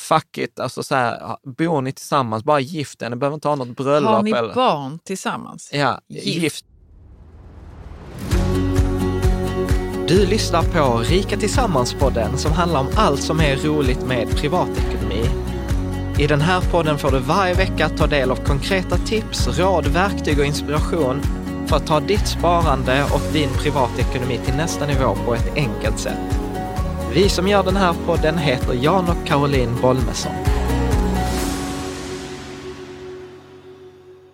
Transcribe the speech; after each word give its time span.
fuck 0.00 0.38
it, 0.38 0.60
alltså 0.60 0.82
så 0.82 0.94
här, 0.94 1.36
bor 1.58 1.82
ni 1.82 1.92
tillsammans, 1.92 2.44
bara 2.44 2.60
gift 2.60 3.02
er, 3.02 3.10
ni 3.10 3.16
behöver 3.16 3.34
inte 3.34 3.48
ha 3.48 3.56
något 3.56 3.76
bröllop. 3.76 4.10
Har 4.10 4.22
ni 4.22 4.30
eller, 4.30 4.54
barn 4.54 4.98
tillsammans? 5.04 5.70
Ja, 5.72 6.00
Gift. 6.08 6.26
gift. 6.26 6.64
Du 10.08 10.26
lyssnar 10.26 10.62
på 10.62 10.98
Rika 10.98 11.36
Tillsammans-podden 11.36 12.36
som 12.36 12.52
handlar 12.52 12.80
om 12.80 12.88
allt 12.96 13.22
som 13.22 13.40
är 13.40 13.56
roligt 13.56 14.06
med 14.06 14.30
privatekonomi. 14.36 15.24
I 16.18 16.26
den 16.26 16.40
här 16.40 16.60
podden 16.60 16.98
får 16.98 17.10
du 17.10 17.18
varje 17.18 17.54
vecka 17.54 17.88
ta 17.88 18.06
del 18.06 18.30
av 18.30 18.36
konkreta 18.36 18.96
tips, 18.96 19.58
råd, 19.58 19.86
verktyg 19.86 20.38
och 20.38 20.44
inspiration 20.44 21.22
för 21.66 21.76
att 21.76 21.86
ta 21.86 22.00
ditt 22.00 22.26
sparande 22.26 23.04
och 23.14 23.32
din 23.32 23.48
privatekonomi 23.48 24.40
till 24.44 24.54
nästa 24.54 24.86
nivå 24.86 25.16
på 25.26 25.34
ett 25.34 25.56
enkelt 25.56 25.98
sätt. 25.98 26.49
Vi 27.14 27.28
som 27.28 27.48
gör 27.48 27.62
den 27.62 27.76
här 27.76 27.94
podden 28.06 28.38
heter 28.38 28.74
Jan 28.74 29.08
och 29.08 29.26
Caroline 29.26 29.80
Bolmesson. 29.82 30.32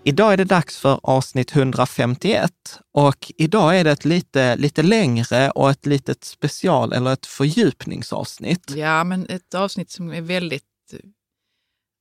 Idag 0.05 0.33
är 0.33 0.37
det 0.37 0.45
dags 0.45 0.79
för 0.79 1.01
avsnitt 1.03 1.57
151 1.57 2.51
och 2.95 3.33
idag 3.37 3.79
är 3.79 3.85
det 3.85 3.91
ett 3.91 4.05
lite, 4.05 4.57
lite 4.57 4.83
längre 4.83 5.51
och 5.51 5.71
ett 5.71 5.87
litet 5.87 6.25
special 6.25 6.93
eller 6.93 7.13
ett 7.13 7.27
fördjupningsavsnitt. 7.27 8.73
Ja, 8.77 9.05
men 9.05 9.27
ett 9.29 9.55
avsnitt 9.55 9.91
som 9.91 10.13
är 10.13 10.21
väldigt, 10.21 10.65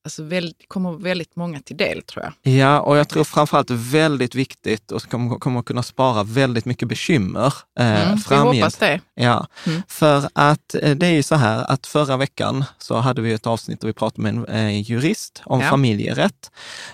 alltså 0.05 0.23
väldigt, 0.23 0.69
kommer 0.69 0.91
väldigt 0.91 1.35
många 1.35 1.59
till 1.59 1.77
del 1.77 2.01
tror 2.01 2.23
jag. 2.43 2.53
Ja, 2.53 2.79
och 2.79 2.97
jag 2.97 3.09
tror 3.09 3.23
framförallt 3.23 3.69
väldigt 3.69 4.35
viktigt 4.35 4.91
och 4.91 5.01
kommer, 5.09 5.35
kommer 5.39 5.61
kunna 5.61 5.83
spara 5.83 6.23
väldigt 6.23 6.65
mycket 6.65 6.87
bekymmer 6.87 7.53
eh, 7.79 8.01
Mm, 8.03 8.15
vi 8.15 8.21
framgent. 8.21 8.55
hoppas 8.55 8.75
det. 8.77 8.99
Ja, 9.15 9.47
Mm. 9.67 9.81
för 9.87 10.29
att 10.33 10.75
eh, 10.81 10.91
det 10.95 11.05
är 11.07 11.11
ju 11.11 11.23
så 11.23 11.35
här 11.35 11.71
att 11.71 11.87
förra 11.87 12.17
veckan 12.17 12.63
så 12.77 12.95
hade 12.97 13.21
vi 13.21 13.33
ett 13.33 13.47
avsnitt 13.47 13.81
där 13.81 13.87
vi 13.87 13.93
pratade 13.93 14.21
med 14.21 14.49
en 14.49 14.55
eh, 14.67 14.81
jurist 14.91 15.41
om 15.45 15.61
Ja. 15.61 15.69
familjerätt. 15.69 16.51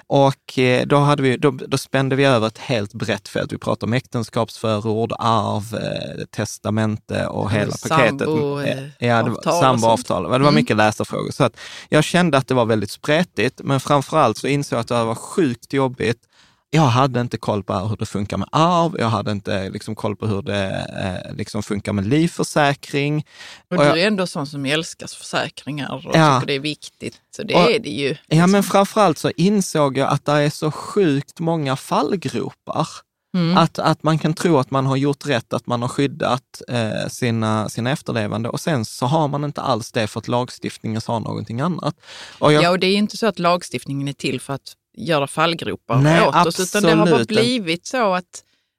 Och 0.08 0.60
eh, 0.60 0.86
då, 0.88 0.98
hade 0.98 1.24
vi, 1.24 1.38
då, 1.38 1.52
då 1.52 1.78
spände 1.78 2.16
vi 2.16 2.24
över 2.26 2.48
ett 2.48 2.58
helt 2.58 2.94
brett 2.94 3.28
fält. 3.28 3.54
Vi 3.54 3.58
pratade 3.58 3.86
om 3.90 3.94
äktenskapsförord, 3.94 5.14
arv, 5.20 5.76
eh, 5.76 6.26
testamente 6.32 7.26
och 7.28 7.52
hela 7.52 7.72
paketet. 7.72 8.20
sambo, 8.20 8.60
Eh, 8.62 8.78
eh, 8.78 8.84
ja, 9.00 9.24
det 9.24 9.30
var, 9.30 9.62
samboavtal. 9.62 10.24
Det 10.24 10.30
var 10.30 10.36
Mm. 10.40 10.56
mycket 10.56 10.78
läsarfrågor. 10.78 11.32
Så 11.32 11.44
att 11.44 11.58
jag 11.90 12.04
kände 12.04 12.38
att 12.38 12.48
det 12.48 12.54
var 12.54 12.66
väldigt 12.66 12.92
spretigt, 13.06 13.62
men 13.64 13.80
framför 13.80 14.18
allt 14.18 14.38
så 14.38 14.48
insåg 14.48 14.78
jag 14.78 14.82
att 14.82 14.88
det 14.88 15.04
var 15.04 15.16
sjukt 15.16 15.74
jobbigt 15.74 16.28
jag 16.74 16.82
hade 16.82 17.22
inte 17.22 17.38
koll 17.38 17.64
på 17.64 17.74
hur 17.74 17.98
det 17.98 18.06
funkar 18.06 18.38
med 18.38 18.48
arv, 18.52 18.96
jag 19.00 19.10
hade 19.10 19.32
inte 19.32 19.70
liksom 19.70 19.96
koll 19.96 20.16
på 20.16 20.28
hur 20.28 20.42
det 20.42 20.88
eh, 21.28 21.36
liksom 21.36 21.64
funkar 21.64 21.94
med 21.94 22.06
livförsäkring. 22.08 23.26
Och 23.70 23.78
Och 23.78 23.84
du 23.84 23.90
jag- 23.90 24.00
är 24.00 24.08
ändå 24.08 24.28
sån 24.28 24.48
som 24.48 24.66
älskar 24.66 25.08
försäkringar 25.08 25.92
och 26.08 26.16
Ja. 26.16 26.36
tycker 26.40 26.48
det 26.48 26.54
är 26.56 26.60
viktigt. 26.60 27.16
Så 27.36 27.44
det 27.44 27.56
Och- 27.56 27.72
är 27.72 27.80
det 27.80 27.90
ju. 27.90 28.16
Ja, 28.28 28.48
men 28.48 28.64
framförallt 28.64 29.18
så 29.18 29.32
insåg 29.38 29.98
jag 29.98 30.10
att 30.10 30.26
det 30.26 30.32
är 30.32 30.50
så 30.50 30.72
sjukt 30.72 31.40
många 31.40 31.76
fallgropar. 31.76 32.88
Mm. 33.34 33.58
Att, 33.58 33.80
att 33.80 34.04
man 34.04 34.20
kan 34.20 34.34
tro 34.34 34.58
att 34.58 34.72
man 34.72 34.86
har 34.86 34.96
gjort 34.96 35.26
rätt, 35.28 35.54
att 35.54 35.68
man 35.68 35.82
har 35.82 35.90
skyddat 35.90 36.62
eh, 36.68 37.08
sina, 37.10 37.70
sina 37.70 37.92
efterlevande 37.92 38.50
och 38.50 38.60
sen 38.60 38.86
så 38.86 39.06
har 39.06 39.28
man 39.28 39.44
inte 39.44 39.62
alls 39.62 39.92
det 39.92 40.08
för 40.08 40.20
att 40.20 40.28
lagstiftningen 40.28 41.02
sa 41.02 41.20
någonting 41.20 41.62
annat. 41.62 41.96
Och 42.40 42.54
jag, 42.54 42.64
Ja, 42.64 42.70
och 42.70 42.80
det 42.80 42.88
är 42.88 42.96
inte 42.98 43.18
så 43.18 43.28
att 43.28 43.40
lagstiftningen 43.40 44.08
är 44.08 44.14
till 44.14 44.42
för 44.42 44.54
att 44.54 44.74
göra 44.98 45.28
fallgropar 45.28 45.96
Nej, 46.02 46.28
åt 46.28 46.46
oss, 46.48 46.60
utan 46.60 46.84
det 46.84 46.92
har 46.96 47.08
bara 47.12 47.24
blivit 47.26 47.86
så 47.86 48.14
att, 48.14 48.24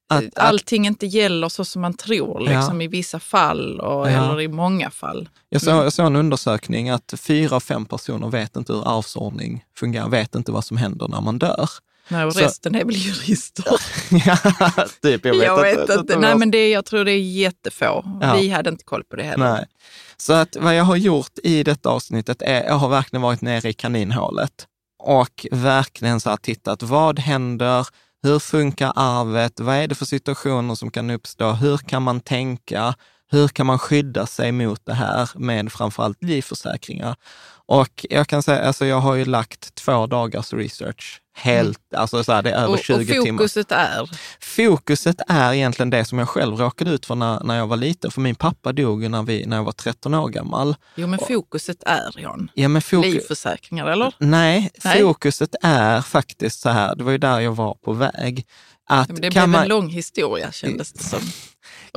Att- 0.08 0.18
att 0.18 0.24
att- 0.24 0.38
allting 0.38 0.86
inte 0.86 1.06
gäller 1.06 1.48
så 1.48 1.64
som 1.64 1.82
man 1.82 1.94
tror, 1.94 2.42
Ja. 2.50 2.56
liksom 2.56 2.80
i 2.82 2.86
vissa 2.88 3.18
fall 3.20 3.80
och, 3.80 4.06
Ja. 4.10 4.24
eller 4.24 4.40
i 4.40 4.48
många 4.48 4.90
fall. 4.90 5.28
Jag 5.48 5.62
såg, 5.62 5.72
Mm. 5.72 5.84
jag 5.84 5.92
såg 5.92 6.06
en 6.06 6.16
undersökning 6.16 6.90
att 6.90 7.14
fyra 7.18 7.56
av 7.56 7.60
fem 7.60 7.84
personer 7.86 8.28
vet 8.28 8.56
inte 8.56 8.72
hur 8.72 8.98
arvsordning 8.98 9.64
fungerar, 9.76 10.08
vet 10.08 10.34
inte 10.34 10.52
vad 10.52 10.64
som 10.64 10.76
händer 10.76 11.08
när 11.08 11.20
man 11.20 11.38
dör. 11.38 11.68
Nej, 12.08 12.24
och 12.24 12.32
Så- 12.32 12.40
resten 12.40 12.74
är 12.74 12.84
väl 12.84 12.96
jurister. 12.96 13.64
ja, 14.26 14.36
typ, 15.02 15.24
jag 15.24 15.32
vet, 15.34 15.44
jag 15.44 15.62
vet 15.62 15.80
inte. 15.80 15.92
inte. 15.92 16.18
Nej, 16.18 16.36
men 16.36 16.50
det, 16.50 16.70
jag 16.70 16.84
tror 16.84 17.04
det 17.04 17.12
är 17.12 17.20
jättefå. 17.20 18.04
Ja. 18.20 18.34
Vi 18.34 18.48
hade 18.48 18.70
inte 18.70 18.84
koll 18.84 19.04
på 19.04 19.16
det 19.16 19.22
heller. 19.22 19.52
Nej. 19.52 19.66
Så 20.16 20.32
att 20.32 20.56
vad 20.60 20.74
jag 20.74 20.84
har 20.84 20.96
gjort 20.96 21.38
i 21.42 21.62
detta 21.62 21.88
avsnittet 21.88 22.42
är, 22.42 22.64
jag 22.64 22.74
har 22.74 22.88
verkligen 22.88 23.22
varit 23.22 23.40
nere 23.40 23.68
i 23.68 23.72
kaninhålet 23.72 24.66
och 25.02 25.46
verkligen 25.52 26.20
så 26.20 26.30
här 26.30 26.36
tittat, 26.36 26.82
vad 26.82 27.18
händer? 27.18 27.86
Hur 28.22 28.38
funkar 28.38 28.92
arvet? 28.96 29.60
Vad 29.60 29.76
är 29.76 29.88
det 29.88 29.94
för 29.94 30.04
situationer 30.04 30.74
som 30.74 30.90
kan 30.90 31.10
uppstå? 31.10 31.50
Hur 31.52 31.78
kan 31.78 32.02
man 32.02 32.20
tänka? 32.20 32.94
Hur 33.32 33.48
kan 33.48 33.66
man 33.66 33.78
skydda 33.78 34.26
sig 34.26 34.52
mot 34.52 34.80
det 34.86 34.94
här 34.94 35.30
med 35.34 35.72
framförallt 35.72 36.22
livförsäkringar? 36.22 37.16
Och 37.66 38.06
jag 38.10 38.28
kan 38.28 38.42
säga, 38.42 38.62
alltså 38.66 38.86
jag 38.86 39.00
har 39.00 39.14
ju 39.14 39.24
lagt 39.24 39.74
två 39.74 40.06
dagars 40.06 40.52
research. 40.52 41.18
Helt, 41.34 41.78
alltså 41.96 42.24
så 42.24 42.32
här, 42.32 42.42
det 42.42 42.50
är 42.50 42.56
över 42.56 42.68
Och, 42.72 42.78
20 42.78 42.94
och 42.94 43.06
timmar. 43.24 43.38
fokuset 43.38 43.72
är, 43.72 44.10
Fokuset 44.40 45.20
är 45.28 45.52
egentligen 45.52 45.90
det 45.90 46.04
som 46.04 46.18
jag 46.18 46.28
själv 46.28 46.56
råkade 46.56 46.90
ut 46.90 47.06
för 47.06 47.14
när, 47.14 47.44
när 47.44 47.56
jag 47.56 47.66
var 47.66 47.76
liten, 47.76 48.10
för 48.10 48.20
min 48.20 48.34
pappa 48.34 48.72
dog 48.72 49.10
när, 49.10 49.22
vi, 49.22 49.46
när 49.46 49.56
jag 49.56 49.64
var 49.64 49.72
13 49.72 50.14
år 50.14 50.28
gammal. 50.28 50.76
jo 50.94 51.06
men 51.06 51.18
fokuset 51.18 51.82
är 51.86 52.20
Jan, 52.20 52.50
Ja, 52.54 52.68
men 52.68 52.82
fokus, 52.82 53.14
livförsäkringar 53.14 53.86
eller? 53.86 54.14
nej, 54.18 54.70
Nej. 54.84 55.00
fokuset 55.02 55.54
är 55.62 56.00
faktiskt 56.00 56.60
så 56.60 56.68
här, 56.68 56.94
det 56.94 57.04
var 57.04 57.12
ju 57.12 57.18
där 57.18 57.40
jag 57.40 57.52
var 57.56 57.74
på 57.74 57.92
väg. 57.92 58.46
Att 58.92 59.08
Men 59.08 59.20
det 59.20 59.30
kan, 59.30 59.30
blev 59.30 59.48
man, 59.48 59.62
en 59.62 59.68
lång 59.68 59.88
historia 59.88 60.52
kändes 60.52 60.92
det 60.92 61.02
som. 61.02 61.20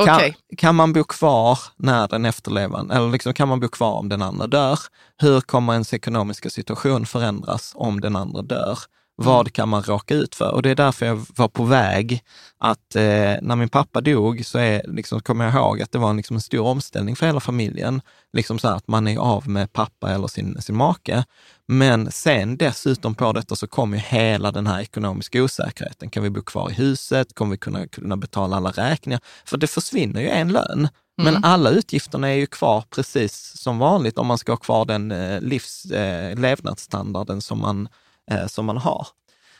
kan, 0.05 0.15
Okej, 0.15 0.37
kan 0.57 0.75
man 0.75 0.93
bo 0.93 1.03
kvar 1.03 1.59
när 1.77 2.07
den 2.07 2.25
efterlevande, 2.25 2.95
eller 2.95 3.09
liksom 3.09 3.33
kan 3.33 3.47
man 3.47 3.59
bo 3.59 3.67
kvar 3.67 3.93
om 3.93 4.09
den 4.09 4.21
andra 4.21 4.47
dör? 4.47 4.79
Hur 5.17 5.41
kommer 5.41 5.73
ens 5.73 5.93
ekonomiska 5.93 6.49
situation 6.49 7.05
förändras 7.05 7.71
om 7.75 8.01
den 8.01 8.15
andra 8.15 8.41
dör? 8.41 8.79
Vad 9.17 9.53
kan 9.53 9.69
man 9.69 9.83
råka 9.83 10.15
ut 10.15 10.35
för? 10.35 10.51
Och 10.51 10.61
det 10.61 10.69
är 10.69 10.75
därför 10.75 11.05
jag 11.05 11.25
var 11.35 11.47
på 11.47 11.63
väg 11.63 12.23
att 12.57 12.95
eh, 12.95 13.35
när 13.41 13.55
min 13.55 13.69
pappa 13.69 14.01
dog 14.01 14.45
så 14.45 14.57
är, 14.57 14.81
liksom, 14.87 15.21
kommer 15.21 15.45
jag 15.45 15.53
ihåg 15.53 15.81
att 15.81 15.91
det 15.91 15.97
var 15.97 16.09
en, 16.09 16.17
liksom, 16.17 16.35
en 16.35 16.41
stor 16.41 16.65
omställning 16.65 17.15
för 17.15 17.25
hela 17.25 17.39
familjen. 17.39 18.01
Liksom 18.33 18.59
så 18.59 18.67
här 18.67 18.75
att 18.75 18.87
man 18.87 19.07
är 19.07 19.17
av 19.17 19.49
med 19.49 19.73
pappa 19.73 20.11
eller 20.11 20.27
sin, 20.27 20.61
sin 20.61 20.75
make. 20.75 21.23
Men 21.67 22.11
sen 22.11 22.57
dessutom 22.57 23.15
på 23.15 23.31
detta 23.31 23.55
så 23.55 23.67
kom 23.67 23.93
ju 23.93 23.99
hela 23.99 24.51
den 24.51 24.67
här 24.67 24.81
ekonomiska 24.81 25.43
osäkerheten. 25.43 26.09
Kan 26.09 26.23
vi 26.23 26.29
bo 26.29 26.41
kvar 26.41 26.69
i 26.69 26.73
huset? 26.73 27.35
Kommer 27.35 27.51
vi 27.51 27.57
kunna, 27.57 27.87
kunna 27.87 28.17
betala 28.17 28.55
alla 28.55 28.69
räkningar? 28.69 29.19
För 29.45 29.57
det 29.57 29.67
försvinner 29.67 30.21
ju 30.21 30.29
en 30.29 30.51
lön 30.51 30.87
Men 31.17 31.43
alla 31.43 31.69
utgifterna 31.69 32.27
är 32.27 32.33
ju 32.33 32.47
kvar 32.47 32.83
precis 32.89 33.57
som 33.57 33.77
vanligt 33.77 34.17
om 34.17 34.27
man 34.27 34.37
ska 34.37 34.51
ha 34.51 34.57
kvar 34.57 34.85
den 34.85 35.11
eh, 35.11 35.41
livs, 35.41 35.85
eh, 35.85 36.39
levnadsstandarden 36.39 37.41
som 37.41 37.59
man, 37.59 37.87
eh, 38.31 38.47
som 38.47 38.65
man 38.65 38.77
har. 38.77 39.07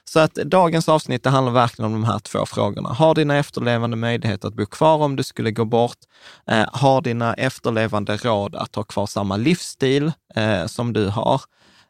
Så 0.09 0.19
att 0.19 0.33
dagens 0.33 0.89
avsnitt 0.89 1.23
det 1.23 1.29
handlar 1.29 1.53
verkligen 1.53 1.85
om 1.85 2.01
de 2.01 2.03
här 2.03 2.19
två 2.19 2.45
frågorna. 2.45 2.89
Har 2.89 3.15
dina 3.15 3.37
efterlevande 3.37 3.97
möjlighet 3.97 4.45
att 4.45 4.53
bo 4.53 4.65
kvar 4.65 4.97
om 4.97 5.15
du 5.15 5.23
skulle 5.23 5.51
gå 5.51 5.65
bort? 5.65 5.97
Eh, 6.47 6.65
har 6.71 7.01
dina 7.01 7.33
efterlevande 7.33 8.17
råd 8.17 8.55
att 8.55 8.75
ha 8.75 8.83
kvar 8.83 9.05
samma 9.05 9.37
livsstil 9.37 10.11
eh, 10.35 10.65
som 10.65 10.93
du 10.93 11.07
har? 11.07 11.41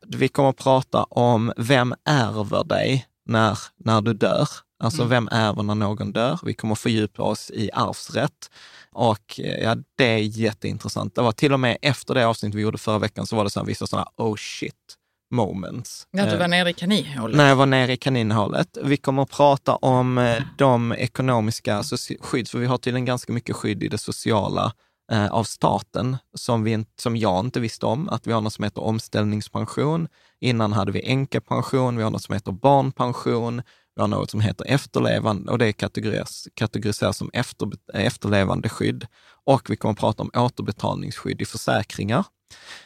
Vi 0.07 0.27
kommer 0.27 0.49
att 0.49 0.57
prata 0.57 1.03
om 1.03 1.53
vem 1.57 1.93
ärver 2.05 2.63
dig 2.63 3.05
när, 3.25 3.57
när 3.77 4.01
du 4.01 4.13
dör? 4.13 4.47
Alltså 4.83 5.01
Mm. 5.01 5.09
vem 5.09 5.29
ärver 5.31 5.63
när 5.63 5.75
någon 5.75 6.11
dör? 6.11 6.39
Vi 6.43 6.53
kommer 6.53 6.71
att 6.73 6.79
fördjupa 6.79 7.23
oss 7.23 7.51
i 7.53 7.69
arvsrätt. 7.73 8.51
Och 8.91 9.39
eh, 9.39 9.63
ja, 9.63 9.75
det 9.97 10.05
är 10.05 10.17
jätteintressant. 10.17 11.15
Det 11.15 11.21
var 11.21 11.31
till 11.31 11.53
och 11.53 11.59
med 11.59 11.77
efter 11.81 12.13
det 12.13 12.27
avsnitt 12.27 12.55
vi 12.55 12.61
gjorde 12.61 12.77
förra 12.77 12.99
veckan 12.99 13.27
så 13.27 13.35
var 13.35 13.43
det 13.43 13.49
så 13.49 13.59
här, 13.59 13.67
vissa 13.67 13.87
sådana 13.87 14.07
oh 14.17 14.35
shit 14.35 14.95
moments. 15.31 16.07
Ja, 16.11 16.25
du 16.25 16.31
Eh, 16.31 16.39
var 16.39 16.47
nere 16.47 16.69
i 16.69 16.73
kaninhålet. 16.73 17.37
när 17.37 17.47
jag 17.49 17.55
var 17.55 17.65
nere 17.65 17.93
i 17.93 17.97
kaninhålet. 17.97 18.77
Vi 18.83 18.97
kommer 18.97 19.23
att 19.23 19.29
prata 19.31 19.75
om 19.75 20.17
eh, 20.17 20.43
de 20.57 20.91
ekonomiska 20.93 21.83
skydd, 22.21 22.47
för 22.49 22.59
vi 22.59 22.65
har 22.65 22.77
tydligen 22.77 23.05
ganska 23.05 23.33
mycket 23.33 23.55
skydd 23.55 23.83
i 23.83 23.87
det 23.87 23.97
sociala 23.97 24.73
eh, 25.11 25.27
av 25.27 25.43
staten 25.43 26.17
som, 26.33 26.63
vi, 26.63 26.85
som 26.99 27.17
jag 27.17 27.39
inte 27.45 27.59
visste 27.59 27.85
om. 27.85 28.09
Att 28.09 28.27
vi 28.27 28.31
har 28.31 28.41
något 28.41 28.53
som 28.53 28.63
heter 28.63 28.81
omställningspension. 28.81 30.07
Innan 30.39 30.73
hade 30.73 30.91
vi 30.91 31.09
änkepension, 31.09 31.97
vi 31.97 32.03
har 32.03 32.11
något 32.11 32.23
som 32.23 32.33
heter 32.33 32.51
barnpension, 32.51 33.61
vi 33.95 34.01
har 34.01 34.07
något 34.07 34.31
som 34.31 34.39
heter 34.39 34.65
efterlevande 34.65 35.51
och 35.51 35.57
det 35.57 35.73
kategoriseras, 35.73 36.47
kategoriseras 36.53 37.17
som 37.17 37.29
efter, 37.33 37.69
efterlevandeskydd. 37.93 39.07
Och 39.45 39.69
vi 39.69 39.75
kommer 39.75 39.93
att 39.93 39.99
prata 39.99 40.23
om 40.23 40.31
återbetalningsskydd 40.33 41.41
i 41.41 41.45
försäkringar. 41.45 42.23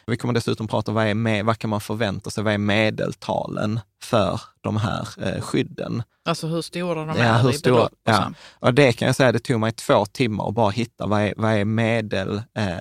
Vi 0.06 0.16
kommer 0.16 0.34
dessutom 0.34 0.68
prata 0.68 0.90
om 0.90 0.94
vad, 0.94 1.06
är 1.06 1.14
med, 1.14 1.44
vad 1.44 1.58
kan 1.58 1.70
man 1.70 1.80
förvänta 1.80 2.30
sig, 2.30 2.44
vad 2.44 2.54
är 2.54 2.58
medeltalen 2.58 3.80
för 4.02 4.40
de 4.60 4.76
här 4.76 5.08
eh, 5.22 5.40
skydden? 5.40 6.02
Alltså 6.24 6.46
hur 6.46 6.62
stora 6.62 7.04
de 7.04 7.18
Ja, 7.18 7.24
är 7.24 7.42
hur 7.42 7.50
i 7.50 7.52
stora- 7.52 7.74
belopp 7.74 7.92
och 7.92 7.98
ja. 8.12 8.32
Och 8.58 8.74
det 8.74 8.92
kan 8.92 9.06
jag 9.06 9.16
säga, 9.16 9.32
det 9.32 9.38
tog 9.38 9.60
mig 9.60 9.72
två 9.72 10.06
timmar 10.06 10.48
att 10.48 10.54
bara 10.54 10.70
hitta 10.70 11.06
vad 11.06 11.20
är, 11.22 11.34
vad 11.36 11.52
är 11.52 11.64
medel 11.64 12.42
eh, 12.56 12.74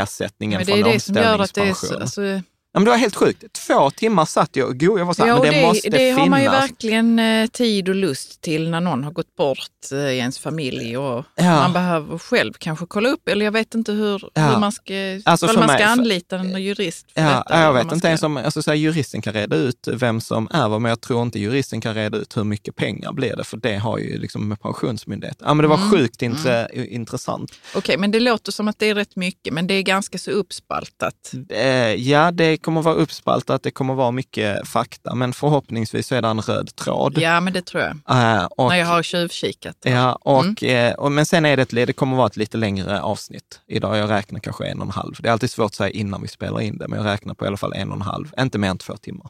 ersättningen 0.00 0.58
Men 0.58 0.66
det 0.66 0.72
från 0.72 0.90
är 0.90 0.92
det 0.94 1.00
som 1.00 1.14
gör 1.16 1.38
att 1.38 1.54
det 1.54 1.60
är 1.60 1.64
så, 1.64 1.70
omställningspension. 1.70 2.02
alltså, 2.02 2.48
Ja, 2.76 2.80
men 2.80 2.84
det 2.84 2.90
var 2.90 2.98
helt 2.98 3.16
sjukt. 3.16 3.44
Två 3.66 3.90
timmar 3.90 4.24
satt 4.24 4.56
jag 4.56 4.68
och 4.68 4.80
go, 4.80 4.98
jag 4.98 5.06
var 5.06 5.14
så 5.14 5.22
här, 5.22 5.28
Ja, 5.28 5.34
men 5.42 5.50
det, 5.52 5.56
det, 5.60 5.66
måste 5.66 5.88
det 5.90 5.98
finnas. 5.98 6.18
har 6.18 6.26
man 6.28 6.42
ju 6.42 6.48
verkligen 6.48 7.18
eh, 7.18 7.46
tid 7.46 7.88
och 7.88 7.94
lust 7.94 8.40
till 8.40 8.70
när 8.70 8.80
någon 8.80 9.04
har 9.04 9.10
gått 9.12 9.36
bort 9.36 9.58
eh, 9.92 9.98
i 9.98 10.18
ens 10.18 10.38
familj 10.38 10.96
och 10.96 11.24
Ja. 11.36 11.44
man 11.56 11.72
behöver 11.72 12.18
själv 12.18 12.52
kanske 12.58 12.86
kolla 12.88 13.08
upp, 13.08 13.28
eller 13.28 13.44
jag 13.44 13.52
vet 13.52 13.74
inte 13.74 13.92
hur, 13.92 14.28
Ja. 14.34 14.42
hur 14.42 14.58
man 14.58 14.72
ska, 14.72 14.94
Alltså 15.24 15.46
man 15.46 15.54
mig- 15.56 15.68
ska 15.68 15.76
för- 15.78 15.84
anlita 15.84 16.36
en 16.36 16.62
jurist 16.62 17.12
för 17.12 17.20
Ja, 17.20 17.28
detta. 17.46 17.60
jag 17.62 17.72
vet 17.72 17.92
inte 17.92 18.08
ens 18.08 18.22
om, 18.22 18.36
alltså 18.36 18.62
så 18.62 18.70
här, 18.70 18.76
juristen 18.78 19.22
kan 19.22 19.32
reda 19.32 19.56
ut 19.56 19.88
vem 19.92 20.20
som 20.20 20.48
är 20.50 20.78
men 20.78 20.88
jag 20.88 21.00
tror 21.00 21.22
inte 21.22 21.38
juristen 21.38 21.80
kan 21.80 21.94
reda 21.94 22.18
ut 22.18 22.36
hur 22.36 22.44
mycket 22.44 22.76
pengar 22.76 23.12
blir 23.12 23.36
det, 23.36 23.44
för 23.44 23.56
det 23.56 23.76
har 23.76 23.98
ju 23.98 24.18
liksom 24.18 24.48
med 24.48 24.60
Pensionsmyndigheten. 24.60 25.46
Ja, 25.48 25.54
men 25.54 25.62
det 25.62 25.68
var 25.68 25.76
Mm. 25.76 25.90
sjukt 25.90 26.22
intre, 26.22 26.68
intressant. 26.74 27.52
Okej, 27.74 27.96
men 27.98 28.10
det 28.10 28.20
låter 28.20 28.52
som 28.52 28.68
att 28.68 28.78
det 28.78 28.86
är 28.90 28.94
rätt 28.94 29.16
mycket, 29.16 29.52
men 29.54 29.66
det 29.66 29.74
är 29.74 29.82
ganska 29.82 30.18
så 30.18 30.30
uppspaltat. 30.30 31.32
Eh, 31.50 31.94
ja, 31.94 32.30
det 32.30 32.56
kommer 32.66 32.82
vara 32.82 32.94
uppspaltat, 32.94 33.62
det 33.62 33.70
kommer 33.70 33.94
vara 33.94 34.10
mycket 34.10 34.68
fakta, 34.68 35.14
men 35.14 35.32
förhoppningsvis 35.32 36.06
så 36.06 36.14
är 36.14 36.22
det 36.22 36.28
en 36.28 36.40
röd 36.40 36.76
tråd. 36.76 37.18
Ja, 37.18 37.40
men 37.40 37.52
det 37.52 37.62
tror 37.62 37.82
jag. 37.82 37.90
Eh, 37.90 38.44
och, 38.44 38.68
När 38.68 38.76
jag 38.76 38.86
har 38.86 39.02
tjuvkikat. 39.02 39.76
Ja, 39.82 40.12
och, 40.20 40.62
Mm. 40.62 40.92
eh, 40.92 40.94
och, 40.94 41.12
men 41.12 41.26
sen 41.26 41.44
är 41.44 41.56
det 41.56 41.62
ett, 41.62 41.70
det 41.86 41.92
kommer 41.92 42.16
vara 42.16 42.26
ett 42.26 42.36
lite 42.36 42.56
längre 42.56 43.00
avsnitt 43.02 43.60
idag. 43.66 43.96
Jag 43.98 44.10
räknar 44.10 44.40
kanske 44.40 44.66
en 44.66 44.78
och 44.78 44.84
en 44.86 44.90
halv. 44.90 45.14
Det 45.18 45.28
är 45.28 45.32
alltid 45.32 45.50
svårt 45.50 45.66
att 45.66 45.74
säga 45.74 45.90
innan 45.90 46.22
vi 46.22 46.28
spelar 46.28 46.60
in 46.60 46.78
det, 46.78 46.88
men 46.88 46.98
jag 46.98 47.06
räknar 47.06 47.34
på 47.34 47.44
i 47.44 47.48
alla 47.48 47.56
fall 47.56 47.72
en 47.72 47.88
och 47.90 47.96
en 47.96 48.02
halv, 48.02 48.32
inte 48.40 48.58
mer 48.58 48.68
än 48.70 48.78
två 48.78 48.96
timmar. 48.96 49.26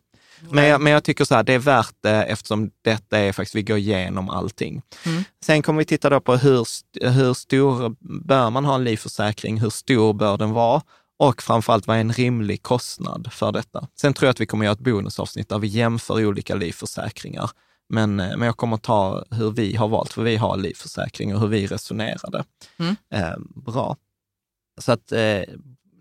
Men 0.51 0.65
jag, 0.65 0.81
men 0.81 0.93
jag 0.93 1.05
tycker 1.05 1.25
så 1.25 1.35
här, 1.35 1.43
det 1.43 1.53
är 1.53 1.59
värt 1.59 1.95
det 2.03 2.23
eftersom 2.23 2.71
detta 2.83 3.19
är 3.19 3.33
faktiskt, 3.33 3.55
vi 3.55 3.63
går 3.63 3.79
igenom 3.79 4.31
allting. 4.31 4.83
Mm. 5.07 5.25
Sen 5.45 5.63
kommer 5.63 5.79
vi 5.79 5.85
titta 5.85 6.11
då 6.11 6.21
på 6.21 6.37
hur, 6.37 6.67
hur 7.11 7.35
stor 7.35 7.97
bör 8.27 8.51
man 8.51 8.65
ha 8.65 8.75
en 8.75 8.85
livförsäkring? 8.85 9.61
Hur 9.61 9.71
stor 9.71 10.13
bör 10.15 10.37
den 10.39 10.53
vara? 10.53 10.83
Och 11.19 11.43
framförallt, 11.43 11.87
vad 11.87 11.97
är 11.97 12.01
en 12.01 12.13
rimlig 12.13 12.63
kostnad 12.63 13.33
för 13.33 13.53
detta? 13.53 13.89
Sen 14.01 14.15
tror 14.15 14.27
jag 14.27 14.31
att 14.31 14.41
vi 14.41 14.47
kommer 14.47 14.65
göra 14.65 14.73
ett 14.73 14.81
bonusavsnitt 14.81 15.49
där 15.49 15.59
vi 15.59 15.67
jämför 15.67 16.27
olika 16.27 16.55
livförsäkringar. 16.55 17.51
Men, 17.89 18.21
eh, 18.21 18.37
men 18.37 18.47
jag 18.47 18.57
kommer 18.57 18.77
ta 18.77 19.25
hur 19.31 19.51
vi 19.51 19.77
har 19.77 19.89
valt, 19.89 20.13
för 20.13 20.23
vi 20.23 20.37
har 20.37 20.57
livförsäkring 20.57 21.35
och 21.35 21.41
hur 21.41 21.49
vi 21.49 21.67
resonerade. 21.67 22.45
Mm. 22.77 22.97
Eh, 23.11 23.35
bra. 23.55 23.97
Så 24.81 24.93
att 24.93 25.13
eh, 25.13 25.43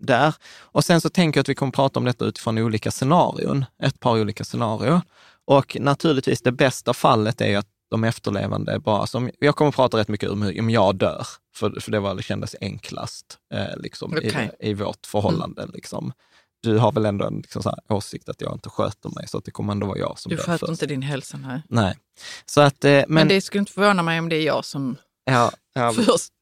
där. 0.00 0.34
Och 0.58 0.84
sen 0.84 1.00
så 1.00 1.08
tänker 1.08 1.38
jag 1.38 1.42
att 1.42 1.48
vi 1.48 1.54
kommer 1.54 1.72
prata 1.72 2.00
om 2.00 2.04
detta 2.04 2.24
utifrån 2.24 2.58
olika 2.58 2.90
scenarion, 2.90 3.64
ett 3.82 4.00
par 4.00 4.20
olika 4.20 4.44
scenarion. 4.44 5.00
Och 5.44 5.76
naturligtvis 5.80 6.42
det 6.42 6.52
bästa 6.52 6.94
fallet 6.94 7.40
är 7.40 7.58
att 7.58 7.68
de 7.90 8.04
efterlevande 8.04 8.78
bara 8.78 9.06
som, 9.06 9.30
jag 9.38 9.56
kommer 9.56 9.70
prata 9.70 9.96
rätt 9.98 10.08
mycket 10.08 10.30
om 10.30 10.42
hur 10.42 10.60
om 10.60 10.70
jag 10.70 10.96
dör, 10.96 11.26
för, 11.54 11.80
för 11.80 11.90
det 11.90 12.00
var, 12.00 12.14
det 12.14 12.22
kändes 12.22 12.56
enklast 12.60 13.38
eh, 13.54 13.76
liksom, 13.76 14.12
Okej. 14.16 14.50
i, 14.60 14.70
i 14.70 14.74
vårt 14.74 15.06
förhållande. 15.06 15.66
Liksom. 15.74 16.12
Du 16.62 16.78
har 16.78 16.92
väl 16.92 17.06
ändå 17.06 17.26
en 17.26 17.36
liksom, 17.36 17.62
så 17.62 17.68
här, 17.68 17.78
åsikt 17.88 18.28
att 18.28 18.40
jag 18.40 18.52
inte 18.52 18.68
sköter 18.68 19.10
mig, 19.10 19.28
så 19.28 19.38
att 19.38 19.44
det 19.44 19.50
kommer 19.50 19.72
ändå 19.72 19.86
vara 19.86 19.98
jag 19.98 20.18
som 20.18 20.30
Du 20.30 20.36
dör 20.36 20.42
sköter 20.44 20.58
först. 20.58 20.70
inte 20.70 20.86
din 20.86 21.02
hälsa 21.02 21.36
här. 21.36 21.62
Nej. 21.68 21.94
Så 22.46 22.60
att, 22.60 22.84
eh, 22.84 22.90
men, 22.90 23.04
Men, 23.08 23.28
det 23.28 23.40
skulle 23.40 23.58
inte 23.60 23.72
förvåna 23.72 24.02
mig 24.02 24.18
om 24.18 24.28
det 24.28 24.36
är 24.36 24.46
jag 24.46 24.64
som 24.64 24.96
ja, 25.24 25.52
ja, 25.74 25.92
först 26.06 26.32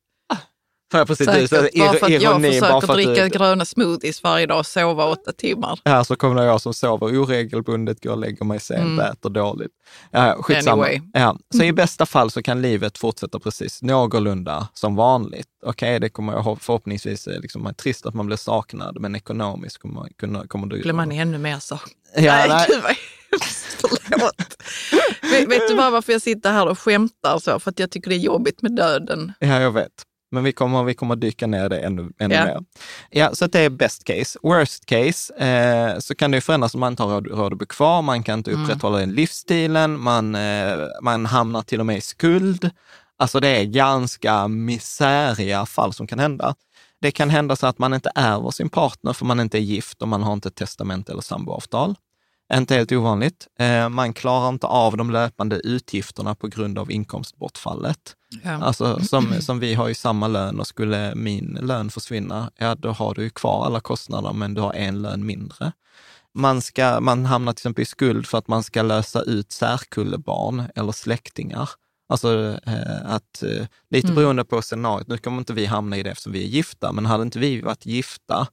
ja, 0.98 1.06
precis, 1.06 1.26
säkert, 1.26 1.50
så, 1.50 1.78
bara 1.78 1.92
för 1.92 2.06
att 2.06 2.12
jag 2.12 2.22
ironi, 2.22 2.48
försöker 2.48 2.68
bara 2.72 2.80
för 2.80 2.88
att 2.92 2.96
dricka 2.96 3.22
du, 3.24 3.28
gröna 3.28 3.64
smoothies 3.64 4.22
varje 4.22 4.46
dag 4.46 4.58
och 4.58 4.66
sova 4.66 5.04
åtta 5.06 5.32
timmar. 5.32 5.80
Här 5.84 6.04
så 6.04 6.16
kommer 6.16 6.42
jag 6.42 6.60
som 6.60 6.74
sover 6.74 7.06
oregelbundet, 7.22 8.02
går 8.02 8.10
och 8.12 8.18
lägger 8.18 8.44
mig 8.44 8.60
sent, 8.60 8.80
Mm. 8.80 9.00
äter 9.00 9.30
dåligt. 9.30 9.70
Ja, 10.10 10.36
skitsamma. 10.42 10.84
Anyway. 10.86 11.00
Ja, 11.12 11.36
så 11.56 11.62
i 11.62 11.72
bästa 11.72 12.06
fall 12.06 12.30
så 12.30 12.42
kan 12.42 12.62
livet 12.62 12.98
fortsätta 12.98 13.38
precis 13.38 13.82
någorlunda 13.82 14.68
som 14.74 14.96
vanligt. 14.96 15.46
Okej, 15.66 16.00
det 16.00 16.08
kommer 16.08 16.32
jag 16.32 16.40
hop- 16.42 16.62
förhoppningsvis, 16.62 17.26
eh, 17.26 17.40
liksom, 17.40 17.66
är 17.66 17.72
trist 17.72 18.06
att 18.06 18.14
man 18.14 18.26
blir 18.26 18.36
saknad, 18.36 18.96
men 19.00 19.16
ekonomiskt 19.16 19.78
kommer, 19.78 19.94
man 19.94 20.08
kunna, 20.18 20.46
kommer 20.46 20.66
du... 20.66 20.82
Blir 20.82 20.92
man 20.92 21.12
ännu 21.12 21.38
mer 21.38 21.58
så. 21.58 21.78
Ja, 22.16 22.46
nej, 22.48 22.66
gud 22.68 22.82
vad. 22.82 22.94
Förlåt. 23.80 24.56
vet, 25.22 25.48
vet 25.48 25.68
du 25.68 25.76
bara 25.76 25.90
varför 25.90 26.12
jag 26.12 26.22
sitter 26.22 26.52
här 26.52 26.68
och 26.68 26.78
skämtar 26.78 27.38
så? 27.38 27.60
För 27.60 27.70
att 27.70 27.78
jag 27.78 27.90
tycker 27.90 28.10
det 28.10 28.16
är 28.16 28.18
jobbigt 28.18 28.62
med 28.62 28.72
döden. 28.76 29.32
Ja, 29.38 29.60
jag 29.60 29.70
vet. 29.72 29.90
Men 30.34 30.44
vi 30.44 30.52
kommer, 30.52 30.84
vi 30.84 30.94
kommer 30.94 31.16
dyka 31.16 31.46
ner 31.46 31.68
det 31.68 31.78
ännu, 31.78 32.12
ännu 32.18 32.34
Ja. 32.34 32.44
mer. 32.44 32.60
Ja, 33.10 33.34
så 33.34 33.46
det 33.46 33.60
är 33.60 33.70
best 33.70 34.04
case. 34.04 34.38
Worst 34.42 34.86
case 34.86 35.34
eh, 35.34 35.98
så 35.98 36.14
kan 36.14 36.30
det 36.30 36.40
förändras 36.40 36.74
om 36.74 36.80
man 36.80 36.92
inte 36.92 37.02
har 37.02 37.10
råd, 37.10 37.26
råd 37.26 37.52
att 37.52 37.58
bo 37.58 37.66
kvar, 37.66 38.02
man 38.02 38.22
kan 38.22 38.38
inte 38.38 38.50
upprätthålla 38.50 38.98
den 38.98 39.12
livsstilen, 39.12 40.00
man, 40.00 40.34
eh, 40.34 40.76
man 41.02 41.26
hamnar 41.26 41.62
till 41.62 41.80
och 41.80 41.86
med 41.86 41.96
i 41.96 42.00
skuld. 42.00 42.70
Alltså 43.16 43.40
det 43.40 43.48
är 43.48 43.64
ganska 43.64 44.48
misäriga 44.48 45.66
fall 45.66 45.92
som 45.92 46.06
kan 46.06 46.18
hända. 46.18 46.54
Det 47.00 47.10
kan 47.10 47.30
hända 47.30 47.56
så 47.56 47.66
att 47.66 47.78
man 47.78 47.94
inte 47.94 48.10
ärver 48.14 48.50
sin 48.50 48.68
partner 48.68 49.12
för 49.12 49.24
man 49.26 49.40
inte 49.40 49.58
är 49.58 49.62
gift 49.62 50.02
och 50.02 50.08
man 50.08 50.22
har 50.22 50.32
inte 50.32 50.48
ett 50.48 50.54
testament 50.54 51.08
eller 51.08 51.22
samboavtal. 51.22 51.94
Inte 52.54 52.74
helt 52.74 52.92
ovanligt. 52.92 53.46
Eh, 53.58 53.88
man 53.88 54.12
klarar 54.12 54.48
inte 54.48 54.66
av 54.66 54.96
de 54.96 55.10
löpande 55.10 55.56
utgifterna 55.56 56.34
på 56.34 56.46
grund 56.48 56.78
av 56.78 56.90
inkomstbortfallet. 56.90 58.16
Ja. 58.42 58.50
Alltså 58.50 59.00
som, 59.00 59.34
som 59.40 59.58
vi 59.58 59.74
har 59.74 59.88
ju 59.88 59.94
samma 59.94 60.28
lön 60.28 60.60
och 60.60 60.66
skulle 60.66 61.14
min 61.14 61.58
lön 61.62 61.90
försvinna, 61.90 62.50
ja 62.56 62.74
då 62.74 62.90
har 62.90 63.14
du 63.14 63.22
ju 63.22 63.30
kvar 63.30 63.66
alla 63.66 63.80
kostnader 63.80 64.32
men 64.32 64.54
du 64.54 64.60
har 64.60 64.72
en 64.72 65.02
lön 65.02 65.26
mindre. 65.26 65.72
Man, 66.34 66.62
ska, 66.62 67.00
man 67.00 67.24
hamnar 67.24 67.52
till 67.52 67.60
exempel 67.60 67.82
i 67.82 67.86
skuld 67.86 68.26
för 68.26 68.38
att 68.38 68.48
man 68.48 68.62
ska 68.62 68.82
lösa 68.82 69.22
ut 69.22 69.52
särkullebarn 69.52 70.62
eller 70.74 70.92
släktingar. 70.92 71.70
Alltså 72.08 72.58
eh, 72.66 73.04
att, 73.04 73.42
eh, 73.42 73.66
lite 73.90 74.06
Mm. 74.08 74.14
beroende 74.14 74.44
på 74.44 74.62
scenariot, 74.62 75.08
nu 75.08 75.18
kommer 75.18 75.38
inte 75.38 75.52
vi 75.52 75.66
hamna 75.66 75.96
i 75.96 76.02
det 76.02 76.10
eftersom 76.10 76.32
vi 76.32 76.44
är 76.44 76.48
gifta, 76.48 76.92
men 76.92 77.06
hade 77.06 77.22
inte 77.22 77.38
vi 77.38 77.60
varit 77.60 77.86
gifta 77.86 78.46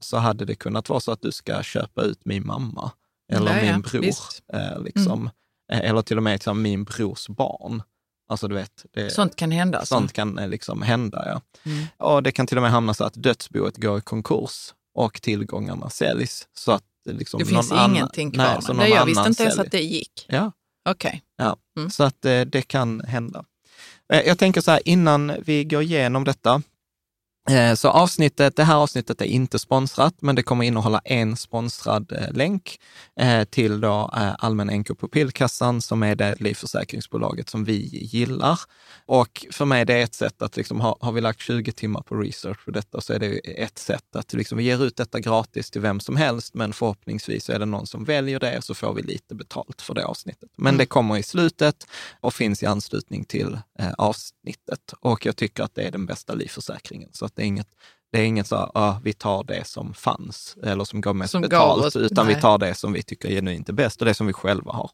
så 0.00 0.16
hade 0.16 0.44
det 0.44 0.54
kunnat 0.54 0.88
vara 0.88 1.00
så 1.00 1.12
att 1.12 1.22
du 1.22 1.32
ska 1.32 1.62
köpa 1.62 2.02
ut 2.02 2.24
min 2.24 2.46
mamma 2.46 2.90
eller 3.32 3.56
Ja, 3.56 3.64
ja, 3.64 3.72
min 3.72 3.80
bror. 3.82 4.00
visst. 4.00 4.42
Eh, 4.52 4.82
liksom. 4.82 5.30
Eh, 5.72 5.78
Eller 5.90 6.02
till 6.02 6.16
och 6.16 6.22
med 6.22 6.32
liksom, 6.32 6.62
min 6.62 6.84
brors 6.84 7.28
barn. 7.28 7.82
Alltså 8.28 8.48
du 8.48 8.54
vet, 8.54 8.86
det, 8.94 9.10
Sånt 9.10 9.36
kan 9.36 9.50
hända. 9.50 9.78
Alltså. 9.78 9.94
sånt 9.94 10.12
kan 10.12 10.38
eh, 10.38 10.48
liksom 10.48 10.82
hända. 10.82 11.22
Ja. 11.26 11.70
Mm. 11.70 11.86
Och 11.96 12.22
det 12.22 12.32
kan 12.32 12.46
till 12.46 12.56
och 12.58 12.62
med 12.62 12.70
hamna 12.70 12.94
så 12.94 13.04
att 13.04 13.14
dödsboet 13.14 13.76
går 13.76 13.98
i 13.98 14.00
konkurs 14.00 14.74
och 14.94 15.22
tillgångarna 15.22 15.90
säljs. 15.90 16.48
Så 16.56 16.72
att 16.72 16.82
liksom 17.04 17.38
Det 17.38 17.44
finns 17.46 17.70
någon 17.70 17.90
ingenting 17.90 18.30
kvar. 18.30 18.44
Nej, 18.44 18.62
så 18.62 18.72
Nej, 18.72 18.88
någon 18.88 18.98
jag 18.98 19.06
visste 19.06 19.28
inte 19.28 19.42
ens 19.42 19.58
att 19.58 19.70
det 19.70 19.80
gick. 19.82 20.26
Ja, 20.28 20.52
Okej. 20.88 21.22
ja. 21.36 21.56
Mm. 21.78 21.90
så 21.90 22.04
att 22.04 22.22
det 22.22 22.68
kan 22.68 23.00
hända. 23.00 23.44
Jag 24.08 24.38
tänker 24.38 24.60
så 24.60 24.70
här, 24.70 24.80
innan 24.84 25.32
vi 25.44 25.64
går 25.64 25.82
igenom 25.82 26.24
detta, 26.24 26.62
Så 27.76 27.88
avsnittet, 27.88 28.56
det 28.56 28.64
här 28.64 28.76
avsnittet 28.76 29.20
är 29.20 29.24
inte 29.24 29.58
sponsrat, 29.58 30.14
men 30.20 30.34
det 30.34 30.42
kommer 30.42 30.64
innehålla 30.64 31.00
en 31.04 31.36
sponsrad 31.36 32.12
eh, 32.12 32.32
länk 32.32 32.78
eh, 33.20 33.44
till 33.44 33.80
då 33.80 34.10
eh, 34.16 34.34
Allmänna 34.38 34.72
NK 34.72 34.88
Pupillkassan 35.00 35.82
som 35.82 36.02
är 36.02 36.16
det 36.16 36.40
livförsäkringsbolaget 36.40 37.48
som 37.48 37.64
vi 37.64 37.88
gillar. 37.92 38.60
Och 39.06 39.46
för 39.50 39.64
mig 39.64 39.84
det 39.84 39.94
är 39.94 40.02
ett 40.02 40.14
sätt 40.14 40.42
att, 40.42 40.56
liksom, 40.56 40.80
har, 40.80 40.96
har 41.00 41.12
vi 41.12 41.20
lagt 41.20 41.40
20 41.40 41.72
timmar 41.72 42.00
på 42.00 42.14
research 42.14 42.64
på 42.64 42.70
detta 42.70 43.00
så 43.00 43.12
är 43.12 43.18
det 43.18 43.38
ett 43.38 43.78
sätt 43.78 44.16
att 44.16 44.32
liksom, 44.32 44.58
vi 44.58 44.64
ger 44.64 44.84
ut 44.84 44.96
detta 44.96 45.20
gratis 45.20 45.70
till 45.70 45.80
vem 45.80 46.00
som 46.00 46.16
helst, 46.16 46.54
men 46.54 46.72
förhoppningsvis 46.72 47.50
är 47.50 47.58
det 47.58 47.66
någon 47.66 47.86
som 47.86 48.04
väljer 48.04 48.40
det 48.40 48.62
så 48.62 48.74
får 48.74 48.94
vi 48.94 49.02
lite 49.02 49.34
betalt 49.34 49.82
för 49.82 49.94
det 49.94 50.04
avsnittet. 50.04 50.50
Men 50.56 50.76
det 50.76 50.86
kommer 50.86 51.16
i 51.16 51.22
slutet 51.22 51.86
och 52.20 52.34
finns 52.34 52.62
i 52.62 52.66
anslutning 52.66 53.24
till 53.24 53.58
eh, 53.78 53.92
avsnittet. 53.98 54.92
Och 55.00 55.26
jag 55.26 55.36
tycker 55.36 55.62
att 55.62 55.74
det 55.74 55.82
är 55.82 55.90
den 55.90 56.06
bästa 56.06 56.34
livförsäkringen. 56.34 57.10
Så 57.12 57.26
det 57.36 57.42
är 57.42 57.46
inget, 57.46 57.68
det 58.16 58.22
är 58.22 58.26
inget 58.26 58.46
så 58.46 58.70
ah, 58.74 58.94
vi 59.02 59.12
tar 59.12 59.44
det 59.44 59.66
som 59.66 59.94
fanns 59.94 60.56
eller 60.62 60.84
som 60.84 61.00
gav 61.00 61.16
mest 61.16 61.30
Som 61.32 61.42
gav 61.42 61.48
betalt, 61.48 61.84
oss- 61.84 61.96
utan 61.96 62.26
vi 62.26 62.32
nej. 62.32 62.42
tar 62.42 62.58
det 62.58 62.74
som 62.74 62.92
vi 62.92 63.02
tycker 63.02 63.28
genuint 63.28 63.68
är 63.68 63.72
bäst 63.72 64.00
och 64.00 64.06
det 64.06 64.14
som 64.14 64.26
vi 64.26 64.32
själva 64.32 64.72
har. 64.72 64.90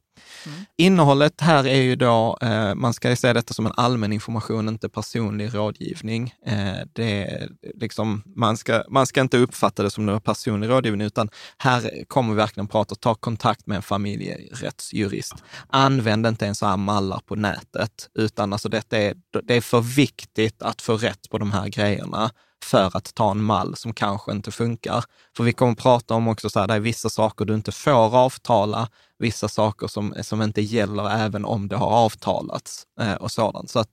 Mm. 0.47 0.59
Innehållet 0.79 1.41
här 1.41 1.67
är 1.67 1.81
ju 1.81 1.97
då, 1.97 2.39
eh, 2.43 2.75
man 2.75 2.95
ska 2.95 3.11
ju 3.11 3.17
se 3.17 3.33
detta 3.33 3.55
som 3.55 3.67
en 3.67 3.73
allmän 3.77 4.13
information, 4.13 4.69
inte 4.69 4.89
personlig 4.89 5.55
rådgivning. 5.55 6.35
Eh, 6.47 6.87
det 6.93 7.23
är 7.23 7.49
liksom, 7.75 8.23
man, 8.37 8.57
ska, 8.57 8.85
man 8.89 9.07
ska 9.07 9.21
inte 9.21 9.39
uppfatta 9.39 9.83
det 9.83 9.91
som 9.91 10.07
någon 10.07 10.21
personlig 10.21 10.69
rådgivning, 10.69 11.07
utan 11.07 11.29
här 11.59 12.05
kommer 12.09 12.31
vi 12.31 12.37
verkligen 12.37 12.69
prata, 12.69 12.95
ta 12.95 13.15
kontakt 13.15 13.67
med 13.67 13.77
en 13.77 13.83
familjerättsjurist. 13.83 15.35
Använd 15.69 16.27
inte 16.27 16.47
en 16.47 16.55
så 16.55 16.67
här 16.67 16.77
mallar 16.77 17.21
på 17.27 17.35
nätet, 17.35 18.09
utan 18.15 18.53
alltså 18.53 18.69
detta 18.69 18.99
är, 18.99 19.15
det 19.45 19.55
är 19.55 19.61
för 19.61 19.81
viktigt 19.81 20.63
att 20.63 20.83
få 20.83 20.97
rätt 20.97 21.31
på 21.31 21.39
de 21.39 21.53
här 21.53 21.69
grejerna 21.69 22.31
för 22.65 22.97
att 22.97 23.15
ta 23.15 23.31
en 23.31 23.43
mall 23.43 23.77
som 23.77 23.95
kanske 23.95 24.33
inte 24.33 24.51
funkar. 24.51 25.05
För 25.37 25.45
vi 25.45 25.53
kommer 25.53 25.75
prata 25.75 26.15
om 26.15 26.29
också 26.29 26.51
så 26.51 26.61
här, 26.61 26.67
det 26.67 26.75
är 26.75 26.81
vissa 26.81 27.09
saker 27.11 27.45
du 27.45 27.55
inte 27.55 27.73
får 27.73 28.17
avtala, 28.17 28.89
vissa 29.19 29.49
saker 29.49 29.87
som, 29.87 30.15
som 30.23 30.43
inte 30.43 30.63
gäller 30.63 31.11
även 31.11 31.45
om 31.45 31.69
det 31.69 31.77
har 31.77 31.91
avtalats 31.91 32.87
eh, 33.01 33.13
och 33.15 33.31
sådant. 33.31 33.71
Så 33.71 33.79
att 33.79 33.89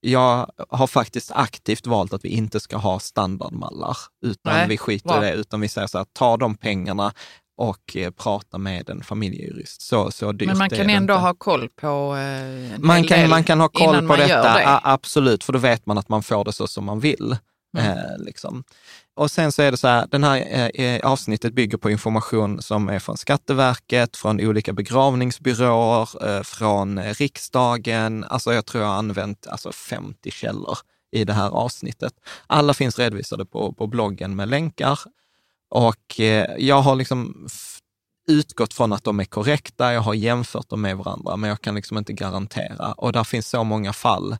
jag 0.00 0.50
har 0.68 0.86
faktiskt 0.86 1.30
aktivt 1.34 1.86
valt 1.86 2.12
att 2.12 2.24
vi 2.24 2.28
inte 2.28 2.60
ska 2.60 2.76
ha 2.76 2.98
standardmallar, 2.98 3.96
utan 4.26 4.52
Nej, 4.54 4.68
vi 4.68 4.78
skiter 4.78 5.08
bra. 5.08 5.26
i 5.26 5.30
det, 5.30 5.32
utan 5.32 5.60
vi 5.60 5.68
säger 5.68 5.86
så 5.86 5.98
här, 5.98 6.06
ta 6.12 6.36
de 6.36 6.56
pengarna 6.56 7.12
och 7.56 7.96
eh, 7.96 8.10
prata 8.10 8.58
med 8.58 8.90
en 8.90 9.02
familjejurist. 9.02 9.82
Så, 9.82 10.10
så 10.10 10.32
dyrt 10.32 10.48
Men 10.48 10.58
man 10.58 10.70
kan 10.70 10.90
ändå 10.90 11.14
inte. 11.14 11.22
ha 11.22 11.34
koll 11.34 11.68
på 11.68 12.16
eh, 12.16 12.78
Man 12.78 13.04
kan, 13.04 13.28
man 13.30 13.44
kan 13.44 13.60
ha 13.60 13.68
koll 13.68 14.08
på 14.08 14.16
detta, 14.16 14.54
det. 14.54 14.80
absolut, 14.82 15.44
för 15.44 15.52
då 15.52 15.58
vet 15.58 15.86
man 15.86 15.98
att 15.98 16.08
man 16.08 16.22
får 16.22 16.44
det 16.44 16.52
så 16.52 16.66
som 16.66 16.84
man 16.84 17.00
vill. 17.00 17.36
Mm. 17.74 17.98
Eh, 17.98 18.18
liksom. 18.18 18.64
Och 19.16 19.30
sen 19.30 19.52
så 19.52 19.62
är 19.62 19.70
det 19.70 19.76
så 19.76 19.88
här, 19.88 20.06
den 20.10 20.24
här 20.24 20.36
eh, 20.50 20.86
eh, 20.86 21.00
avsnittet 21.06 21.54
bygger 21.54 21.78
på 21.78 21.90
information 21.90 22.62
som 22.62 22.88
är 22.88 22.98
från 22.98 23.16
Skatteverket, 23.16 24.16
från 24.16 24.40
olika 24.40 24.72
begravningsbyråer, 24.72 26.28
eh, 26.28 26.42
från 26.42 26.98
eh, 26.98 27.14
riksdagen. 27.14 28.24
Alltså 28.24 28.52
jag 28.52 28.66
tror 28.66 28.82
jag 28.82 28.90
har 28.90 28.98
använt 28.98 29.46
alltså 29.46 29.72
50 29.72 30.30
källor 30.30 30.78
i 31.12 31.24
det 31.24 31.32
här 31.32 31.48
avsnittet. 31.50 32.12
Alla 32.46 32.74
finns 32.74 32.98
redovisade 32.98 33.46
på, 33.46 33.72
på 33.72 33.86
bloggen 33.86 34.36
med 34.36 34.48
länkar. 34.48 34.98
Och 35.70 36.20
eh, 36.20 36.46
jag 36.58 36.82
har 36.82 36.96
liksom 36.96 37.48
utgått 38.28 38.74
från 38.74 38.92
att 38.92 39.04
de 39.04 39.20
är 39.20 39.24
korrekta, 39.24 39.92
jag 39.92 40.00
har 40.00 40.14
jämfört 40.14 40.68
dem 40.68 40.80
med 40.80 40.96
varandra, 40.96 41.36
men 41.36 41.50
jag 41.50 41.60
kan 41.60 41.74
liksom 41.74 41.98
inte 41.98 42.12
garantera. 42.12 42.92
Och 42.92 43.12
där 43.12 43.24
finns 43.24 43.48
så 43.48 43.64
många 43.64 43.92
fall, 43.92 44.36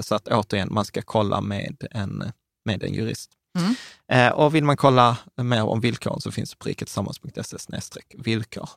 så 0.00 0.14
att 0.14 0.28
återigen, 0.28 0.68
man 0.70 0.84
ska 0.84 1.02
kolla 1.02 1.40
med 1.40 1.76
en, 1.90 2.32
med 2.64 2.82
en 2.82 2.94
jurist. 2.94 3.30
Mm. 3.58 3.74
Eh, 4.08 4.32
och 4.32 4.54
vill 4.54 4.64
man 4.64 4.76
kolla 4.76 5.18
mer 5.36 5.62
om 5.62 5.80
villkoren 5.80 6.20
så 6.20 6.32
finns 6.32 6.50
det 6.50 6.56
på 6.56 6.68
riketillsammans.se 6.68 8.00
villkor. 8.18 8.68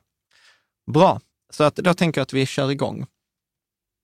Bra, 0.92 1.20
så 1.50 1.64
att 1.64 1.76
då 1.76 1.94
tänker 1.94 2.20
jag 2.20 2.22
att 2.22 2.32
vi 2.32 2.46
kör 2.46 2.70
igång. 2.70 3.06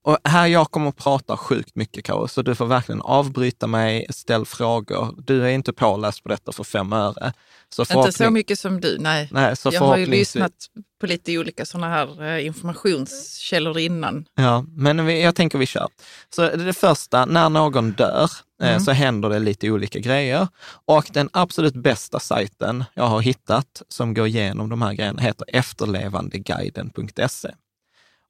Och 0.04 0.18
här 0.24 0.46
jag 0.46 0.70
kommer 0.70 0.88
att 0.88 0.96
prata 0.96 1.36
sjukt 1.36 1.74
mycket, 1.76 2.04
Karo, 2.04 2.28
så 2.28 2.42
du 2.42 2.54
får 2.54 2.66
verkligen 2.66 3.00
avbryta 3.02 3.66
mig, 3.66 4.06
ställ 4.10 4.46
frågor. 4.46 5.14
Du 5.26 5.44
är 5.44 5.48
inte 5.48 5.72
påläst 5.72 6.22
på 6.22 6.28
detta 6.28 6.52
för 6.52 6.64
fem 6.64 6.92
öre. 6.92 7.32
Så 7.68 7.82
Inte 7.82 7.92
så 7.94 8.00
förhoppning- 8.02 8.30
mycket 8.32 8.58
som 8.58 8.80
du, 8.80 8.98
nej. 9.00 9.28
Nej, 9.32 9.56
så 9.56 9.70
jag 9.72 9.80
har 9.80 9.96
ju 9.96 10.06
lyssnat 10.06 10.52
på 11.00 11.06
lite 11.06 11.38
olika 11.38 11.66
sådana 11.66 11.88
här 11.88 12.22
eh, 12.36 12.46
informationskällor 12.46 13.78
innan. 13.78 14.24
Ja, 14.34 14.64
men 14.76 15.06
vi, 15.06 15.22
jag 15.22 15.34
tänker 15.34 15.58
vi 15.58 15.66
kör. 15.66 15.88
Så 16.34 16.42
det, 16.42 16.56
det 16.56 16.72
första, 16.72 17.26
när 17.26 17.48
någon 17.48 17.92
dör 17.92 18.30
eh, 18.62 18.68
Mm. 18.68 18.80
så 18.80 18.90
händer 18.92 19.28
det 19.28 19.38
lite 19.38 19.70
olika 19.70 19.98
grejer. 19.98 20.48
Och 20.84 21.10
den 21.12 21.28
absolut 21.32 21.74
bästa 21.74 22.20
sajten 22.20 22.84
jag 22.94 23.04
har 23.06 23.20
hittat 23.20 23.82
som 23.88 24.14
går 24.14 24.26
igenom 24.26 24.68
de 24.68 24.82
här 24.82 24.92
grejerna 24.92 25.22
heter 25.22 25.46
efterlevandeguiden.se. 25.52 27.48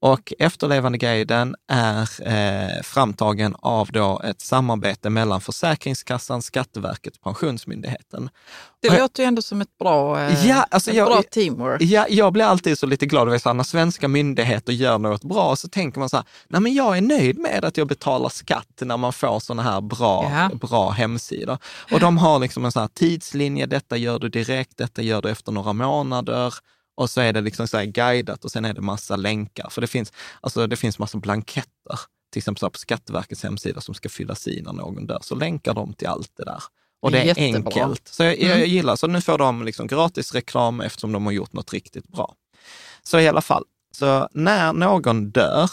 Och 0.05 0.33
Efterlevandeguiden 0.39 1.55
är 1.69 2.09
eh, 2.23 2.83
framtagen 2.83 3.55
av 3.59 3.89
då 3.93 4.21
ett 4.25 4.41
samarbete 4.41 5.11
mellan 5.11 5.41
Försäkringskassan, 5.41 6.43
Skatteverket 6.43 7.17
och 7.17 7.23
Pensionsmyndigheten. 7.23 8.31
Det 8.83 8.89
Och 8.91 8.99
låter 8.99 9.23
ju 9.23 9.27
ändå 9.27 9.43
som 9.43 9.61
ett 9.61 9.79
bra, 9.79 10.21
eh, 10.21 10.47
Ja, 10.49 10.67
alltså 10.71 10.91
ett 10.91 10.97
jag- 10.97 11.07
bra 11.09 11.23
teamwork. 11.23 11.83
Ja, 11.83 12.07
jag 12.09 12.33
blir 12.33 12.45
alltid 12.45 12.79
så 12.79 12.87
lite 12.87 13.07
glad 13.07 13.41
så 13.43 13.49
här, 13.49 13.55
när 13.55 13.65
svenska 13.65 14.09
myndigheter 14.09 14.73
gör 14.73 14.99
något 14.99 15.25
bra, 15.25 15.57
så 15.57 15.69
tänker 15.69 15.99
man 16.01 16.09
så 16.09 16.17
här, 16.17 16.27
nej 16.49 16.61
men 16.61 16.75
jag 16.75 16.97
är 16.97 17.03
nöjd 17.03 17.39
med 17.39 17.65
att 17.65 17.77
jag 17.77 17.87
betalar 17.89 18.29
skatt 18.29 18.81
när 18.81 18.97
man 18.97 19.13
får 19.13 19.41
sådana 19.41 19.63
här 19.63 19.81
bra, 19.81 20.31
Ja. 20.53 20.57
bra 20.69 20.91
hemsidor. 20.91 21.59
Och 21.93 22.01
de 22.01 22.19
har 22.19 22.39
liksom 22.39 22.65
en 22.65 22.73
sån 22.73 22.81
här 22.81 22.89
tidslinje, 22.95 23.67
detta 23.67 23.97
gör 23.97 24.19
du 24.19 24.29
direkt, 24.29 24.77
detta 24.77 25.03
gör 25.03 25.23
du 25.23 25.31
efter 25.31 25.53
några 25.53 25.73
månader. 25.73 26.55
Och 26.97 27.11
så 27.11 27.21
är 27.21 27.33
det 27.33 27.41
liksom 27.41 27.69
så 27.69 27.83
guidat 27.87 28.45
och 28.45 28.51
sen 28.51 28.65
är 28.65 28.75
det 28.75 28.81
massa 28.81 29.17
länkar. 29.17 29.71
För 29.71 29.81
det 29.81 29.87
finns, 29.87 30.13
alltså 30.41 30.67
det 30.67 30.77
finns 30.77 30.99
massa 30.99 31.19
blanketter, 31.19 31.99
till 32.33 32.39
exempel 32.41 32.71
på 32.71 32.79
Skatteverkets 32.79 33.43
hemsida 33.43 33.81
som 33.81 33.95
ska 33.95 34.09
fyllas 34.09 34.49
i 34.49 34.63
när 34.63 34.73
någon 34.73 35.07
dör, 35.07 35.19
så 35.23 35.35
länkar 35.35 35.75
de 35.75 35.93
till 35.95 36.09
allt 36.09 36.33
det 36.37 36.45
där. 36.45 36.63
Och 37.03 37.11
det 37.11 37.19
är 37.21 37.25
Jättebra. 37.25 37.57
enkelt. 37.85 38.09
Så 38.09 38.23
jag, 38.25 38.41
jag 38.41 38.57
Mm. 38.57 38.69
gillar, 38.71 38.97
så 38.97 39.07
nu 39.07 39.21
får 39.21 39.39
de 39.39 39.65
liksom 39.65 39.87
gratis 39.87 40.33
reklam 40.35 40.81
eftersom 40.81 41.13
de 41.13 41.25
har 41.27 41.33
gjort 41.33 41.53
något 41.53 41.73
riktigt 41.73 42.09
bra. 42.09 42.35
Så 43.03 43.21
i 43.21 43.29
alla 43.29 43.41
fall, 43.43 43.65
så 43.97 44.29
när 44.33 44.73
någon 44.73 45.31
dör 45.31 45.71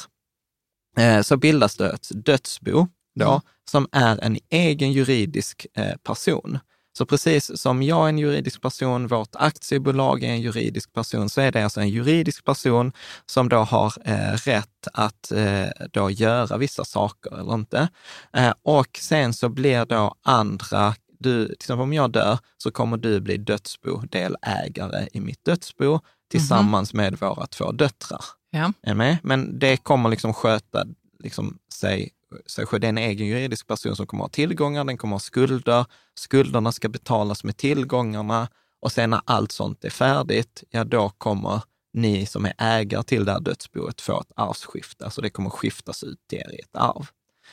eh, 0.97 1.21
så 1.21 1.37
bildas 1.37 1.75
det 1.77 1.89
ett 1.91 2.07
dödsbo 2.25 2.87
då, 3.15 3.29
Mm. 3.29 3.41
som 3.71 3.87
är 3.91 4.17
en 4.23 4.37
egen 4.49 4.91
juridisk 4.91 5.67
eh, 5.73 5.95
person. 6.03 6.59
Så 6.93 7.05
precis 7.05 7.61
som 7.61 7.83
jag 7.83 8.05
är 8.05 8.09
en 8.09 8.17
juridisk 8.17 8.61
person, 8.61 9.07
vårt 9.07 9.35
aktiebolag 9.35 10.23
är 10.23 10.29
en 10.29 10.41
juridisk 10.41 10.93
person, 10.93 11.29
så 11.29 11.41
är 11.41 11.51
det 11.51 11.63
alltså 11.63 11.81
en 11.81 11.89
juridisk 11.89 12.45
person 12.45 12.91
som 13.25 13.49
då 13.49 13.57
har 13.57 13.93
eh, 14.05 14.33
rätt 14.33 14.87
att 14.93 15.31
eh, 15.31 15.67
då 15.91 16.09
göra 16.09 16.57
vissa 16.57 16.85
saker 16.85 17.39
eller 17.39 17.53
inte. 17.53 17.89
Eh, 18.33 18.53
och 18.63 18.99
sen 19.01 19.33
så 19.33 19.49
blir 19.49 19.85
då 19.85 20.15
andra, 20.23 20.95
du, 21.19 21.45
till 21.45 21.53
exempel 21.53 21.83
om 21.83 21.93
jag 21.93 22.11
dör, 22.11 22.39
så 22.57 22.71
kommer 22.71 22.97
du 22.97 23.19
bli 23.19 23.37
dödsbo-delägare 23.37 25.07
i 25.13 25.19
mitt 25.19 25.45
dödsbo 25.45 25.99
tillsammans 26.31 26.93
med 26.93 27.19
våra 27.19 27.47
två 27.47 27.71
döttrar. 27.71 28.23
Ja. 28.51 28.73
Är 28.81 28.93
med? 28.93 29.17
Men 29.23 29.59
det 29.59 29.77
kommer 29.77 30.09
liksom 30.09 30.33
sköta 30.33 30.85
liksom 31.23 31.57
sig, 31.73 32.09
själv. 32.65 32.79
Det 32.81 32.87
är 32.87 32.89
en 32.89 32.97
egen 32.97 33.27
juridisk 33.27 33.67
person 33.67 33.95
som 33.95 34.07
kommer 34.07 34.23
ha 34.23 34.29
tillgångar, 34.29 34.83
den 34.83 34.97
kommer 34.97 35.15
ha 35.15 35.19
skulder. 35.19 35.85
Skulderna 36.15 36.71
ska 36.71 36.89
betalas 36.89 37.43
med 37.43 37.57
tillgångarna 37.57 38.47
och 38.81 38.91
sen 38.91 39.09
när 39.09 39.21
allt 39.25 39.51
sånt 39.51 39.85
är 39.85 39.89
färdigt, 39.89 40.63
ja 40.69 40.83
då 40.83 41.09
kommer 41.09 41.61
ni 41.93 42.25
som 42.25 42.45
är 42.45 42.53
ägare 42.57 43.03
till 43.03 43.25
det 43.25 43.31
här 43.31 43.39
dödsboet 43.39 44.01
få 44.01 44.19
ett 44.21 44.31
arvsskifte. 44.35 45.05
Alltså 45.05 45.21
det 45.21 45.29
kommer 45.29 45.49
skiftas 45.49 46.03
ut 46.03 46.19
till 46.29 46.37
er 46.39 46.51
i 46.51 46.59
ett 46.59 46.75
arv. 46.75 47.07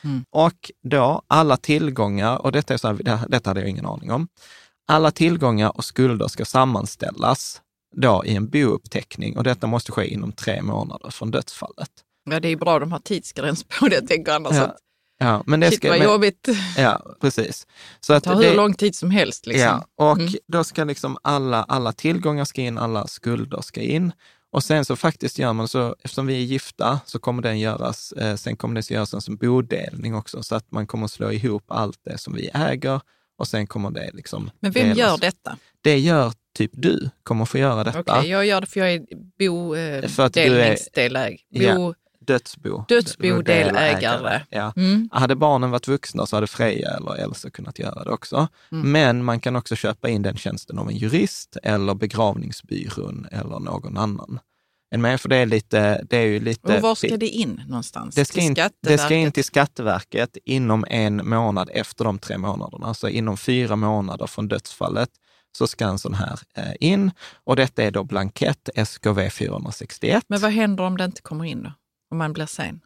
Mm. 0.05 0.25
Och 0.31 0.71
då 0.83 1.23
alla 1.27 1.57
tillgångar, 1.57 2.37
och 2.39 2.53
detta, 2.53 2.75
är 2.75 2.79
så 2.79 2.89
här, 2.89 2.95
det- 2.95 3.25
detta 3.29 3.51
hade 3.51 3.61
jag 3.61 3.69
ingen 3.71 3.87
aning 3.87 4.13
om, 4.13 4.29
alla 4.87 5.11
tillgångar 5.11 5.77
och 5.77 5.85
skulder 5.85 6.29
ska 6.29 6.45
sammanställas 6.45 7.63
då 7.97 8.23
i 8.25 8.35
en 8.37 8.49
bouppteckning 8.49 9.37
och 9.37 9.45
detta 9.45 9.67
måste 9.67 9.93
ske 9.93 10.07
inom 10.07 10.33
tre 10.33 10.63
månader 10.63 11.11
från 11.11 11.31
dödsfallet. 11.31 11.91
Ja, 12.33 12.41
det 12.41 12.49
är 12.49 12.57
bra 12.57 12.79
de 12.79 12.93
har 12.93 12.99
tidsgräns 12.99 13.65
på 13.65 13.89
det, 13.89 14.03
tänker 14.03 14.33
annars. 14.33 14.55
Ja, 14.57 14.63
att, 14.65 14.77
Ja, 15.21 15.43
men 15.47 15.61
det 15.61 15.69
shit 15.71 15.77
ska, 15.79 15.89
vad 15.89 15.99
men, 15.99 16.09
jobbigt. 16.09 16.49
ja, 16.77 17.03
precis. 17.21 17.67
Så 18.01 18.13
att 18.13 18.25
Det 18.25 18.31
tar 18.31 18.43
hur 18.43 18.55
lång 18.55 18.75
tid 18.75 18.95
som 18.95 19.11
helst. 19.11 19.47
Liksom. 19.47 19.65
Ja, 19.67 19.87
och 20.07 20.19
Mm. 20.19 20.33
då 20.47 20.65
ska 20.65 20.85
liksom 20.85 21.17
alla, 21.23 21.63
alla 21.63 21.93
tillgångar 21.93 22.45
ska 22.45 22.61
in, 22.63 22.79
alla 22.79 23.07
skulder 23.07 23.61
ska 23.61 23.81
in. 23.81 24.13
Och 24.53 24.63
sen 24.65 24.85
så 24.85 24.97
faktiskt 24.97 25.39
gör 25.39 25.53
man 25.53 25.69
så, 25.69 25.97
eftersom 26.05 26.27
vi 26.27 26.35
är 26.35 26.45
gifta, 26.45 27.01
så 27.07 27.19
kommer 27.19 27.43
den 27.43 27.59
göras, 27.59 28.13
eh, 28.13 28.37
sen 28.37 28.57
kommer 28.57 28.75
det 28.75 28.91
göras 28.91 29.15
en 29.15 29.21
som 29.21 29.37
bodelning 29.37 30.15
också, 30.15 30.43
så 30.43 30.55
att 30.55 30.71
man 30.73 30.87
kommer 30.87 31.07
slå 31.07 31.33
ihop 31.33 31.65
allt 31.69 31.99
det 32.05 32.19
som 32.19 32.35
vi 32.35 32.51
äger 32.55 33.01
och 33.39 33.49
sen 33.49 33.67
kommer 33.67 33.91
det 33.91 34.11
liksom 34.15 34.51
Men 34.61 34.73
vem 34.73 34.83
delas. 34.83 34.99
gör 34.99 35.19
detta? 35.19 35.57
Det 35.81 35.99
gör 35.99 36.33
typ 36.57 36.71
du, 36.75 37.11
kommer 37.23 37.45
få 37.45 37.59
göra 37.59 37.85
detta. 37.85 38.01
Okej, 38.19 38.31
jag 38.31 38.47
gör 38.47 38.61
det 38.61 38.67
för 38.67 38.81
jag 38.81 38.93
är 38.93 40.09
För 40.09 40.23
att 40.27 40.35
du 40.35 40.41
är- 40.41 40.49
bodelningsdeläg. 40.49 41.41
Ja. 41.49 41.95
Bo, 42.29 42.33
dödsbo. 42.33 42.85
Dödsbodelägare. 42.89 44.43
Ja. 44.51 44.73
Mm. 44.77 45.09
Hade 45.13 45.37
barnen 45.37 45.71
varit 45.71 45.89
vuxna 45.89 46.27
så 46.27 46.37
hade 46.37 46.47
Freja 46.47 46.91
eller 46.91 47.15
Elsa 47.15 47.51
kunnat 47.51 47.79
göra 47.79 48.05
det 48.05 48.11
också. 48.11 48.49
Mm. 48.73 48.93
Men 48.93 49.25
man 49.25 49.41
kan 49.41 49.57
också 49.57 49.77
köpa 49.77 50.09
in 50.09 50.23
den 50.23 50.37
tjänsten 50.37 50.79
av 50.79 50.89
en 50.89 50.97
jurist 50.97 51.57
eller 51.63 51.95
begravningsbyrån 51.95 53.27
eller 53.31 53.59
någon 53.61 53.97
annan. 53.97 54.41
För 54.91 55.29
det 55.29 55.37
är, 55.37 55.47
lite, 55.47 56.05
det 56.11 56.17
är 56.17 56.27
ju 56.27 56.41
lite... 56.41 56.77
Och 56.77 56.83
var 56.83 56.95
ska 56.95 57.17
det 57.17 57.29
in 57.29 57.63
någonstans? 57.69 58.15
Det 58.15 58.25
ska, 58.25 58.41
in, 58.41 58.57
det 58.81 58.99
ska 58.99 59.15
in 59.15 59.33
till 59.33 59.45
Skatteverket 59.45 60.37
inom 60.45 60.85
en 60.89 61.29
månad 61.29 61.71
efter 61.73 62.05
de 62.05 62.19
tre 62.19 62.39
månaderna. 62.39 62.87
Alltså 62.87 63.09
inom 63.09 63.37
fyra 63.37 63.77
månader 63.77 64.27
från 64.27 64.49
dödsfallet 64.49 65.11
så 65.59 65.67
ska 65.67 65.85
en 65.85 65.99
sån 65.99 66.15
här 66.15 66.39
eh, 66.57 66.73
in. 66.81 67.11
Och 67.45 67.57
detta 67.57 67.83
är 67.83 67.91
då 67.91 68.05
blankett 68.05 68.69
SKV 68.75 69.31
461. 69.31 70.25
Men 70.29 70.41
vad 70.41 70.51
händer 70.51 70.85
om 70.85 70.97
det 70.97 71.05
inte 71.05 71.23
kommer 71.23 71.45
in 71.45 71.63
då? 71.63 71.73
Om 72.11 72.19
man 72.19 72.33
blir 72.33 72.47
sen? 72.47 72.81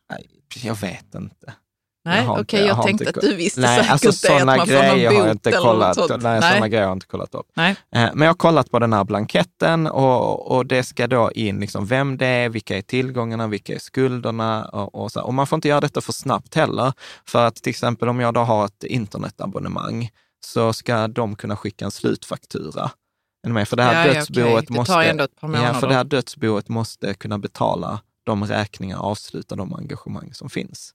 Jag 0.63 0.75
vet 0.75 1.15
inte. 1.15 1.55
Nej, 2.05 2.29
okej, 2.29 2.41
inte- 2.41 2.57
jag, 2.57 2.75
har 2.75 2.83
tänkte 2.83 3.05
inte 3.05 3.19
att 3.21 3.25
du 3.27 3.37
visste 3.37 3.61
Nej, 3.61 3.77
säkert 3.79 3.93
alltså 3.93 4.29
det, 4.29 4.35
att 4.41 4.47
man 4.47 4.59
får 4.59 4.75
någon 4.75 4.77
grejer 4.77 5.09
har 5.09 5.15
jag 5.15 5.25
bot 5.25 5.31
inte 5.33 5.51
eller 5.51 5.59
kollat. 5.61 5.97
något 5.97 6.09
sånt. 6.09 6.23
Nej, 6.23 6.41
Nej. 6.41 6.51
sådana 6.51 6.69
grejer 6.69 6.83
har 6.83 6.91
jag 6.91 6.97
inte 6.97 7.07
kollat 7.07 7.35
upp. 7.35 7.47
Nej. 7.55 7.71
Eh, 7.95 8.11
Men 8.15 8.21
jag 8.21 8.29
har 8.29 8.35
kollat 8.35 8.71
på 8.71 8.79
den 8.79 8.93
här 8.93 9.05
blanketten 9.05 9.87
och, 9.87 10.51
och 10.57 10.67
det 10.67 10.83
ska 10.83 11.07
då 11.07 11.33
in 11.33 11.61
liksom 11.61 11.87
vem 11.87 12.17
det 12.17 12.27
är, 12.27 12.49
vilka 12.49 12.79
är 12.79 12.83
tillgångarna, 12.83 13.47
vilka 13.47 13.75
är 13.75 13.79
skulderna 13.79 14.65
och, 14.65 14.95
och 14.95 15.13
så. 15.13 15.23
Och 15.23 15.35
man 15.35 15.47
får 15.47 15.57
inte 15.57 15.69
göra 15.69 15.81
detta 15.81 16.01
för 16.01 16.13
snabbt 16.13 16.55
heller. 16.55 16.93
För 17.29 17.47
att 17.47 17.55
till 17.55 17.71
exempel 17.71 18.09
om 18.09 18.21
jag 18.21 18.35
då 18.35 18.41
har 18.41 18.65
ett 18.67 18.85
internetabonnemang 18.85 20.11
så 20.45 20.73
ska 20.73 21.09
de 21.09 21.37
kunna 21.37 21.57
skicka 21.57 21.85
en 21.85 21.91
slutfaktura. 21.91 22.91
Är 23.45 23.49
ni 23.49 23.55
med? 23.55 23.69
För 23.69 23.77
här 23.77 24.07
Ja, 24.09 24.15
dödsboet 24.15 24.69
måste... 24.69 24.93
Ja, 24.93 25.81
det 25.89 25.95
här 25.95 26.05
dödsboet 26.05 26.69
måste 26.69 27.15
kunna 27.15 27.39
betala 27.39 28.01
de 28.25 28.45
räkningar, 28.45 28.99
avsluta 28.99 29.57
de 29.57 29.75
engagemang 29.75 30.35
som 30.35 30.51
finns. 30.51 30.95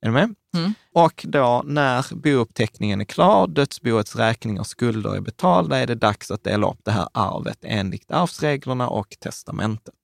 Är 0.00 0.06
du 0.06 0.12
med? 0.12 0.34
Mm. 0.54 0.74
Och 0.92 1.24
då 1.28 1.62
när 1.66 2.14
bouppteckningen 2.14 3.00
är 3.00 3.04
klar, 3.04 3.46
dödsboets 3.46 4.16
räkningar 4.16 4.60
och 4.60 4.66
skulder 4.66 5.16
är 5.16 5.20
betalda, 5.20 5.78
är 5.78 5.86
det 5.86 5.94
dags 5.94 6.30
att 6.30 6.44
dela 6.44 6.70
upp 6.70 6.80
det 6.84 6.90
här 6.90 7.08
arvet 7.12 7.58
enligt 7.62 8.10
arvsreglerna 8.10 8.88
och 8.88 9.16
testamentet. 9.20 9.94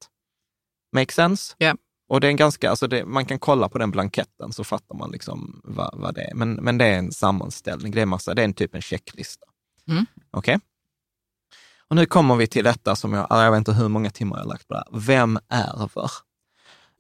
Make 0.93 1.13
sense? 1.13 1.55
Ja. 1.59 1.77
Och 2.09 2.21
det 2.21 2.27
är 2.27 2.31
en 2.31 2.37
ganska, 2.37 2.71
alltså 2.71 2.87
det, 2.87 3.05
man 3.05 3.27
kan 3.27 3.39
kolla 3.39 3.69
på 3.69 3.79
den 3.79 3.91
blanketten 3.91 4.53
så 4.53 4.65
fattar 4.65 4.95
man 4.95 5.11
liksom 5.11 5.61
vad, 5.65 5.91
vad 5.95 6.15
det 6.15 6.23
är. 6.23 6.35
Men, 6.35 6.53
men 6.53 6.79
det 6.79 6.85
är 6.85 6.99
en 6.99 7.13
sammanställning, 7.13 7.93
det 7.93 8.01
är, 8.01 8.07
massa, 8.07 8.35
det 8.35 8.43
är 8.43 8.45
en 8.45 8.55
typ 8.55 8.75
en 8.75 8.83
checklista. 8.83 9.47
Mm. 9.89 10.07
Okej? 10.31 10.61
Och 11.89 11.97
nu 11.97 12.07
kommer 12.07 12.37
vi 12.37 12.47
till 12.47 12.65
detta 12.65 12.97
som 12.97 13.13
jag, 13.13 13.27
jag 13.31 13.51
vet 13.51 13.59
inte 13.59 13.73
hur 13.73 13.89
många 13.89 14.11
timmar 14.11 14.37
jag 14.37 14.45
har 14.45 14.49
lagt 14.49 14.69
på 14.69 14.75
det 14.75 14.81
här. 14.81 15.01
Vem 15.01 15.39
ärver? 15.49 16.11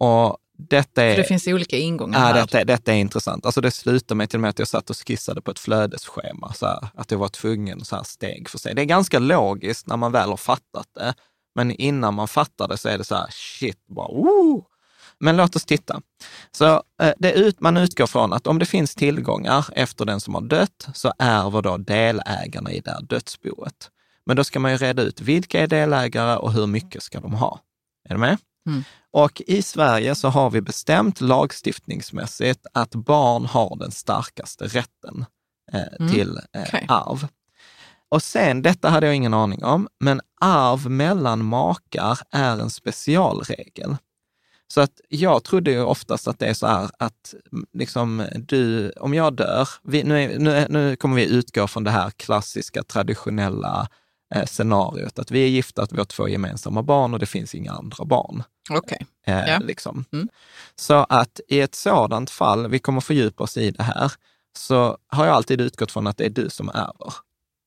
Och 0.02 0.36
detta 0.58 1.04
är... 1.04 1.14
För 1.14 1.22
det 1.22 1.28
finns 1.28 1.46
olika 1.46 1.76
ingångar 1.76 2.18
Ja, 2.18 2.24
här. 2.24 2.34
detta, 2.34 2.64
detta 2.64 2.92
är 2.92 2.96
intressant. 2.96 3.46
Alltså 3.46 3.60
det 3.60 3.70
slutade 3.70 4.18
med 4.18 4.30
till 4.30 4.36
och 4.36 4.40
med 4.40 4.48
att 4.48 4.58
jag 4.58 4.68
satt 4.68 4.90
och 4.90 4.96
skissade 4.96 5.40
på 5.42 5.50
ett 5.50 5.58
flödesschema, 5.58 6.52
så 6.52 6.66
här, 6.66 6.88
att 6.94 7.10
jag 7.10 7.18
var 7.18 7.28
tvungen 7.28 7.84
så 7.84 7.96
här 7.96 8.02
steg 8.02 8.48
för 8.48 8.58
steg. 8.58 8.76
Det 8.76 8.82
är 8.82 8.86
ganska 8.86 9.18
logiskt 9.18 9.86
när 9.86 9.96
man 9.96 10.12
väl 10.12 10.30
har 10.30 10.36
fattat 10.36 10.86
det, 10.94 11.14
men 11.54 11.70
innan 11.70 12.14
man 12.14 12.28
fattar 12.28 12.68
det 12.68 12.76
så 12.76 12.88
är 12.88 12.98
det 12.98 13.04
så 13.04 13.14
här, 13.14 13.26
shit, 13.30 13.86
bara, 13.86 14.06
oh. 14.10 14.64
Men 15.18 15.36
låt 15.36 15.56
oss 15.56 15.64
titta. 15.64 16.00
Så 16.52 16.82
eh, 17.02 17.12
det 17.18 17.32
ut, 17.32 17.60
man 17.60 17.76
utgår 17.76 18.06
från 18.06 18.32
att 18.32 18.46
om 18.46 18.58
det 18.58 18.66
finns 18.66 18.94
tillgångar 18.94 19.66
efter 19.72 20.04
den 20.04 20.20
som 20.20 20.34
har 20.34 20.42
dött, 20.42 20.86
så 20.94 21.12
ärver 21.18 21.62
då 21.62 21.76
delägarna 21.76 22.72
i 22.72 22.80
det 22.80 22.90
här 22.90 23.02
dödsboet. 23.02 23.90
Men 24.26 24.36
då 24.36 24.44
ska 24.44 24.60
man 24.60 24.70
ju 24.70 24.76
reda 24.76 25.02
ut 25.02 25.20
vilka 25.20 25.60
är 25.60 25.66
delägare 25.66 26.36
och 26.36 26.52
hur 26.52 26.66
mycket 26.66 27.02
ska 27.02 27.20
de 27.20 27.32
ha. 27.34 27.60
Är 28.08 28.14
du 28.14 28.20
med? 28.20 28.38
Mm. 28.66 28.84
Och 29.10 29.42
i 29.46 29.62
Sverige 29.62 30.14
så 30.14 30.28
har 30.28 30.50
vi 30.50 30.60
bestämt 30.60 31.20
lagstiftningsmässigt 31.20 32.66
att 32.72 32.94
barn 32.94 33.46
har 33.46 33.76
den 33.76 33.90
starkaste 33.90 34.64
rätten 34.64 35.24
eh, 35.72 35.80
Mm. 36.00 36.12
till 36.12 36.38
eh, 36.52 36.62
Okej. 36.62 36.86
arv. 36.88 37.26
Och 38.08 38.22
sen, 38.22 38.62
detta 38.62 38.88
hade 38.88 39.06
jag 39.06 39.16
ingen 39.16 39.34
aning 39.34 39.64
om, 39.64 39.88
men 40.00 40.20
arv 40.40 40.90
mellan 40.90 41.44
makar 41.44 42.18
är 42.30 42.58
en 42.60 42.70
specialregel. 42.70 43.96
Så 44.68 44.80
att 44.80 45.00
jag 45.08 45.44
trodde 45.44 45.70
ju 45.70 45.82
oftast 45.82 46.28
att 46.28 46.38
det 46.38 46.46
är 46.46 46.54
så 46.54 46.66
här 46.66 46.90
att 46.98 47.34
mm, 47.52 47.66
liksom 47.72 48.26
du, 48.36 48.90
om 48.90 49.14
jag 49.14 49.36
dör, 49.36 49.68
vi, 49.82 50.04
nu, 50.04 50.22
är, 50.22 50.38
nu, 50.38 50.66
nu 50.68 50.96
kommer 50.96 51.16
vi 51.16 51.26
utgå 51.26 51.66
från 51.66 51.84
det 51.84 51.90
här 51.90 52.10
klassiska 52.10 52.82
traditionella 52.82 53.88
eh, 54.34 54.44
scenariot, 54.46 55.18
att 55.18 55.30
vi 55.30 55.44
är 55.44 55.48
gifta, 55.48 55.82
att 55.82 55.92
vi 55.92 55.98
har 55.98 56.04
två 56.04 56.28
gemensamma 56.28 56.82
barn 56.82 57.14
och 57.14 57.20
det 57.20 57.26
finns 57.26 57.54
inga 57.54 57.72
andra 57.72 58.04
barn. 58.04 58.42
Okej. 58.70 59.06
Eh, 59.26 59.48
Ja. 59.48 59.58
liksom. 59.58 60.04
Mm. 60.12 60.28
Så 60.76 60.94
att 61.08 61.40
i 61.48 61.60
ett 61.60 61.74
sådant 61.74 62.30
fall, 62.30 62.68
vi 62.68 62.78
kommer 62.78 63.00
fördjupa 63.00 63.44
oss 63.44 63.56
i 63.56 63.70
det 63.70 63.82
här, 63.82 64.12
så 64.58 64.98
har 65.06 65.26
jag 65.26 65.34
alltid 65.34 65.60
utgått 65.60 65.92
från 65.92 66.06
att 66.06 66.16
det 66.16 66.24
är 66.24 66.30
du 66.30 66.50
som 66.50 66.68
ärver. 66.68 67.14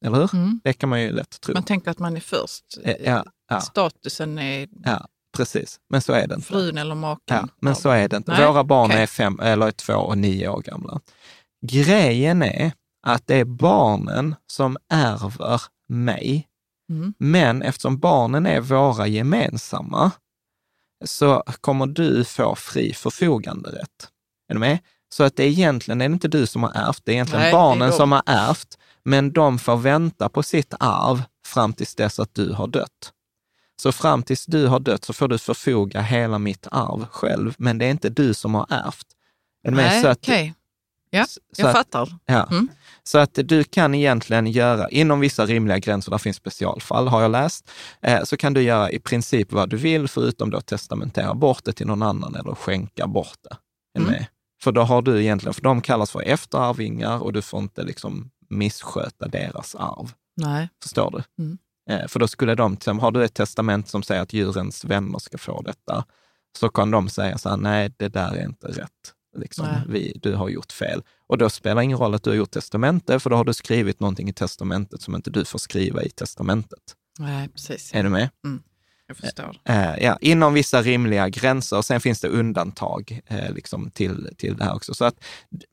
Eller 0.05 0.17
hur? 0.17 0.33
Mm. 0.35 0.61
Det 0.63 0.73
kan 0.73 0.89
man 0.89 1.01
ju 1.01 1.11
lätt 1.11 1.41
tro. 1.41 1.53
Man 1.53 1.63
tänker 1.63 1.91
att 1.91 1.99
man 1.99 2.15
är 2.15 2.19
först. 2.21 2.63
Eh, 2.83 2.95
ja, 3.05 3.25
ja, 3.49 3.61
Statusen 3.61 4.39
är 4.39 4.67
ja, 4.83 5.07
precis. 5.37 5.79
Men 5.89 6.01
så 6.01 6.13
är 6.13 6.27
det 6.27 6.35
inte. 6.35 6.47
frun 6.47 6.77
eller 6.77 6.95
maken. 6.95 7.23
Ja, 7.25 7.47
men 7.59 7.75
så 7.75 7.89
är 7.89 8.07
det 8.09 8.17
inte. 8.17 8.31
Nej, 8.31 8.47
Våra 8.47 8.63
barn 8.63 8.85
okej. 8.91 9.01
är 9.01 9.07
fem, 9.07 9.39
eller 9.39 9.67
är 9.67 9.71
två 9.71 9.93
och 9.93 10.17
nio 10.17 10.47
år 10.49 10.61
gamla. 10.61 10.99
Grejen 11.61 12.41
är 12.43 12.71
att 13.07 13.27
det 13.27 13.35
är 13.35 13.45
barnen 13.45 14.35
som 14.47 14.77
ärver 14.89 15.61
mig. 15.89 16.47
Mm. 16.89 17.13
Men 17.17 17.61
eftersom 17.61 17.97
barnen 17.99 18.45
är 18.45 18.61
våra 18.61 19.07
gemensamma 19.07 20.11
så 21.05 21.43
kommer 21.61 21.85
du 21.87 22.25
få 22.25 22.55
fri 22.55 22.93
förfoganderätt. 22.93 24.09
Är 24.49 24.53
du 24.53 24.59
med? 24.59 24.79
Så 25.09 25.23
att 25.23 25.35
det 25.35 25.43
är 25.43 25.47
egentligen 25.47 26.01
är 26.01 26.09
det 26.09 26.13
inte 26.13 26.27
du 26.27 26.47
som 26.47 26.63
har 26.63 26.71
ärvt, 26.71 27.01
det 27.05 27.11
är 27.11 27.13
egentligen 27.13 27.41
Nej, 27.41 27.49
är 27.49 27.53
barnen 27.53 27.89
de. 27.89 27.95
som 27.97 28.11
har 28.11 28.23
ärvt, 28.25 28.77
men 29.03 29.31
de 29.33 29.59
får 29.59 29.77
vänta 29.77 30.29
på 30.29 30.43
sitt 30.43 30.73
arv 30.79 31.23
fram 31.47 31.73
tills 31.73 31.95
dess 31.95 32.19
att 32.19 32.33
du 32.35 32.53
har 32.53 32.67
dött. 32.67 33.11
Så 33.81 33.91
fram 33.91 34.23
tills 34.23 34.45
du 34.45 34.67
har 34.67 34.79
dött 34.79 35.03
så 35.05 35.13
får 35.13 35.27
du 35.27 35.37
förfoga 35.37 36.01
hela 36.01 36.39
mitt 36.39 36.67
arv 36.71 37.07
själv, 37.11 37.53
men 37.57 37.77
det 37.77 37.85
är 37.85 37.91
inte 37.91 38.09
du 38.09 38.33
som 38.33 38.55
har 38.55 38.65
ärvt. 38.69 39.05
Är? 39.67 39.71
Nej, 39.71 40.01
Så 40.01 40.07
att- 40.07 40.17
okej. 40.17 40.53
Ja, 41.15 41.25
så 41.25 41.39
jag 41.61 41.67
att- 41.67 41.75
fattar. 41.75 42.09
Ja. 42.25 42.47
Mm. 42.51 42.67
Så 43.03 43.17
att 43.17 43.39
du 43.43 43.63
kan 43.63 43.95
egentligen 43.95 44.47
göra, 44.47 44.89
inom 44.89 45.19
vissa 45.19 45.45
rimliga 45.45 45.79
gränser, 45.79 46.11
där 46.11 46.17
finns 46.17 46.37
specialfall 46.37 47.07
har 47.07 47.21
jag 47.21 47.31
läst, 47.31 47.71
eh, 48.01 48.23
så 48.23 48.37
kan 48.37 48.53
du 48.53 48.61
göra 48.61 48.91
i 48.91 48.99
princip 48.99 49.51
vad 49.51 49.69
du 49.69 49.77
vill, 49.77 50.07
förutom 50.07 50.49
då 50.49 50.61
testamentera 50.61 51.33
bort 51.33 51.63
det 51.63 51.73
till 51.73 51.87
någon 51.87 52.01
annan 52.01 52.35
eller 52.35 52.55
skänka 52.55 53.07
bort 53.07 53.37
det. 53.49 53.57
Mm. 53.99 54.23
För 54.63 54.71
då 54.71 54.81
har 54.81 55.01
du 55.01 55.21
egentligen, 55.21 55.53
för 55.53 55.61
de 55.61 55.81
kallas 55.81 56.11
för 56.11 56.21
efterarvingar 56.21 57.23
och 57.23 57.33
du 57.33 57.41
får 57.41 57.59
inte 57.59 57.83
liksom 57.83 58.29
missköta 58.49 59.27
deras 59.27 59.75
arv. 59.75 60.11
Nej. 60.37 60.69
Förstår 60.83 61.11
du? 61.11 61.43
Mm. 61.43 61.57
Eh, 61.89 62.07
för 62.07 62.19
då 62.19 62.27
skulle 62.27 62.55
de, 62.55 62.77
har 63.01 63.11
du 63.11 63.25
ett 63.25 63.33
testament 63.33 63.89
som 63.89 64.03
säger 64.03 64.21
att 64.21 64.33
djurens 64.33 64.85
vänner 64.85 65.19
ska 65.19 65.37
få 65.37 65.61
detta, 65.61 66.05
så 66.59 66.69
kan 66.69 66.91
de 66.91 67.09
säga 67.09 67.37
så 67.37 67.49
här, 67.49 67.57
nej, 67.57 67.93
det 67.97 68.07
där 68.07 68.35
är 68.35 68.45
inte 68.45 68.67
rätt. 68.67 69.13
Liksom, 69.35 69.67
vi, 69.89 70.19
du 70.21 70.35
har 70.35 70.49
gjort 70.49 70.71
fel. 70.71 71.03
Och 71.27 71.37
då 71.37 71.49
spelar 71.49 71.75
det 71.75 71.83
ingen 71.83 71.97
roll 71.97 72.13
att 72.13 72.23
du 72.23 72.29
har 72.29 72.37
gjort 72.37 72.51
testamente, 72.51 73.19
för 73.19 73.29
då 73.29 73.35
har 73.35 73.45
du 73.45 73.53
skrivit 73.53 73.99
någonting 73.99 74.29
i 74.29 74.33
testamentet 74.33 75.01
som 75.01 75.15
inte 75.15 75.29
du 75.29 75.45
får 75.45 75.59
skriva 75.59 76.03
i 76.03 76.09
testamentet. 76.09 76.79
Nej, 77.19 77.49
precis. 77.49 77.91
Är 77.93 78.03
du 78.03 78.09
med? 78.09 78.29
Jag 79.07 79.17
förstår. 79.17 79.57
Eh, 79.65 80.03
ja, 80.03 80.17
inom 80.21 80.53
vissa 80.53 80.81
rimliga 80.81 81.29
gränser. 81.29 81.81
Sen 81.81 82.01
finns 82.01 82.21
det 82.21 82.27
undantag 82.27 83.21
eh, 83.27 83.53
liksom 83.53 83.91
till, 83.91 84.29
till 84.37 84.57
det 84.57 84.63
här 84.63 84.75
också. 84.75 84.93
Så 84.93 85.05
att, 85.05 85.15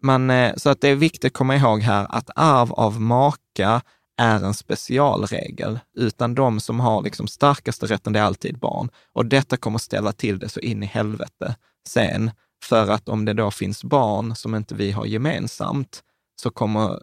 man, 0.02 0.30
eh, 0.30 0.54
så 0.56 0.70
att 0.70 0.80
det 0.80 0.88
är 0.88 0.94
viktigt 0.94 1.24
att 1.24 1.32
komma 1.32 1.56
ihåg 1.56 1.80
här 1.80 2.06
att 2.10 2.30
arv 2.36 2.72
av 2.72 3.00
maka 3.00 3.82
är 4.16 4.44
en 4.44 4.54
specialregel, 4.54 5.78
utan 5.96 6.34
de 6.34 6.60
som 6.60 6.80
har 6.80 7.02
liksom 7.02 7.26
starkaste 7.26 7.86
rätten, 7.86 8.12
det 8.12 8.18
är 8.18 8.24
alltid 8.24 8.58
barn. 8.58 8.90
Och 9.12 9.26
detta 9.26 9.56
kommer 9.56 9.78
ställa 9.78 10.12
till 10.12 10.38
det 10.38 10.48
så 10.48 10.60
in 10.60 10.82
i 10.82 10.86
helvete 10.86 11.56
sen, 11.88 12.30
för 12.62 12.90
att 12.90 13.08
om 13.08 13.24
det 13.24 13.32
då 13.32 13.50
finns 13.50 13.84
barn 13.84 14.36
som 14.36 14.54
inte 14.54 14.74
vi 14.74 14.90
har 14.90 15.06
gemensamt, 15.06 16.02
så 16.36 16.50
kommer, 16.50 17.00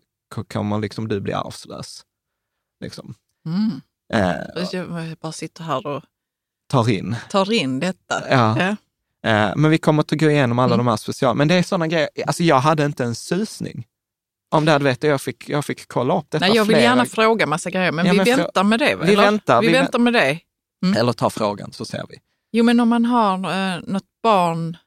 kommer 0.53 0.79
liksom 0.79 1.07
du 1.07 1.19
bli 1.21 1.33
arvslös. 1.33 2.03
Liksom. 2.83 3.13
Mm. 3.45 3.81
Eh, 4.13 4.65
Jag 4.71 5.17
bara 5.21 5.31
sitter 5.31 5.63
här 5.63 5.87
och 5.87 6.03
tar 6.69 6.89
in. 6.89 7.15
tar 7.29 7.51
in 7.51 7.79
detta. 7.79 8.23
Ja. 8.29 8.57
Ja. 8.59 8.75
Eh, 9.29 9.53
Men 9.55 9.71
vi 9.71 9.77
kommer 9.77 10.01
att 10.03 10.11
gå 10.11 10.29
igenom 10.29 10.59
alla 10.59 10.73
Mm. 10.73 10.85
de 10.85 10.89
här 10.89 10.97
special... 10.97 11.35
Men 11.35 11.47
det 11.47 11.55
är 11.55 11.63
sådana 11.63 11.87
grejer, 11.87 12.09
alltså 12.27 12.43
jag 12.43 12.59
hade 12.59 12.85
inte 12.85 13.03
en 13.03 13.15
susning 13.15 13.87
om 14.51 14.65
det 14.65 14.71
hade 14.71 14.83
vet 14.85 15.03
jag 15.03 15.21
fick, 15.21 15.49
jag 15.49 15.65
fick 15.65 15.87
kolla 15.87 16.17
upp 16.19 16.25
detta 16.29 16.45
Nej, 16.45 16.55
jag 16.55 16.65
vill 16.65 16.75
flera- 16.75 16.89
gärna 16.89 17.05
fråga 17.05 17.45
massa 17.45 17.69
grejer, 17.69 17.91
men 17.91 18.05
Ja, 18.05 18.11
vi 18.11 18.17
men 18.17 18.27
frå- 18.27 18.37
väntar 18.37 18.63
med 18.63 18.79
det. 18.79 18.95
Vi 18.95 19.13
eller? 19.13 19.23
väntar, 19.23 19.61
Vi, 19.61 19.67
vi 19.67 19.73
vä- 19.73 19.79
väntar 19.81 19.99
med 19.99 20.13
det. 20.13 20.39
Eller 20.99 21.13
ta 21.13 21.29
frågan 21.29 21.71
så 21.71 21.85
ser 21.85 22.05
vi. 22.09 22.15
Jo, 22.51 22.63
men 22.63 22.79
om 22.79 22.89
man 22.89 23.05
har 23.05 23.33
eh, 23.35 23.81
något 23.83 24.03
barn, 24.23 24.77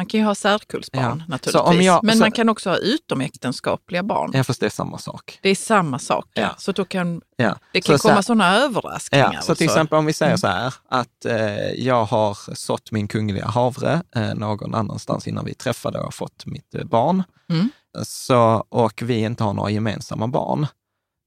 Man 0.00 0.06
kan 0.06 0.20
ju 0.20 0.26
ha 0.26 0.34
särkullsbarn 0.34 1.02
Ja. 1.18 1.24
naturligtvis. 1.28 1.52
Så 1.78 1.82
jag- 1.82 2.04
men 2.04 2.16
så- 2.16 2.20
man 2.20 2.32
kan 2.32 2.48
också 2.48 2.70
ha 2.70 2.76
utomäktenskapliga 2.76 4.02
barn. 4.02 4.30
Ja, 4.34 4.44
fast 4.44 4.60
det 4.60 4.66
är 4.66 4.70
samma 4.70 4.98
sak. 4.98 5.38
Det 5.42 5.48
är 5.48 5.54
samma 5.54 5.98
sak. 5.98 6.26
Ja. 6.34 6.42
Ja. 6.42 6.54
Så 6.58 6.72
då 6.72 6.84
kan, 6.84 7.20
Ja. 7.36 7.56
det 7.72 7.80
kan 7.80 7.98
så, 7.98 8.02
så 8.02 8.08
komma 8.08 8.22
sådana 8.22 8.56
överraskningar. 8.56 9.30
Ja, 9.34 9.40
så 9.42 9.54
till 9.54 9.64
exempel 9.66 9.98
om 9.98 10.06
vi 10.06 10.12
säger 10.12 10.36
så 10.36 10.46
här 10.46 10.74
att 10.88 11.24
eh, 11.24 11.70
jag 11.70 12.04
har 12.04 12.54
sått 12.54 12.92
min 12.92 13.08
kungliga 13.08 13.46
havre 13.46 14.02
eh, 14.16 14.34
någon 14.34 14.74
annanstans 14.74 15.28
innan 15.28 15.44
vi 15.44 15.54
träffade 15.54 15.98
och 16.00 16.14
fått 16.14 16.46
mitt 16.46 16.74
eh, 16.74 16.84
barn. 16.84 17.22
Mm. 17.50 17.70
Så, 18.02 18.64
och 18.68 19.02
vi 19.02 19.18
inte 19.20 19.44
har 19.44 19.52
några 19.52 19.70
gemensamma 19.70 20.28
barn. 20.28 20.66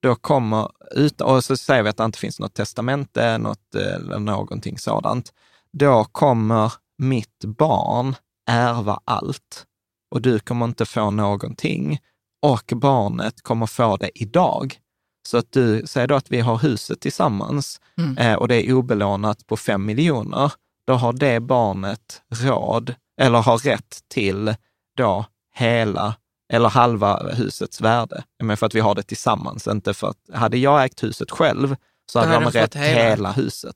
Då 0.01 0.15
kommer, 0.15 0.69
ut, 0.95 1.21
och 1.21 1.43
så 1.43 1.57
säger 1.57 1.83
vi 1.83 1.89
att 1.89 1.97
det 1.97 2.03
inte 2.05 2.19
finns 2.19 2.39
något 2.39 2.53
testamente 2.53 3.37
något, 3.37 3.75
eh, 3.75 3.81
eller 3.95 4.19
någonting 4.19 4.77
sådant. 4.79 5.33
Då 5.73 6.03
kommer 6.03 6.73
mitt 6.97 7.39
barn 7.57 8.15
ärva 8.47 8.99
allt 9.05 9.65
och 10.11 10.21
du 10.21 10.39
kommer 10.39 10.65
inte 10.65 10.85
få 10.85 11.11
någonting. 11.11 11.99
Och 12.41 12.71
barnet 12.75 13.41
kommer 13.41 13.65
få 13.65 13.97
det 13.97 14.11
idag. 14.15 14.79
Så 15.27 15.37
att 15.37 15.51
du, 15.51 15.83
säger 15.87 16.07
då 16.07 16.15
att 16.15 16.31
vi 16.31 16.39
har 16.39 16.57
huset 16.57 16.99
tillsammans 17.01 17.81
Mm. 17.97 18.17
eh, 18.17 18.33
och 18.33 18.47
det 18.47 18.55
är 18.69 18.73
obelånat 18.73 19.47
på 19.47 19.57
fem 19.57 19.85
miljoner, 19.85 20.51
då 20.87 20.93
har 20.93 21.13
det 21.13 21.39
barnet 21.39 22.21
råd, 22.29 22.95
eller 23.21 23.41
har 23.41 23.57
rätt 23.57 23.99
till 24.07 24.55
då 24.97 25.25
hela 25.55 26.15
eller 26.53 26.69
halva 26.69 27.33
husets 27.33 27.81
värde. 27.81 28.23
Men 28.43 28.57
för 28.57 28.65
att 28.65 28.75
vi 28.75 28.79
har 28.79 28.95
det 28.95 29.03
tillsammans, 29.03 29.67
inte 29.67 29.93
för 29.93 30.07
att, 30.09 30.17
hade 30.33 30.57
jag 30.57 30.85
ägt 30.85 31.03
huset 31.03 31.31
själv 31.31 31.75
så 32.11 32.19
hade 32.19 32.31
hade 32.31 32.45
de 32.45 32.51
rätt 32.51 32.75
hela. 32.75 32.87
Mm. 32.99 33.09
hela 33.09 33.31
huset. 33.31 33.75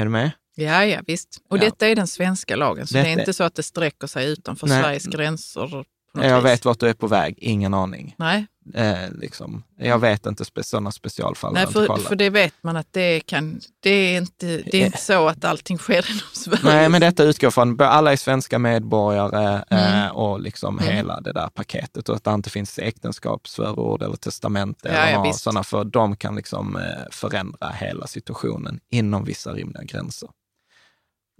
Är 0.00 0.04
du 0.04 0.10
med? 0.10 0.30
Ja, 0.54 0.84
ja 0.84 1.00
visst. 1.06 1.38
Och 1.50 1.56
Ja. 1.58 1.60
detta 1.60 1.88
är 1.88 1.96
den 1.96 2.06
svenska 2.06 2.56
lagen, 2.56 2.86
så 2.86 2.94
det 2.94 3.00
är 3.00 3.04
Detta- 3.04 3.20
inte 3.20 3.32
så 3.32 3.44
att 3.44 3.54
det 3.54 3.62
sträcker 3.62 4.06
sig 4.06 4.26
utanför 4.32 4.66
Nej. 4.66 4.82
Sveriges 4.82 5.06
gränser. 5.06 5.84
Jag 6.16 6.36
vis. 6.36 6.44
vet 6.44 6.64
vart 6.64 6.80
du 6.80 6.88
är 6.88 6.94
på 6.94 7.06
väg, 7.06 7.34
ingen 7.38 7.74
aning. 7.74 8.14
Nej, 8.18 8.46
Eh, 8.74 9.10
liksom. 9.12 9.62
Jag 9.78 9.98
vet 9.98 10.26
inte 10.26 10.44
spe, 10.44 10.64
sådana 10.64 10.92
specialfall. 10.92 11.52
Nej 11.54 11.66
för, 11.66 11.96
för 11.96 12.16
det 12.16 12.30
vet 12.30 12.54
man 12.62 12.76
att 12.76 12.86
det, 12.92 13.20
kan, 13.20 13.60
det 13.80 13.90
är 13.90 14.16
inte 14.16 14.46
det 14.46 14.74
är 14.82 14.86
inte 14.86 14.98
så 14.98 15.28
att 15.28 15.44
allting 15.44 15.78
sker 15.78 16.06
inom 16.10 16.20
Sverige. 16.32 16.60
Nej, 16.64 16.88
men 16.88 17.00
detta 17.00 17.22
utgår 17.24 17.50
från 17.50 17.80
alla 17.80 18.12
är 18.12 18.16
svenska 18.16 18.58
medborgare 18.58 19.64
Mm. 19.70 20.04
eh, 20.04 20.10
och 20.10 20.40
liksom 20.40 20.78
hela 20.78 21.20
det 21.20 21.32
där 21.32 21.48
paketet 21.48 22.08
och 22.08 22.16
att 22.16 22.24
det 22.24 22.30
inte 22.30 22.50
finns 22.50 22.78
äktenskapsförord 22.78 24.02
eller 24.02 24.16
testamente 24.16 24.88
Ja, 24.88 24.94
eller 24.94 25.26
ja, 25.26 25.32
sådana, 25.32 25.64
för 25.64 25.84
de 25.84 26.16
kan 26.16 26.36
liksom 26.36 26.76
eh, 26.76 26.82
förändra 27.10 27.68
hela 27.68 28.06
situationen 28.06 28.80
inom 28.90 29.24
vissa 29.24 29.52
rimliga 29.52 29.82
gränser. 29.82 30.28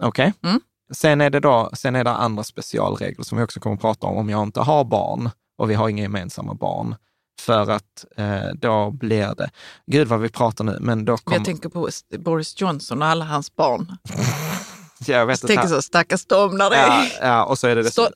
Okej? 0.03 0.33
Mm. 0.43 0.59
Sen 0.93 1.21
är 1.21 1.29
det 1.29 1.39
då, 1.39 1.69
sen 1.73 1.95
är 1.95 2.03
det 2.03 2.11
andra 2.11 2.43
specialregler 2.43 3.23
som 3.23 3.37
vi 3.37 3.43
också 3.43 3.59
kommer 3.59 3.75
att 3.75 3.81
prata 3.81 4.07
om, 4.07 4.17
om 4.17 4.29
jag 4.29 4.43
inte 4.43 4.59
har 4.59 4.83
barn 4.83 5.29
och 5.57 5.69
vi 5.69 5.73
har 5.73 5.89
inga 5.89 6.03
gemensamma 6.03 6.53
barn. 6.53 6.95
För 7.41 7.71
att 7.71 8.05
eh, 8.17 8.53
då 8.55 8.91
blir 8.91 9.35
det, 9.35 9.49
gud 9.87 10.07
vad 10.07 10.19
vi 10.19 10.29
pratar 10.29 10.63
nu, 10.63 10.77
men 10.81 11.05
då 11.05 11.17
kommer... 11.17 11.37
Jag 11.37 11.45
tänker 11.45 11.69
på 11.69 11.89
Boris 12.17 12.61
Johnson 12.61 13.01
och 13.01 13.07
alla 13.07 13.25
hans 13.25 13.55
barn. 13.55 13.97
jag 15.05 15.25
vet 15.25 15.41
Jag 15.41 15.47
tänker 15.47 15.67
så, 15.67 15.81
stackars 15.81 16.25
dem 16.25 16.57
när 16.57 16.69
det. 16.69 16.75
Ja, 16.75 17.05
ja, 17.21 17.45
och 17.45 17.59
så 17.59 17.67
är 17.67 17.75
det, 17.75 17.83
det 17.83 17.91
Stå, 17.91 18.09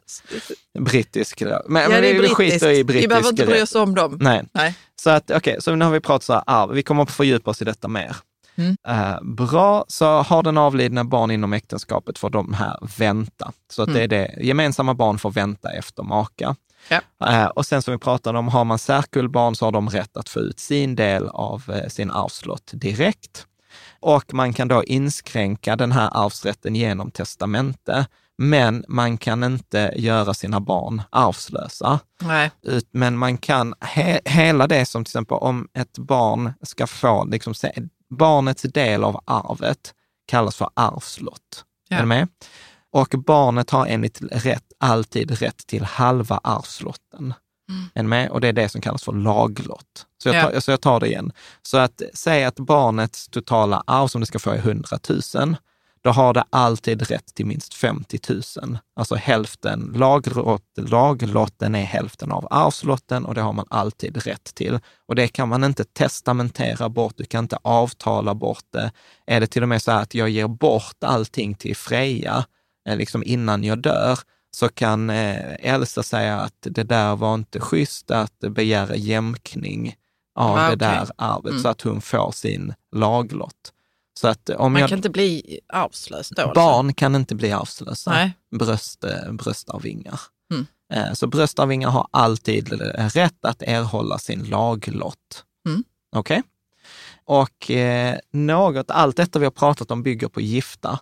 brittisk. 0.80 1.42
Men, 1.42 1.82
ja, 1.82 1.90
men 1.90 2.02
det 2.02 2.10
är 2.10 2.14
vi 2.14 2.20
brittiskt. 2.20 2.38
skiter 2.38 2.70
i 2.70 2.84
brittisk 2.84 3.04
Vi 3.04 3.08
behöver 3.08 3.30
inte 3.30 3.46
bry 3.46 3.62
oss 3.62 3.76
om 3.76 3.96
dem. 3.96 4.18
Nej, 4.22 4.44
Nej. 4.52 4.76
så 5.02 5.10
att 5.10 5.32
okej, 5.32 5.58
så 5.60 5.76
nu 5.76 5.86
har 5.86 5.92
vi 5.92 6.00
pratat 6.00 6.24
så 6.24 6.34
här 6.34 6.44
arv. 6.46 6.72
Vi 6.72 6.84
kommer 6.84 7.04
att 7.04 7.12
fördjupa 7.12 7.52
oss 7.52 7.62
i 7.62 7.66
detta 7.66 7.88
mer. 7.88 8.16
Mm. 8.60 8.78
Eh, 8.88 9.22
bra, 9.22 9.86
så 9.88 10.06
har 10.22 10.44
den 10.44 10.58
avlidna 10.58 11.04
barn 11.04 11.32
inom 11.32 11.54
äktenskapet 11.54 12.18
får 12.18 12.30
de 12.30 12.54
här 12.54 12.78
vänta. 12.98 13.52
Så 13.72 13.84
att 13.84 13.94
det 13.94 14.04
är 14.04 14.08
det, 14.08 14.36
gemensamma 14.42 14.94
barn 14.94 15.20
får 15.20 15.32
vänta 15.32 15.72
efter 15.72 16.04
maka. 16.04 16.56
Ja. 16.90 17.02
Eh, 17.28 17.46
och 17.46 17.66
sen 17.66 17.82
som 17.82 17.92
vi 17.92 17.98
pratade 17.98 18.40
om, 18.40 18.48
har 18.48 18.66
man 18.66 18.80
särkullbarn 18.80 19.56
så 19.56 19.66
har 19.66 19.72
de 19.72 19.90
rätt 19.90 20.18
att 20.18 20.30
få 20.30 20.40
ut 20.40 20.60
sin 20.60 20.96
del 20.96 21.28
av 21.28 21.64
eh, 21.68 21.88
sin 21.88 22.12
arvslott 22.12 22.72
direkt. 22.74 23.46
Och 24.00 24.34
man 24.34 24.54
kan 24.54 24.68
då 24.68 24.84
inskränka 24.84 25.76
den 25.76 25.92
här 25.92 26.10
arvsrätten 26.14 26.76
genom 26.76 27.12
testamente. 27.12 28.06
Men 28.38 28.86
man 28.88 29.18
kan 29.18 29.44
inte 29.44 29.94
göra 29.96 30.34
sina 30.34 30.60
barn 30.60 31.02
arvslösa. 31.10 32.00
Nej. 32.22 32.52
Men 32.92 33.18
man 33.18 33.38
kan, 33.38 33.74
he, 33.82 34.20
hela 34.26 34.68
det 34.68 34.86
som 34.86 35.06
till 35.06 35.10
exempel 35.10 35.38
om 35.38 35.68
ett 35.74 35.98
barn 35.98 36.54
ska 36.62 36.88
få, 36.88 37.26
liksom, 37.26 37.54
barnets 38.10 38.62
del 38.62 39.04
av 39.04 39.22
arvet 39.26 39.94
kallas 40.28 40.56
för 40.56 40.70
arvslott. 40.74 41.66
Ja. 41.90 41.98
Är 41.98 42.02
du 42.02 42.08
med? 42.08 42.28
Och 42.92 43.08
barnet 43.18 43.70
har 43.70 43.86
enligt 43.86 44.22
rätt 44.22 44.64
alltid 44.80 45.32
rätt 45.32 45.68
till 45.68 45.84
halva 45.84 46.40
arvslotten. 46.44 47.34
Du 47.94 48.04
med? 48.04 48.30
Och 48.30 48.42
det 48.42 48.48
är 48.48 48.54
det 48.54 48.70
som 48.70 48.82
kallas 48.82 49.04
för 49.04 49.14
laglott. 49.14 50.06
Så 50.24 50.30
jag, 50.30 50.36
Ja. 50.36 50.52
tar, 50.52 50.60
så 50.60 50.72
jag 50.72 50.82
tar 50.82 51.00
det 51.00 51.08
igen. 51.08 51.32
Så 51.62 51.78
att 51.78 52.02
säga 52.14 52.48
att 52.48 52.60
barnets 52.60 53.28
totala 53.28 53.84
arv 53.88 54.08
som 54.08 54.22
det 54.22 54.28
ska 54.28 54.40
få 54.40 54.50
är 54.52 54.58
100 54.58 55.00
000, 55.36 55.56
då 56.02 56.10
har 56.10 56.34
det 56.34 56.44
alltid 56.50 57.02
rätt 57.10 57.36
till 57.36 57.46
minst 57.46 57.74
50 57.74 58.20
000. 58.62 58.78
Alltså 58.96 59.16
hälften, 59.16 59.94
laglott, 59.96 60.64
laglotten 60.78 61.76
är 61.76 61.84
hälften 61.84 62.32
av 62.32 62.48
arvslotten 62.52 63.26
och 63.26 63.36
det 63.36 63.42
har 63.42 63.54
man 63.54 63.66
alltid 63.70 64.18
rätt 64.26 64.56
till. 64.56 64.80
Och 65.08 65.16
det 65.16 65.28
kan 65.28 65.50
man 65.50 65.64
inte 65.64 65.84
testamentera 65.84 66.90
bort, 66.90 67.14
du 67.18 67.24
kan 67.26 67.44
inte 67.46 67.58
avtala 67.62 68.36
bort 68.36 68.64
det. 68.74 68.92
Är 69.28 69.40
det 69.40 69.48
till 69.48 69.64
och 69.64 69.70
med 69.70 69.82
så 69.82 69.92
här 69.92 70.02
att 70.02 70.14
jag 70.14 70.30
ger 70.30 70.48
bort 70.48 71.04
allting 71.04 71.56
till 71.56 71.76
Freja, 71.76 72.46
eh, 72.90 72.98
liksom 72.98 73.24
innan 73.26 73.64
jag 73.64 73.82
dör, 73.82 74.20
så 74.52 74.70
kan 74.70 75.10
eh, 75.10 75.56
Elsa 75.74 76.04
säga 76.04 76.40
att 76.40 76.56
det 76.62 76.84
där 76.84 77.16
var 77.16 77.34
inte 77.34 77.60
schysst 77.60 78.12
att 78.12 78.40
begära 78.40 78.96
jämkning 78.96 79.96
av 80.36 80.52
Ah, 80.58 80.62
det 80.62 80.66
okej. 80.68 80.78
där 80.78 81.10
arvet, 81.18 81.50
Mm. 81.52 81.62
så 81.64 81.68
att 81.70 81.82
hon 81.82 82.02
får 82.02 82.32
sin 82.32 82.74
laglott. 82.96 83.74
Så 84.20 84.28
att 84.28 84.50
om 84.50 84.74
Man 84.74 84.80
jag, 84.80 84.90
kan 84.90 84.98
inte 85.00 85.10
bli 85.10 85.60
arvslös 85.74 86.30
då. 86.30 86.42
alltså. 86.42 86.54
barn 86.54 86.94
kan 86.94 87.16
inte 87.16 87.36
bli 87.36 87.52
arvslösa, 87.52 88.12
Nej. 88.12 88.34
bröst, 88.60 89.04
eh, 89.04 89.32
bröstarvingar. 89.32 90.20
Mm. 90.54 90.66
Eh, 90.94 91.14
Så 91.14 91.28
bröstarvingar 91.28 91.90
har 91.90 92.08
alltid 92.12 92.74
eh, 92.74 93.10
rätt 93.10 93.46
att 93.46 93.62
erhålla 93.62 94.18
sin 94.18 94.44
laglott. 94.44 95.46
Mm. 95.68 95.84
Okej? 96.16 96.44
Och 97.26 97.72
eh, 97.72 98.18
något, 98.34 98.92
allt 98.92 99.18
detta 99.18 99.40
vi 99.40 99.46
har 99.46 99.52
pratat 99.52 99.92
om 99.92 100.04
bygger 100.04 100.28
på 100.28 100.42
gifta. 100.42 101.00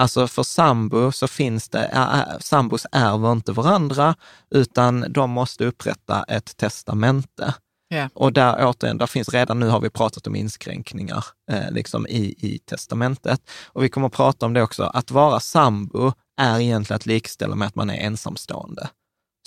Alltså 0.00 0.28
för 0.28 0.42
sambo 0.42 1.12
så 1.12 1.28
finns 1.28 1.68
det, 1.68 1.84
äh, 1.86 2.38
sambos 2.40 2.86
ärver 2.92 3.32
inte 3.32 3.52
varandra, 3.52 4.14
utan 4.50 5.04
de 5.12 5.30
måste 5.30 5.64
upprätta 5.64 6.22
ett 6.22 6.56
testamente. 6.56 7.54
Ja. 7.88 8.08
Och 8.14 8.32
där 8.32 8.66
återigen, 8.66 8.98
där 8.98 9.06
finns 9.06 9.28
redan 9.28 9.60
nu 9.60 9.68
har 9.68 9.80
vi 9.80 9.90
pratat 9.90 10.26
om 10.26 10.36
inskränkningar 10.36 11.24
eh, 11.50 11.70
liksom 11.70 12.06
i, 12.06 12.34
i 12.38 12.58
testamentet. 12.58 13.40
Och 13.66 13.84
vi 13.84 13.88
kommer 13.88 14.06
att 14.06 14.12
prata 14.12 14.46
om 14.46 14.52
det 14.52 14.62
också, 14.62 14.82
att 14.82 15.10
vara 15.10 15.40
sambo 15.40 16.12
är 16.40 16.60
egentligen 16.60 16.96
att 16.96 17.06
likställa 17.06 17.54
med 17.54 17.68
att 17.68 17.74
man 17.74 17.90
är 17.90 17.96
ensamstående. 17.96 18.88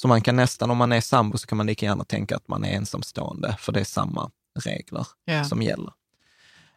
Så 0.02 0.08
man 0.08 0.22
kan 0.22 0.36
nästan, 0.36 0.72
om 0.72 0.78
man 0.78 0.92
är 0.92 1.02
sambo 1.02 1.38
så 1.38 1.48
kan 1.48 1.58
man 1.58 1.68
lika 1.68 1.86
gärna 1.86 2.04
tänka 2.04 2.36
att 2.36 2.48
man 2.48 2.64
är 2.64 2.72
ensamstående, 2.72 3.56
för 3.60 3.72
det 3.72 3.80
är 3.80 3.84
samma 3.84 4.30
regler 4.60 5.08
Ja. 5.26 5.44
som 5.44 5.62
gäller. 5.62 5.92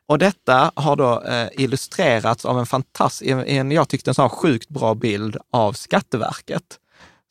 Och 0.07 0.19
detta 0.19 0.73
har 0.75 0.97
då 0.97 1.23
eh, 1.23 1.49
illustrerats 1.53 2.45
av 2.45 2.59
en 2.59 2.67
fantastisk, 2.67 3.31
en, 3.31 3.71
jag 3.71 3.89
tyckte 3.89 4.11
en 4.11 4.15
sån 4.15 4.29
sjukt 4.29 4.69
bra 4.69 4.95
bild 4.95 5.37
av 5.53 5.73
Skatteverket. 5.73 6.79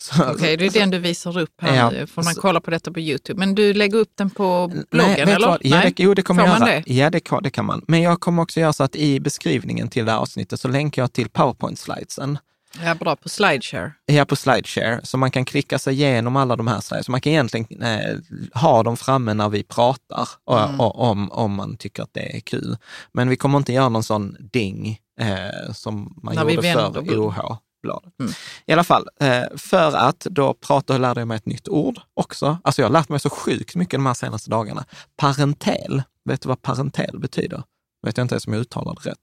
Okej, 0.35 0.57
det 0.57 0.65
är 0.65 0.69
den 0.71 0.89
du 0.89 0.99
visar 0.99 1.37
upp 1.37 1.61
här 1.61 1.75
Ja. 1.75 1.89
nu. 1.89 2.07
Får 2.07 2.23
man 2.23 2.33
Så- 2.33 2.41
kolla 2.41 2.61
på 2.61 2.71
detta 2.71 2.91
på 2.91 2.99
Youtube. 2.99 3.39
Men 3.39 3.55
du 3.55 3.73
lägger 3.73 3.97
upp 3.97 4.11
den 4.15 4.29
på 4.29 4.67
bloggen 4.91 5.11
Nej, 5.13 5.21
eller? 5.35 5.57
Ja, 5.61 5.81
det, 5.81 5.99
jo, 5.99 6.13
det 6.13 6.21
kommer 6.21 6.41
Får 6.41 6.49
jag 6.49 6.59
man 6.59 6.67
göra. 6.69 6.81
det? 6.85 6.93
Ja, 6.93 7.09
det, 7.09 7.19
kan- 7.19 7.43
det 7.43 7.49
kan 7.49 7.65
man. 7.65 7.83
Men 7.87 8.01
jag 8.01 8.19
kommer 8.19 8.43
också 8.43 8.59
göra 8.59 8.73
så 8.73 8.83
att 8.83 8.95
i 8.95 9.19
beskrivningen 9.19 9.89
till 9.89 10.05
det 10.05 10.11
här 10.11 10.19
avsnittet 10.19 10.59
så 10.59 10.67
länkar 10.67 11.01
jag 11.01 11.13
till 11.13 11.27
PowerPoint-slidesen. 11.29 12.37
Ja, 12.83 12.95
bra. 12.95 13.15
På 13.15 13.29
Slideshare. 13.29 13.91
Ja, 14.05 14.25
på 14.25 14.35
Slideshare, 14.35 14.99
så 15.03 15.17
man 15.17 15.31
kan 15.31 15.45
klicka 15.45 15.79
sig 15.79 15.93
igenom 15.93 16.35
alla 16.35 16.55
de 16.55 16.67
här 16.67 16.79
slides. 16.81 17.05
Så 17.05 17.11
man 17.11 17.21
kan 17.21 17.31
egentligen 17.31 17.81
eh, 17.81 18.17
ha 18.53 18.83
dem 18.83 18.97
framme 18.97 19.33
när 19.33 19.49
vi 19.49 19.63
pratar 19.63 20.27
och, 20.45 20.59
Mm. 20.61 20.79
och, 20.81 20.99
om, 20.99 21.31
om 21.31 21.53
man 21.53 21.77
tycker 21.77 22.03
att 22.03 22.13
det 22.13 22.35
är 22.35 22.39
kul. 22.39 22.77
Men 23.13 23.29
vi 23.29 23.35
kommer 23.35 23.57
inte 23.57 23.73
göra 23.73 23.89
någon 23.89 24.03
sån 24.03 24.35
ding 24.39 24.99
eh, 25.21 25.73
som 25.73 26.19
man 26.23 26.35
När 26.35 26.41
gjorde 26.49 26.61
vänder 26.61 26.91
för 26.93 27.01
blad. 27.01 27.57
OH-bladet. 27.81 28.13
Mm. 28.19 28.31
I 28.65 28.73
alla 28.73 28.83
fall, 28.83 29.07
eh, 29.19 29.43
för 29.57 29.95
att 29.95 30.19
då 30.19 30.53
prata 30.53 30.97
lärde 30.97 31.21
jag 31.21 31.27
mig 31.27 31.37
ett 31.37 31.45
nytt 31.45 31.67
ord 31.67 31.99
också. 32.13 32.57
Alltså 32.63 32.81
jag 32.81 32.89
har 32.89 32.93
lärt 32.93 33.09
mig 33.09 33.19
så 33.19 33.29
sjukt 33.29 33.75
mycket 33.75 33.97
de 33.97 34.05
här 34.05 34.13
senaste 34.13 34.49
dagarna. 34.49 34.85
Parentel, 35.17 36.03
vet 36.25 36.41
du 36.41 36.49
vad 36.49 36.61
parentel 36.61 37.19
betyder? 37.19 37.63
Vet 38.05 38.17
jag 38.17 38.23
inte 38.23 38.35
ens 38.35 38.47
om 38.47 38.53
jag 38.53 38.61
uttalar 38.61 38.95
det 39.03 39.09
rätt. 39.09 39.19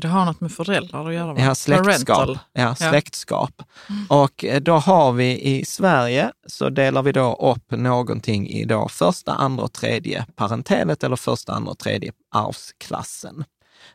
Det 0.00 0.08
har 0.08 0.24
något 0.24 0.40
med 0.40 0.52
föräldrar 0.52 1.08
att 1.08 1.14
göra 1.14 1.32
va? 1.32 1.40
Ja, 1.40 1.54
släktskap. 1.54 2.16
Parental. 2.16 2.38
Ja, 2.52 2.74
släktskap. 2.74 3.62
Och 4.08 4.44
eh, 4.44 4.60
då 4.60 4.74
har 4.74 5.12
vi 5.12 5.40
i 5.40 5.64
Sverige, 5.64 6.32
så 6.46 6.68
delar 6.68 7.02
vi 7.02 7.12
då 7.12 7.34
upp 7.34 7.70
någonting 7.70 8.48
i 8.48 8.64
då 8.64 8.88
första, 8.88 9.32
andra 9.32 9.64
och 9.64 9.72
tredje 9.72 10.26
parentelet 10.36 11.04
eller 11.04 11.16
första, 11.16 11.52
andra 11.52 11.70
och 11.70 11.78
tredje 11.78 12.12
arvsklassen. 12.34 13.44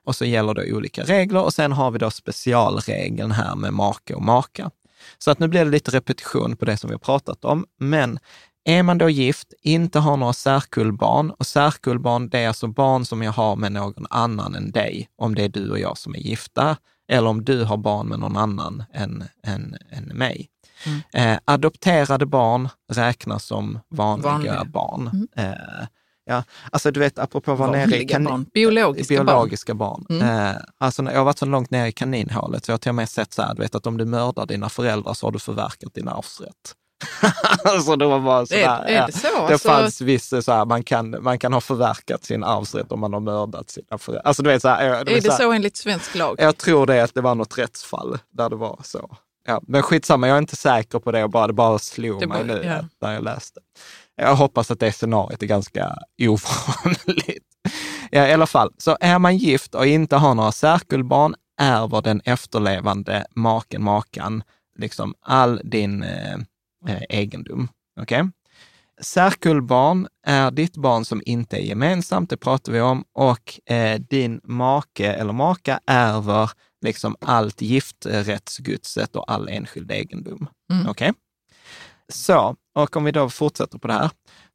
Och 0.04 0.16
så 0.16 0.26
gäller 0.26 0.54
det 0.54 0.74
olika 0.74 1.04
regler 1.04 1.44
och 1.44 1.54
sen 1.54 1.72
har 1.72 1.92
vi 1.92 2.00
då 2.00 2.12
specialregeln 2.12 3.32
här 3.32 3.56
med 3.56 3.74
make 3.74 4.14
och 4.14 4.22
maka. 4.24 4.72
Så 5.18 5.32
att 5.32 5.40
nu 5.40 5.48
blir 5.48 5.66
det 5.66 5.72
lite 5.72 5.92
repetition 5.92 6.56
på 6.56 6.66
det 6.66 6.78
som 6.78 6.88
vi 6.88 6.94
har 6.94 7.00
pratat 7.00 7.46
om, 7.46 7.66
men 7.80 8.20
är 8.66 8.84
man 8.84 8.98
då 8.98 9.10
gift, 9.10 9.54
inte 9.62 10.00
har 10.00 10.18
några 10.18 10.34
särkullbarn, 10.34 11.32
och 11.32 11.48
särkullbarn 11.48 12.30
det 12.30 12.40
är 12.40 12.48
alltså 12.48 12.68
barn 12.68 13.06
som 13.06 13.22
jag 13.22 13.32
har 13.32 13.56
med 13.56 13.72
någon 13.72 14.06
annan 14.10 14.56
än 14.56 14.72
dig, 14.72 15.10
om 15.18 15.36
det 15.36 15.44
är 15.44 15.50
du 15.50 15.72
och 15.72 15.80
jag 15.80 15.98
som 15.98 16.16
är 16.16 16.20
gifta, 16.20 16.78
eller 17.08 17.30
om 17.30 17.44
du 17.44 17.64
har 17.64 17.78
barn 17.78 18.08
med 18.08 18.20
någon 18.20 18.38
annan 18.38 18.84
än, 18.94 19.24
än, 19.44 19.76
än 19.92 20.04
mig. 20.04 20.50
Mm. 20.86 21.02
Eh, 21.14 21.40
adopterade 21.46 22.26
barn 22.26 22.70
räknas 22.94 23.46
som 23.46 23.80
vanliga, 23.90 24.32
Vanliga. 24.32 24.66
barn. 24.66 25.28
Eh, 25.36 25.88
ja, 26.26 26.44
alltså 26.72 26.92
du 26.92 27.00
vet, 27.00 27.20
apropå 27.20 27.52
att 27.52 27.60
vara 27.60 27.72
nere 27.72 27.82
i 27.82 27.86
Vanliga 27.90 28.08
kan- 28.10 28.24
barn. 28.24 28.46
Biologiska 28.54 29.16
barn. 29.18 29.26
biologiska 29.26 29.74
barn. 29.74 30.06
Mm. 30.10 30.30
Eh, 30.50 30.56
alltså, 30.78 31.04
jag 31.04 31.18
har 31.18 31.26
varit 31.26 31.38
så 31.38 31.46
långt 31.46 31.72
ner 31.72 31.86
i 31.86 31.92
kaninhålet 31.92 32.66
så 32.66 32.72
jag 32.72 32.74
har 32.74 32.78
till 32.80 32.90
och 32.90 32.96
med 32.96 33.10
sett 33.10 33.34
så 33.34 33.42
här, 33.42 33.54
du 33.56 33.62
vet 33.62 33.76
att 33.76 33.88
om 33.88 33.98
du 33.98 34.06
mördar 34.06 34.46
dina 34.46 34.70
föräldrar 34.70 35.14
så 35.14 35.28
har 35.28 35.32
du 35.32 35.40
förverkat 35.40 35.94
din 35.94 36.08
arvsrätt. 36.08 36.76
alltså 37.64 37.96
det 37.96 38.06
var 38.06 38.20
bara 38.20 38.46
så 38.46 38.54
Är, 38.56 38.60
är 38.84 38.94
ja. 38.96 39.06
det 39.06 39.12
så? 39.12 39.28
Det 39.28 39.54
Alltså, 39.54 39.68
fanns 39.70 40.02
vissa 40.02 40.42
så 40.42 40.52
här, 40.52 40.66
man 40.66 40.84
kan, 40.84 41.24
man 41.24 41.40
kan 41.40 41.54
ha 41.54 41.62
förverkat 41.62 42.24
sin 42.24 42.44
arvsrätt 42.44 42.92
om 42.92 43.00
man 43.00 43.14
har 43.14 43.20
mördat 43.20 43.70
sina 43.70 43.98
föräldrar. 43.98 44.28
Alltså 44.28 44.44
du 44.44 44.50
vet 44.50 44.62
så 44.62 44.68
här, 44.68 44.84
är 44.86 45.06
det 45.06 45.22
så 45.22 45.32
här, 45.32 45.38
så 45.38 45.52
enligt 45.52 45.78
svensk 45.78 46.16
lag? 46.16 46.36
jag 46.40 46.58
tror 46.58 46.86
det 46.86 47.04
att 47.04 47.14
det 47.14 47.22
var 47.22 47.36
något 47.36 47.58
rättsfall 47.58 48.18
där 48.32 48.50
det 48.50 48.56
var 48.56 48.80
så. 48.84 49.18
Ja, 49.48 49.62
men 49.68 49.82
skitsamma, 49.84 50.28
jag 50.28 50.36
är 50.36 50.40
inte 50.40 50.56
säker 50.56 51.00
på 51.00 51.12
det. 51.12 51.20
Jag 51.20 51.30
bara, 51.30 51.48
det 51.48 51.54
bara 51.54 51.80
slog 51.80 52.20
Det 52.20 52.28
mig 52.28 52.38
bara- 52.46 52.56
nu 52.56 52.64
ja. 52.66 52.86
när 53.02 53.14
jag 53.14 53.24
läste. 53.24 53.60
Jag 54.16 54.36
hoppas 54.36 54.72
att 54.72 54.80
det 54.80 54.92
scenariot 54.92 55.44
är 55.44 55.48
ganska 55.48 55.96
ovanligt. 56.20 57.48
Ja, 58.12 58.28
I 58.28 58.34
alla 58.34 58.48
fall, 58.48 58.74
så 58.78 58.98
är 59.00 59.20
man 59.20 59.38
gift 59.38 59.76
och 59.76 59.88
inte 59.88 60.16
har 60.16 60.36
några 60.36 60.52
särkullbarn, 60.52 61.36
ärver 61.62 62.02
den 62.02 62.22
efterlevande 62.26 63.26
maken, 63.36 63.84
makan, 63.84 64.44
liksom 64.78 65.14
all 65.22 65.62
din 65.64 66.04
eh, 66.04 66.34
eh, 66.88 67.02
egendom. 67.10 67.68
Okej? 68.02 68.24
Särkullbarn 69.02 70.08
är 70.28 70.52
ditt 70.52 70.78
barn 70.78 71.06
som 71.06 71.22
inte 71.26 71.58
är 71.58 71.62
gemensamt, 71.62 72.30
det 72.30 72.38
pratar 72.38 72.72
vi 72.72 72.82
om, 72.82 73.04
och 73.14 73.74
eh, 73.74 74.00
din 74.00 74.42
make 74.44 75.14
eller 75.14 75.34
maka 75.34 75.80
ärver 75.88 76.52
liksom 76.82 77.16
allt 77.22 77.62
gifträttsgodset 77.62 79.16
och 79.16 79.32
all 79.32 79.50
enskild 79.50 79.92
egendom. 79.92 80.48
Mm. 80.74 80.90
Okej? 80.90 81.14
Så, 82.14 82.56
och 82.76 82.98
om 82.98 83.04
vi 83.04 83.12
då 83.12 83.30
fortsätter 83.30 83.78
på 83.78 83.88
det 83.88 83.94
här. 83.94 84.10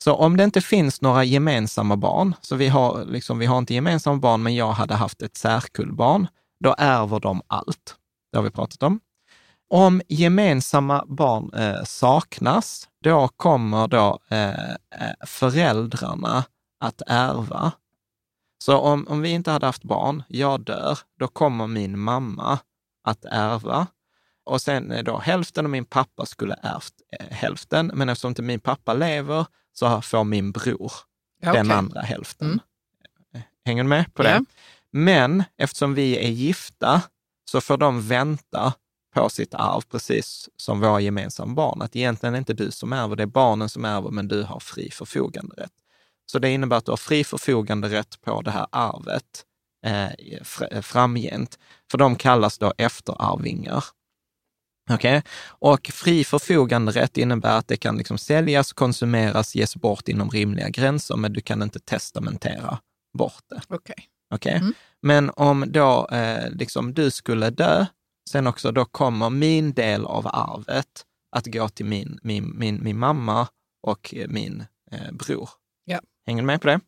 Så 0.05 0.15
om 0.15 0.37
det 0.37 0.45
inte 0.45 0.61
finns 0.61 1.01
några 1.01 1.25
gemensamma 1.25 1.97
barn, 1.97 2.35
så 2.41 2.57
vi 2.57 2.69
har, 2.69 3.05
liksom, 3.05 3.39
vi 3.39 3.47
har 3.47 3.59
inte 3.59 3.75
gemensamma 3.75 4.17
barn, 4.17 4.43
men 4.43 4.55
jag 4.55 4.73
hade 4.73 4.95
haft 4.95 5.23
ett 5.23 5.37
särkullbarn, 5.37 6.27
då 6.65 6.75
ärver 6.79 7.21
de 7.21 7.43
allt. 7.47 7.97
Det 8.33 8.39
har 8.39 8.43
vi 8.43 8.51
pratat 8.51 8.83
om. 8.83 9.01
Om 9.71 10.03
gemensamma 10.09 11.05
barn 11.09 11.51
eh, 11.55 11.85
saknas, 11.85 12.89
då 13.05 13.29
kommer 13.29 13.89
då 13.89 14.19
eh, 14.29 14.71
eh 14.71 14.77
föräldrarna 15.27 16.45
att 16.85 17.03
ärva. 17.07 17.73
Så 18.65 18.79
om, 18.79 19.07
om 19.09 19.21
vi 19.21 19.29
inte 19.29 19.51
hade 19.51 19.67
haft 19.67 19.85
barn, 19.85 20.23
jag 20.29 20.65
dör, 20.65 20.99
då 21.21 21.29
kommer 21.29 21.67
min 21.67 21.99
mamma 21.99 22.59
att 23.09 23.25
ärva. 23.25 23.87
Och 24.51 24.61
sen 24.61 24.91
eh, 24.93 25.03
då 25.05 25.19
hälften 25.19 25.65
av 25.67 25.71
min 25.71 25.85
pappa 25.85 26.27
skulle 26.27 26.55
ärvt 26.63 26.93
eh, 27.21 27.27
hälften, 27.31 27.91
men 27.95 28.09
eftersom 28.09 28.29
inte 28.29 28.43
min 28.43 28.61
pappa 28.61 28.95
lever 28.95 29.47
så 29.73 30.01
får 30.03 30.25
min 30.25 30.53
bror 30.53 30.93
Ja, 31.43 31.53
den 31.53 31.71
andra 31.71 32.01
hälften. 32.01 32.47
Mm. 32.49 32.61
Eh, 33.35 33.41
Hänger 33.65 33.83
du 33.83 33.89
med 33.89 34.15
på 34.15 34.23
det? 34.23 34.31
Ja. 34.31 34.45
Men 34.93 35.45
eftersom 35.57 35.95
vi 35.95 36.19
är 36.19 36.31
gifta 36.31 37.03
så 37.51 37.61
får 37.61 37.77
de 37.77 38.09
vänta 38.09 38.73
på 39.15 39.29
sitt 39.29 39.55
arv, 39.55 39.81
precis 39.91 40.49
som 40.57 40.81
våra 40.81 41.01
gemensamma 41.01 41.55
barn. 41.55 41.83
Att 41.83 41.97
egentligen 41.97 42.35
är 42.35 42.37
det 42.37 42.39
inte 42.39 42.53
du 42.65 42.71
som 42.71 42.93
ärver, 42.93 43.17
det 43.17 43.23
är 43.23 43.27
barnen 43.27 43.69
som 43.69 43.85
ärver, 43.85 44.11
men 44.11 44.29
du 44.29 44.43
har 44.43 44.61
fri 44.61 44.91
förfoganderätt. 44.91 45.73
Så 46.27 46.39
det 46.39 46.51
innebär 46.51 46.77
att 46.77 46.85
du 46.85 46.93
har 46.93 46.97
fri 46.97 47.25
förfoganderätt 47.25 48.21
på 48.21 48.43
det 48.43 48.51
här 48.51 48.67
arvet 48.73 49.45
eh, 49.87 50.09
fr- 50.43 50.81
framgent. 50.83 51.59
För 51.91 51.99
de 51.99 52.17
kallas 52.17 52.59
då 52.59 52.73
efterarvingar. 52.79 53.85
Okej? 54.91 55.23
Och 55.49 55.91
fri 55.93 56.25
förfoganderätt 56.25 57.17
innebär 57.17 57.59
att 57.59 57.69
det 57.69 57.77
kan 57.77 57.97
liksom 57.97 58.19
säljas, 58.19 58.73
konsumeras, 58.73 59.55
ges 59.55 59.77
bort 59.77 60.09
inom 60.09 60.31
rimliga 60.31 60.69
gränser, 60.69 61.17
men 61.17 61.33
du 61.33 61.41
kan 61.41 61.63
inte 61.63 61.81
testamentera 61.81 62.79
bort 63.19 63.45
det. 63.51 63.61
Okej. 63.69 64.05
Okej? 64.35 64.57
Mm. 64.57 64.75
Men 65.03 65.31
om 65.31 65.65
då 65.69 66.09
eh, 66.13 66.51
liksom 66.51 66.95
du 66.95 67.11
skulle 67.11 67.51
dö, 67.51 67.87
sen 68.31 68.47
också 68.47 68.73
då 68.73 68.85
kommer 68.85 69.31
min 69.31 69.73
del 69.73 70.05
av 70.05 70.27
arvet 70.27 71.05
att 71.37 71.47
gå 71.47 71.69
till 71.69 71.87
min, 71.87 72.19
min, 72.23 72.59
min, 72.59 72.83
min 72.83 72.99
mamma 72.99 73.49
och 73.83 74.15
min 74.29 74.65
eh, 74.93 75.13
bror. 75.13 75.51
Ja. 75.85 76.01
Hänger 76.27 76.43
du 76.43 76.47
med 76.47 76.61
på 76.61 76.69
det? 76.69 76.81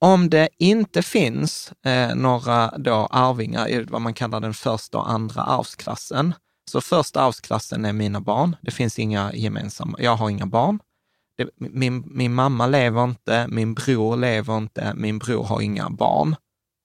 Om 0.00 0.30
det 0.30 0.48
inte 0.58 1.02
finns 1.02 1.72
eh, 1.84 2.14
några 2.14 2.78
då 2.78 2.94
arvingar 3.10 3.68
i 3.68 3.82
vad 3.82 4.00
man 4.00 4.14
kallar 4.14 4.40
den 4.40 4.54
första 4.54 4.98
och 4.98 5.10
andra 5.10 5.42
arvsklassen, 5.42 6.34
så 6.70 6.80
första 6.80 7.20
arvsklassen 7.20 7.84
är 7.84 7.92
mina 7.92 8.20
barn. 8.20 8.56
Det 8.62 8.70
finns 8.70 8.98
inga 8.98 9.32
gemensamma, 9.34 9.96
jag 10.00 10.16
har 10.16 10.30
inga 10.30 10.46
barn. 10.46 10.78
Det, 11.36 11.48
min, 11.56 12.04
min 12.06 12.34
mamma 12.34 12.66
lever 12.66 13.04
inte, 13.04 13.46
min 13.48 13.74
bror 13.74 14.16
lever 14.16 14.56
inte, 14.58 14.94
min 14.94 15.18
bror 15.18 15.44
har 15.44 15.60
inga 15.60 15.90
barn. 15.90 16.36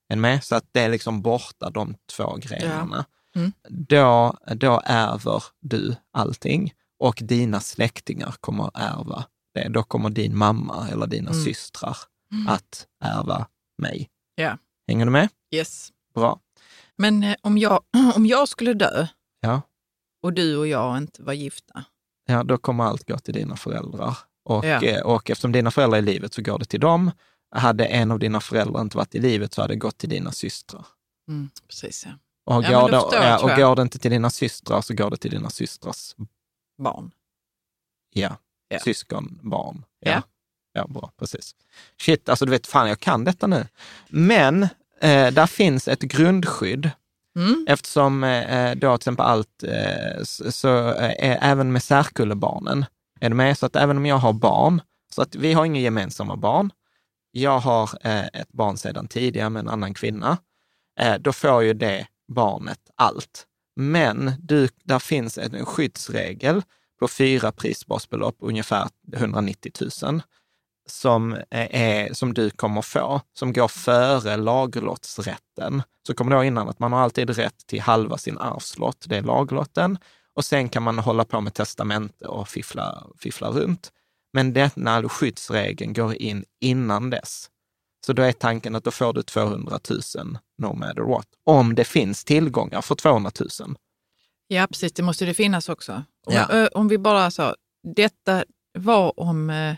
Är 0.08 0.16
med? 0.16 0.44
Så 0.44 0.54
att 0.56 0.64
det 0.72 0.80
är 0.80 0.88
liksom 0.88 1.22
borta 1.22 1.70
de 1.70 1.94
två 2.16 2.36
grenarna. 2.36 3.04
Mm. 3.36 3.52
Då, 3.68 4.36
då 4.54 4.82
ärver 4.84 5.42
du 5.60 5.96
allting 6.12 6.72
och 6.98 7.18
dina 7.22 7.60
släktingar 7.60 8.34
kommer 8.40 8.64
att 8.64 8.76
ärva 8.76 9.24
det. 9.54 9.68
Då 9.68 9.82
kommer 9.82 10.10
din 10.10 10.36
mamma 10.36 10.88
eller 10.92 11.06
dina 11.06 11.30
Mm. 11.30 11.44
systrar 11.44 11.96
att 12.48 12.86
ärva 13.04 13.46
mig. 13.78 14.08
Ja. 14.34 14.58
Hänger 14.88 15.04
du 15.04 15.10
med? 15.10 15.28
Yes. 15.54 15.88
Bra. 16.14 16.40
Men 16.96 17.22
eh, 17.22 17.34
om 17.40 17.58
jag, 17.58 17.80
om 18.16 18.26
jag 18.26 18.48
skulle 18.48 18.74
dö 18.74 19.06
Ja. 19.40 19.60
Och 20.22 20.32
du 20.32 20.56
och 20.56 20.66
jag 20.66 20.98
inte 20.98 21.22
var 21.22 21.32
gifta, 21.32 21.84
ja, 22.26 22.42
då 22.42 22.58
kommer 22.58 22.84
allt 22.84 23.08
gå 23.08 23.18
till 23.18 23.34
dina 23.34 23.56
föräldrar. 23.56 24.18
Och, 24.44 24.64
Ja. 24.64 24.82
eh, 24.82 25.02
och 25.02 25.30
eftersom 25.30 25.52
dina 25.52 25.70
föräldrar 25.70 25.98
är 25.98 26.02
i 26.02 26.04
livet 26.06 26.34
så 26.34 26.42
går 26.42 26.58
det 26.58 26.64
till 26.64 26.80
dem. 26.80 27.10
Hade 27.54 27.84
en 27.86 28.10
av 28.10 28.18
dina 28.18 28.40
föräldrar 28.40 28.80
inte 28.80 28.96
varit 28.96 29.14
i 29.14 29.20
livet 29.20 29.54
så 29.54 29.60
hade 29.62 29.74
det 29.74 29.78
gått 29.78 29.98
till 29.98 30.08
dina 30.08 30.32
systrar. 30.32 30.86
mm, 31.28 31.50
precis 31.68 32.06
ja. 32.06 32.12
Och, 32.56 32.64
Ja, 32.64 32.80
går, 32.80 32.90
det, 32.90 33.00
förstår 33.00 33.14
ja, 33.24 33.38
och 33.52 33.56
går 33.60 33.76
det 33.76 33.82
inte 33.82 33.98
till 33.98 34.10
dina 34.10 34.30
systrar 34.30 34.80
så 34.80 34.94
går 34.94 35.10
det 35.10 35.16
till 35.16 35.30
dina 35.30 35.50
systrars 35.50 36.14
barn. 36.82 37.10
ja, 38.12 38.36
Ja. 38.68 38.78
syskon, 38.78 39.38
barn. 39.42 39.84
Ja. 40.00 40.10
Ja. 40.10 40.22
ja, 40.72 40.86
bra, 40.86 41.10
precis. 41.18 41.54
Shit, 42.00 42.28
alltså 42.28 42.44
du 42.44 42.50
vet, 42.50 42.66
fan 42.66 42.88
jag 42.88 43.00
kan 43.00 43.24
detta 43.24 43.46
nu. 43.46 43.66
Men 44.08 44.62
eh, 45.00 45.32
där 45.32 45.46
finns 45.46 45.88
ett 45.88 46.02
grundskydd 46.02 46.90
Mm. 47.36 47.64
eftersom 47.68 48.24
eh, 48.24 48.70
eh, 48.70 48.74
då 48.76 48.98
till 48.98 49.02
exempel 49.02 49.26
allt, 49.26 49.62
eh, 49.62 50.22
så, 50.22 50.52
så 50.52 50.88
eh, 50.88 51.50
även 51.50 51.72
med 51.72 51.82
särkullebarnen, 51.82 52.84
är 53.20 53.28
det 53.28 53.34
med? 53.34 53.58
Så 53.58 53.66
att 53.66 53.76
även 53.76 53.96
om 53.96 54.06
jag 54.06 54.16
har 54.16 54.32
barn, 54.32 54.80
så 55.14 55.22
att 55.22 55.34
vi 55.34 55.52
har 55.52 55.64
inga 55.64 55.80
gemensamma 55.80 56.36
barn, 56.36 56.70
jag 57.30 57.58
har 57.58 57.90
eh, 58.00 58.26
ett 58.26 58.52
barn 58.52 58.76
sedan 58.76 59.08
tidigare 59.08 59.50
med 59.50 59.60
en 59.60 59.68
annan 59.68 59.94
kvinna, 59.94 60.38
eh, 61.00 61.14
då 61.14 61.32
får 61.32 61.62
ju 61.62 61.74
det 61.74 62.06
barnet 62.28 62.80
allt. 62.96 63.46
Men 63.76 64.32
du, 64.38 64.68
där 64.84 64.98
finns 64.98 65.38
en 65.38 65.66
skyddsregel 65.66 66.62
på 67.00 67.08
fyra 67.08 67.52
prisbasbelopp, 67.52 68.36
ungefär 68.38 68.88
190 69.16 69.72
000, 70.02 70.22
som, 70.86 71.36
är, 71.50 72.14
som 72.14 72.34
du 72.34 72.50
kommer 72.50 72.82
få, 72.82 73.20
som 73.38 73.52
går 73.52 73.68
före 73.68 74.36
lagerlottsrätten. 74.36 75.82
Så 76.06 76.14
kommer 76.14 76.36
då 76.36 76.44
innan 76.44 76.68
att 76.68 76.78
man 76.78 76.92
har 76.92 77.00
alltid 77.00 77.30
rätt 77.30 77.66
till 77.66 77.80
halva 77.80 78.18
sin 78.18 78.38
arvslott, 78.38 79.04
det 79.08 79.16
är 79.16 79.22
lagerlotten. 79.22 79.98
Och 80.34 80.44
sen 80.44 80.68
kan 80.68 80.82
man 80.82 80.98
hålla 80.98 81.24
på 81.24 81.40
med 81.40 81.54
testamente 81.54 82.26
och 82.26 82.48
fiffla, 82.48 83.06
fiffla 83.18 83.50
runt. 83.50 83.92
Men 84.32 84.52
denna 84.52 85.08
skyddsregeln 85.08 85.92
går 85.92 86.14
in 86.14 86.44
innan 86.60 87.10
dess. 87.10 87.48
Så 88.06 88.12
då 88.12 88.22
är 88.22 88.32
tanken 88.32 88.74
att 88.74 88.84
då 88.84 88.90
får 88.90 89.12
du 89.12 89.22
200 89.22 89.78
000 89.90 90.38
no 90.58 90.74
matter 90.74 91.02
what. 91.02 91.26
Om 91.44 91.74
det 91.74 91.84
finns 91.84 92.24
tillgångar 92.24 92.80
för 92.80 92.94
200 92.94 93.30
000. 93.60 93.76
Ja, 94.46 94.66
precis. 94.66 94.92
Det 94.92 95.02
måste 95.02 95.24
det 95.24 95.34
finnas 95.34 95.68
också. 95.68 95.92
Om, 96.26 96.34
Ja. 96.34 96.46
ö, 96.50 96.68
om 96.74 96.88
vi 96.88 96.98
bara 96.98 97.30
sa, 97.30 97.54
detta 97.96 98.44
var 98.78 99.20
om, 99.20 99.50
eh, 99.50 99.74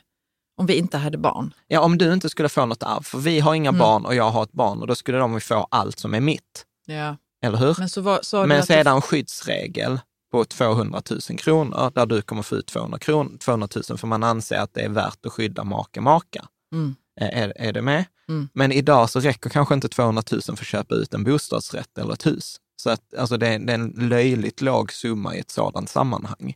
om 0.57 0.67
vi 0.67 0.75
inte 0.79 0.99
hade 0.99 1.19
barn. 1.19 1.55
Ja, 1.69 1.81
om 1.81 1.99
du 1.99 2.13
inte 2.13 2.29
skulle 2.29 2.49
få 2.49 2.67
något 2.67 2.83
arv, 2.83 3.03
för 3.03 3.19
vi 3.19 3.41
har 3.41 3.55
inga 3.55 3.69
Mm. 3.69 3.79
barn 3.79 4.05
och 4.07 4.15
jag 4.15 4.31
har 4.31 4.43
ett 4.43 4.53
barn 4.53 4.81
och 4.81 4.87
då 4.87 4.95
skulle 4.95 5.19
de 5.19 5.41
få 5.41 5.67
allt 5.71 5.99
som 5.99 6.15
är 6.15 6.21
mitt. 6.21 6.65
Ja. 6.87 7.17
Eller 7.45 7.59
hur? 7.59 7.75
Men 7.79 7.89
så 7.89 8.01
var, 8.01 8.43
du 8.43 8.47
Men 8.49 8.67
så 8.67 8.73
är 8.73 8.77
det 8.77 8.83
det- 8.85 8.91
en 8.91 9.01
skyddsregel 9.03 9.99
på 10.33 10.45
200 10.45 11.03
000 11.31 11.39
kronor 11.39 11.91
där 11.95 12.07
du 12.07 12.23
kommer 12.23 12.43
få 12.43 12.55
ut 12.57 12.67
200, 12.67 12.99
kron, 12.99 13.39
200 13.39 13.69
000 13.91 13.99
för 13.99 14.07
man 14.07 14.23
anser 14.25 14.57
att 14.59 14.75
det 14.75 14.81
är 14.81 14.89
värt 14.89 15.27
att 15.27 15.33
skydda 15.33 15.65
make, 15.65 16.01
maka. 16.01 16.45
Mm. 16.73 16.95
Är, 17.21 17.53
är 17.57 17.73
det 17.73 17.83
med? 17.83 18.05
Mm. 18.29 18.49
Men 18.53 18.73
idag 18.73 19.11
så 19.11 19.21
räcker 19.21 19.51
kanske 19.51 19.75
inte 19.75 19.89
200 19.89 20.23
000 20.33 20.41
för 20.43 20.53
att 20.53 20.59
köpa 20.67 20.95
ut 20.95 21.15
en 21.15 21.25
bostadsrätt 21.25 21.99
eller 21.99 22.13
ett 22.13 22.27
hus. 22.27 22.57
Så 22.83 22.91
att, 22.91 23.15
alltså 23.19 23.37
det, 23.37 23.49
är, 23.49 23.59
det 23.59 23.73
är 23.73 23.79
en 23.79 23.89
löjligt 23.97 24.61
låg 24.61 24.93
summa 24.93 25.37
i 25.37 25.39
ett 25.39 25.51
sådant 25.51 25.89
sammanhang. 25.89 26.55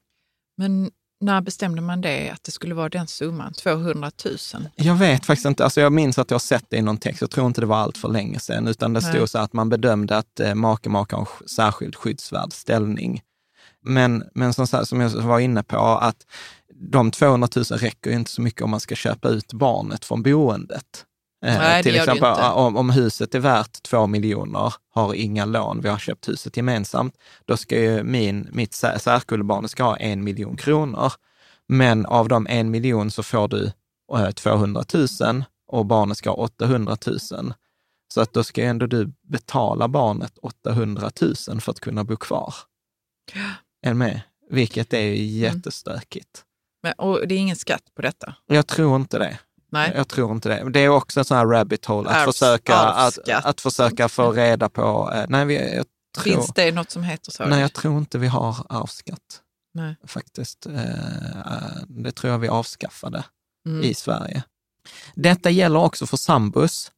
Men 0.56 0.90
när 1.20 1.40
bestämde 1.40 1.82
man 1.82 2.00
det, 2.00 2.30
att 2.30 2.44
det 2.44 2.50
skulle 2.52 2.74
vara 2.74 2.88
den 2.88 3.06
summan? 3.06 3.52
200 3.52 4.10
000? 4.24 4.68
Jag 4.76 4.94
vet 4.94 5.26
faktiskt 5.26 5.46
inte. 5.46 5.64
Alltså 5.64 5.80
jag 5.80 5.92
minns 5.92 6.18
att 6.18 6.30
jag 6.30 6.34
har 6.34 6.40
sett 6.40 6.64
det 6.68 6.76
i 6.76 6.82
någon 6.82 6.96
text. 6.98 7.20
Jag 7.20 7.30
tror 7.30 7.46
inte 7.46 7.60
det 7.60 7.66
var 7.66 7.76
allt 7.76 7.98
för 7.98 8.08
länge 8.08 8.40
sedan, 8.40 8.68
utan 8.68 8.92
det 8.92 9.00
Nej. 9.00 9.12
stod 9.12 9.28
så 9.30 9.38
att 9.38 9.52
man 9.52 9.68
bedömde 9.68 10.16
att 10.16 10.40
eh, 10.40 10.54
make 10.54 10.88
maka 10.88 11.16
har 11.16 11.20
en 11.20 11.26
sk- 11.26 11.46
särskild 11.46 11.96
skyddsvärd 11.96 12.52
ställning. 12.52 13.22
Men, 13.84 14.24
men 14.34 14.54
som, 14.54 14.66
som 14.66 15.00
jag 15.00 15.10
var 15.10 15.38
inne 15.38 15.62
på, 15.62 15.76
att 15.78 16.16
de 16.74 17.10
200 17.10 17.48
000 17.56 17.64
räcker 17.64 18.10
ju 18.10 18.16
inte 18.16 18.30
så 18.30 18.42
mycket 18.42 18.62
om 18.62 18.70
man 18.70 18.80
ska 18.80 18.94
köpa 18.94 19.28
ut 19.28 19.52
barnet 19.52 20.04
från 20.04 20.22
boendet. 20.22 21.04
Eh, 21.46 21.58
Nej, 21.58 21.82
till 21.82 21.96
exempel 21.96 22.34
om, 22.52 22.76
om 22.76 22.90
huset 22.90 23.34
är 23.34 23.38
värt 23.38 23.82
två 23.82 24.06
miljoner, 24.06 24.74
har 24.90 25.14
inga 25.14 25.44
lån, 25.44 25.80
vi 25.80 25.88
har 25.88 25.98
köpt 25.98 26.28
huset 26.28 26.56
gemensamt, 26.56 27.14
då 27.44 27.56
ska 27.56 27.80
ju 27.80 28.02
min, 28.02 28.48
mitt 28.52 28.72
sär- 28.72 28.98
särkullbarn 28.98 29.68
ska 29.68 29.82
ha 29.82 29.96
en 29.96 30.24
miljon 30.24 30.56
kronor. 30.56 31.12
Men 31.68 32.06
av 32.06 32.28
de 32.28 32.46
en 32.50 32.70
miljon 32.70 33.10
så 33.10 33.22
får 33.22 33.48
du 33.48 33.72
eh, 34.14 34.30
200 34.30 34.84
000 35.20 35.44
och 35.72 35.86
barnet 35.86 36.16
ska 36.18 36.30
ha 36.30 36.36
800 36.36 36.96
000. 37.06 37.18
Så 38.14 38.20
att 38.20 38.32
då 38.32 38.44
ska 38.44 38.60
ju 38.60 38.66
ändå 38.66 38.86
du 38.86 39.12
betala 39.28 39.88
barnet 39.88 40.38
800 40.42 41.10
000 41.48 41.60
för 41.60 41.70
att 41.72 41.80
kunna 41.80 42.04
bo 42.04 42.16
kvar. 42.16 42.54
Är 43.82 43.94
med? 43.94 44.20
Vilket 44.50 44.92
är 44.92 45.00
ju 45.00 45.16
jättestökigt. 45.16 46.44
Men, 46.82 46.92
och 46.92 47.28
det 47.28 47.34
är 47.34 47.38
ingen 47.38 47.56
skatt 47.56 47.82
på 47.96 48.02
detta? 48.02 48.34
Jag 48.46 48.66
tror 48.66 48.96
inte 48.96 49.18
det. 49.18 49.38
Nej. 49.70 49.92
Jag 49.96 50.08
tror 50.08 50.32
inte 50.32 50.48
det. 50.48 50.70
Det 50.70 50.80
är 50.80 50.88
också 50.88 51.20
en 51.20 51.24
sån 51.24 51.36
här 51.36 51.46
rabbit 51.46 51.84
hole, 51.84 52.08
att, 52.10 52.16
Arvs- 52.16 52.32
försöka, 52.32 52.76
att, 52.78 53.18
att 53.28 53.60
försöka 53.60 54.08
få 54.08 54.32
reda 54.32 54.68
på... 54.68 55.12
Eh, 55.14 55.24
nej, 55.28 55.44
vi, 55.46 55.74
jag 55.76 55.86
tror, 56.16 56.24
Finns 56.24 56.52
det 56.54 56.72
något 56.72 56.90
som 56.90 57.02
heter 57.02 57.30
så? 57.32 57.44
nej, 57.46 57.60
jag 57.60 57.72
tror 57.72 57.98
inte 57.98 58.18
vi 58.18 58.26
har 58.26 58.66
arvsskatt 58.68 59.42
Nej. 59.74 59.96
faktiskt. 60.06 60.66
Eh, 60.66 61.38
eh, 61.38 61.82
det 61.88 62.12
tror 62.12 62.32
jag 62.32 62.38
vi 62.38 62.48
avskaffade 62.48 63.24
Mm. 63.66 63.84
i 63.84 63.94
Sverige. 63.94 64.42
Detta 65.14 65.50
gäller 65.50 65.78
också 65.78 66.06
för 66.06 66.16
sambus, 66.16 66.92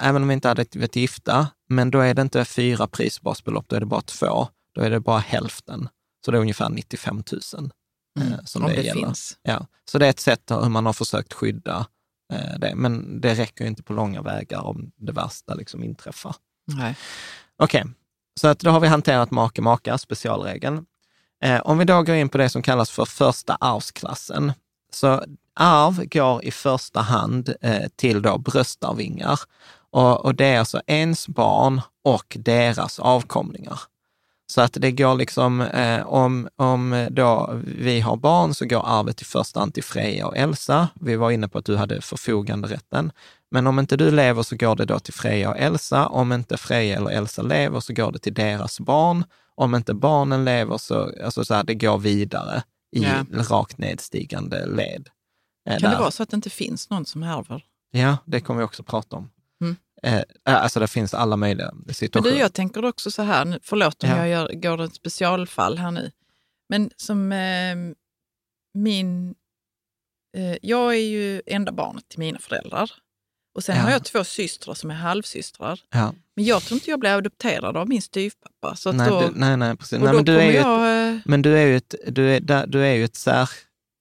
även 0.00 0.22
om 0.22 0.28
vi 0.28 0.34
inte 0.34 0.48
hade 0.48 0.64
varit 0.74 0.96
gifta, 0.96 1.48
men 1.68 1.90
då 1.90 2.00
är 2.00 2.14
det 2.14 2.22
inte 2.22 2.44
fyra 2.44 2.86
prisbasbelopp, 2.86 3.64
då 3.68 3.76
är 3.76 3.80
det 3.80 3.86
bara 3.86 4.00
två. 4.00 4.48
Då 4.74 4.80
är 4.80 4.90
det 4.90 5.00
bara 5.00 5.18
hälften. 5.18 5.88
Så 6.24 6.30
det 6.30 6.36
är 6.38 6.40
ungefär 6.40 6.68
95 6.68 7.22
000 7.32 7.70
eh, 8.20 8.44
som 8.44 8.62
Om 8.64 8.68
det, 8.70 8.76
det 8.76 8.82
gäller. 8.82 9.06
finns. 9.06 9.38
Ja. 9.42 9.66
Så 9.90 9.98
det 9.98 10.06
är 10.06 10.10
ett 10.10 10.20
sätt 10.20 10.42
hur 10.50 10.68
man 10.68 10.86
har 10.86 10.92
försökt 10.92 11.32
skydda 11.32 11.86
det, 12.58 12.72
men 12.74 13.20
det 13.20 13.34
räcker 13.34 13.64
inte 13.64 13.82
på 13.82 13.92
långa 13.92 14.22
vägar 14.22 14.60
om 14.60 14.92
det 14.96 15.12
värsta 15.12 15.54
liksom 15.54 15.84
inträffar. 15.84 16.34
Okej, 17.56 17.84
så 18.40 18.48
att 18.48 18.58
då 18.58 18.70
har 18.70 18.80
vi 18.80 18.88
hanterat 18.88 19.30
make-maka, 19.30 19.98
specialregeln. 19.98 20.86
Eh, 21.44 21.60
om 21.60 21.78
vi 21.78 21.84
då 21.84 22.02
går 22.02 22.16
in 22.16 22.28
på 22.28 22.38
det 22.38 22.48
som 22.48 22.62
kallas 22.62 22.90
för 22.90 23.04
första 23.04 23.56
arvsklassen. 23.60 24.52
Så 24.92 25.24
arv 25.54 26.04
går 26.04 26.44
i 26.44 26.50
första 26.50 27.00
hand 27.00 27.54
eh, 27.60 27.88
till 27.96 28.22
då 28.22 28.38
bröstarvingar. 28.38 29.40
Och, 29.90 30.24
och 30.24 30.34
det 30.34 30.46
är 30.46 30.58
alltså 30.58 30.80
ens 30.86 31.28
barn 31.28 31.80
och 32.04 32.36
deras 32.40 32.98
avkomlingar. 32.98 33.80
Så 34.50 34.60
att 34.60 34.72
det 34.72 34.92
går 34.92 35.14
liksom, 35.14 35.60
eh, 35.60 36.06
om, 36.06 36.48
om 36.56 37.08
då 37.10 37.60
vi 37.64 38.00
har 38.00 38.16
barn 38.16 38.54
så 38.54 38.64
går 38.66 38.82
arvet 38.86 39.22
i 39.22 39.24
första 39.24 39.60
hand 39.60 39.74
till 39.74 39.84
Freja 39.84 40.26
och 40.26 40.36
Elsa. 40.36 40.88
Vi 41.00 41.16
var 41.16 41.30
inne 41.30 41.48
på 41.48 41.58
att 41.58 41.64
du 41.64 41.76
hade 41.76 42.00
förfoganderätten. 42.00 43.12
Men 43.50 43.66
om 43.66 43.78
inte 43.78 43.96
du 43.96 44.10
lever 44.10 44.42
så 44.42 44.56
går 44.56 44.76
det 44.76 44.84
då 44.84 44.98
till 44.98 45.14
Freja 45.14 45.50
och 45.50 45.58
Elsa. 45.58 46.06
Om 46.06 46.32
inte 46.32 46.56
Freja 46.56 46.96
eller 46.96 47.10
Elsa 47.10 47.42
lever 47.42 47.80
så 47.80 47.92
går 47.92 48.12
det 48.12 48.18
till 48.18 48.34
deras 48.34 48.80
barn. 48.80 49.24
Om 49.54 49.74
inte 49.74 49.94
barnen 49.94 50.44
lever 50.44 50.78
så, 50.78 51.12
alltså 51.24 51.44
så 51.44 51.54
här, 51.54 51.64
det 51.64 51.74
går 51.74 51.98
vidare 51.98 52.62
i 52.96 53.02
Ja. 53.02 53.24
rakt 53.50 53.78
nedstigande 53.78 54.66
led. 54.66 55.08
Eh, 55.68 55.78
Kan 55.78 55.90
det 55.90 55.96
vara 55.98 56.10
så 56.10 56.22
att 56.22 56.30
det 56.30 56.36
inte 56.36 56.50
finns 56.50 56.90
någon 56.90 57.06
som 57.06 57.22
ärver? 57.22 57.62
Ja, 57.90 58.16
det 58.26 58.40
kommer 58.40 58.58
vi 58.58 58.64
också 58.66 58.82
prata 58.82 59.16
om. 59.16 59.30
Eh, 60.02 60.22
alltså 60.44 60.80
det 60.80 60.86
finns 60.88 61.14
alla 61.14 61.36
möjliga 61.36 61.70
Men 61.86 61.94
situationer. 61.94 62.32
du, 62.34 62.38
jag 62.38 62.52
tänker 62.52 62.84
också 62.84 63.10
så 63.10 63.22
här, 63.22 63.58
förlåt 63.62 64.04
om 64.04 64.10
Ja. 64.10 64.16
jag 64.16 64.28
gör, 64.28 64.52
går 64.54 64.80
ett 64.80 64.94
specialfall 64.94 65.78
här 65.78 65.90
nu. 65.90 66.10
Men 66.68 66.90
som 66.96 67.32
eh, 67.32 67.76
min... 68.74 69.34
Eh, 70.36 70.56
jag 70.62 70.94
är 70.94 70.98
ju 71.08 71.42
enda 71.46 71.72
barnet 71.72 72.08
till 72.08 72.18
mina 72.18 72.38
föräldrar. 72.38 72.90
Och 73.54 73.64
sen 73.64 73.76
Ja. 73.76 73.82
har 73.82 73.90
jag 73.90 74.04
två 74.04 74.24
systrar 74.24 74.74
som 74.74 74.90
är 74.90 74.94
halvsystrar. 74.94 75.80
ja. 75.90 76.14
Men 76.36 76.44
jag 76.44 76.62
tror 76.62 76.76
inte 76.76 76.90
jag 76.90 77.00
blev 77.00 77.16
adopterad 77.18 77.76
av 77.76 77.88
min 77.88 78.02
styvpappa. 78.02 78.76
Så 78.76 78.92
nej, 78.92 79.08
då, 79.08 79.20
du, 79.20 79.30
nej, 79.34 79.56
nej, 79.56 79.76
precis. 79.76 79.98
Nej, 80.00 80.12
men 80.14 80.24
du 80.24 80.38
är 80.40 80.44
ju 80.44 80.56
ett, 80.56 80.64
jag... 80.64 81.08
Eh, 81.08 81.18
men 81.24 81.42
du 81.42 81.58
är 81.58 81.66
ju 81.66 81.76
ett, 81.76 81.94
du 82.08 82.30
är, 82.36 82.66
du 82.66 82.86
är 82.86 82.94
ju 82.94 83.04
ett 83.04 83.16
sär... 83.16 83.50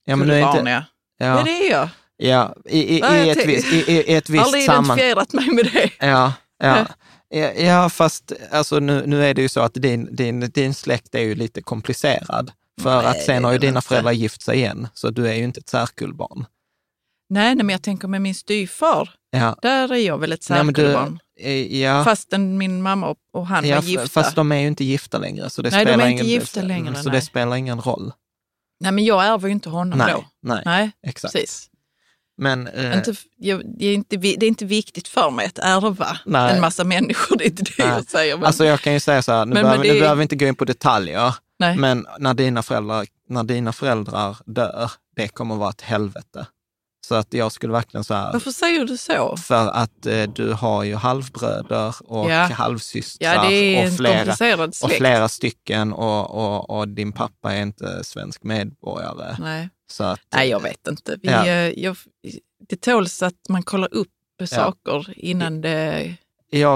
Ja, 0.06 0.16
men 0.16 0.28
du 0.28 0.34
är 0.34 0.58
inte, 0.58 0.70
ja, 0.72 0.84
ja, 1.18 1.44
det 1.44 1.52
är 1.68 1.72
jag. 1.72 1.90
Ja, 2.24 2.56
i, 2.66 2.80
i, 2.96 3.00
jag 3.00 3.28
i, 3.28 3.30
ett, 3.30 3.46
visst, 3.46 3.74
i, 3.74 3.92
i 3.92 4.14
ett 4.16 4.30
visst 4.30 4.46
Aldrig 4.46 4.64
sammanhang. 4.66 5.00
identifierat 5.00 5.34
mig 5.34 5.50
med 5.52 5.66
det. 5.74 6.08
Ja, 6.08 6.34
ja. 6.64 6.86
Ja, 7.58 7.90
fast 7.90 8.32
alltså, 8.52 8.80
nu, 8.80 9.04
nu 9.06 9.26
är 9.26 9.34
det 9.34 9.42
ju 9.42 9.50
så 9.50 9.60
att 9.60 9.74
din, 9.74 10.16
din, 10.16 10.40
din 10.40 10.74
släkt 10.74 11.16
är 11.16 11.20
ju 11.22 11.36
lite 11.36 11.62
komplicerad. 11.62 12.52
För 12.82 12.98
Nej, 13.02 13.06
att 13.12 13.22
sen 13.24 13.44
har 13.44 13.52
ju 13.52 13.58
dina 13.58 13.82
föräldrar 13.82 14.12
gift 14.12 14.42
sig 14.42 14.58
igen, 14.58 14.88
så 14.94 15.10
du 15.10 15.28
är 15.28 15.34
ju 15.34 15.44
inte 15.44 15.60
ett 15.60 15.70
särkullbarn. 15.70 16.46
Nej, 17.30 17.56
nej, 17.56 17.66
men 17.66 17.74
jag 17.74 17.82
tänker 17.82 18.08
med 18.08 18.22
min 18.22 18.36
styvfar. 18.36 19.10
Ja. 19.32 19.56
Där 19.62 19.92
är 19.94 19.98
jag 19.98 20.18
väl 20.18 20.32
ett 20.32 20.44
särkullbarn. 20.44 21.20
Ja, 21.70 22.04
Fastän 22.04 22.58
min 22.58 22.82
mamma 22.82 23.16
och- 23.34 23.48
han 23.48 23.68
ja, 23.68 23.76
var 23.76 23.84
gifta. 23.84 24.08
fast 24.08 24.36
de 24.36 24.52
är 24.52 24.60
ju 24.60 24.68
inte 24.68 24.84
gifta 24.84 25.18
längre. 25.18 25.50
Så 25.50 25.62
det 25.62 25.70
Nej, 25.70 25.86
de 25.86 25.92
spelar 25.92 26.06
är 26.06 26.10
inte 26.10 26.24
ingen, 26.24 26.34
gifta 26.40 26.62
längre, 26.62 26.96
Så 26.96 27.10
nej. 27.10 27.12
det 27.20 27.22
spelar 27.26 27.56
ingen 27.56 27.82
roll. 27.82 28.12
Nej, 28.80 28.92
men 28.92 29.06
jag 29.06 29.26
ärver 29.26 29.48
ju 29.48 29.52
inte 29.54 29.70
honom 29.70 30.00
Nej, 30.00 30.14
då. 30.14 30.26
nej, 30.42 30.62
Nej, 30.66 30.92
exakt. 31.08 31.34
precis. 31.34 31.70
Men, 32.40 32.68
eh, 32.68 32.98
Inte, 32.98 33.14
jag, 33.38 33.62
det, 33.80 33.86
är 33.86 33.94
inte, 33.94 34.18
det 34.18 34.44
är 34.46 34.48
inte 34.48 34.66
viktigt 34.66 35.08
för 35.08 35.30
mig 35.32 35.46
att 35.46 35.60
ärva 35.60 36.18
Nej. 36.26 36.56
en 36.56 36.62
massa 36.62 36.84
människor. 36.84 37.36
Det 37.38 37.44
är 37.44 37.50
inte 37.50 37.64
det 37.64 37.74
Nej. 37.86 37.88
jag 37.88 38.10
säger. 38.10 38.38
Men, 38.38 38.46
Alltså 38.46 38.66
jag 38.66 38.82
kan 38.82 38.94
ju 38.94 39.00
säga 39.00 39.22
så 39.22 39.32
här, 39.32 39.46
nu, 39.46 39.54
Men- 39.54 39.64
behöver, 39.64 39.84
men 39.84 39.94
nu 39.94 40.00
behöver 40.00 40.16
vi 40.16 40.22
inte 40.24 40.36
gå 40.36 40.46
in 40.46 40.56
på 40.56 40.66
detaljer, 40.66 41.36
nej. 41.60 41.78
men 41.78 42.08
när 42.20 42.34
dina, 42.34 42.64
föräldrar, 42.64 43.06
när 43.30 43.44
dina 43.44 43.74
föräldrar 43.74 44.38
dör, 44.46 44.92
det 45.16 45.28
kommer 45.28 45.56
vara 45.56 45.70
ett 45.70 45.82
helvete. 45.82 46.46
Så 47.08 47.16
att 47.16 47.34
jag 47.34 47.52
skulle 47.52 47.74
verkligen 47.74 48.04
så 48.04 48.14
här, 48.14 48.34
Varför 48.34 48.52
säger 48.52 48.86
du 48.86 48.98
så? 48.98 49.38
för 49.38 49.68
att 49.68 50.06
eh, 50.06 50.24
du 50.24 50.54
har 50.54 50.84
ju 50.84 50.96
halvbröder 50.96 51.96
och 52.06 52.30
Ja. 52.32 52.44
halvsystrar 52.44 53.52
Ja, 53.52 53.86
och, 53.88 53.94
flera, 53.98 54.64
och 54.84 54.92
flera 54.92 55.30
stycken 55.30 55.94
och, 55.94 56.32
och, 56.32 56.70
och 56.80 56.88
din 56.88 57.12
pappa 57.12 57.54
är 57.54 57.62
inte 57.62 58.04
svensk 58.04 58.44
medborgare. 58.44 59.36
Nej. 59.40 59.70
Att, 60.00 60.20
nej, 60.34 60.50
jag 60.50 60.62
vet 60.62 60.88
inte. 60.88 61.18
Vi, 61.22 61.28
Ja. 61.28 61.46
eh, 61.46 61.80
jag, 61.80 61.98
det 62.70 62.82
tåls 62.82 63.24
att 63.24 63.36
man 63.50 63.64
kollar 63.64 63.94
upp 63.94 64.08
saker 64.46 65.14
innan 65.18 65.62
det, 65.62 66.16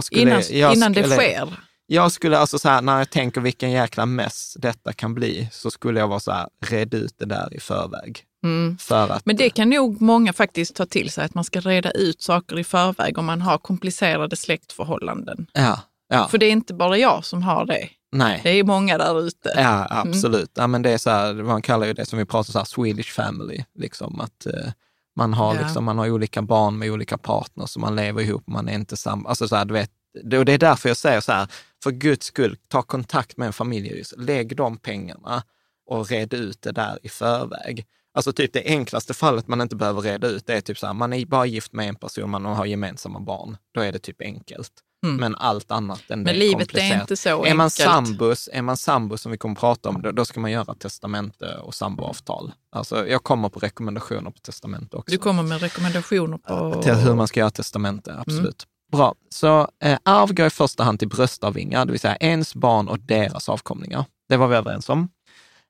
skulle, 0.03 0.21
innan, 0.21 0.41
innan 0.51 0.93
det 0.93 1.03
skulle, 1.03 1.15
sker. 1.15 1.59
Jag 1.85 2.11
skulle 2.11 2.37
alltså 2.37 2.59
så 2.59 2.69
här, 2.69 2.81
när 2.81 2.97
jag 2.97 3.09
tänker 3.09 3.41
vilken 3.41 3.71
jäkla 3.71 4.05
mess 4.05 4.57
detta 4.59 4.93
kan 4.93 5.13
bli, 5.13 5.49
så 5.51 5.71
skulle 5.71 5.99
jag 5.99 6.07
vara 6.07 6.19
så 6.19 6.31
här, 6.31 6.47
red 6.65 6.93
ut 6.93 7.13
det 7.17 7.25
där 7.25 7.53
i 7.53 7.59
förväg. 7.59 8.23
Mm. 8.43 8.77
För 8.77 9.09
att, 9.09 9.25
Men 9.25 9.35
det 9.35 9.49
kan 9.49 9.69
nog 9.69 10.01
många 10.01 10.33
faktiskt 10.33 10.75
ta 10.75 10.85
till 10.85 11.11
sig, 11.11 11.25
att 11.25 11.33
man 11.33 11.43
ska 11.43 11.59
reda 11.59 11.91
ut 11.91 12.21
saker 12.21 12.59
i 12.59 12.63
förväg 12.63 13.17
om 13.17 13.25
man 13.25 13.41
har 13.41 13.57
komplicerade 13.57 14.35
släktförhållanden. 14.35 15.47
ja, 15.53 15.79
ja, 16.07 16.27
För 16.27 16.37
det 16.37 16.45
är 16.45 16.51
inte 16.51 16.73
bara 16.73 16.97
jag 16.97 17.25
som 17.25 17.43
har 17.43 17.65
det. 17.65 17.89
Nej. 18.13 18.39
Det 18.43 18.49
är 18.49 18.63
många 18.63 18.97
där 18.97 19.21
ute. 19.27 19.53
Ja, 19.55 19.87
absolut. 19.89 20.51
Ja, 20.55 20.67
men 20.67 20.81
det 20.81 20.89
är 20.89 20.97
så 20.97 21.09
här, 21.09 21.33
man 21.33 21.61
kallar 21.61 21.87
ju 21.87 21.93
det 21.93 22.05
som 22.05 22.19
vi 22.19 22.25
pratar 22.25 22.51
så 22.51 22.57
här, 22.57 22.65
Swedish 22.65 23.11
family, 23.13 23.63
liksom 23.75 24.21
att 24.21 24.45
eh, 24.45 24.71
man 25.15 25.33
har, 25.33 25.55
Ja. 25.55 25.61
liksom, 25.61 25.83
man 25.83 25.97
har 25.97 26.09
olika 26.09 26.41
barn 26.41 26.77
med 26.77 26.91
olika 26.91 27.17
partners 27.17 27.75
och 27.75 27.81
man 27.81 27.95
lever 27.95 28.21
ihop, 28.21 28.47
man 28.47 28.69
är 28.69 28.73
inte 28.73 28.97
samma, 28.97 29.29
alltså 29.29 29.47
så 29.47 29.55
här, 29.55 29.65
du 29.65 29.73
vet, 29.73 29.91
det, 30.23 30.37
och 30.37 30.45
det 30.45 30.51
är 30.53 30.57
därför 30.57 30.89
jag 30.89 30.97
säger 30.97 31.21
så 31.21 31.31
här, 31.31 31.47
för 31.83 31.91
guds 31.91 32.25
skull, 32.25 32.57
ta 32.67 32.81
kontakt 32.81 33.37
med 33.37 33.45
en 33.47 33.53
familjejurist, 33.53 34.13
lägg 34.17 34.55
de 34.57 34.77
pengarna 34.77 35.43
och 35.89 36.09
red 36.09 36.33
ut 36.33 36.61
det 36.61 36.71
där 36.71 36.99
i 37.03 37.09
förväg. 37.09 37.85
Alltså 38.13 38.33
typ 38.33 38.53
det 38.53 38.63
enklaste 38.65 39.13
fallet 39.13 39.47
man 39.47 39.61
inte 39.61 39.75
behöver 39.75 40.01
reda 40.01 40.27
ut, 40.27 40.47
det 40.47 40.53
är 40.53 40.61
typ 40.61 40.77
så 40.77 40.85
här, 40.87 40.93
man 40.93 41.13
är 41.13 41.25
bara 41.25 41.45
gift 41.45 41.73
med 41.73 41.89
en 41.89 41.95
person, 41.95 42.29
man 42.29 42.45
har 42.45 42.65
gemensamma 42.65 43.19
barn, 43.19 43.57
då 43.73 43.81
är 43.81 43.91
det 43.91 43.99
typ 43.99 44.21
enkelt. 44.21 44.71
Mm. 45.03 45.15
Men 45.15 45.35
allt 45.35 45.71
annat 45.71 46.01
än 46.09 46.19
det 46.19 46.23
Men 46.25 46.35
är 46.35 46.39
livet 46.39 46.53
är 46.53 46.57
komplicerat. 46.57 47.01
inte 47.01 47.15
så 47.17 47.45
Är 47.45 47.53
man 47.53 47.65
enkelt. 47.65 47.89
sambus, 47.89 48.49
är 48.53 48.61
man 48.61 48.77
sambus 48.77 49.21
som 49.21 49.31
vi 49.31 49.37
kommer 49.37 49.53
att 49.55 49.59
prata 49.59 49.89
om, 49.89 50.01
då, 50.01 50.11
då 50.11 50.25
ska 50.25 50.39
man 50.39 50.51
göra 50.51 50.73
testamente 50.73 51.57
och 51.57 51.73
samboavtal. 51.75 52.51
Alltså, 52.75 53.07
jag 53.07 53.23
kommer 53.23 53.49
på 53.49 53.59
rekommendationer 53.59 54.31
på 54.31 54.39
testamente 54.39 54.97
också. 54.97 55.11
Du 55.11 55.17
kommer 55.17 55.43
med 55.43 55.61
rekommendationer 55.61 56.37
på... 56.37 56.81
Till 56.81 56.93
hur 56.93 57.15
man 57.15 57.27
ska 57.27 57.39
göra 57.39 57.49
testamente, 57.51 58.15
absolut. 58.19 58.67
Bra, 58.91 59.15
så 59.29 59.67
eh, 59.83 59.97
arv 60.03 60.33
går 60.33 60.45
i 60.45 60.49
första 60.49 60.83
hand 60.83 60.99
till 60.99 61.07
bröstarvingar, 61.07 61.85
det 61.85 61.91
vill 61.91 61.99
säga 61.99 62.15
ens 62.15 62.55
barn 62.55 62.87
och 62.87 62.99
deras 62.99 63.49
avkomlingar. 63.49 64.05
Det 64.29 64.37
var 64.37 64.47
vi 64.47 64.55
överens 64.55 64.89
om. 64.89 65.09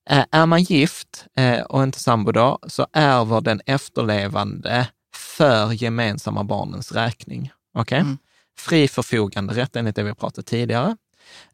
Eh, 0.10 0.26
är 0.32 0.46
man 0.46 0.63
gift 0.63 1.26
eh, 1.38 1.62
och 1.62 1.84
inte 1.84 2.00
sambo 2.00 2.32
då, 2.32 2.60
så 2.67 2.88
ärver 2.93 3.41
den 3.41 3.62
efterlevande 3.65 4.88
för 5.15 5.72
gemensamma 5.72 6.44
barnens 6.44 6.92
räkning. 6.92 7.52
Okej? 7.77 8.00
Mm. 8.00 8.17
Fri 8.60 8.87
förfoganderätt 8.87 9.75
enligt 9.75 9.95
det 9.95 10.04
vi 10.04 10.13
pratat 10.13 10.45
tidigare. 10.45 10.97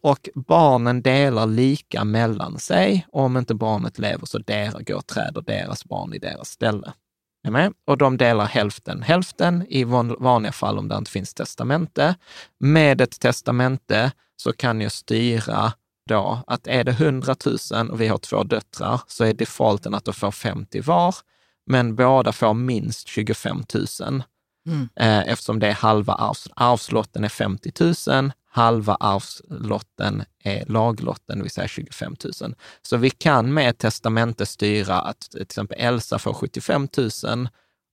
Och 0.01 0.29
barnen 0.35 1.01
delar 1.01 1.47
lika 1.47 2.03
mellan 2.03 2.59
sig. 2.59 3.07
Om 3.11 3.37
inte 3.37 3.55
barnet 3.55 3.99
lever 3.99 4.25
så 4.25 4.37
delar, 4.37 4.81
går 4.81 5.01
träder 5.01 5.41
deras 5.41 5.85
barn 5.85 6.13
i 6.13 6.19
deras 6.19 6.49
ställe. 6.49 6.93
Är 7.43 7.51
med? 7.51 7.73
Och 7.85 7.97
de 7.97 8.17
delar 8.17 8.45
hälften 8.45 9.01
hälften 9.01 9.65
i 9.69 9.83
vanliga 9.83 10.51
fall 10.51 10.77
om 10.77 10.87
det 10.87 10.95
inte 10.95 11.11
finns 11.11 11.33
testamente. 11.33 12.15
Med 12.59 13.01
ett 13.01 13.19
testamente 13.19 14.11
så 14.35 14.53
kan 14.53 14.81
jag 14.81 14.91
styra 14.91 15.73
då 16.09 16.43
att 16.47 16.67
är 16.67 16.83
det 16.83 16.91
100 16.91 17.35
000 17.71 17.89
och 17.89 18.01
vi 18.01 18.07
har 18.07 18.17
två 18.17 18.43
döttrar 18.43 19.01
så 19.07 19.23
är 19.23 19.33
defaulten 19.33 19.93
att 19.93 20.05
de 20.05 20.13
får 20.13 20.31
50 20.31 20.81
var, 20.81 21.15
men 21.65 21.95
båda 21.95 22.31
får 22.31 22.53
minst 22.53 23.07
25 23.07 23.63
000 24.01 24.23
Mm. 24.69 24.89
eh, 24.95 25.31
eftersom 25.31 25.59
det 25.59 25.67
är 25.67 25.73
halva 25.73 26.13
arvs, 26.13 26.47
arvslotten 26.55 27.23
är 27.23 27.29
50 27.29 27.71
000, 28.07 28.31
halva 28.51 28.95
arvslotten 28.95 30.23
är 30.43 30.65
laglotten, 30.65 31.37
det 31.37 31.43
vill 31.43 31.51
säga 31.51 31.67
25 31.67 32.15
000. 32.41 32.55
Så 32.81 32.97
vi 32.97 33.09
kan 33.09 33.53
med 33.53 33.77
testamente 33.77 34.45
styra 34.45 34.99
att 35.01 35.19
till 35.19 35.41
exempel 35.41 35.77
Elsa 35.79 36.19
får 36.19 36.33
75 36.33 36.87
000 37.23 37.49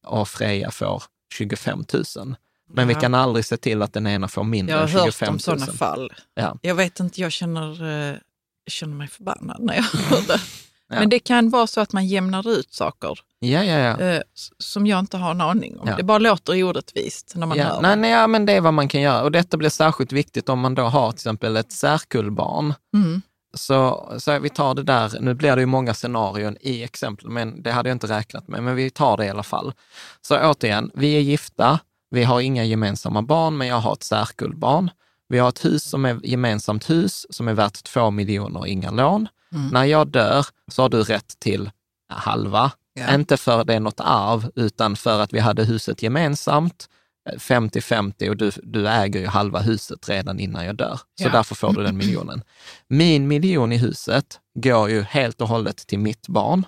och 0.06 0.28
Freja 0.28 0.70
får 0.70 1.02
25 1.34 1.84
000. 2.16 2.36
Men 2.68 2.88
vi 2.88 2.94
Ja. 2.94 3.00
kan 3.00 3.14
aldrig 3.14 3.44
se 3.44 3.56
till 3.56 3.82
att 3.82 3.92
den 3.92 4.06
ena 4.06 4.28
får 4.28 4.44
mindre 4.44 4.74
Jag 4.74 4.80
har 4.80 4.88
än 4.88 4.94
hört 4.94 5.04
25 5.04 5.28
om 5.28 5.32
000. 5.34 5.40
sådana 5.40 5.66
fall. 5.66 6.12
Ja. 6.34 6.58
Jag 6.62 6.74
vet 6.74 7.00
inte, 7.00 7.20
jag 7.20 7.32
känner, 7.32 7.82
eh, 7.82 8.16
jag 8.64 8.72
känner 8.72 8.94
mig 8.94 9.08
förbannad 9.08 9.60
när 9.62 9.74
jag 9.74 9.82
hör 10.10 10.26
det. 10.26 10.40
Ja. 10.88 10.98
Men 11.00 11.08
det 11.08 11.18
kan 11.18 11.50
vara 11.50 11.66
så 11.66 11.80
att 11.80 11.92
man 11.92 12.06
jämnar 12.06 12.48
ut 12.48 12.74
saker 12.74 13.18
Ja, 13.38 13.64
ja, 13.64 13.78
ja. 13.78 14.00
eh, 14.00 14.20
som 14.58 14.86
jag 14.86 14.98
inte 14.98 15.16
har 15.16 15.30
en 15.30 15.40
aning 15.40 15.78
om. 15.78 15.88
Ja. 15.88 15.96
Det 15.96 16.02
bara 16.02 16.18
låter 16.18 16.64
orättvist 16.64 17.32
när 17.36 17.46
man 17.46 17.58
ja. 17.58 17.64
hör 17.64 17.80
Nej, 17.80 17.96
nej, 17.96 18.10
ja, 18.10 18.26
men 18.26 18.46
det 18.46 18.52
är 18.52 18.60
vad 18.60 18.74
man 18.74 18.88
kan 18.88 19.00
göra. 19.00 19.22
Och 19.22 19.32
detta 19.32 19.56
blir 19.56 19.68
särskilt 19.68 20.12
viktigt 20.12 20.48
om 20.48 20.60
man 20.60 20.74
då 20.74 20.82
har 20.82 21.10
till 21.10 21.16
exempel 21.16 21.56
ett 21.56 21.72
särkullbarn. 21.72 22.74
Mm. 22.94 23.22
Så, 23.54 24.12
så 24.18 24.38
vi 24.38 24.48
tar 24.48 24.74
det 24.74 24.82
där, 24.82 25.20
nu 25.20 25.34
blir 25.34 25.56
det 25.56 25.62
ju 25.62 25.66
många 25.66 25.94
scenarion 25.94 26.56
i 26.60 26.82
exempel, 26.82 27.28
men 27.28 27.62
det 27.62 27.72
hade 27.72 27.88
jag 27.88 27.94
inte 27.94 28.06
räknat 28.06 28.48
med, 28.48 28.62
men 28.62 28.74
vi 28.74 28.90
tar 28.90 29.16
det 29.16 29.26
i 29.26 29.28
alla 29.28 29.42
fall. 29.42 29.72
Så 30.20 30.50
återigen, 30.50 30.90
vi 30.94 31.16
är 31.16 31.20
gifta, 31.20 31.78
vi 32.10 32.24
har 32.24 32.40
inga 32.40 32.64
gemensamma 32.64 33.22
barn, 33.22 33.56
men 33.56 33.68
jag 33.68 33.76
har 33.76 33.92
ett 33.92 34.02
särkullbarn. 34.02 34.90
Vi 35.28 35.38
har 35.38 35.48
ett 35.48 35.64
hus 35.64 35.84
som 35.84 36.04
är 36.04 36.20
gemensamt 36.22 36.90
hus 36.90 37.26
som 37.30 37.48
är 37.48 37.54
värt 37.54 37.84
två 37.84 38.10
miljoner, 38.10 38.66
inga 38.66 38.90
lån. 38.90 39.28
Mm. 39.52 39.68
När 39.68 39.84
jag 39.84 40.08
dör 40.08 40.46
så 40.72 40.82
har 40.82 40.88
du 40.88 41.02
rätt 41.02 41.38
till 41.38 41.70
halva. 42.08 42.72
Ja. 42.98 43.14
Inte 43.14 43.36
för 43.36 43.64
det 43.64 43.74
är 43.74 43.80
något 43.80 44.00
arv, 44.00 44.50
utan 44.54 44.96
för 44.96 45.20
att 45.20 45.32
vi 45.32 45.38
hade 45.38 45.64
huset 45.64 46.02
gemensamt, 46.02 46.88
eh, 47.28 47.38
50-50 47.38 48.28
och 48.28 48.36
du, 48.36 48.50
du 48.62 48.88
äger 48.88 49.20
ju 49.20 49.26
halva 49.26 49.60
huset 49.60 50.08
redan 50.08 50.40
innan 50.40 50.66
jag 50.66 50.76
dör. 50.76 50.96
Så 50.96 51.24
Ja. 51.24 51.28
därför 51.32 51.54
får 51.54 51.72
du 51.72 51.82
den 51.82 51.96
miljonen. 51.96 52.42
Min 52.88 53.28
miljon 53.28 53.72
i 53.72 53.76
huset 53.76 54.40
går 54.54 54.90
ju 54.90 55.02
helt 55.02 55.40
och 55.40 55.48
hållet 55.48 55.76
till 55.76 55.98
mitt 55.98 56.28
barn, 56.28 56.66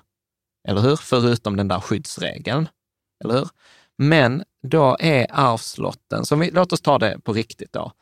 eller 0.68 0.80
hur? 0.80 0.96
Förutom 0.96 1.56
den 1.56 1.68
där 1.68 1.80
skyddsregeln, 1.80 2.68
eller 3.24 3.34
hur? 3.34 3.48
Men 3.98 4.44
då 4.62 4.96
är 5.00 5.26
arvslotten, 5.30 6.26
så 6.26 6.36
vi, 6.36 6.50
låt 6.50 6.72
oss 6.72 6.80
ta 6.80 6.98
det 6.98 7.18
på 7.24 7.32
riktigt 7.32 7.72
då. 7.72 7.92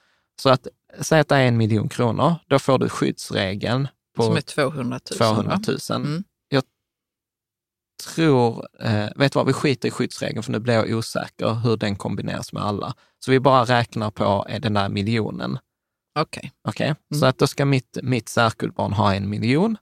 Så 0.43 0.49
att, 0.51 0.67
säg 1.01 1.21
att 1.21 1.29
det 1.29 1.37
är 1.37 1.43
en 1.49 1.57
miljon 1.57 1.89
kronor, 1.89 2.35
då 2.49 2.59
får 2.59 2.79
du 2.79 2.89
skyddsregeln 2.89 3.89
på 4.17 4.23
Som 4.23 4.37
är 4.37 4.41
200 4.41 5.01
000. 5.11 5.19
200 5.19 5.51
va? 5.67 5.75
000. 5.91 6.01
Mm. 6.07 6.25
Tror, 8.05 8.67
eh, 8.81 9.07
vet 9.17 9.33
du 9.33 9.39
vad, 9.39 9.47
vi 9.47 9.53
skiter 9.53 9.89
i 9.89 9.91
skyddsregeln 9.91 10.43
för 10.43 10.53
nu 10.53 10.59
blir 10.59 10.75
jag 10.75 10.91
osäker 10.91 11.55
hur 11.55 11.77
den 11.77 11.97
kombineras 11.97 12.53
med 12.53 12.63
alla. 12.63 12.95
Så 13.25 13.31
vi 13.31 13.41
bara 13.41 13.65
räknar 13.65 14.11
på 14.11 14.47
eh, 14.49 14.61
den 14.61 14.75
där 14.75 14.89
miljonen. 14.89 15.59
Okej. 16.19 16.53
Okej, 16.69 16.87
Mm. 16.87 17.21
så 17.21 17.27
att 17.27 17.39
då 17.39 17.47
ska 17.47 17.65
mitt, 17.65 17.99
mitt 18.03 18.29
särkullbarn 18.29 18.93
ha 18.93 19.15
en 19.15 19.29
miljon. 19.31 19.77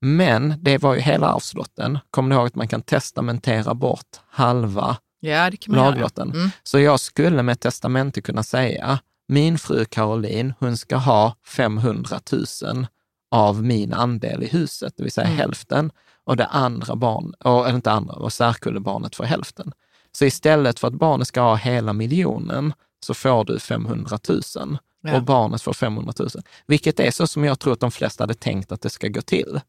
Men 0.00 0.54
det 0.58 0.78
var 0.78 0.94
ju 0.94 1.00
hela 1.00 1.26
arvslotten. 1.28 1.98
Kommer 2.10 2.28
ni 2.28 2.34
ihåg 2.34 2.46
att 2.46 2.54
man 2.54 2.68
kan 2.68 2.82
testamentera 2.82 3.74
bort 3.74 4.20
halva 4.28 4.96
Ja, 5.20 5.50
laglotten? 5.66 6.30
Mm. 6.32 6.50
Så 6.62 6.78
jag 6.78 7.00
skulle 7.00 7.42
med 7.42 7.60
testamente 7.60 8.20
kunna 8.20 8.42
säga, 8.42 8.98
min 9.28 9.58
fru 9.58 9.84
Caroline, 9.84 10.54
hon 10.58 10.76
ska 10.76 10.96
ha 10.96 11.34
500 11.46 12.20
000 12.62 12.86
av 13.30 13.62
min 13.64 13.92
andel 13.92 14.42
i 14.42 14.46
huset, 14.48 14.92
det 14.96 15.02
vill 15.02 15.12
säga 15.12 15.26
Mm. 15.26 15.38
hälften, 15.38 15.90
och 16.28 16.36
det 16.36 16.46
andra 16.46 16.96
barn, 16.96 17.32
och, 17.44 17.66
eller 17.66 17.74
inte 17.76 17.90
andra, 17.90 18.14
och 18.14 18.32
särkullebarnet 18.32 19.16
får 19.16 19.24
hälften. 19.24 19.72
Så 20.12 20.24
istället 20.24 20.78
för 20.78 20.88
att 20.88 20.94
barnet 20.94 21.28
ska 21.28 21.40
ha 21.40 21.54
hela 21.56 21.92
miljonen 21.92 22.72
så 23.06 23.14
får 23.14 23.44
du 23.44 23.58
500 23.58 24.18
000 24.28 24.40
Ja. 25.02 25.16
och 25.16 25.22
barnet 25.22 25.62
får 25.62 25.72
500 25.72 26.12
000. 26.18 26.28
Vilket 26.66 27.00
är 27.00 27.10
så 27.10 27.26
som 27.26 27.44
jag 27.44 27.58
tror 27.58 27.72
att 27.72 27.80
de 27.80 27.90
flesta 27.90 28.22
hade 28.22 28.34
tänkt 28.34 28.72
att 28.72 28.80
det 28.80 28.90
ska 28.90 29.08
gå 29.08 29.20
till. 29.20 29.60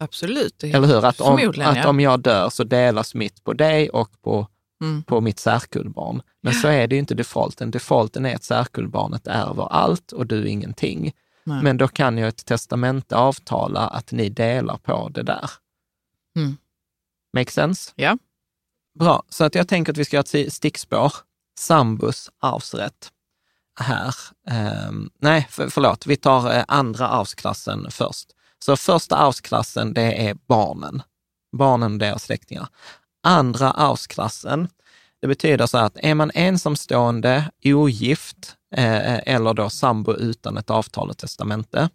Absolut. 0.00 0.64
Eller 0.64 0.88
hur? 0.88 1.04
Att 1.04 1.20
om, 1.20 1.38
Förmodligen, 1.38 1.70
att 1.70 1.76
ja. 1.76 1.88
om 1.88 2.00
jag 2.00 2.20
dör 2.20 2.48
så 2.50 2.64
delas 2.64 3.14
mitt 3.14 3.44
på 3.44 3.52
dig 3.52 3.90
och 3.90 4.10
på 4.22 4.46
Mm. 4.82 5.02
på 5.02 5.20
mitt 5.20 5.38
särkullbarn. 5.38 6.22
Men 6.42 6.52
så 6.54 6.68
är 6.68 6.86
det 6.86 6.94
ju 6.94 6.98
inte 6.98 7.14
defaulten. 7.14 7.70
Defaulten 7.70 8.26
är 8.26 8.34
att 8.34 8.44
särkullbarnet 8.44 9.26
ärver 9.26 9.72
allt 9.72 10.12
och 10.12 10.26
du 10.26 10.48
ingenting. 10.48 11.12
Nej. 11.44 11.62
Men 11.62 11.76
då 11.76 11.88
kan 11.88 12.18
jag 12.18 12.28
ett 12.28 12.46
testamente 12.46 13.16
avtala 13.16 13.80
att 13.80 14.12
ni 14.12 14.28
delar 14.28 14.76
på 14.76 15.08
det 15.08 15.22
där. 15.22 15.50
Mm. 16.36 16.56
Make 17.32 17.50
sense? 17.50 17.92
Ja. 17.96 18.18
Bra, 18.98 19.22
så 19.28 19.44
att 19.44 19.54
jag 19.54 19.68
tänker 19.68 19.92
att 19.92 19.98
vi 19.98 20.04
ska 20.04 20.16
ha 20.16 20.24
ett 20.32 20.52
stickspår. 20.52 21.12
Sambus 21.58 22.30
arvsrätt. 22.40 23.12
Här. 23.80 24.14
Ehm, 24.48 25.10
nej, 25.20 25.46
för, 25.50 25.68
förlåt, 25.68 26.06
vi 26.06 26.16
tar 26.16 26.54
eh, 26.54 26.64
andra 26.68 27.08
arvsklassen 27.08 27.90
först. 27.90 28.28
Så 28.58 28.76
första 28.76 29.16
arvsklassen, 29.16 29.94
det 29.94 30.28
är 30.28 30.36
barnen. 30.46 31.02
Barnen 31.56 31.92
och 31.92 31.98
deras 31.98 32.22
släktingar. 32.22 32.68
Andra 33.22 33.70
arvsklassen, 33.70 34.68
det 35.20 35.28
betyder 35.28 35.66
så 35.66 35.78
att 35.78 35.96
är 35.96 36.14
man 36.14 36.30
ensamstående, 36.34 37.50
ogift 37.64 38.56
eh, 38.74 39.34
eller 39.34 39.54
då 39.54 39.70
sambo 39.70 40.14
utan 40.14 40.56
ett 40.56 40.70
avtal 40.70 41.10
och 41.10 41.18
testamente, 41.18 41.90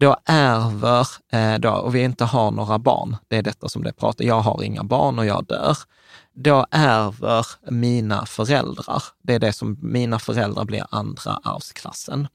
då 0.00 0.16
ärver, 0.24 1.06
eh, 1.32 1.58
då, 1.58 1.70
och 1.70 1.94
vi 1.94 2.00
inte 2.00 2.24
har 2.24 2.50
några 2.50 2.78
barn, 2.78 3.16
det 3.28 3.36
är 3.36 3.42
detta 3.42 3.68
som 3.68 3.82
det 3.82 3.92
pratar, 3.92 4.24
jag 4.24 4.40
har 4.40 4.62
inga 4.62 4.84
barn 4.84 5.18
och 5.18 5.26
jag 5.26 5.46
dör, 5.46 5.76
då 6.34 6.66
ärver 6.70 7.46
mina 7.70 8.26
föräldrar, 8.26 9.02
det 9.22 9.34
är 9.34 9.38
det 9.38 9.52
som 9.52 9.78
mina 9.82 10.18
föräldrar 10.18 10.64
blir 10.64 10.84
andra 10.90 11.40
arvsklassen. 11.42 12.28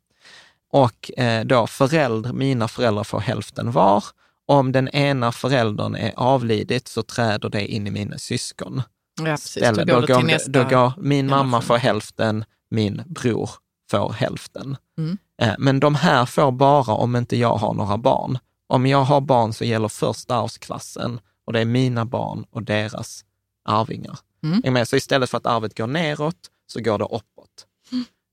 Och 0.71 1.19
eh, 1.19 1.45
då 1.45 1.67
föräldrar, 1.67 2.33
mina 2.33 2.67
föräldrar 2.67 3.03
får 3.03 3.19
hälften 3.19 3.71
var. 3.71 4.03
Om 4.45 4.71
den 4.71 4.89
ena 4.89 5.31
föräldern 5.31 5.95
är 5.95 6.13
avlidit 6.15 6.87
så 6.87 7.03
träder 7.03 7.49
det 7.49 7.67
in 7.67 7.87
i 7.87 7.91
mina 7.91 8.17
syskon. 8.17 8.81
Ja, 9.19 9.25
precis. 9.25 9.49
ställe. 9.49 9.83
Då 9.85 9.99
går 9.99 10.17
till 10.17 10.25
nästa. 10.25 10.51
då 10.51 10.63
går 10.63 10.93
min 10.97 11.27
mamma 11.27 11.61
får 11.61 11.77
hälften, 11.77 12.45
min 12.69 13.01
bror 13.05 13.49
får 13.91 14.13
hälften. 14.13 14.77
Mm. 14.97 15.17
Eh, 15.43 15.55
Men 15.59 15.79
de 15.79 15.95
här 15.95 16.25
får 16.25 16.51
bara 16.51 16.93
om 16.93 17.15
inte 17.15 17.37
jag 17.37 17.55
har 17.55 17.73
några 17.73 17.97
barn. 17.97 18.37
Om 18.67 18.85
jag 18.85 19.03
har 19.03 19.21
barn 19.21 19.53
så 19.53 19.65
gäller 19.65 19.87
första 19.87 20.35
arvsklassen 20.35 21.19
och 21.45 21.53
det 21.53 21.59
är 21.61 21.65
mina 21.65 22.05
barn 22.05 22.45
och 22.49 22.63
deras 22.63 23.25
arvingar. 23.65 24.19
Mm. 24.43 24.85
Så 24.85 24.95
istället 24.95 25.29
för 25.29 25.37
att 25.37 25.45
arvet 25.45 25.77
går 25.77 25.87
neråt 25.87 26.35
så 26.67 26.81
går 26.81 26.97
det 26.97 27.03
uppåt. 27.05 27.67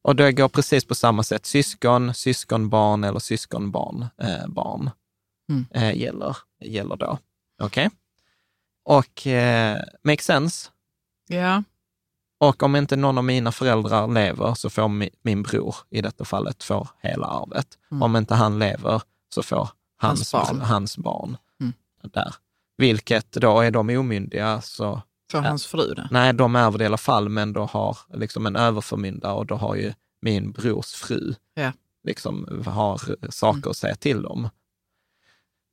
Och 0.02 0.16
det 0.16 0.32
går 0.32 0.48
precis 0.48 0.84
på 0.84 0.94
samma 0.94 1.22
sätt. 1.22 1.46
Syskon, 1.46 2.14
syskonbarn 2.14 3.04
eller 3.04 3.18
syskonbarn, 3.18 4.06
eh, 4.22 4.46
barn 4.48 4.90
Mm. 5.50 5.66
eh, 5.70 5.96
gäller, 5.98 6.36
gäller 6.64 6.96
då. 6.96 7.18
Okej? 7.62 7.90
Och 8.84 9.26
eh, 9.26 9.78
make 10.02 10.22
sense? 10.22 10.70
Ja, 11.28 11.62
Och 12.40 12.62
om 12.62 12.76
inte 12.76 12.96
någon 12.96 13.18
av 13.18 13.24
mina 13.24 13.52
föräldrar 13.52 14.08
lever 14.08 14.54
så 14.54 14.70
får 14.70 14.88
mi, 14.88 15.10
min 15.22 15.42
bror, 15.42 15.76
i 15.90 16.00
detta 16.02 16.24
fallet, 16.24 16.62
får 16.64 16.88
hela 17.02 17.26
arvet. 17.26 17.66
Mm. 17.90 18.02
Om 18.02 18.16
inte 18.16 18.34
han 18.34 18.58
lever 18.58 19.02
så 19.34 19.42
får 19.42 19.68
hans, 19.96 20.32
Hans 20.32 20.50
barn. 20.50 20.60
Hans 20.60 20.98
barn 20.98 21.36
Mm. 21.60 21.72
där. 22.02 22.34
Vilket 22.76 23.32
då, 23.32 23.60
är 23.60 23.70
de 23.70 23.90
omyndiga 23.96 24.60
så, 24.60 25.02
Ja. 25.32 25.40
hans 25.40 25.66
fru 25.66 25.94
då. 25.94 26.02
nej, 26.10 26.32
de 26.34 26.56
ärver 26.56 26.78
det 26.78 26.84
i 26.84 26.86
alla 26.86 26.96
fall, 26.96 27.28
men 27.28 27.52
då 27.52 27.64
har 27.64 27.98
liksom 28.14 28.46
en 28.46 28.56
överförmyndare 28.56 29.32
och 29.32 29.46
då 29.46 29.54
har 29.54 29.74
ju 29.74 29.92
min 30.22 30.52
brors 30.52 30.92
fru 30.92 31.34
Ja. 31.54 31.72
liksom 32.04 32.62
har 32.66 33.00
saker 33.30 33.70
att 33.70 33.76
säga 33.76 33.94
till 33.94 34.26
om. 34.26 34.48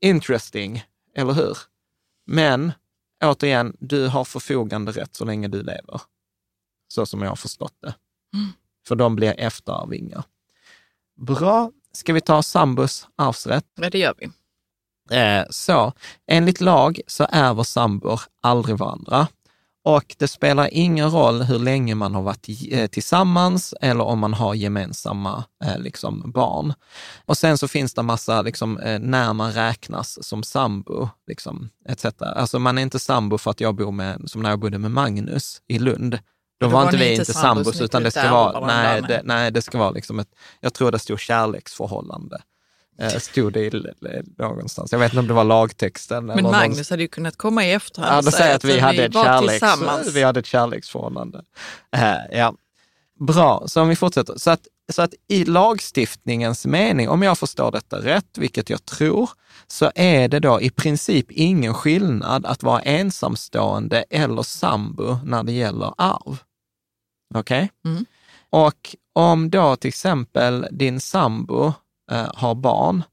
Interesting, 0.02 0.84
eller 1.16 1.34
hur? 1.34 1.58
Men 2.26 2.72
återigen, 3.24 3.78
du 3.80 4.08
har 4.08 4.24
förfogande 4.26 4.92
rätt 4.92 5.16
så 5.16 5.26
länge 5.26 5.48
du 5.48 5.58
lever. 5.64 6.02
Så 6.88 7.06
som 7.06 7.22
jag 7.22 7.30
har 7.30 7.36
förstått 7.36 7.78
det. 7.82 7.96
Mm. 8.34 8.50
För 8.88 8.96
de 8.96 9.16
blir 9.16 9.40
efterarvingar. 9.40 10.24
Bra. 11.16 11.72
Ska 11.92 12.14
vi 12.14 12.22
ta 12.22 12.44
sambos 12.44 13.08
arvsrätt? 13.16 13.66
Ja, 13.76 13.90
det 13.90 13.98
gör 13.98 14.16
vi. 14.18 14.30
Eh, 15.18 15.46
så, 15.50 15.94
enligt 16.28 16.62
lag 16.62 17.00
så 17.08 17.28
ärver 17.32 17.64
sambor 17.64 18.22
aldrig 18.42 18.78
varandra. 18.78 19.28
Och 19.88 20.16
det 20.18 20.28
spelar 20.28 20.70
ingen 20.72 21.12
roll 21.12 21.44
hur 21.44 21.60
länge 21.60 21.96
man 21.96 22.16
har 22.16 22.22
varit 22.22 22.48
eh, 22.72 22.88
tillsammans 22.88 23.74
eller 23.82 24.04
om 24.04 24.20
man 24.20 24.34
har 24.34 24.54
gemensamma 24.54 25.44
eh, 25.64 25.80
liksom, 25.80 26.32
barn. 26.32 26.74
Och 27.26 27.38
sen 27.38 27.58
så 27.58 27.68
finns 27.68 27.94
det 27.94 28.04
massa, 28.04 28.42
liksom, 28.42 28.80
eh, 28.80 29.00
när 29.00 29.34
man 29.34 29.52
räknas 29.52 30.28
som 30.28 30.44
sambo, 30.44 31.10
liksom, 31.28 31.70
etc. 31.90 32.06
Alltså 32.20 32.60
man 32.60 32.78
är 32.78 32.82
inte 32.82 33.00
sambo 33.00 33.38
för 33.38 33.52
att 33.52 33.62
jag 33.62 33.76
bor 33.76 33.92
med, 33.92 34.22
som 34.26 34.42
när 34.42 34.50
jag 34.50 34.60
bodde 34.60 34.78
med 34.78 34.92
Magnus 34.92 35.62
i 35.68 35.80
Lund. 35.80 36.20
Då, 36.60 36.68
var 36.68 36.74
var 36.74 36.86
inte 36.86 36.98
vi 36.98 37.12
inte 37.12 37.34
sambos, 37.34 37.82
utan 37.82 38.04
det 38.04 38.12
ska 38.12 38.32
vara, 38.32 38.68
nej 38.68 39.02
det, 39.08 39.22
nej, 39.24 39.52
det 39.52 39.62
ska 39.62 39.78
vara 39.78 39.92
liksom 39.92 40.20
ett, 40.20 40.30
jag 40.60 40.74
tror 40.74 40.92
det 40.92 41.00
stod 41.00 41.20
kärleksförhållande. 41.20 42.42
Eh, 43.00 43.10
stod 43.10 43.54
det 43.54 43.60
i, 43.60 43.84
någonstans. 44.40 44.92
Jag 44.92 45.00
vet 45.00 45.12
inte 45.12 45.20
om 45.20 45.28
det 45.28 45.34
var 45.34 45.44
lagtexten. 45.44 46.26
Men 46.26 46.40
eller 46.40 46.50
Magnus 46.52 46.90
hade 46.90 47.02
ju 47.02 47.08
kunnat 47.08 47.38
komma 47.38 47.66
i 47.66 47.74
efterhand 47.74 48.26
Ja, 48.26 48.32
och 48.32 48.40
jag 48.40 48.56
att 48.56 48.64
vi 48.64 48.80
hade, 48.80 49.06
ett 49.06 49.16
var 49.16 49.24
kärleks, 49.24 49.52
tillsammans. 49.52 50.16
vi 50.16 50.24
hade 50.24 50.40
ett 50.40 50.46
kärleksförhållande. 50.46 51.44
Eh, 51.96 52.16
ja. 52.32 52.54
Bra, 53.20 53.64
så 53.68 53.82
om 53.82 53.90
vi 53.90 53.96
fortsätter. 53.96 54.38
Så 54.38 54.52
att, 54.52 54.68
så 54.92 55.02
att 55.02 55.14
i 55.28 55.46
lagstiftningens 55.46 56.66
mening, 56.66 57.10
om 57.10 57.22
jag 57.24 57.38
förstår 57.38 57.72
detta 57.72 58.00
rätt, 58.00 58.38
vilket 58.38 58.70
jag 58.70 58.86
tror, 58.86 59.30
så 59.68 59.92
är 59.96 60.28
det 60.28 60.40
då 60.40 60.62
i 60.62 60.70
princip 60.70 61.32
ingen 61.32 61.74
skillnad 61.74 62.46
att 62.46 62.64
vara 62.64 62.82
ensamstående 62.82 64.06
eller 64.10 64.44
sambo 64.44 65.18
när 65.24 65.44
det 65.44 65.52
gäller 65.52 65.94
arv. 65.98 66.38
Okej? 67.36 67.72
Mm. 67.86 68.06
Och 68.50 68.96
om 69.14 69.50
då 69.50 69.76
till 69.76 69.88
exempel 69.88 70.68
din 70.72 71.00
sambo 71.00 71.74
eh, 72.12 72.32
har 72.36 72.56
barn, 72.56 73.04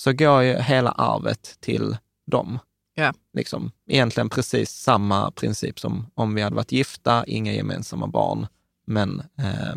så 0.00 0.12
går 0.12 0.42
ju 0.42 0.54
hela 0.54 0.90
arvet 0.90 1.56
till 1.60 1.96
dem. 2.26 2.58
Ja. 2.94 3.12
Liksom, 3.32 3.70
egentligen 3.88 4.28
precis 4.28 4.70
samma 4.70 5.30
princip 5.30 5.80
som 5.80 6.06
om 6.14 6.34
vi 6.34 6.42
hade 6.42 6.56
varit 6.56 6.72
gifta, 6.72 7.24
inga 7.26 7.52
gemensamma 7.52 8.06
barn, 8.06 8.46
men, 8.86 9.22
eh, 9.38 9.70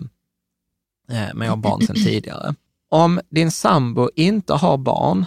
eh, 1.09 1.33
men 1.33 1.41
jag 1.41 1.49
har 1.49 1.57
barn 1.57 1.81
sedan 1.81 1.95
tidigare. 2.05 2.55
Om 2.89 3.19
din 3.29 3.51
sambo 3.51 4.09
inte 4.15 4.53
har 4.53 4.77
barn, 4.77 5.25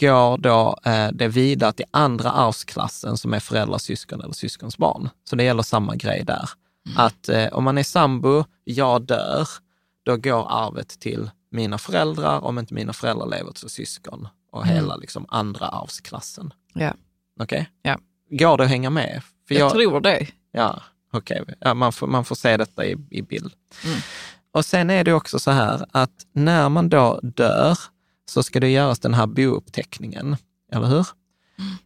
går 0.00 0.38
då 0.38 0.78
eh, 0.84 1.08
det 1.12 1.28
vidare 1.28 1.72
till 1.72 1.86
andra 1.90 2.30
arvsklassen 2.30 3.16
som 3.16 3.34
är 3.34 3.40
föräldrars 3.40 3.82
syskon 3.82 4.20
eller 4.20 4.34
syskons 4.34 4.78
barn. 4.78 5.08
Så 5.24 5.36
det 5.36 5.44
gäller 5.44 5.62
samma 5.62 5.96
grej 5.96 6.24
där. 6.24 6.50
Att 6.96 7.28
eh, 7.28 7.46
om 7.52 7.64
man 7.64 7.78
är 7.78 7.82
sambo, 7.82 8.44
jag 8.64 9.02
dör, 9.02 9.48
då 10.04 10.16
går 10.16 10.46
arvet 10.50 10.88
till 10.88 11.30
mina 11.50 11.78
föräldrar. 11.78 12.44
Om 12.44 12.58
inte 12.58 12.74
mina 12.74 12.92
föräldrar 12.92 13.26
lever 13.26 13.52
så 13.54 13.68
syskon 13.68 14.28
och 14.52 14.62
Mm. 14.62 14.74
hela 14.74 14.96
liksom, 14.96 15.26
andra 15.28 15.66
arvsklassen. 15.68 16.52
Ja. 16.74 16.92
Okej? 17.40 17.70
Ja. 17.82 17.98
Går 18.30 18.56
det 18.58 18.64
att 18.64 18.70
hänga 18.70 18.90
med? 18.90 19.22
För 19.48 19.54
Jag, 19.54 19.72
tror 19.72 20.00
det. 20.00 20.26
Ja, 20.52 20.82
okej. 21.12 21.44
Ja, 21.60 21.74
man, 21.74 21.92
får, 21.92 22.06
man 22.06 22.24
får 22.24 22.34
se 22.34 22.56
detta 22.56 22.84
i, 22.86 22.96
i 23.10 23.22
bild. 23.22 23.52
Mm. 23.84 23.98
Och 24.52 24.64
sen 24.64 24.90
är 24.90 25.04
det 25.04 25.12
också 25.12 25.38
så 25.38 25.50
här 25.50 25.86
att 25.92 26.10
när 26.32 26.68
man 26.68 26.88
då 26.88 27.20
dör 27.22 27.78
så 28.30 28.42
ska 28.42 28.60
det 28.60 28.68
göras 28.68 28.98
den 28.98 29.14
här 29.14 29.26
bouppteckningen, 29.26 30.36
eller 30.72 30.86
hur? 30.86 31.06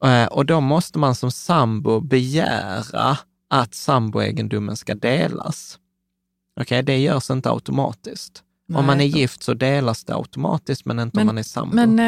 Mm. 0.02 0.22
Eh, 0.22 0.28
Och 0.28 0.46
då 0.46 0.60
måste 0.60 0.98
man 0.98 1.14
som 1.14 1.30
sambo 1.32 2.00
begära 2.00 3.18
att 3.50 3.74
samboegendomen 3.74 4.76
ska 4.76 4.94
delas. 4.94 5.78
Okej, 6.60 6.82
det 6.82 6.98
görs 6.98 7.30
inte 7.30 7.50
automatiskt. 7.50 8.42
Om 8.74 8.86
man 8.86 8.90
är 8.90 8.96
Nej. 8.96 9.06
gift 9.08 9.42
så 9.42 9.54
delas 9.54 10.04
det 10.04 10.14
automatiskt, 10.14 10.84
men 10.84 10.98
inte 10.98 11.20
om 11.20 11.26
man 11.26 11.38
är 11.38 11.42
sambo. 11.42 11.76
Men 11.76 11.98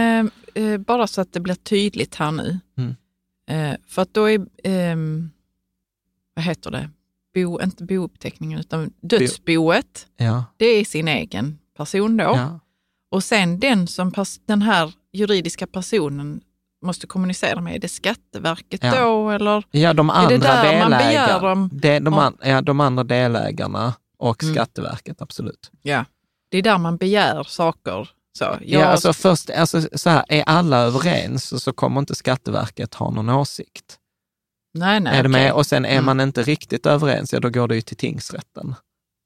eh, 0.54 0.64
eh, 0.64 0.78
bara 0.78 1.06
så 1.06 1.20
att 1.20 1.32
det 1.32 1.40
blir 1.40 1.54
tydligt 1.54 2.14
här 2.14 2.32
nu. 2.32 2.58
Mm. 2.76 2.94
Eh, 3.46 3.78
för 3.86 4.02
att 4.02 4.14
då 4.14 4.30
är, 4.30 4.46
ehm, 4.64 5.30
vad 6.34 6.44
heter 6.44 6.70
det, 6.70 6.90
Bo, 7.34 7.60
inte 7.62 7.84
bouppteckningen 7.84 8.58
utan 8.58 8.92
dödsboet, 9.00 10.06
ja, 10.16 10.44
det 10.56 10.66
är 10.66 10.84
sin 10.84 11.08
egen 11.08 11.58
person 11.76 12.16
då. 12.16 12.24
ja, 12.24 12.60
Och 13.10 13.24
sen 13.24 13.60
den 13.60 13.86
som 13.86 14.12
den 14.46 14.62
här 14.62 14.92
juridiska 15.12 15.66
personen 15.66 16.40
måste 16.82 17.06
kommunicera 17.06 17.60
med, 17.60 17.74
är 17.74 17.78
det 17.78 17.88
Skatteverket 17.88 18.80
Ja. 18.84 19.00
då 19.04 19.30
eller? 19.30 19.64
ja, 19.70 19.92
de 19.92 20.06
det 20.06 20.12
andra 20.14 20.38
där 20.38 20.78
man 20.78 20.90
begär 20.90 21.26
delägarna, 21.40 21.52
om- 21.52 21.70
de, 22.04 22.14
an, 22.14 22.36
ja, 22.42 22.60
de 22.60 22.80
andra 22.80 23.04
delägarna 23.04 23.94
och 24.18 24.42
Mm. 24.42 24.54
Skatteverket, 24.54 25.22
absolut. 25.22 25.70
Ja. 25.82 26.04
Det 26.50 26.58
är 26.58 26.62
där 26.62 26.78
man 26.78 26.96
begär 26.96 27.42
saker. 27.42 28.10
Så, 28.38 28.44
jag, 28.44 28.60
Ja, 28.82 28.84
alltså 28.86 29.12
först, 29.12 29.50
alltså 29.50 29.80
så 29.92 30.10
här, 30.10 30.24
är 30.28 30.42
alla 30.42 30.78
överens 30.78 31.62
så- 31.62 31.72
kommer 31.72 32.00
inte 32.00 32.14
Skatteverket 32.14 32.94
ha 32.94 33.10
någon 33.10 33.28
åsikt. 33.30 33.98
nej, 34.74 35.00
nej, 35.00 35.18
är 35.18 35.22
det 35.22 35.28
med? 35.28 35.40
okej. 35.42 35.52
Och 35.52 35.66
sen 35.66 35.84
är 35.84 35.92
Mm. 35.92 36.04
man 36.04 36.20
inte 36.20 36.42
riktigt 36.42 36.86
överens, 36.86 37.32
ja 37.32 37.40
då 37.40 37.50
går 37.50 37.68
det 37.68 37.74
ju 37.74 37.80
till 37.80 37.96
tingsrätten. 37.96 38.74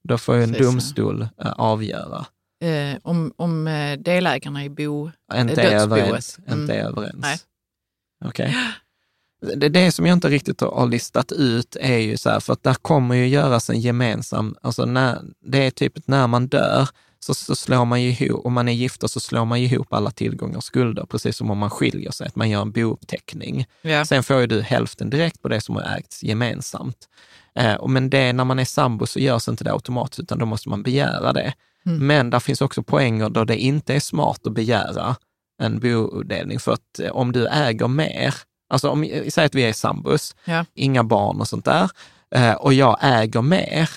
Då 0.09 0.19
får 0.19 0.37
ju 0.37 0.43
en 0.43 0.53
Precis, 0.53 0.67
domstol 0.67 1.23
eh, 1.23 1.53
avgöra. 1.53 2.27
Eh, 2.61 2.99
om, 3.03 3.33
om 3.37 3.67
eh, 3.69 3.99
delägarna 3.99 4.65
i 4.65 4.69
bo... 4.69 5.11
Inte 5.35 5.63
är 5.63 5.71
dödsboet. 5.71 6.03
överens. 6.03 6.39
Mm. 6.47 6.61
Inte 6.61 6.75
är 6.75 6.85
överens. 6.85 7.17
Nej. 7.19 7.39
Okej. 8.25 8.57
Det, 9.57 9.69
det 9.69 9.93
som 9.93 10.07
jag 10.07 10.13
inte 10.13 10.29
riktigt 10.29 10.61
har- 10.61 10.87
listat 10.87 11.33
ut 11.33 11.77
är 11.81 11.99
ju 11.99 12.17
så 12.17 12.31
här, 12.31 12.41
för 12.41 12.53
att 12.53 12.63
där 12.63 12.75
kommer 12.75 13.15
ju 13.15 13.27
göras 13.29 13.71
en 13.71 13.81
gemensam, 13.81 14.57
alltså 14.63 14.85
när, 14.85 15.23
det 15.41 15.59
är 15.59 15.71
typ 15.71 16.09
när 16.09 16.27
man 16.27 16.47
dör 16.47 16.89
så, 17.21 17.35
så 17.35 17.55
slår 17.55 17.85
man 17.85 18.03
ju 18.03 18.09
ihop, 18.11 18.47
om 18.47 18.53
man 18.53 18.69
är 18.69 18.73
gifta 18.73 19.09
så 19.09 19.21
slår 19.21 19.45
man 19.45 19.61
ju 19.61 19.67
ihop 19.67 19.93
alla 19.93 20.11
tillgångar 20.11 20.57
och 20.57 20.65
skulder, 20.65 21.07
precis 21.07 21.37
som 21.37 21.51
om 21.51 21.59
man 21.59 21.71
skiljer 21.71 22.11
sig, 22.11 22.27
att 22.27 22.37
man 22.37 22.51
gör 22.51 22.63
en 22.63 22.73
bouppteckning. 22.73 23.67
Ja. 23.83 24.05
Sen 24.05 24.23
får 24.23 24.41
ju 24.41 24.47
du 24.47 24.63
hälften 24.63 25.11
direkt 25.11 25.43
på 25.43 25.49
det 25.49 25.61
som 25.61 25.77
har 25.77 25.97
ägts 25.97 26.23
gemensamt. 26.23 27.09
Eh, 27.57 27.87
men 27.89 28.11
det, 28.11 28.33
när 28.33 28.45
man 28.45 28.59
är 28.59 28.65
sambo 28.65 29.07
så 29.07 29.19
görs 29.21 29.49
inte 29.49 29.65
det 29.65 29.73
automatiskt, 29.73 30.21
utan 30.21 30.39
då 30.39 30.47
måste 30.47 30.69
man 30.69 30.83
begära 30.83 31.33
det. 31.33 31.53
Mm. 31.87 32.07
Men 32.07 32.31
där 32.31 32.41
finns 32.41 32.61
också 32.61 32.83
poänger 32.83 33.29
då 33.29 33.45
det 33.45 33.57
inte 33.59 33.95
är 33.95 34.01
smart 34.01 34.47
att 34.47 34.53
begära 34.53 35.17
en 35.63 35.81
bodelning, 35.81 36.59
för 36.61 36.73
att 36.73 36.99
eh, 37.03 37.11
om 37.11 37.33
du 37.33 37.47
äger 37.49 37.89
mer, 37.89 38.35
alltså 38.71 38.89
om, 38.91 39.07
säg 39.29 39.45
att 39.47 39.55
vi 39.55 39.63
är 39.63 39.73
sambos, 39.73 40.35
Ja. 40.45 40.65
inga 40.75 41.05
barn 41.05 41.41
och 41.41 41.49
sånt 41.49 41.65
där, 41.65 41.91
eh, 42.35 42.53
och 42.53 42.75
jag 42.75 42.99
äger 43.03 43.43
mer, 43.43 43.91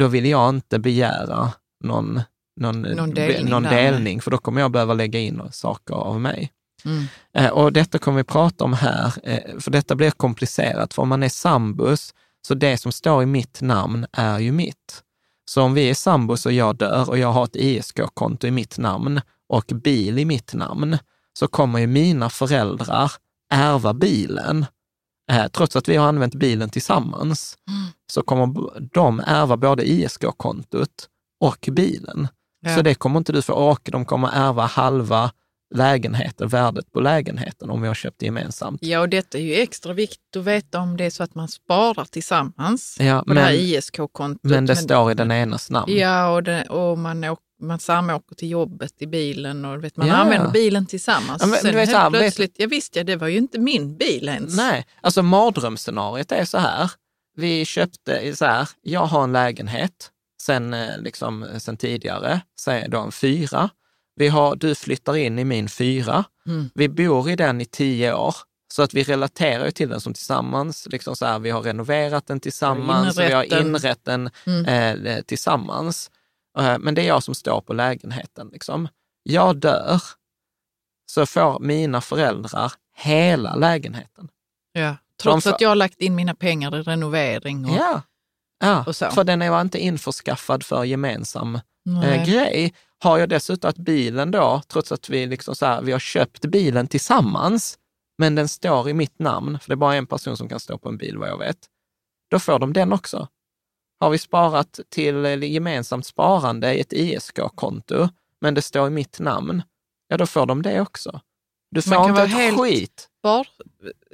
då 0.00 0.06
vill 0.08 0.26
jag 0.26 0.48
inte 0.48 0.78
begära 0.78 1.52
någon, 1.84 2.20
någon, 2.60 2.82
Någon 2.82 3.10
be- 3.10 3.26
delning 3.26 3.50
någon 3.50 3.62
delning, 3.62 4.20
för 4.20 4.30
då 4.30 4.38
kommer 4.38 4.60
jag 4.60 4.70
behöva 4.70 4.94
lägga 4.94 5.18
in 5.20 5.42
saker 5.52 5.94
av 5.94 6.20
mig. 6.20 6.50
Mm. 6.84 7.04
Eh, 7.36 7.50
Och 7.50 7.72
detta 7.72 7.98
kommer 7.98 8.16
vi 8.18 8.24
prata 8.24 8.64
om 8.64 8.72
här, 8.72 9.12
eh, 9.22 9.58
för 9.60 9.70
detta 9.70 9.94
blir 9.94 10.10
komplicerat. 10.10 10.94
För 10.94 11.02
om 11.02 11.08
man 11.08 11.22
är 11.22 11.28
sambos, 11.28 12.14
så 12.46 12.54
det 12.54 12.78
som 12.78 12.92
står 12.92 13.22
i 13.22 13.26
mitt 13.26 13.60
namn 13.60 14.06
är 14.12 14.38
ju 14.38 14.52
mitt. 14.52 15.02
Så 15.44 15.62
om 15.62 15.74
vi 15.74 15.90
är 15.90 15.94
sambos 15.94 16.46
och 16.46 16.52
jag 16.52 16.76
dör 16.76 17.10
och 17.10 17.18
jag 17.18 17.32
har 17.32 17.44
ett 17.44 17.56
ISK-konto 17.56 18.46
i 18.46 18.50
mitt 18.50 18.78
namn 18.78 19.20
och 19.48 19.64
bil 19.74 20.18
i 20.18 20.24
mitt 20.24 20.54
namn, 20.54 20.98
så 21.38 21.48
kommer 21.48 21.78
ju 21.78 21.86
mina 21.86 22.30
föräldrar 22.30 23.12
ärva 23.52 23.94
bilen. 23.94 24.66
Eh, 25.30 25.46
Trots 25.46 25.76
att 25.76 25.88
vi 25.88 25.96
har 25.96 26.08
använt 26.08 26.34
bilen 26.34 26.70
tillsammans, 26.70 27.56
så 28.12 28.22
kommer 28.22 28.54
de 28.92 29.20
ärva 29.20 29.56
både 29.56 29.88
ISK-kontot 29.88 31.08
och 31.40 31.68
bilen. 31.72 32.28
Ja. 32.60 32.76
Så 32.76 32.82
det 32.82 32.94
kommer 32.94 33.18
inte 33.18 33.32
du 33.32 33.42
få, 33.42 33.52
och 33.52 33.88
de 33.92 34.04
kommer 34.04 34.28
ärva 34.28 34.66
halva 34.66 35.30
lägenheten, 35.74 36.48
värdet 36.48 36.92
på 36.92 37.00
lägenheten 37.00 37.70
om 37.70 37.82
vi 37.82 37.88
har 37.88 37.94
köpt 37.94 38.18
det 38.18 38.26
gemensamt. 38.26 38.78
ja, 38.82 39.00
och 39.00 39.08
detta 39.08 39.38
är 39.38 39.42
ju 39.42 39.54
extra 39.54 39.92
viktigt 39.92 40.36
att 40.36 40.44
veta 40.44 40.78
om 40.80 40.96
det 40.96 41.04
är 41.04 41.10
så 41.10 41.22
att 41.22 41.34
man 41.34 41.48
sparar 41.48 42.04
tillsammans 42.04 42.96
Ja, 43.00 43.24
på 43.26 43.34
det 43.34 43.40
här 43.40 43.52
men, 43.52 43.60
ISK-kontot. 43.60 44.40
men 44.42 44.66
det 44.66 44.76
står 44.76 45.10
i 45.10 45.14
den 45.14 45.30
enas 45.32 45.70
namn. 45.70 45.92
Ja, 45.96 46.30
och, 46.34 46.42
det, 46.42 46.62
och 46.64 46.98
man, 46.98 47.24
åk, 47.24 47.38
man 47.62 47.78
samåker 47.78 48.34
till 48.34 48.50
jobbet 48.50 48.92
i 49.02 49.06
bilen 49.06 49.64
och 49.64 49.84
vet, 49.84 49.96
man 49.96 50.06
Ja. 50.08 50.14
använder 50.14 50.50
bilen 50.50 50.86
tillsammans. 50.86 51.42
Ja, 51.42 51.46
men 51.46 51.58
Sen 51.58 51.70
du 51.70 51.76
vet 51.76 51.88
helt 51.88 51.98
här, 51.98 52.10
vet- 52.10 52.20
plötsligt, 52.20 52.54
ja 52.58 52.66
visst 52.66 52.96
ja, 52.96 53.04
det 53.04 53.16
var 53.16 53.28
ju 53.28 53.38
inte 53.38 53.58
min 53.58 53.96
bil 53.96 54.28
ens. 54.28 54.56
Nej, 54.56 54.86
alltså 55.00 55.22
mardrömsscenariot 55.22 56.32
är 56.32 56.44
så 56.44 56.58
här. 56.58 56.90
Vi 57.36 57.64
köpte 57.64 58.36
så 58.36 58.44
här, 58.44 58.68
jag 58.82 59.06
har 59.06 59.24
en 59.24 59.32
lägenhet 59.32 60.10
sen, 60.42 60.74
eh, 60.74 60.98
liksom, 60.98 61.46
sen 61.58 61.76
tidigare, 61.76 62.40
säg 62.60 62.88
då 62.88 63.00
en 63.00 63.12
fyra. 63.12 63.70
Vi 64.16 64.28
har, 64.28 64.56
du 64.56 64.74
flyttar 64.74 65.16
in 65.16 65.38
i 65.38 65.44
min 65.44 65.68
fyra. 65.68 66.24
Mm. 66.46 66.70
Vi 66.74 66.88
bor 66.88 67.30
i 67.30 67.36
den 67.36 67.60
i 67.60 67.64
tio 67.64 68.14
år. 68.14 68.34
Så 68.72 68.82
att 68.82 68.94
vi 68.94 69.02
relaterar 69.02 69.70
till 69.70 69.88
den 69.88 70.00
som 70.00 70.14
tillsammans. 70.14 70.88
Liksom 70.90 71.16
så 71.16 71.26
här, 71.26 71.38
vi 71.38 71.50
har 71.50 71.62
renoverat 71.62 72.26
den 72.26 72.40
tillsammans, 72.40 73.18
vi 73.18 73.32
har 73.32 73.60
Inrett 73.60 74.04
den. 74.04 74.30
Mm. 74.46 75.06
eh, 75.06 75.20
tillsammans. 75.22 76.10
Eh, 76.58 76.78
men 76.78 76.94
det 76.94 77.02
är 77.02 77.06
jag 77.06 77.22
som 77.22 77.34
står 77.34 77.60
på 77.60 77.72
lägenheten. 77.72 78.48
Liksom. 78.52 78.88
Jag 79.22 79.56
dör, 79.56 80.02
så 81.06 81.26
får 81.26 81.60
mina 81.60 82.00
föräldrar 82.00 82.72
hela 82.96 83.54
lägenheten. 83.54 84.28
Ja. 84.72 84.96
Trots 85.22 85.46
att 85.46 85.60
jag 85.60 85.68
har 85.68 85.76
lagt 85.76 86.00
in 86.00 86.14
mina 86.14 86.34
pengar 86.34 86.76
i 86.76 86.82
renovering. 86.82 87.64
Och, 87.64 87.76
Ja, 87.76 88.02
ja. 88.60 88.84
och 88.86 88.96
så. 88.96 89.10
för 89.10 89.24
den 89.24 89.42
är 89.42 89.60
inte 89.60 89.78
införskaffad 89.78 90.64
för 90.64 90.84
gemensam 90.84 91.58
eh, 92.04 92.24
grej. 92.26 92.74
Har 93.04 93.18
jag 93.18 93.28
dessutom 93.28 93.68
att 93.70 93.76
bilen 93.78 94.30
då, 94.30 94.62
trots 94.68 94.92
att 94.92 95.08
vi, 95.10 95.26
liksom 95.26 95.54
så 95.54 95.66
här, 95.66 95.82
vi 95.82 95.92
har 95.92 95.98
köpt 95.98 96.44
bilen 96.46 96.86
tillsammans, 96.88 97.78
men 98.18 98.34
den 98.34 98.48
står 98.48 98.88
i 98.88 98.94
mitt 98.94 99.18
namn, 99.18 99.58
för 99.60 99.68
det 99.68 99.74
är 99.74 99.76
bara 99.76 99.94
en 99.94 100.06
person 100.06 100.36
som 100.36 100.48
kan 100.48 100.60
stå 100.60 100.78
på 100.78 100.88
en 100.88 100.96
bil 100.96 101.18
vad 101.18 101.28
jag 101.28 101.38
vet, 101.38 101.58
då 102.30 102.38
får 102.38 102.58
de 102.58 102.72
den 102.72 102.92
också. 102.92 103.28
Har 104.00 104.10
vi 104.10 104.18
sparat 104.18 104.80
till 104.88 105.42
gemensamt 105.42 106.06
sparande 106.06 106.74
i 106.74 106.80
ett 106.80 106.92
ISK-konto, 106.92 108.08
men 108.40 108.54
det 108.54 108.62
står 108.62 108.86
i 108.86 108.90
mitt 108.90 109.20
namn, 109.20 109.62
ja 110.08 110.16
då 110.16 110.26
får 110.26 110.46
de 110.46 110.62
det 110.62 110.80
också. 110.80 111.20
Du 111.70 111.78
Man 111.78 111.82
får 111.82 111.90
kan 111.94 112.08
inte 112.08 112.20
vara 112.20 112.26
helt- 112.42 112.60
skit. 112.60 113.08
Bar, 113.22 113.46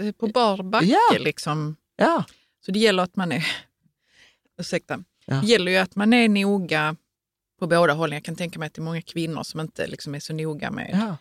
eh, 0.00 0.12
på 0.12 0.26
bar 0.26 0.62
backe 0.62 0.86
Ja. 0.86 1.18
liksom. 1.18 1.76
Ja, 1.96 2.24
Så 2.66 2.72
det 2.72 2.78
gäller 2.78 3.02
att 3.02 3.16
man 3.16 3.32
är, 3.32 3.46
ursäkta, 4.60 5.04
Ja. 5.24 5.34
det 5.34 5.46
gäller 5.46 5.72
ju 5.72 5.78
att 5.78 5.96
man 5.96 6.12
är 6.12 6.28
noga 6.28 6.96
på 7.60 7.66
båda 7.66 7.92
hållen. 7.92 8.14
Jag 8.16 8.24
kan 8.24 8.36
tänka 8.36 8.58
mig 8.58 8.66
att 8.66 8.74
det 8.74 8.80
är 8.80 8.84
många 8.84 9.02
kvinnor 9.02 9.42
som 9.42 9.60
inte 9.60 9.86
liksom 9.86 10.14
är 10.14 10.20
så 10.20 10.32
noga 10.32 10.70
med 10.70 10.90
ja. 10.92 11.16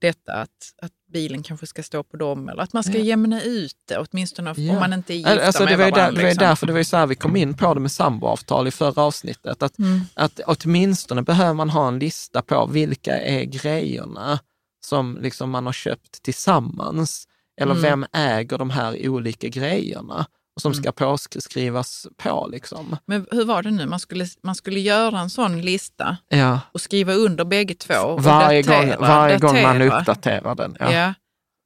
detta 0.00 0.32
att, 0.32 0.48
att 0.82 0.92
bilen 1.12 1.42
kanske 1.42 1.66
ska 1.66 1.82
stå 1.82 2.02
på 2.02 2.16
dem 2.16 2.48
eller 2.48 2.62
att 2.62 2.72
man 2.72 2.84
ska 2.84 2.98
Ja. 2.98 3.04
jämna 3.04 3.42
ut 3.42 3.76
det 3.88 3.98
åtminstone 3.98 4.54
Ja. 4.56 4.72
om 4.72 4.78
man 4.80 4.92
inte 4.92 5.14
är 5.14 5.16
gifta 5.16 5.46
Alltså, 5.46 5.64
det 5.64 5.70
med 5.70 5.78
var 5.78 5.84
ju 5.84 5.90
där, 5.90 5.96
varandra. 6.00 6.16
det 6.16 6.22
var 6.22 6.28
ju 6.28 6.34
liksom. 6.34 6.46
därför 6.48 6.66
det 6.66 6.72
var 6.72 6.82
så 6.82 6.96
här 6.96 7.06
vi 7.06 7.14
kom 7.14 7.36
in 7.36 7.54
på 7.56 7.74
det 7.74 7.80
med 7.80 7.92
samboavtal 7.92 8.68
i 8.68 8.70
förra 8.70 9.02
avsnittet. 9.02 9.62
Att, 9.62 9.78
Mm. 9.78 10.00
att 10.14 10.40
åtminstone 10.46 11.22
behöver 11.22 11.54
man 11.54 11.70
ha 11.70 11.88
en 11.88 11.98
lista 11.98 12.42
på 12.42 12.66
vilka 12.66 13.18
är 13.18 13.44
grejerna 13.44 14.38
som 14.86 15.18
liksom 15.22 15.50
man 15.50 15.66
har 15.66 15.72
köpt 15.72 16.22
tillsammans. 16.22 17.28
Eller 17.60 17.72
Mm. 17.74 17.82
vem 17.82 18.06
äger 18.12 18.58
de 18.58 18.70
här 18.70 19.08
olika 19.08 19.48
grejerna 19.48 20.26
och 20.56 20.62
som 20.62 20.72
Mm. 20.72 20.82
ska 20.82 20.92
påskrivas 20.92 22.06
på. 22.16 22.48
Liksom. 22.52 22.96
Men 23.06 23.26
hur 23.30 23.44
var 23.44 23.62
det 23.62 23.70
nu? 23.70 23.86
Man 23.86 24.00
skulle, 24.00 24.26
man 24.42 24.54
skulle 24.54 24.80
göra 24.80 25.20
en 25.20 25.30
sån 25.30 25.60
lista 25.62 26.16
Ja. 26.28 26.60
och 26.72 26.80
skriva 26.80 27.12
under 27.12 27.44
bägge 27.44 27.74
två. 27.74 27.94
Och 27.94 28.22
Varje, 28.24 28.62
datera, 28.62 28.96
gång, 28.96 29.06
varje 29.08 29.38
gång 29.38 29.62
man 29.62 29.78
datera. 29.78 30.00
uppdaterar 30.00 30.54
den. 30.54 30.76
Ja. 30.80 30.92
Ja. 30.92 31.14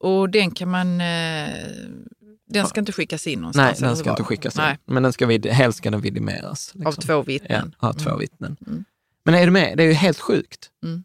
Och 0.00 0.30
den 0.30 0.50
kan 0.50 0.70
man... 0.70 1.00
Eh, 1.00 1.48
den 2.48 2.66
ska 2.66 2.80
inte 2.80 2.92
skickas 2.92 3.26
in 3.26 3.32
Nej, 3.32 3.40
någonstans. 3.40 3.78
den 3.78 3.86
eller 3.88 3.96
ska 3.96 4.10
inte 4.10 4.22
skickas 4.22 4.56
in. 4.56 4.62
Nej, 4.62 4.78
Men 4.86 5.02
den 5.02 5.12
ska 5.12 5.26
vid, 5.26 5.46
helst 5.46 5.78
ska 5.78 5.90
den 5.90 6.00
vidimeras. 6.00 6.72
av 6.74 6.80
liksom. 6.80 7.02
två 7.02 7.12
Ja, 7.12 7.22
vittnen. 7.22 7.74
ja, 7.80 7.92
två 7.92 8.08
Mm. 8.10 8.18
vittnen. 8.20 8.56
Mm. 8.66 8.84
Men 9.24 9.34
är 9.34 9.44
du 9.44 9.50
med? 9.52 9.76
Det 9.76 9.82
är 9.82 9.86
ju 9.86 9.92
helt 9.92 10.20
sjukt. 10.20 10.70
Mm. 10.84 11.04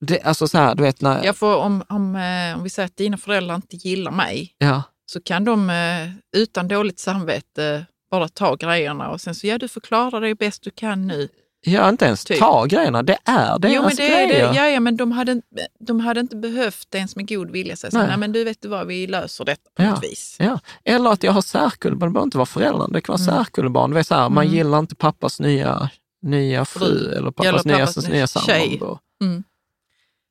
Det, 0.00 0.20
alltså 0.22 0.48
så 0.48 0.58
här, 0.58 0.74
du 0.74 0.82
vet 0.82 1.00
när... 1.00 1.24
Ja, 1.24 1.32
för 1.32 1.56
om, 1.56 1.84
om, 1.88 2.16
eh, 2.16 2.56
om 2.56 2.62
vi 2.62 2.70
säger 2.70 2.86
att 2.86 2.96
dina 2.96 3.16
föräldrar 3.16 3.54
inte 3.54 3.76
gillar 3.76 4.10
mig 4.12 4.54
ja. 4.58 4.82
Så 5.12 5.20
kan 5.20 5.44
de 5.44 5.70
eh, 5.70 6.10
utan 6.36 6.68
dåligt 6.68 6.98
samvete 6.98 7.86
bara 8.10 8.28
ta 8.28 8.54
grejerna 8.56 9.10
och 9.10 9.20
sen 9.20 9.34
så, 9.34 9.46
ja 9.46 9.58
du 9.58 9.68
förklarar 9.68 10.20
dig 10.20 10.34
bäst 10.34 10.62
du 10.62 10.70
kan 10.70 11.06
nu. 11.06 11.28
Ja, 11.64 11.88
inte 11.88 12.04
ens 12.04 12.24
Typ. 12.24 12.38
ta 12.38 12.64
grejerna. 12.64 13.02
Det 13.02 13.18
är 13.24 13.58
deras 13.58 13.74
jo, 13.74 13.82
men 13.82 13.96
det 13.96 14.02
är 14.22 14.26
grejer. 14.28 14.48
det. 14.52 14.56
Ja, 14.56 14.68
ja, 14.68 14.80
men 14.80 14.96
de 14.96 15.12
hade, 15.12 15.32
inte- 15.32 15.66
de 15.80 16.00
hade 16.00 16.20
inte 16.20 16.36
behövt 16.36 16.94
ens 16.94 17.16
med 17.16 17.28
god 17.28 17.50
vilja 17.50 17.76
säga 17.76 17.90
så, 17.90 17.98
Nej. 17.98 18.06
nej. 18.06 18.16
men 18.16 18.32
du 18.32 18.44
vet 18.44 18.62
du 18.62 18.68
vad, 18.68 18.86
vi 18.86 19.06
löser 19.06 19.44
detta 19.44 19.70
på 19.76 19.82
Ja. 19.82 19.90
något 19.90 20.04
vis. 20.04 20.36
Ja. 20.38 20.58
Eller 20.84 21.10
att 21.10 21.22
jag 21.22 21.32
har 21.32 21.42
särkullbarn, 21.42 22.10
det 22.10 22.12
behöver 22.12 22.26
inte 22.26 22.38
vara 22.38 22.46
föräldrar, 22.46 22.88
det 22.88 23.00
kan 23.00 23.12
vara 23.18 23.22
Mm. 23.32 23.44
särkullbarn. 23.44 23.90
Det 23.90 23.98
är 23.98 24.02
så 24.02 24.14
här, 24.14 24.28
Man 24.28 24.44
Mm. 24.44 24.56
gillar 24.56 24.78
inte 24.78 24.94
pappas 24.94 25.40
nya, 25.40 25.90
nya 26.22 26.64
fru 26.64 27.12
eller 27.12 27.30
pappas, 27.30 27.46
Eller 27.46 27.64
nya, 27.76 27.86
pappas 27.86 28.08
nya 28.08 28.26
sambo. 28.26 28.98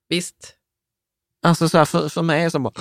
Visst. 0.10 0.56
Alltså 1.44 1.70
så 1.70 1.78
här, 1.78 1.86
för, 1.86 2.10
för 2.10 2.22
mig 2.22 2.40
är 2.40 2.44
det 2.44 2.52
så 2.52 2.60
bara, 2.60 2.74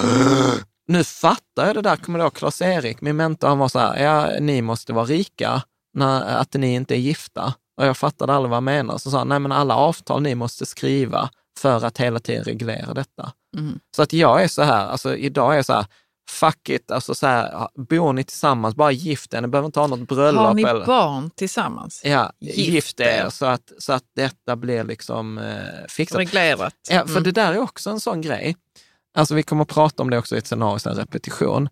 nu 0.90 1.04
fattar 1.04 1.66
jag 1.66 1.74
det 1.74 1.82
där, 1.82 1.96
kommer 1.96 2.18
ihåg 2.18 2.34
Klas-Erik, 2.34 3.00
min 3.00 3.16
mentor, 3.16 3.48
han 3.48 3.58
var 3.58 3.68
så 3.68 3.78
här, 3.78 4.02
ja, 4.02 4.40
ni 4.40 4.62
måste 4.62 4.92
vara 4.92 5.04
rika, 5.04 5.62
när, 5.94 6.22
att 6.38 6.54
ni 6.54 6.74
inte 6.74 6.94
är 6.94 6.98
gifta. 6.98 7.54
Och 7.76 7.86
jag 7.86 7.96
fattade 7.96 8.32
aldrig 8.32 8.50
vad 8.50 8.56
han 8.56 8.64
menade. 8.64 8.98
Så 8.98 9.10
sa 9.10 9.18
han, 9.18 9.28
nej 9.28 9.38
men 9.38 9.52
alla 9.52 9.74
avtal 9.76 10.22
ni 10.22 10.34
måste 10.34 10.66
skriva 10.66 11.30
för 11.58 11.84
att 11.84 11.98
hela 11.98 12.20
tiden 12.20 12.44
reglera 12.44 12.94
detta. 12.94 13.32
Mm. 13.56 13.78
Så 13.96 14.02
att 14.02 14.12
jag 14.12 14.42
är 14.42 14.48
så 14.48 14.62
här, 14.62 14.86
alltså 14.86 15.16
idag 15.16 15.52
är 15.52 15.56
jag 15.56 15.64
så 15.66 15.72
här, 15.72 15.86
fuck 16.30 16.68
it, 16.68 16.90
alltså 16.90 17.14
så 17.14 17.26
här, 17.26 17.68
bor 17.74 18.12
ni 18.12 18.24
tillsammans, 18.24 18.74
bara 18.74 18.92
gift 18.92 19.34
er, 19.34 19.40
ni 19.40 19.48
behöver 19.48 19.66
inte 19.66 19.80
ha 19.80 19.86
något 19.86 20.08
bröllop. 20.08 20.44
Har 20.46 20.54
ni 20.54 20.62
eller, 20.62 20.86
barn 20.86 21.30
tillsammans? 21.30 22.00
Ja, 22.04 22.32
Gift 22.40 22.58
gift 22.58 23.00
er 23.00 23.28
så 23.30 23.46
att, 23.46 23.72
så 23.78 23.92
att 23.92 24.04
detta 24.16 24.56
blir 24.56 24.84
liksom 24.84 25.38
eh, 25.38 25.86
fixat. 25.88 26.18
Reglerat? 26.18 26.74
Ja, 26.90 27.06
för 27.06 27.10
Mm. 27.10 27.22
det 27.22 27.32
där 27.32 27.52
är 27.52 27.58
också 27.58 27.90
en 27.90 28.00
sån 28.00 28.20
grej. 28.20 28.56
Alltså 29.18 29.34
vi 29.34 29.42
kommer 29.42 29.62
att 29.62 29.68
prata 29.68 30.02
om 30.02 30.10
det 30.10 30.18
också 30.18 30.34
i 30.34 30.38
ett 30.38 30.46
scenario, 30.46 30.80
här 30.88 30.94
repetition. 30.94 31.68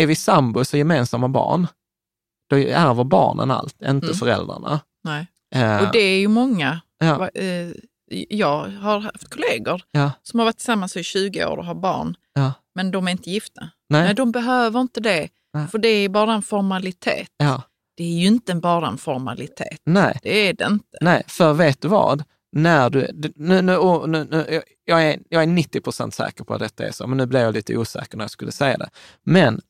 Är 0.00 0.06
vi 0.06 0.14
sambos 0.14 0.72
och 0.72 0.78
gemensamma 0.78 1.28
barn, 1.28 1.66
då 2.50 2.56
ärver 2.56 3.04
barnen 3.04 3.50
allt, 3.50 3.82
inte 3.82 4.06
Mm. 4.06 4.16
föräldrarna. 4.16 4.80
Nej. 5.04 5.26
Eh, 5.54 5.82
Och 5.86 5.92
det 5.92 5.98
är 5.98 6.18
ju 6.18 6.28
många. 6.28 6.80
ja, 6.98 7.28
eh, 7.28 7.68
Jag 8.28 8.68
har 8.68 9.00
haft 9.00 9.30
kollegor 9.34 9.82
ja, 9.90 10.10
som 10.22 10.38
har 10.38 10.44
varit 10.46 10.56
tillsammans 10.56 10.96
i 10.96 11.02
20 11.04 11.44
år 11.44 11.56
och 11.56 11.64
har 11.64 11.74
barn, 11.74 12.14
ja. 12.34 12.52
men 12.74 12.90
de 12.90 13.06
är 13.08 13.12
inte 13.12 13.30
gifta. 13.30 13.60
Nej, 13.88 14.02
Nej, 14.04 14.14
de 14.14 14.32
behöver 14.32 14.80
inte 14.80 15.00
det, 15.00 15.28
Nej. 15.54 15.66
för 15.68 15.78
det 15.78 15.88
är 15.88 16.08
bara 16.08 16.32
en 16.34 16.42
formalitet. 16.42 17.28
ja, 17.36 17.62
Det 17.96 18.04
är 18.04 18.18
ju 18.20 18.26
inte 18.26 18.54
bara 18.54 18.88
en 18.88 18.98
formalitet. 18.98 19.80
nej. 19.84 20.18
Det 20.22 20.48
är 20.48 20.52
det 20.54 20.64
inte. 20.66 20.98
Nej, 21.00 21.22
för 21.26 21.52
vet 21.52 21.80
du 21.82 21.88
vad? 21.88 22.24
När 22.52 22.90
du, 22.90 23.08
nu, 23.36 23.62
nu, 23.62 23.78
nu, 24.06 24.24
nu, 24.30 24.62
jag, 24.84 25.04
är, 25.04 25.20
jag 25.28 25.42
är 25.42 25.46
90 25.46 25.80
procent 25.80 26.14
säker 26.14 26.44
på 26.44 26.54
att 26.54 26.60
detta 26.60 26.86
är 26.86 26.92
så, 26.92 27.06
men 27.06 27.18
nu 27.18 27.26
blev 27.26 27.42
jag 27.42 27.54
lite 27.54 27.76
osäker 27.76 28.16
när 28.16 28.24
jag 28.24 28.30
skulle 28.30 28.52
säga 28.52 28.78
det. 28.78 28.90
Men 29.22 29.60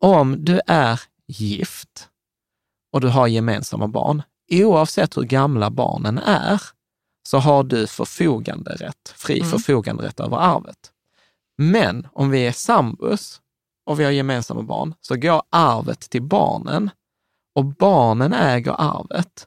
om 0.00 0.44
du 0.44 0.60
är 0.66 1.00
gift 1.26 2.08
och 2.92 3.00
du 3.00 3.08
har 3.08 3.26
gemensamma 3.26 3.88
barn, 3.88 4.22
oavsett 4.52 5.16
hur 5.16 5.22
gamla 5.22 5.70
barnen 5.70 6.18
är, 6.18 6.62
så 7.28 7.38
har 7.38 7.64
du 7.64 7.86
förfoganderätt, 7.86 9.14
fri 9.16 9.38
Mm. 9.38 9.50
förfoganderätt 9.50 10.20
över 10.20 10.36
arvet. 10.36 10.92
Men 11.58 12.08
om 12.12 12.30
vi 12.30 12.46
är 12.46 12.52
sambos 12.52 13.40
och 13.86 14.00
vi 14.00 14.04
har 14.04 14.10
gemensamma 14.10 14.62
barn, 14.62 14.94
så 15.00 15.16
går 15.16 15.42
arvet 15.50 16.00
till 16.00 16.22
barnen 16.22 16.90
och 17.54 17.64
barnen 17.64 18.32
äger 18.32 18.74
arvet. 18.78 19.46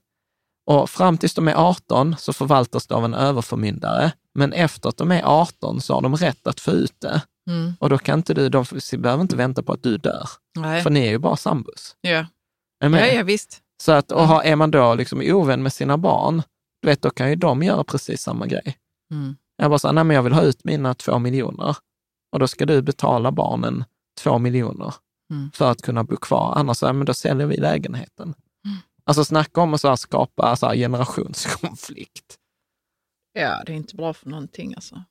Och 0.72 0.90
fram 0.90 1.18
tills 1.18 1.34
de 1.34 1.48
är 1.48 1.54
18 1.56 2.16
så 2.20 2.34
förvaltas 2.34 2.88
det 2.88 2.96
av 2.96 3.06
en 3.06 3.14
överförmyndare, 3.14 4.12
men 4.34 4.54
efter 4.54 4.90
att 4.90 4.98
de 4.98 5.12
är 5.12 5.24
18 5.24 5.82
så 5.82 5.94
har 5.94 6.02
de 6.02 6.16
rätt 6.16 6.48
att 6.48 6.60
få 6.60 6.72
ut 6.72 6.96
det. 7.02 7.22
Mm. 7.50 7.74
Och 7.80 7.90
då 7.90 7.98
kan 7.98 8.20
inte 8.20 8.34
du, 8.34 8.50
de 8.50 8.66
behöver 8.98 9.22
inte 9.22 9.36
vänta 9.36 9.64
på 9.64 9.74
att 9.74 9.84
du 9.84 9.98
dör, 9.98 10.30
Nej. 10.60 10.84
för 10.84 10.90
ni 10.90 11.00
är 11.00 11.10
ju 11.10 11.18
bara 11.18 11.36
sambos. 11.36 11.96
Ja. 12.02 12.26
Ja, 12.80 13.08
ja, 13.08 13.24
visst. 13.24 13.60
Så 13.84 13.92
att, 13.92 14.12
och 14.12 14.28
har, 14.28 14.44
är 14.44 14.56
man 14.56 14.72
då 14.72 14.96
liksom 14.96 15.22
ovän 15.26 15.64
med 15.64 15.74
sina 15.74 15.98
barn, 15.98 16.44
du 16.82 16.88
vet, 16.88 17.02
då 17.02 17.10
kan 17.10 17.30
ju 17.30 17.36
de 17.36 17.64
göra 17.64 17.84
precis 17.84 18.22
samma 18.22 18.48
grej. 18.48 18.78
Mm. 19.12 19.36
Jag 19.58 19.72
bara 19.72 19.80
säger, 19.80 19.94
nej 19.94 20.04
men 20.04 20.16
jag 20.16 20.24
vill 20.24 20.34
ha 20.34 20.42
ut 20.42 20.64
mina 20.64 20.94
två 20.94 21.20
miljoner. 21.20 21.78
Och 22.32 22.40
då 22.40 22.48
ska 22.48 22.66
du 22.66 22.82
betala 22.82 23.32
barnen 23.32 23.84
två 24.24 24.38
miljoner 24.40 24.94
Mm. 25.32 25.52
för 25.54 25.72
att 25.72 25.82
kunna 25.82 26.04
bo 26.04 26.18
kvar. 26.18 26.54
Annars 26.56 26.82
ja, 26.82 26.94
men 26.94 27.06
då 27.06 27.14
säljer 27.14 27.48
vi 27.48 27.58
lägenheten. 27.58 28.34
Alltså 29.04 29.26
snacka 29.26 29.62
om 29.62 29.74
att 29.74 29.82
så 29.82 29.90
här 29.90 29.96
skapa 29.96 30.56
så 30.56 30.68
här 30.68 30.76
generationskonflikt. 30.76 32.36
Ja, 33.34 33.64
det 33.66 33.72
är 33.72 33.76
inte 33.76 33.96
bra 33.96 34.14
för 34.14 34.30
någonting 34.30 34.74
alltså. 34.76 35.04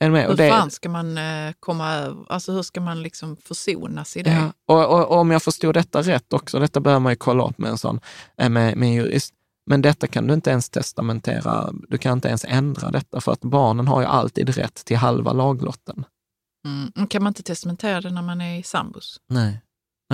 Hur 0.00 0.34
det- 0.36 0.50
fan 0.50 0.70
ska 0.70 0.88
man 0.88 1.18
eh, 1.18 1.52
komma 1.60 1.92
över, 1.94 2.24
alltså 2.28 2.52
hur 2.52 2.62
ska 2.62 2.80
man 2.80 3.02
liksom 3.02 3.36
försonas 3.36 4.16
i 4.16 4.22
det? 4.22 4.30
Ja, 4.30 4.52
och, 4.66 4.98
och, 5.00 5.08
och 5.08 5.16
om 5.18 5.30
jag 5.30 5.42
förstod 5.42 5.74
detta 5.74 6.02
rätt 6.02 6.32
också, 6.32 6.58
detta 6.58 6.80
behöver 6.80 7.00
man 7.00 7.12
ju 7.12 7.16
kolla 7.16 7.48
upp 7.48 7.58
med 7.58 7.70
en 7.70 7.78
sån, 7.78 8.00
eh, 8.38 8.48
med, 8.48 8.76
med 8.76 8.94
jurist, 8.94 9.34
men 9.66 9.82
detta 9.82 10.06
kan 10.06 10.26
du 10.26 10.34
inte 10.34 10.50
ens 10.50 10.70
testamentera, 10.70 11.70
du 11.88 11.98
kan 11.98 12.12
inte 12.12 12.28
ens 12.28 12.44
ändra 12.44 12.90
detta 12.90 13.20
för 13.20 13.32
att 13.32 13.40
barnen 13.40 13.88
har 13.88 14.00
ju 14.00 14.06
alltid 14.06 14.48
rätt 14.48 14.74
till 14.74 14.96
halva 14.96 15.32
laglotten. 15.32 16.04
Mm. 16.66 17.06
Kan 17.06 17.22
man 17.22 17.30
inte 17.30 17.42
testamentera 17.42 18.00
det 18.00 18.10
när 18.10 18.22
man 18.22 18.40
är 18.40 18.58
i 18.58 18.62
sambos? 18.62 19.20
Nej. 19.28 19.60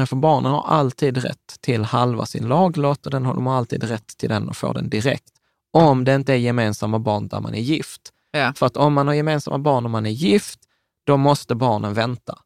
Nej, 0.01 0.07
för 0.07 0.17
barnen 0.17 0.53
har 0.53 0.63
alltid 0.63 1.17
rätt 1.17 1.61
till 1.61 1.85
halva 1.85 2.27
sin 2.27 2.49
laglott 2.49 3.07
och 3.07 3.13
den 3.13 3.27
har, 3.27 3.35
de 3.35 3.47
har 3.47 3.57
alltid 3.57 3.85
rätt 3.85 4.07
till 4.07 4.29
den 4.29 4.49
och 4.49 4.57
får 4.57 4.75
den 4.75 4.91
direkt. 4.91 5.33
Om 5.73 6.05
det 6.05 6.15
inte 6.15 6.33
är 6.33 6.37
gemensamma 6.37 6.99
barn 6.99 7.29
där 7.29 7.41
man 7.41 7.55
är 7.55 7.61
gift. 7.61 8.13
Ja. 8.31 8.53
För 8.57 8.67
att 8.67 8.77
om 8.77 8.95
man 8.95 9.07
har 9.07 9.15
gemensamma 9.15 9.59
barn 9.59 9.85
och 9.85 9.91
man 9.91 10.07
är 10.07 10.11
gift, 10.11 10.61
då 11.07 11.17
måste 11.17 11.55
barnen 11.55 11.95
vänta. 11.95 12.39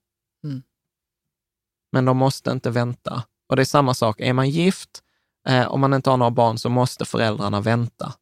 Mm. 0.44 0.62
Men 1.92 2.04
de 2.04 2.16
måste 2.16 2.50
inte 2.50 2.70
vänta. 2.70 3.22
Och 3.48 3.56
det 3.56 3.62
är 3.62 3.64
samma 3.64 3.94
sak, 3.94 4.20
är 4.20 4.32
man 4.32 4.50
gift, 4.50 5.02
eh, 5.48 5.66
om 5.66 5.80
man 5.80 5.94
inte 5.94 6.10
har 6.10 6.16
några 6.16 6.30
barn 6.30 6.58
så 6.58 6.68
måste 6.68 7.04
föräldrarna 7.04 7.60
vänta. 7.60 8.14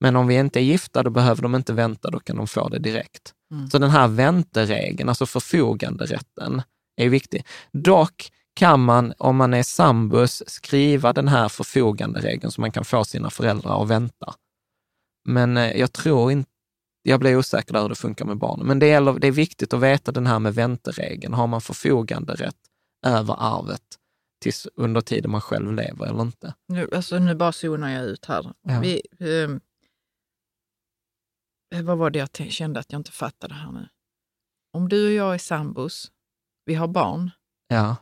Men 0.00 0.16
om 0.16 0.26
vi 0.26 0.34
inte 0.34 0.60
är 0.60 0.64
gifta, 0.64 1.02
då 1.02 1.10
behöver 1.10 1.42
de 1.42 1.54
inte 1.54 1.72
vänta, 1.72 2.10
då 2.10 2.20
kan 2.20 2.36
de 2.36 2.46
få 2.46 2.68
det 2.68 2.78
direkt. 2.78 3.34
Mm. 3.50 3.70
Så 3.70 3.78
den 3.78 3.90
här 3.90 4.08
vänteregeln, 4.08 5.08
alltså 5.08 5.26
förfoganderätten, 5.26 6.62
är 6.96 7.08
viktig. 7.08 7.46
Dock 7.72 8.32
kan 8.54 8.80
man, 8.80 9.12
om 9.18 9.36
man 9.36 9.54
är 9.54 9.62
sambus, 9.62 10.42
skriva 10.46 11.12
den 11.12 11.28
här 11.28 11.48
förfoganderegeln 11.48 12.50
så 12.50 12.60
man 12.60 12.72
kan 12.72 12.84
få 12.84 13.04
sina 13.04 13.30
föräldrar 13.30 13.82
att 13.82 13.88
vänta. 13.88 14.34
Men 15.28 15.56
eh, 15.56 15.72
jag 15.72 15.92
tror 15.92 16.32
inte, 16.32 16.50
jag 17.02 17.20
blir 17.20 17.36
osäker 17.36 17.72
där 17.72 17.82
hur 17.82 17.88
det 17.88 17.94
funkar 17.94 18.24
med 18.24 18.38
barnen. 18.38 18.66
Men 18.66 18.78
det, 18.78 18.86
gäller, 18.86 19.12
det 19.12 19.26
är 19.26 19.32
viktigt 19.32 19.74
att 19.74 19.80
veta 19.80 20.12
den 20.12 20.26
här 20.26 20.38
med 20.38 20.54
vänteregeln. 20.54 21.34
Har 21.34 21.46
man 21.46 21.60
förfoganderätt 21.60 22.56
över 23.06 23.36
arvet 23.38 23.82
tills 24.42 24.66
under 24.74 25.00
tiden 25.00 25.30
man 25.30 25.40
själv 25.40 25.72
lever 25.72 26.06
eller 26.06 26.22
inte? 26.22 26.54
Nu, 26.68 26.88
alltså, 26.94 27.18
nu 27.18 27.34
bara 27.34 27.52
zonar 27.52 27.90
jag 27.90 28.04
ut 28.04 28.24
här. 28.24 28.52
Ja. 28.62 28.80
Vi, 28.80 29.02
ehm, 29.20 29.60
eh, 31.74 31.82
vad 31.82 31.98
var 31.98 32.10
det 32.10 32.18
jag 32.18 32.52
kände 32.52 32.80
att 32.80 32.92
jag 32.92 32.98
inte 33.00 33.12
fattade 33.12 33.54
här 33.54 33.72
nu? 33.72 33.88
Om 34.72 34.88
du 34.88 35.06
och 35.06 35.12
jag 35.12 35.34
är 35.34 35.38
sambos, 35.38 36.12
vi 36.64 36.74
har 36.74 36.88
barn, 36.88 37.30
Ja. 37.68 37.96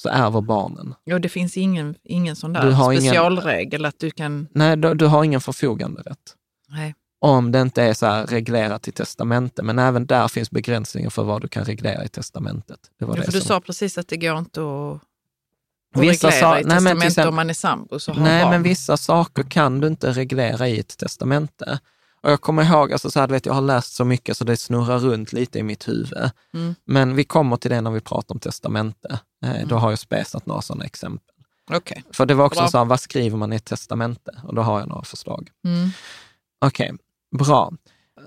Så 0.00 0.08
ärver 0.08 0.40
barnen. 0.40 0.94
Ja, 1.04 1.18
det 1.18 1.28
finns 1.28 1.56
ingen, 1.56 1.94
ingen 2.04 2.36
sån 2.36 2.52
Du 2.52 2.60
där 2.60 2.70
har 2.70 2.92
ingen- 2.92 3.02
specialregel 3.02 3.84
att 3.84 3.98
du 3.98 4.10
kan... 4.10 4.48
Nej, 4.52 4.76
du, 4.76 4.94
du 4.94 5.06
har 5.06 5.24
ingen 5.24 5.40
förfoganderätt. 5.40 6.34
Nej. 6.68 6.94
Om 7.20 7.52
det 7.52 7.60
inte 7.60 7.82
är 7.82 7.94
så 7.94 8.06
här 8.06 8.26
reglerat 8.26 8.88
i 8.88 8.92
testamente, 8.92 9.62
men 9.62 9.78
även 9.78 10.06
där 10.06 10.28
finns 10.28 10.50
begränsningar 10.50 11.10
för 11.10 11.22
vad 11.24 11.42
du 11.42 11.48
kan 11.48 11.64
reglera 11.64 12.04
i 12.04 12.08
testamentet. 12.08 12.78
Det 12.98 13.04
var 13.04 13.14
Ja, 13.14 13.20
det 13.20 13.24
för 13.24 13.32
du 13.32 13.40
som- 13.40 13.48
sa 13.48 13.60
precis 13.60 13.98
att 13.98 14.08
det 14.08 14.16
går 14.16 14.38
inte 14.38 14.60
att, 14.60 15.00
Vissa 16.00 16.28
reglera 16.28 16.40
sa- 16.40 16.60
i 16.60 16.64
nej, 16.64 16.80
men 16.80 17.02
exempel- 17.02 17.28
om 17.28 17.34
man 17.36 17.50
är 17.50 17.54
sambo. 17.54 17.98
Så 17.98 18.12
har 18.12 18.22
Nej, 18.22 18.42
barn. 18.42 18.50
men 18.50 18.62
vissa 18.62 18.96
saker 18.96 19.42
kan 19.42 19.80
du 19.80 19.86
inte 19.86 20.12
reglera 20.12 20.68
i 20.68 20.78
ett 20.80 20.98
testamente. 20.98 21.78
Och 22.22 22.30
jag 22.30 22.40
kommer 22.40 22.62
ihåg, 22.62 22.92
alltså 22.92 23.10
så 23.10 23.20
här, 23.20 23.26
du 23.26 23.32
vet, 23.32 23.46
jag 23.46 23.54
har 23.54 23.60
läst 23.62 23.94
så 23.94 24.04
mycket 24.04 24.36
så 24.36 24.44
det 24.44 24.56
snurrar 24.56 24.98
runt 24.98 25.32
lite 25.32 25.58
i 25.58 25.62
mitt 25.62 25.88
huvud. 25.88 26.30
Mm. 26.54 26.74
Men 26.84 27.14
vi 27.16 27.24
kommer 27.24 27.56
till 27.56 27.70
det 27.70 27.80
när 27.80 27.90
vi 27.90 28.00
pratar 28.00 28.34
om 28.34 28.40
testamente. 28.40 29.18
Eh, 29.44 29.66
Då 29.66 29.76
har 29.76 29.90
jag 29.90 29.98
spesat 29.98 30.46
några 30.46 30.62
sådana 30.62 30.84
exempel. 30.84 31.34
Okej. 31.70 32.04
För 32.12 32.26
det 32.26 32.34
var 32.34 32.44
också 32.44 32.60
Bra. 32.60 32.68
så 32.68 32.78
här, 32.78 32.84
vad 32.84 33.00
skriver 33.00 33.36
man 33.36 33.52
i 33.52 33.56
ett 33.56 33.64
testamente? 33.64 34.40
Och 34.44 34.54
då 34.54 34.62
har 34.62 34.78
jag 34.78 34.88
några 34.88 35.04
förslag. 35.04 35.50
Mm. 35.64 35.90
Okej, 36.60 36.92
bra. 37.38 37.72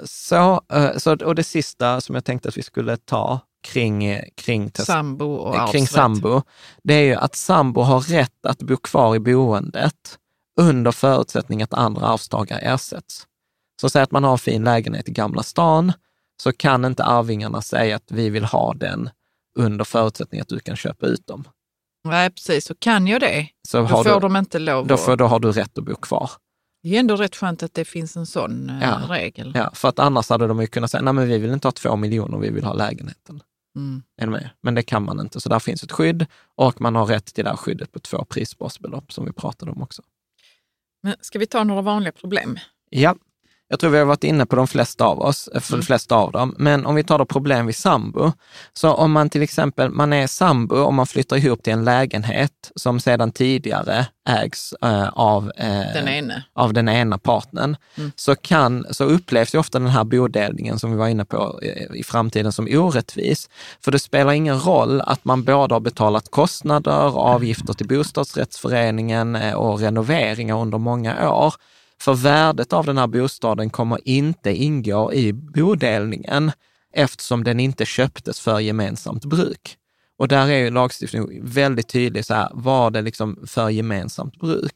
Så, 0.05 0.61
eh, 0.73 0.97
så, 0.97 1.15
och 1.15 1.35
det 1.35 1.43
sista 1.43 2.01
som 2.01 2.15
jag 2.15 2.25
tänkte 2.25 2.49
att 2.49 2.57
vi 2.57 2.63
skulle 2.63 2.97
ta 2.97 3.39
kring, 3.63 4.19
kring, 4.35 4.69
test, 4.69 4.87
Sambo 4.87 5.25
och 5.25 5.55
eh, 5.55 5.71
kring 5.71 5.87
sambo, 5.87 6.41
det 6.83 6.93
är 6.93 7.03
ju 7.03 7.15
att 7.15 7.35
sambo 7.35 7.81
har 7.81 7.99
rätt 7.99 8.45
att 8.45 8.63
bo 8.63 8.77
kvar 8.77 9.15
i 9.15 9.19
boendet 9.19 10.17
under 10.59 10.91
förutsättning 10.91 11.61
att 11.61 11.73
andra 11.73 12.07
arvstagare 12.07 12.59
ersätts. 12.59 13.27
Så 13.81 13.89
säg 13.89 14.01
att 14.01 14.11
man 14.11 14.23
har 14.23 14.31
en 14.31 14.37
fin 14.37 14.63
lägenhet 14.63 15.09
i 15.09 15.11
Gamla 15.11 15.43
stan, 15.43 15.93
så 16.43 16.53
kan 16.53 16.85
inte 16.85 17.03
arvingarna 17.03 17.61
säga 17.61 17.95
att 17.95 18.11
vi 18.11 18.29
vill 18.29 18.45
ha 18.45 18.73
den 18.73 19.09
under 19.59 19.85
förutsättning 19.85 20.41
att 20.41 20.47
du 20.47 20.59
kan 20.59 20.75
köpa 20.75 21.05
ut 21.05 21.27
dem. 21.27 21.47
Nej, 22.03 22.29
precis. 22.29 22.65
Så 22.65 22.75
kan 22.75 23.07
jag 23.07 23.21
det, 23.21 23.47
Så 23.67 23.77
då 23.77 23.83
har 23.83 24.03
får 24.03 24.13
du, 24.13 24.19
de 24.19 24.35
inte 24.35 24.59
lov 24.59 24.87
då, 24.87 24.97
får, 24.97 25.17
då 25.17 25.25
har 25.25 25.39
du 25.39 25.51
rätt 25.51 25.77
att 25.77 25.83
bo 25.85 25.95
kvar. 25.95 26.31
Det 26.83 26.95
är 26.95 26.99
ändå 26.99 27.15
rätt 27.15 27.35
skönt 27.35 27.63
att 27.63 27.73
det 27.73 27.85
finns 27.85 28.17
en 28.17 28.25
sån 28.25 28.69
eh, 28.69 28.77
Ja. 28.81 29.01
regel. 29.09 29.51
Ja, 29.55 29.71
för 29.73 29.87
att 29.89 29.99
annars 29.99 30.29
hade 30.29 30.47
de 30.47 30.61
ju 30.61 30.67
kunnat 30.67 30.91
säga, 30.91 31.01
nej 31.01 31.13
men 31.13 31.27
vi 31.27 31.37
vill 31.37 31.51
inte 31.51 31.67
ha 31.67 31.71
två 31.71 31.95
miljoner, 31.95 32.37
vi 32.37 32.49
vill 32.49 32.63
ha 32.63 32.73
lägenheten. 32.73 33.43
Mm. 33.75 34.03
Är 34.21 34.25
du 34.25 34.31
med? 34.31 34.49
Men 34.61 34.75
det 34.75 34.83
kan 34.83 35.03
man 35.03 35.19
inte, 35.19 35.41
så 35.41 35.49
där 35.49 35.59
finns 35.59 35.83
ett 35.83 35.91
skydd 35.91 36.25
och 36.55 36.81
man 36.81 36.95
har 36.95 37.05
rätt 37.05 37.25
till 37.25 37.43
det 37.43 37.49
här 37.49 37.57
skyddet 37.57 37.91
på 37.91 37.99
två 37.99 38.25
prisbasbelopp 38.25 39.13
som 39.13 39.25
vi 39.25 39.31
pratade 39.33 39.71
om 39.71 39.81
också. 39.81 40.01
Men 41.03 41.15
ska 41.21 41.39
vi 41.39 41.47
ta 41.47 41.63
några 41.63 41.81
vanliga 41.81 42.11
problem? 42.11 42.59
Ja, 42.89 43.15
jag 43.71 43.79
tror 43.79 43.89
vi 43.89 43.97
har 43.97 44.05
varit 44.05 44.23
inne 44.23 44.45
på 44.45 44.55
de 44.55 44.67
flesta 44.67 45.05
av 45.05 45.19
oss, 45.21 45.47
eh, 45.55 45.61
för 45.61 45.77
de 45.77 45.83
flesta 45.83 46.15
av 46.15 46.31
dem. 46.31 46.55
Men 46.57 46.85
om 46.85 46.95
vi 46.95 47.03
tar 47.03 47.17
då 47.17 47.25
problem 47.25 47.65
vid 47.65 47.75
sambo. 47.75 48.31
Så 48.73 48.93
om 48.93 49.11
man 49.11 49.29
till 49.29 49.41
exempel, 49.41 49.89
man 49.89 50.13
är 50.13 50.27
sambo 50.27 50.75
och 50.75 50.93
man 50.93 51.07
flyttar 51.07 51.37
ihop 51.37 51.63
till 51.63 51.73
en 51.73 51.83
lägenhet 51.85 52.71
som 52.75 52.99
sedan 52.99 53.31
tidigare 53.31 54.05
ägs 54.29 54.73
eh, 54.81 55.07
av, 55.09 55.51
eh, 55.57 55.93
Den 55.93 56.07
ene. 56.07 56.43
av 56.53 56.73
den 56.73 56.89
ena 56.89 57.17
partnern, 57.17 57.75
Mm. 57.97 58.11
så, 58.15 58.35
kan, 58.35 58.85
så 58.91 59.03
upplevs 59.03 59.55
ju 59.55 59.59
ofta 59.59 59.79
den 59.79 59.87
här 59.87 60.03
bodelningen 60.03 60.79
som 60.79 60.91
vi 60.91 60.97
var 60.97 61.07
inne 61.07 61.25
på 61.25 61.59
eh, 61.63 61.95
i 61.99 62.03
framtiden 62.03 62.51
som 62.51 62.67
orättvis. 62.71 63.49
För 63.83 63.91
det 63.91 63.99
spelar 63.99 64.31
ingen 64.31 64.59
roll 64.59 65.01
att 65.01 65.25
man 65.25 65.43
både 65.43 65.75
har 65.75 65.79
betalat 65.79 66.31
kostnader, 66.31 67.19
avgifter 67.19 67.73
till 67.73 67.87
bostadsrättsföreningen 67.87 69.35
eh, 69.35 69.53
och 69.53 69.79
renoveringar 69.79 70.55
under 70.61 70.77
många 70.77 71.29
år. 71.31 71.53
För 72.01 72.13
värdet 72.13 72.73
av 72.73 72.85
den 72.85 72.97
här 72.97 73.07
bostaden 73.07 73.69
kommer 73.69 73.99
inte 74.07 74.51
ingå 74.51 75.13
i 75.13 75.33
bodelningen 75.33 76.51
eftersom 76.93 77.43
den 77.43 77.59
inte 77.59 77.85
köptes 77.85 78.39
för 78.39 78.59
gemensamt 78.59 79.25
bruk. 79.25 79.77
Och 80.17 80.27
där 80.27 80.47
är 80.47 80.57
ju 80.57 80.69
lagstiftningen 80.69 81.39
väldigt 81.43 81.87
tydlig, 81.87 82.25
så 82.25 82.33
här, 82.33 82.49
var 82.53 82.91
det 82.91 83.01
liksom 83.01 83.39
för 83.47 83.69
gemensamt 83.69 84.39
bruk? 84.39 84.73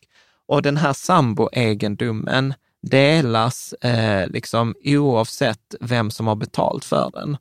Och 0.48 0.62
den 0.62 0.78
här 0.78 0.94
samboegendomen 0.94 2.54
delas 2.82 3.74
eh, 3.74 4.28
liksom 4.28 4.76
oavsett 4.84 5.76
vem 5.80 6.12
som 6.12 6.28
har 6.28 6.36
betalt 6.36 6.86
för 6.86 7.12
den. 7.14 7.38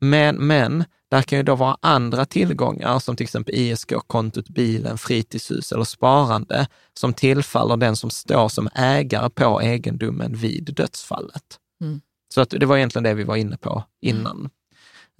Men, 0.00 0.36
men 0.36 0.84
där 1.12 1.22
kan 1.22 1.38
ju 1.38 1.42
då 1.42 1.54
vara 1.54 1.76
andra 1.80 2.24
tillgångar 2.24 2.98
som 2.98 3.16
till 3.16 3.24
exempel 3.24 3.54
ISK-kontot, 3.54 4.48
bilen, 4.48 4.98
fritidshus 4.98 5.72
eller 5.72 5.84
sparande 5.84 6.66
som 6.94 7.14
tillfaller 7.14 7.76
den 7.76 7.96
som 7.96 8.10
står 8.10 8.48
som 8.48 8.68
ägare 8.74 9.30
på 9.30 9.60
egendomen 9.60 10.36
vid 10.36 10.74
dödsfallet. 10.74 11.58
Mm. 11.80 12.00
Så 12.34 12.40
att 12.40 12.50
det 12.50 12.66
var 12.66 12.76
egentligen 12.76 13.02
det 13.02 13.14
vi 13.14 13.24
var 13.24 13.36
inne 13.36 13.56
på 13.56 13.84
innan. 14.00 14.50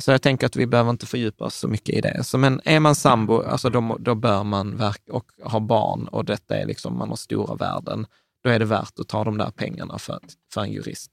Så 0.03 0.11
jag 0.11 0.23
tänker 0.23 0.47
att 0.47 0.57
vi 0.57 0.67
behöver 0.67 0.91
inte 0.91 1.07
fördjupa 1.07 1.45
oss 1.45 1.57
så 1.57 1.69
mycket 1.69 1.95
i 1.95 2.01
det. 2.01 2.25
Så, 2.25 2.39
men 2.39 2.61
är 2.65 2.81
man 2.81 2.95
sambo, 2.95 3.43
alltså 3.43 3.71
då, 3.71 3.97
då 4.01 4.15
bör 4.15 4.45
man 4.45 4.77
verka 4.77 5.13
och 5.13 5.27
ha 5.43 5.61
barn 5.61 6.09
och 6.09 6.25
detta 6.25 6.57
är 6.57 6.67
liksom, 6.67 6.99
man 6.99 7.09
har 7.09 7.17
stora 7.17 7.55
värden, 7.55 8.07
då 8.45 8.51
är 8.51 8.59
det 8.59 8.65
värt 8.65 8.99
att 8.99 9.09
ta 9.09 9.25
de 9.25 9.39
där 9.39 9.51
pengarna 9.51 9.99
för, 9.99 10.19
för 10.55 10.61
en 10.61 10.73
jurist. 10.73 11.11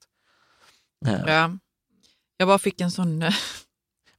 Eh, 1.08 1.22
Ja. 1.28 1.52
Jag 2.38 2.48
bara 2.48 2.60
fick 2.60 2.82
en 2.82 2.92
sån... 2.92 3.24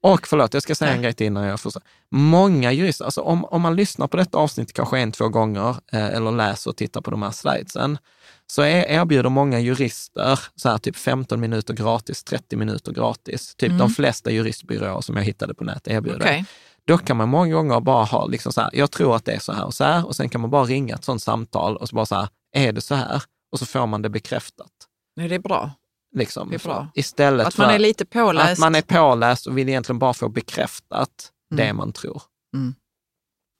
Och 0.02 0.26
förlåt, 0.26 0.54
jag 0.54 0.62
ska 0.62 0.74
säga 0.74 0.92
en 0.92 1.02
grej 1.02 1.12
till 1.12 1.26
innan 1.26 1.44
jag 1.44 1.60
får. 1.60 1.72
Många 2.10 2.72
jurister, 2.72 3.04
alltså 3.04 3.20
om, 3.20 3.44
om 3.44 3.62
man 3.62 3.76
lyssnar 3.76 4.06
på 4.06 4.16
detta 4.16 4.38
avsnitt 4.38 4.72
kanske 4.72 4.98
en, 4.98 5.12
två 5.12 5.28
gånger 5.28 5.76
eh, 5.92 6.06
eller 6.06 6.30
läser 6.30 6.70
och 6.70 6.76
tittar 6.76 7.00
på 7.00 7.10
de 7.10 7.22
här 7.22 7.30
slidesen, 7.30 7.98
så 8.46 8.62
är, 8.62 8.84
erbjuder 8.88 9.30
många 9.30 9.60
jurister 9.60 10.38
så 10.56 10.68
här 10.68 10.78
typ 10.78 10.96
15 10.96 11.40
minuter 11.40 11.74
gratis, 11.74 12.24
30 12.24 12.56
minuter 12.56 12.92
gratis. 12.92 13.54
Typ 13.54 13.78
de 13.78 13.90
flesta 13.90 14.30
juristbyråer 14.30 15.00
som 15.00 15.16
jag 15.16 15.24
hittade 15.24 15.54
på 15.54 15.64
nätet 15.64 15.88
erbjuder. 15.88 16.20
Okej. 16.20 16.44
Då 16.86 16.98
kan 16.98 17.16
man 17.16 17.28
många 17.28 17.54
gånger 17.54 17.80
bara 17.80 18.04
ha 18.04 18.26
liksom 18.26 18.52
så 18.52 18.60
här, 18.60 18.70
jag 18.72 18.90
tror 18.90 19.16
att 19.16 19.24
det 19.24 19.32
är 19.32 19.38
så 19.38 19.52
här 19.52 19.64
och 19.64 19.74
så 19.74 19.84
här 19.84 20.06
och 20.06 20.16
sen 20.16 20.28
kan 20.28 20.40
man 20.40 20.50
bara 20.50 20.64
ringa 20.64 20.94
ett 20.94 21.04
sånt 21.04 21.22
samtal 21.22 21.76
och 21.76 21.88
så 21.88 21.96
bara 21.96 22.06
så 22.06 22.14
här, 22.14 22.28
är 22.56 22.72
det 22.72 22.80
så 22.80 22.94
här? 22.94 23.22
Och 23.52 23.58
så 23.58 23.66
får 23.66 23.86
man 23.86 24.02
det 24.02 24.08
bekräftat. 24.08 24.72
Nej, 25.16 25.28
det 25.28 25.34
är 25.34 25.38
bra. 25.38 25.70
Liksom. 26.12 26.50
Det. 26.50 26.88
Istället 26.94 27.46
Att 27.46 27.58
man 27.58 27.66
för 27.68 27.74
är 27.74 27.78
lite 27.78 28.04
påläst. 28.04 28.52
att 28.52 28.58
man 28.58 28.74
är 28.74 28.82
påläst 28.82 29.46
och 29.46 29.58
vill 29.58 29.68
egentligen 29.68 29.98
bara 29.98 30.14
få 30.14 30.28
bekräftat 30.28 31.32
det 31.50 31.62
Mm. 31.64 31.76
man 31.76 31.92
tror. 31.92 32.22
Mm. 32.54 32.74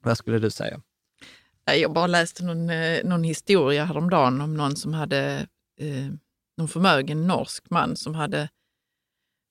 Vad 0.03 0.17
skulle 0.17 0.39
du 0.39 0.49
säga? 0.49 0.81
Jag 1.65 1.93
bara 1.93 2.07
läste 2.07 2.43
någon, 2.43 2.69
eh, 2.69 3.03
någon 3.03 3.23
historia 3.23 3.85
häromdagen 3.85 4.41
om 4.41 4.53
någon 4.53 4.75
som 4.75 4.93
hade, 4.93 5.47
eh, 5.79 6.07
någon 6.57 6.67
förmögen 6.67 7.27
norsk 7.27 7.63
man 7.69 7.95
som 7.95 8.15
hade 8.15 8.49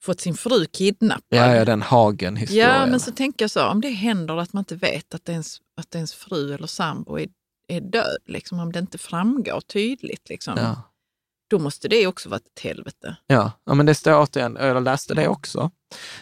fått 0.03 0.21
sin 0.21 0.35
fru 0.35 0.67
kidnappad. 0.67 1.23
Ja, 1.39 1.55
ja 1.57 1.65
den 1.65 1.83
Hagen-historien. 1.83 2.69
Ja, 2.69 2.87
men 2.87 3.01
så 3.01 3.13
tänker 3.13 3.43
jag 3.45 3.51
så, 3.51 3.67
om 3.67 3.81
det 3.81 3.89
händer 3.89 4.37
att 4.37 4.53
man 4.53 4.61
inte 4.61 4.77
vet 4.77 5.15
att 5.15 5.29
ens, 5.29 5.59
att 5.77 5.95
ens 5.95 6.15
fru 6.15 6.55
eller 6.55 6.67
sambo 6.67 7.19
är, 7.19 7.29
är 7.69 7.81
död, 7.81 8.19
liksom, 8.27 8.59
om 8.61 8.73
det 8.73 8.79
inte 8.79 8.99
framgår 8.99 9.61
tydligt, 9.61 10.29
liksom, 10.29 10.55
ja. 10.57 10.83
Då 11.51 11.59
måste 11.59 11.89
det 11.89 12.07
också 12.07 12.29
vara 12.29 12.37
ett 12.55 12.63
helvete. 12.63 13.17
Ja. 13.27 13.53
ja, 13.67 13.75
men 13.75 13.87
det 13.87 13.95
står 13.95 14.21
återigen, 14.23 14.57
jag 14.61 14.83
läste 14.83 15.15
det 15.15 15.29
också, 15.29 15.71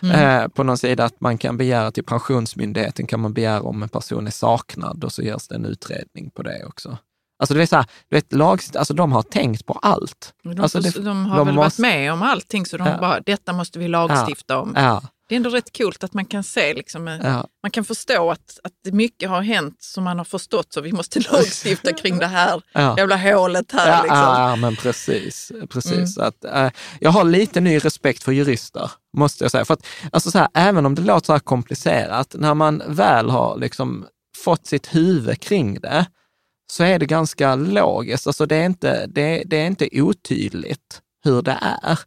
Mm. 0.02 0.42
eh, 0.42 0.48
på 0.48 0.62
någon 0.62 0.78
sida 0.78 1.04
att 1.04 1.20
man 1.20 1.38
kan 1.38 1.56
begära 1.56 1.90
till 1.90 2.04
Pensionsmyndigheten, 2.04 3.06
kan 3.06 3.20
man 3.20 3.32
begära 3.32 3.60
om 3.62 3.82
en 3.82 3.88
person 3.88 4.26
är 4.26 4.30
saknad 4.30 5.04
och 5.04 5.12
så 5.12 5.22
görs 5.22 5.48
det 5.48 5.54
en 5.54 5.64
utredning 5.64 6.30
på 6.30 6.42
det 6.42 6.64
också. 6.64 6.98
Alltså 7.40 7.54
det 7.54 7.62
är 7.62 7.66
så 7.66 7.76
här, 7.76 7.86
du 8.08 8.16
vet, 8.16 8.32
lagst, 8.32 8.76
alltså 8.76 8.94
de 8.94 9.12
har 9.12 9.22
tänkt 9.22 9.66
på 9.66 9.72
allt. 9.82 10.32
De, 10.42 10.60
alltså 10.60 10.80
det- 10.80 11.00
de 11.04 11.26
har 11.26 11.36
de 11.38 11.46
väl 11.46 11.54
måste- 11.56 11.82
varit 11.82 11.92
med 11.92 12.12
om 12.12 12.22
allting, 12.22 12.66
så 12.66 12.76
de 12.76 12.86
Ja. 12.86 12.98
bara, 13.00 13.20
detta 13.20 13.52
måste 13.52 13.78
vi 13.78 13.88
lagstifta 13.88 14.58
om. 14.58 14.72
Ja, 14.76 15.02
Det 15.28 15.34
är 15.34 15.36
ändå 15.36 15.50
rätt 15.50 15.72
kul 15.72 15.92
att 16.00 16.14
man 16.14 16.24
kan 16.24 16.44
se, 16.44 16.74
liksom, 16.74 17.08
eh, 17.08 17.18
ja. 17.22 17.48
man 17.62 17.70
kan 17.70 17.84
förstå 17.84 18.30
att, 18.30 18.58
att 18.64 18.92
mycket 18.94 19.28
har 19.28 19.42
hänt 19.42 19.76
som 19.82 20.04
man 20.04 20.18
har 20.18 20.24
förstått, 20.24 20.72
så 20.72 20.80
vi 20.80 20.92
måste 20.92 21.20
lagstifta 21.32 21.92
kring 21.92 22.18
det 22.18 22.26
här 22.26 22.62
Ja. 22.72 22.94
jävla 22.98 23.16
hålet 23.16 23.72
här. 23.72 23.88
Ja, 23.88 24.02
liksom. 24.02 24.18
ja, 24.18 24.56
men 24.56 24.76
precis. 24.76 25.52
precis. 25.70 26.16
Mm. 26.16 26.28
Att, 26.28 26.44
eh, 26.44 26.70
jag 27.00 27.10
har 27.10 27.24
lite 27.24 27.60
ny 27.60 27.78
respekt 27.78 28.22
för 28.22 28.32
jurister, 28.32 28.90
måste 29.16 29.44
jag 29.44 29.50
säga. 29.50 29.64
För 29.64 29.74
att, 29.74 29.86
alltså 30.12 30.30
så 30.30 30.38
här, 30.38 30.48
även 30.54 30.86
om 30.86 30.94
det 30.94 31.02
låter 31.02 31.26
så 31.26 31.32
här 31.32 31.40
komplicerat, 31.40 32.34
när 32.38 32.54
man 32.54 32.82
väl 32.86 33.30
har 33.30 33.58
liksom 33.58 34.06
fått 34.44 34.66
sitt 34.66 34.94
huvud 34.94 35.40
kring 35.40 35.80
det, 35.80 36.06
så 36.72 36.84
är 36.84 36.98
det 36.98 37.06
ganska 37.06 37.54
logiskt. 37.54 38.26
Alltså 38.26 38.46
det, 38.46 38.56
är 38.56 38.66
inte, 38.66 39.06
det, 39.06 39.42
det 39.46 39.56
är 39.56 39.66
inte 39.66 39.88
otydligt 39.92 41.00
hur 41.24 41.42
det 41.42 41.58
är. 41.82 41.98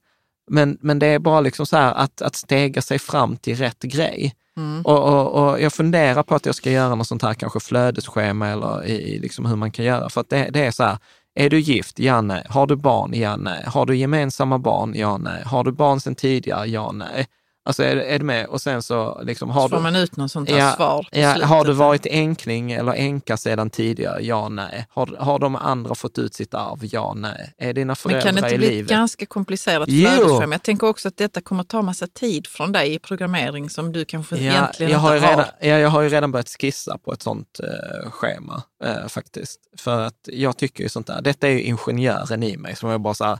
Men, 0.48 0.78
men 0.82 1.00
det 1.00 1.08
är 1.08 1.20
bara 1.20 1.42
liksom 1.42 1.66
så 1.66 1.78
här 1.78 1.94
att, 1.94 2.22
att 2.22 2.36
stega 2.36 2.82
sig 2.82 3.00
fram 3.00 3.38
till 3.38 3.58
rätt 3.58 3.82
grej. 3.82 4.36
Mm. 4.58 4.82
Och, 4.86 5.04
och, 5.04 5.50
och 5.50 5.62
jag 5.62 5.74
funderar 5.74 6.24
på 6.24 6.36
att 6.36 6.46
jag 6.46 6.56
ska 6.56 6.72
göra 6.72 6.96
något 6.96 7.08
sånt 7.08 7.22
här 7.22 7.34
kanske 7.34 7.60
flödesschema 7.60 8.48
eller 8.48 8.86
i, 8.86 8.92
i 8.92 9.20
liksom 9.20 9.46
hur 9.46 9.56
man 9.56 9.72
kan 9.72 9.86
göra. 9.86 10.10
För 10.10 10.22
att 10.22 10.30
det, 10.30 10.50
det 10.54 10.66
är 10.66 10.72
så 10.72 10.84
här, 10.84 10.98
är 11.36 11.50
du 11.50 11.60
gift? 11.60 12.00
Ja, 12.00 12.22
nej. 12.22 12.46
Har 12.50 12.68
du 12.68 12.76
barn? 12.76 13.14
Ja, 13.14 13.36
nej. 13.36 13.64
Har 13.68 13.86
du 13.86 13.98
gemensamma 13.98 14.58
barn? 14.60 14.94
Ja, 14.96 15.18
nej. 15.18 15.44
Har 15.46 15.64
du 15.64 15.72
barn 15.72 16.00
sedan 16.00 16.16
tidigare? 16.16 16.66
Ja, 16.66 16.92
nej. 16.92 17.28
Alltså 17.64 17.84
är, 17.84 17.96
är 17.98 18.20
du 18.20 18.26
med? 18.26 18.46
Och 18.46 18.62
sen 18.62 18.84
så 18.84 19.22
liksom 19.24 19.50
har 19.50 19.62
Så 19.62 19.70
får 19.70 19.76
du... 19.78 19.84
man 19.84 19.96
ut 19.96 20.16
något 20.18 20.32
sånt 20.32 20.50
här 20.50 20.58
Ja, 20.58 20.74
svar 20.76 21.08
Ja, 21.12 21.32
slutet. 21.34 21.50
har 21.50 21.66
du 21.66 21.74
varit 21.74 22.06
enkling 22.06 22.72
eller 22.72 22.94
änka 22.94 23.38
sedan 23.38 23.70
tidigare? 23.70 24.22
Ja, 24.26 24.50
nej. 24.50 24.86
Har, 24.90 25.16
har 25.20 25.40
de 25.40 25.56
andra 25.56 25.96
fått 25.96 26.18
ut 26.18 26.34
sitt 26.34 26.54
arv? 26.54 26.80
Ja, 26.82 27.14
nej. 27.14 27.54
Är 27.58 27.74
dina 27.74 27.86
Men 27.88 27.96
föräldrar 27.96 28.22
kan 28.22 28.36
det 28.36 28.40
inte 28.40 28.56
i 28.56 28.58
bli 28.58 28.70
livet? 28.70 28.90
ganska 28.90 29.26
komplicerat 29.26 29.90
flödesschema? 29.90 30.54
Jag 30.54 30.64
tänker 30.64 30.88
också 30.88 31.08
att 31.08 31.18
detta 31.18 31.42
kommer 31.42 31.64
ta 31.64 31.82
massa 31.82 32.08
tid 32.08 32.48
från 32.48 32.72
dig 32.72 32.94
i 32.94 33.00
programmering 33.00 33.70
som 33.70 33.92
du 33.92 34.06
kanske 34.06 34.36
Ja, 34.36 34.42
egentligen 34.52 34.92
jag, 34.92 35.00
har 35.00 35.16
inte 35.16 35.28
har. 35.28 35.34
redan, 35.34 35.46
ja, 35.62 35.68
jag 35.78 35.90
har 35.90 36.02
ju 36.02 36.10
redan 36.10 36.32
börjat 36.32 36.50
skissa 36.50 36.98
på 36.98 37.14
ett 37.14 37.22
sånt 37.22 37.60
eh, 37.64 38.12
schema 38.12 38.64
eh, 38.84 39.08
faktiskt. 39.08 39.60
För 39.78 40.00
att 40.02 40.20
jag 40.24 40.58
tycker 40.58 40.84
ju 40.84 40.90
sånt 40.90 41.08
där, 41.08 41.22
detta 41.22 41.48
är 41.48 41.52
ju 41.52 41.62
ingenjören 41.62 42.44
i 42.44 42.58
mig 42.58 42.76
som 42.76 42.90
jag 42.90 43.02
bara 43.02 43.14
så 43.14 43.24
här, 43.26 43.40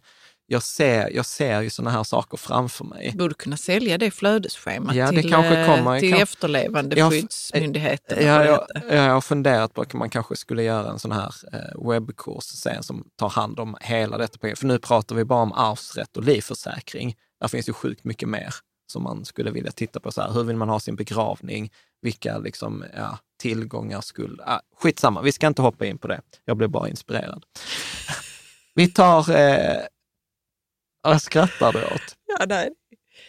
jag 0.52 0.64
ser, 0.64 1.10
jag 1.16 1.26
ser 1.26 1.62
ju 1.62 1.70
såna 1.70 1.90
här 1.92 2.04
saker 2.04 2.38
framför 2.38 2.86
mig. 2.86 3.14
Borde 3.16 3.34
kunna 3.34 3.58
sälja 3.58 3.98
det 3.98 4.12
flödesschemat 4.12 4.96
Ja, 4.96 5.12
det 5.12 5.22
till, 5.22 5.32
kanske 5.32 5.58
eh, 5.58 5.76
kommer. 5.76 6.00
till 6.00 6.12
Kan- 6.12 6.22
efterlevande 6.22 6.96
Jag- 7.00 7.12
det 7.12 8.24
jag, 8.24 8.62
jag 8.90 9.14
har 9.14 9.22
funderat 9.22 9.74
på 9.74 9.82
att 9.82 9.94
man 9.94 10.10
kanske 10.10 10.36
skulle 10.36 10.64
göra 10.64 10.92
en 10.92 11.00
sån 11.00 11.12
här 11.12 11.34
eh, 11.54 11.90
webbkurs 11.90 12.44
sen 12.44 12.84
som 12.84 13.04
tar 13.16 13.30
hand 13.30 13.60
om 13.60 13.78
hela 13.82 14.18
detta. 14.18 14.56
För 14.56 14.66
nu 14.66 14.80
pratar 14.80 15.16
vi 15.16 15.24
bara 15.26 15.42
om 15.42 15.54
arvsrätt 15.54 16.18
och 16.18 16.24
livförsäkring. 16.24 17.16
Där 17.42 17.48
finns 17.48 17.70
ju 17.70 17.74
sjukt 17.74 18.04
mycket 18.04 18.30
mer 18.30 18.56
som 18.92 19.04
man 19.04 19.26
skulle 19.26 19.52
vilja 19.52 19.72
titta 19.72 20.00
på. 20.00 20.12
Så 20.12 20.22
här, 20.22 20.32
hur 20.32 20.44
vill 20.44 20.56
man 20.58 20.70
ha 20.70 20.80
sin 20.80 20.96
begravning? 20.96 21.72
Vilka 22.02 22.38
liksom, 22.38 22.86
ja, 22.96 23.18
tillgångar, 23.42 24.02
skuld... 24.02 24.42
Ah, 24.46 24.60
skitsamma, 24.82 25.22
vi 25.22 25.32
ska 25.32 25.48
inte 25.48 25.62
hoppa 25.62 25.86
in 25.86 25.98
på 25.98 26.08
det. 26.08 26.22
Jag 26.46 26.58
blev 26.58 26.70
bara 26.70 26.90
inspirerad. 26.90 27.44
vi 28.76 28.88
tar... 28.88 29.30
Eh, 29.36 29.78
vad 31.02 31.22
skrattar 31.22 31.72
du 31.74 31.84
åt? 31.86 32.16
Ja, 32.40 32.46
nej. 32.48 32.70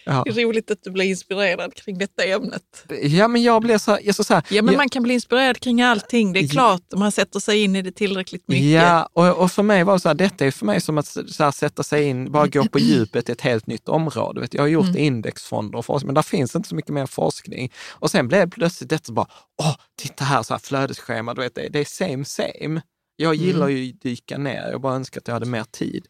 Ja. 0.05 0.23
Det 0.27 0.31
är 0.43 0.45
roligt 0.47 0.71
att 0.71 0.83
du 0.83 0.91
blir 0.91 1.05
inspirerad 1.05 1.75
kring 1.75 1.99
detta 1.99 2.25
ämnet. 2.25 2.85
ja, 3.03 3.29
men 3.29 3.43
jag 3.43 3.63
blev 3.63 3.79
så. 3.79 3.99
Jag 4.03 4.15
så 4.15 4.25
så 4.25 4.35
här 4.35 4.45
Ja, 4.51 4.63
men 4.63 4.73
jag- 4.75 4.79
man 4.81 4.89
kan 4.89 5.03
bli 5.03 5.15
inspirerad 5.15 5.61
kring 5.61 5.83
allting. 5.83 6.33
Det 6.33 6.39
är 6.41 6.43
Ja. 6.43 6.49
klart, 6.51 6.83
om 6.93 6.99
man 7.01 7.13
sätter 7.13 7.41
sig 7.41 7.63
in 7.65 7.77
i 7.77 7.83
det 7.83 7.93
tillräckligt 7.93 8.49
mycket. 8.49 8.65
Ja, 8.67 9.09
och, 9.13 9.39
och 9.39 9.53
för 9.53 9.63
mig 9.63 9.85
var 9.85 9.93
det 9.93 10.01
så 10.01 10.09
här, 10.09 10.15
detta 10.15 10.47
är 10.47 10.51
för 10.51 10.67
mig 10.67 10.81
som 10.81 10.99
att 10.99 11.07
så 11.07 11.45
här, 11.45 11.51
sätta 11.51 11.83
sig 11.83 12.05
in, 12.05 12.33
bara 12.33 12.47
gå 12.47 12.65
på 12.69 12.79
djupet 12.79 13.29
i 13.29 13.33
ett 13.33 13.41
helt 13.41 13.67
nytt 13.67 13.89
område. 13.89 14.41
Vet, 14.41 14.55
jag 14.55 14.63
har 14.63 14.69
gjort 14.69 14.97
indexfonder 14.97 15.79
och 15.79 15.87
forskning, 15.87 16.07
men 16.07 16.15
där 16.15 16.23
finns 16.23 16.57
inte 16.57 16.69
så 16.69 16.75
mycket 16.75 16.95
mer 16.95 17.07
forskning. 17.07 17.73
Och 17.91 18.11
sen 18.11 18.29
blev 18.29 18.41
det 18.49 18.55
plötsligt 18.55 18.91
detta 18.91 19.13
bara, 19.13 19.27
åh, 19.63 19.77
titta 19.99 20.25
här, 20.25 20.43
så 20.43 20.55
här 20.55 20.59
flödesschema, 20.59 21.35
du 21.35 21.41
vet, 21.41 21.55
det, 21.55 21.69
det 21.69 21.79
är 21.79 21.85
same 21.85 22.25
same. 22.25 22.83
Jag 23.17 23.35
gillar 23.35 23.69
ju 23.69 23.91
att 23.91 24.01
dyka 24.01 24.39
ner, 24.39 24.69
jag 24.71 24.81
bara 24.81 24.95
önskar 24.95 25.21
att 25.21 25.29
jag 25.29 25.35
hade 25.35 25.47
mer 25.47 25.65
tid. 25.65 26.07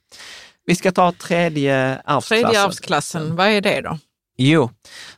Vi 0.66 0.74
ska 0.74 0.92
ta 0.92 1.12
tredje 1.12 2.02
arvsklassen. 2.04 2.44
Tredje 2.44 2.62
arvsklassen, 2.62 3.36
vad 3.36 3.46
är 3.46 3.60
det 3.60 3.80
då? 3.80 3.98
Jo, 4.36 4.70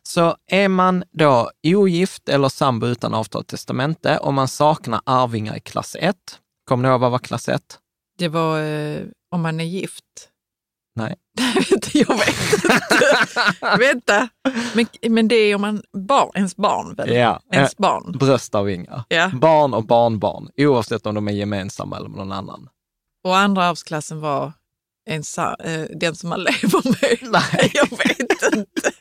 så 0.03 0.37
är 0.51 0.69
man 0.69 1.05
då 1.13 1.51
ogift 1.67 2.29
eller 2.29 2.49
sambo 2.49 2.87
utan 2.87 3.15
avtal 3.15 3.41
och 3.41 3.47
testamente 3.47 4.19
och 4.19 4.35
man 4.35 4.49
saknar 4.49 5.01
arvingar 5.07 5.57
i 5.57 5.61
klass 5.61 5.97
1. 6.01 6.17
Kommer 6.69 6.83
ni 6.83 6.89
ihåg 6.89 7.01
vad 7.01 7.11
var 7.11 7.19
klass 7.19 7.49
1? 7.49 7.63
Det 8.19 8.29
var 8.29 8.61
eh, 8.63 9.01
om 9.31 9.43
man 9.43 9.61
är 9.61 9.65
gift. 9.65 10.05
Nej. 10.97 11.17
jag 11.95 12.19
vet 12.19 12.53
inte. 12.53 12.81
Vänta, 13.79 14.29
men, 14.75 14.87
men 15.09 15.29
det 15.29 15.35
är 15.35 15.55
om 15.55 15.61
man 15.61 15.83
bar, 15.97 16.31
ens 16.35 16.57
barn 16.57 16.95
väl? 16.95 17.13
Ja, 17.13 17.41
eh, 17.53 17.59
Ens 17.59 17.77
barn. 17.77 18.13
bröstavingar. 18.19 19.05
Ja. 19.09 19.31
Barn 19.35 19.75
och 19.75 19.87
barnbarn, 19.87 20.49
oavsett 20.57 21.07
om 21.07 21.15
de 21.15 21.29
är 21.29 21.33
gemensamma 21.33 21.97
eller 21.97 22.09
med 22.09 22.19
någon 22.19 22.33
annan. 22.33 22.69
Och 23.25 23.37
andra 23.37 23.65
arvsklassen 23.65 24.21
var 24.21 24.53
ens, 25.07 25.39
eh, 25.39 25.87
den 26.01 26.15
som 26.17 26.29
man 26.29 26.41
lever 26.41 26.83
med. 26.85 27.19
Nej. 27.33 27.71
Jag 27.75 27.91
vet 27.99 28.19
inte. 28.55 28.93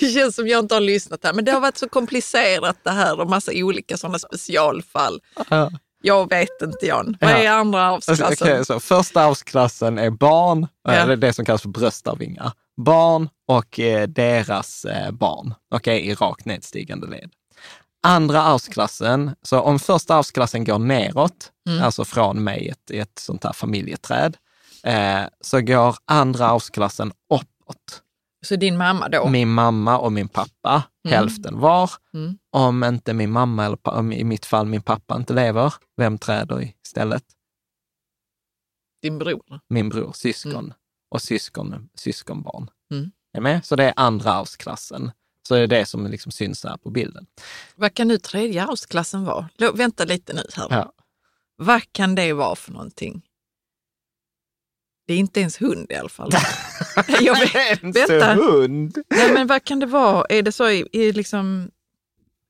Det 0.00 0.06
känns 0.06 0.34
som 0.36 0.48
jag 0.48 0.58
inte 0.60 0.74
har 0.74 0.80
lyssnat 0.80 1.24
här. 1.24 1.32
Men 1.32 1.44
det 1.44 1.52
har 1.52 1.60
varit 1.60 1.76
så 1.78 1.88
komplicerat 1.88 2.76
det 2.82 2.90
här 2.90 3.20
och 3.20 3.30
massa 3.30 3.52
olika 3.54 3.96
sådana 3.96 4.18
specialfall. 4.18 5.20
Ja. 5.50 5.70
Jag 6.04 6.28
vet 6.30 6.62
inte 6.62 6.86
Jan. 6.86 7.16
Vad 7.20 7.30
är 7.30 7.50
andra 7.50 7.82
arvsklassen? 7.86 8.48
Okej, 8.48 8.66
så 8.66 8.80
första 8.80 9.22
arvsklassen 9.22 9.98
är 9.98 10.10
barn, 10.10 10.66
Ja. 10.84 10.92
eller 10.92 11.16
det 11.16 11.32
som 11.32 11.44
kallas 11.44 11.62
för 11.62 11.68
bröstavingar. 11.68 12.52
Barn 12.76 13.28
och 13.48 13.80
eh, 13.80 14.08
deras 14.08 14.84
eh, 14.84 15.10
barn, 15.10 15.54
okej, 15.74 16.06
i 16.06 16.14
rakt 16.14 16.44
nedstigande 16.44 17.06
led. 17.06 17.30
Andra 18.06 18.42
arvsklassen, 18.42 19.30
så 19.42 19.60
om 19.60 19.78
första 19.78 20.14
arvsklassen 20.14 20.64
går 20.64 20.78
neråt, 20.78 21.48
Mm. 21.68 21.82
alltså 21.84 22.04
från 22.04 22.44
mig 22.44 22.60
i 22.62 22.68
ett, 22.68 22.90
ett 22.90 23.18
sånt 23.18 23.44
här 23.44 23.52
familjeträd, 23.52 24.36
eh, 24.84 25.22
så 25.40 25.60
går 25.60 25.96
andra 26.04 26.46
arvsklassen 26.46 27.12
uppåt. 27.34 28.02
Så 28.46 28.56
din 28.56 28.76
mamma 28.76 29.08
då? 29.08 29.28
Min 29.28 29.48
mamma 29.48 29.98
och 29.98 30.12
min 30.12 30.28
pappa, 30.28 30.82
Mm. 31.04 31.16
hälften 31.18 31.58
var. 31.60 31.90
Mm. 32.14 32.38
Om 32.52 32.84
inte 32.84 33.12
min 33.14 33.30
mamma, 33.30 33.64
eller 33.64 34.12
i 34.12 34.24
mitt 34.24 34.46
fall 34.46 34.66
min 34.66 34.82
pappa 34.82 35.16
inte 35.16 35.32
lever, 35.32 35.74
vem 35.96 36.18
träder 36.18 36.72
istället? 36.86 37.24
Din 39.02 39.18
bror? 39.18 39.60
Min 39.68 39.88
bror, 39.88 40.12
syskon 40.14 40.74
och 41.10 41.22
syskon, 41.22 41.88
syskonbarn. 41.94 42.70
Mm. 42.90 43.10
Är 43.32 43.40
med? 43.40 43.64
Så 43.64 43.76
det 43.76 43.84
är 43.84 43.92
andra 43.96 44.32
arvsklassen. 44.32 45.10
Så 45.48 45.54
det 45.54 45.60
är 45.60 45.66
det 45.66 45.86
som 45.86 46.06
liksom 46.06 46.32
syns 46.32 46.64
här 46.64 46.76
på 46.76 46.90
bilden. 46.90 47.26
Vad 47.76 47.94
kan 47.94 48.08
nu 48.08 48.18
tredje 48.18 48.64
arvsklassen 48.64 49.24
vara? 49.24 49.48
Lå, 49.54 49.72
vänta 49.72 50.04
lite 50.04 50.32
nu 50.32 50.42
här. 50.56 50.66
Ja. 50.70 50.92
Vad 51.56 51.92
kan 51.92 52.14
det 52.14 52.32
vara 52.32 52.56
för 52.56 52.72
någonting? 52.72 53.22
Det 55.06 55.14
är 55.14 55.18
inte 55.18 55.40
ens 55.40 55.60
hund 55.62 55.86
i 55.90 55.94
alla 55.94 56.08
fall. 56.08 56.30
Jag 57.20 57.52
vet, 57.52 57.82
vänta. 57.82 58.34
hund! 58.34 58.98
Nej, 59.10 59.32
men 59.32 59.46
vad 59.46 59.64
kan 59.64 59.80
det 59.80 59.86
vara? 59.86 60.26
Är 60.28 60.42
det 60.42 60.52
så 60.52 60.68
i, 60.68 60.88
i 60.92 61.12
liksom 61.12 61.70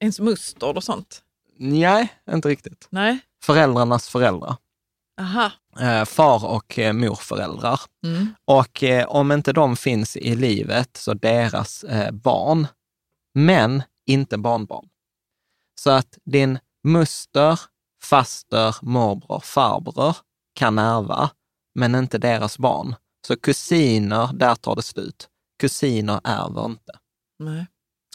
ens 0.00 0.20
muster 0.20 0.76
och 0.76 0.84
sånt? 0.84 1.22
Nej, 1.56 2.08
inte 2.30 2.48
riktigt. 2.48 2.86
Nej? 2.90 3.18
Föräldrarnas 3.44 4.08
föräldrar. 4.08 4.56
Aha. 5.20 5.50
Eh, 5.80 6.04
far 6.04 6.44
och 6.44 6.78
eh, 6.78 6.92
morföräldrar. 6.92 7.80
Mm. 8.04 8.34
Och 8.44 8.82
eh, 8.82 9.06
om 9.06 9.32
inte 9.32 9.52
de 9.52 9.76
finns 9.76 10.16
i 10.16 10.34
livet, 10.34 10.96
så 10.96 11.14
deras 11.14 11.84
barn, 12.12 12.66
men 13.34 13.82
inte 14.06 14.38
barnbarn. 14.38 14.88
Så 15.80 15.90
att 15.90 16.18
din 16.24 16.58
muster, 16.84 17.60
faster, 18.02 18.76
morbror, 18.82 19.40
farbror 19.40 20.16
kan 20.54 20.78
ärva, 20.78 21.30
men 21.74 21.94
inte 21.94 22.18
deras 22.18 22.58
barn. 22.58 22.94
Så 23.26 23.36
kusiner, 23.36 24.30
där 24.32 24.54
tar 24.54 24.76
det 24.76 24.82
slut. 24.82 25.28
Kusiner 25.60 26.20
ärver 26.24 26.64
inte. 26.64 26.92
Nej. 27.38 27.66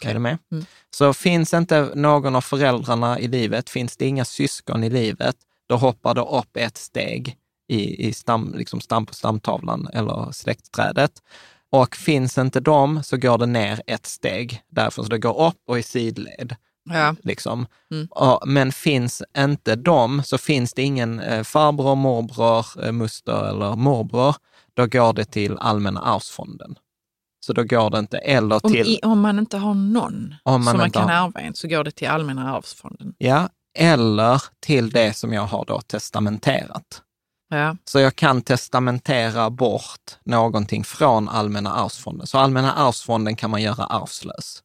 Är 0.04 0.14
du 0.14 0.20
med? 0.20 0.38
Mm. 0.52 0.64
Så 0.90 1.14
finns 1.14 1.54
inte 1.54 1.92
någon 1.94 2.36
av 2.36 2.40
föräldrarna 2.40 3.18
i 3.18 3.28
livet, 3.28 3.70
finns 3.70 3.96
det 3.96 4.06
inga 4.06 4.24
syskon 4.24 4.84
i 4.84 4.90
livet, 4.90 5.36
då 5.68 5.76
hoppar 5.76 6.14
det 6.14 6.20
upp 6.20 6.56
ett 6.56 6.76
steg 6.76 7.36
i, 7.68 8.08
i 8.08 8.12
stam, 8.12 8.54
liksom 8.56 8.80
stam 8.80 9.06
på 9.06 9.14
stamtavlan 9.14 9.88
eller 9.92 10.32
släktträdet. 10.32 11.22
Och 11.70 11.96
finns 11.96 12.38
inte 12.38 12.60
de 12.60 13.02
så 13.02 13.16
går 13.16 13.38
det 13.38 13.46
ner 13.46 13.82
ett 13.86 14.06
steg 14.06 14.62
därifrån, 14.68 15.04
så 15.04 15.10
det 15.10 15.18
går 15.18 15.46
upp 15.46 15.62
och 15.66 15.78
i 15.78 15.82
sidled. 15.82 16.56
Ja. 16.92 17.14
Liksom. 17.22 17.66
Mm. 17.92 18.08
Ja, 18.14 18.42
men 18.46 18.72
finns 18.72 19.22
inte 19.38 19.76
de 19.76 20.22
så 20.22 20.38
finns 20.38 20.74
det 20.74 20.82
ingen 20.82 21.20
eh, 21.20 21.42
farbror, 21.44 21.94
morbror, 21.94 22.66
eh, 22.84 22.92
muster 22.92 23.48
eller 23.48 23.76
morbror, 23.76 24.34
då 24.74 24.86
går 24.86 25.12
det 25.12 25.24
till 25.24 25.56
Allmänna 25.58 26.00
arvsfonden. 26.00 26.74
Så 27.46 27.52
då 27.52 27.64
går 27.64 27.90
det 27.90 27.98
inte, 27.98 28.18
eller 28.18 28.64
Om, 28.64 28.72
till... 28.72 28.86
i, 28.86 29.00
om 29.02 29.20
man 29.20 29.38
inte 29.38 29.56
har 29.58 29.74
någon 29.74 30.34
Om 30.42 30.64
man 30.64 30.72
som 30.72 30.78
man 30.78 30.90
kan 30.90 31.02
har- 31.08 31.26
ärva 31.26 31.40
en 31.40 31.54
så 31.54 31.68
går 31.68 31.84
det 31.84 31.90
till 31.90 32.08
Allmänna 32.08 32.54
arvsfonden. 32.56 33.14
Ja, 33.18 33.48
eller 33.78 34.42
till 34.60 34.90
det 34.90 35.16
som 35.16 35.32
jag 35.32 35.42
har 35.46 35.64
då 35.64 35.80
testamenterat. 35.80 37.02
Ja. 37.50 37.76
Så 37.84 38.00
jag 38.00 38.16
kan 38.16 38.42
testamentera 38.42 39.50
bort 39.50 40.18
någonting 40.24 40.84
från 40.84 41.28
Allmänna 41.28 41.72
arvsfonden. 41.72 42.26
Så 42.26 42.38
Allmänna 42.38 42.72
arvsfonden 42.72 43.36
kan 43.36 43.50
man 43.50 43.62
göra 43.62 43.84
arvslös. 43.84 44.62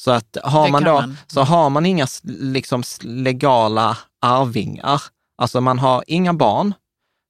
Så 0.00 0.10
att 0.10 0.36
har 0.42 0.66
Det 0.66 0.72
man 0.72 0.84
då, 0.84 0.94
man. 0.94 1.16
så 1.26 1.42
har 1.42 1.70
man 1.70 1.86
inga 1.86 2.06
liksom 2.24 2.82
legala 3.02 3.98
arvingar, 4.20 5.02
alltså 5.38 5.60
man 5.60 5.78
har 5.78 6.04
inga 6.06 6.32
barn, 6.32 6.74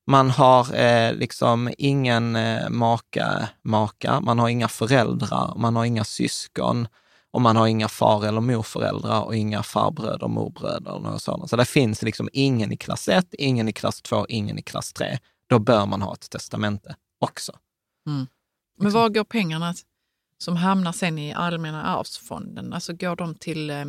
man 0.06 0.30
har 0.30 0.74
eh, 0.74 1.14
liksom 1.14 1.70
ingen 1.78 2.36
eh, 2.36 2.68
maka, 2.68 3.48
maka, 3.62 4.20
man 4.20 4.38
har 4.38 4.48
inga 4.48 4.68
föräldrar, 4.68 5.54
man 5.56 5.76
har 5.76 5.84
inga 5.84 6.04
syskon 6.04 6.88
och 7.30 7.42
man 7.42 7.56
har 7.56 7.66
inga 7.66 7.88
far 7.88 8.24
eller 8.26 8.40
morföräldrar 8.40 9.22
och 9.22 9.36
inga 9.36 9.62
farbröder, 9.62 10.28
morbröder 10.28 10.92
och 10.92 11.02
något 11.02 11.22
sådant. 11.22 11.50
Så 11.50 11.56
det 11.56 11.64
finns 11.64 12.02
liksom 12.02 12.28
ingen 12.32 12.72
i 12.72 12.76
klass 12.76 13.08
1, 13.08 13.26
ingen 13.32 13.68
i 13.68 13.72
klass 13.72 14.02
2, 14.02 14.26
ingen 14.28 14.58
i 14.58 14.62
klass 14.62 14.92
3. 14.92 15.18
Då 15.48 15.58
bör 15.58 15.86
man 15.86 16.02
ha 16.02 16.14
ett 16.14 16.30
testamente 16.30 16.94
också. 17.20 17.52
Men 18.78 18.92
var 18.92 19.08
går 19.08 19.24
pengarna 19.24 19.74
som 20.38 20.56
hamnar 20.56 20.92
sen 20.92 21.18
i 21.18 21.32
Allmänna 21.32 21.82
arvsfonden? 21.84 22.72
Alltså 22.72 22.92
går 22.92 23.16
de 23.16 23.34
till... 23.34 23.70
Eh, 23.70 23.84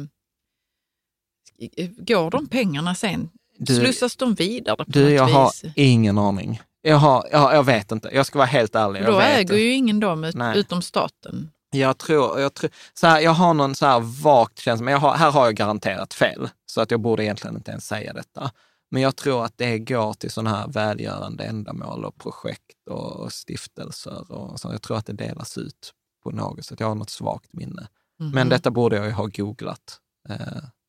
går 1.98 2.32
de 2.32 2.48
pengarna 2.48 2.96
sen? 2.96 3.30
Du- 3.58 3.76
Slussas 3.76 4.16
de 4.16 4.34
vidare 4.34 4.76
på 4.78 4.84
Du, 4.88 5.04
något 5.04 5.12
jag 5.12 5.28
har 5.28 5.52
ingen 5.76 6.18
aning. 6.18 6.62
Jag, 6.82 6.98
har, 6.98 7.28
jag, 7.32 7.56
jag 7.56 7.64
vet 7.64 7.92
inte. 7.92 8.10
Jag 8.14 8.26
ska 8.26 8.38
vara 8.40 8.46
helt 8.48 8.76
ärlig. 8.76 9.06
Då 9.06 9.12
jag 9.12 9.18
vet 9.18 9.28
äger 9.28 9.42
inte. 9.42 9.56
ju 9.56 9.72
ingen 9.74 10.00
dem 10.00 10.24
ut, 10.24 10.36
utom 10.56 10.82
staten. 10.82 11.52
Jag 11.72 11.98
tror, 11.98 12.40
jag, 12.40 12.54
tror, 12.54 12.70
så 12.94 13.08
här, 13.08 13.20
jag 13.20 13.32
har 13.32 13.54
någon 13.54 13.76
så 13.76 13.86
här 13.86 14.00
vagt 14.24 14.60
känsla, 14.60 14.84
men 14.84 14.92
jag 14.92 15.00
har, 15.00 15.16
här 15.16 15.32
har 15.32 15.46
jag 15.46 15.56
garanterat 15.56 16.14
fel, 16.14 16.50
så 16.66 16.82
att 16.82 16.92
jag 16.92 17.00
borde 17.00 17.24
egentligen 17.24 17.56
inte 17.56 17.72
ens 17.72 17.88
säga 17.88 18.14
detta. 18.14 18.52
Men 18.92 19.02
jag 19.02 19.16
tror 19.16 19.46
att 19.46 19.58
det 19.58 19.80
går 19.80 20.14
till 20.14 20.32
sådana 20.32 20.50
här 20.58 20.68
välgörande 20.68 21.44
ändamål 21.44 22.06
och 22.06 22.18
projekt 22.18 22.88
och 22.90 23.34
stiftelser. 23.34 24.32
Och 24.32 24.60
så. 24.60 24.72
Jag 24.72 24.82
tror 24.82 24.98
att 24.98 25.06
det 25.06 25.14
delas 25.14 25.58
ut 25.58 25.94
på 26.32 26.36
något 26.38 26.66
sätt. 26.66 26.80
Jag 26.80 26.88
har 26.88 26.96
något 26.96 27.10
svagt 27.10 27.54
minne. 27.54 27.88
Mhm. 28.20 28.32
Men 28.32 28.50
detta 28.50 28.72
borde 28.72 28.96
jag 28.96 29.06
ju 29.06 29.12
ha 29.12 29.26
googlat. 29.26 30.00
Eh, 30.30 30.38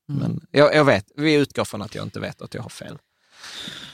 Men 0.09 0.47
jag, 0.51 0.75
jag 0.75 0.85
vet, 0.85 1.05
vi 1.17 1.35
utgår 1.35 1.65
från 1.65 1.83
att 1.83 1.95
jag 1.95 2.07
inte 2.07 2.21
vet 2.21 2.43
att 2.43 2.55
jag 2.55 2.63
har 2.63 2.71
fel. 2.71 2.99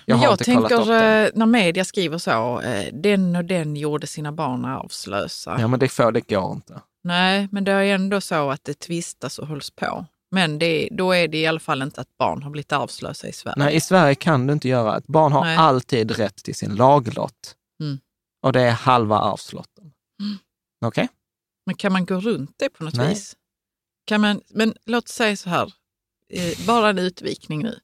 Jag, 0.04 0.16
har 0.16 0.24
jag 0.24 0.32
inte 0.32 0.42
upp 0.42 0.68
tänker 0.68 0.84
det. 0.86 1.26
eh, 1.26 1.30
när 1.34 1.46
media 1.46 1.84
skriver 1.84 2.18
så, 2.18 2.60
eh, 2.60 2.94
den 2.94 3.36
och 3.36 3.44
den 3.44 3.76
gjorde 3.76 4.06
sina 4.06 4.32
barn 4.32 4.64
arvslösa. 4.64 5.56
Ja, 5.60 5.68
men 5.68 5.80
det, 5.80 5.88
får, 5.88 6.12
det 6.12 6.28
går 6.28 6.52
inte. 6.52 6.80
Nej, 7.04 7.48
men 7.52 7.64
det 7.64 7.72
är 7.72 7.82
ändå 7.94 8.20
så 8.20 8.50
att 8.50 8.64
det 8.64 8.74
tvistas 8.78 9.38
och 9.38 9.46
hålls 9.46 9.70
på. 9.70 10.06
Men 10.30 10.58
det, 10.58 10.88
då 10.92 11.12
är 11.12 11.28
det 11.28 11.38
i 11.38 11.46
alla 11.46 11.60
fall 11.60 11.82
inte 11.82 12.00
att 12.00 12.16
barn 12.18 12.42
har 12.42 12.50
blivit 12.50 12.72
arvslösa 12.72 13.28
i 13.28 13.32
Sverige. 13.32 13.54
Nej, 13.58 13.74
i 13.76 13.80
Sverige 13.80 14.14
kan 14.14 14.46
du 14.46 14.52
inte 14.52 14.68
göra 14.68 14.96
ett 14.96 15.06
barn 15.06 15.32
har 15.32 15.44
Nej. 15.44 15.56
alltid 15.56 16.10
rätt 16.10 16.36
till 16.36 16.54
sin 16.54 16.74
laglott. 16.74 17.54
Mm. 17.80 17.98
Och 18.42 18.52
det 18.52 18.60
är 18.62 18.70
halva 18.72 19.18
arvslotten. 19.18 19.84
Mm. 20.20 20.38
Okej? 20.84 21.08
Men 21.66 21.74
kan 21.74 21.92
man 21.92 22.06
gå 22.06 22.20
runt 22.20 22.54
det 22.56 22.68
på 22.68 22.84
något 22.84 22.94
Nej. 22.94 23.08
vis? 23.08 23.36
Kan 24.04 24.20
man, 24.20 24.40
men 24.50 24.74
låt 24.86 25.08
säga 25.08 25.36
så 25.36 25.50
här, 25.50 25.72
eh, 26.28 26.66
bara 26.66 26.90
en 26.90 26.98
utvikning 26.98 27.62
nu. 27.62 27.78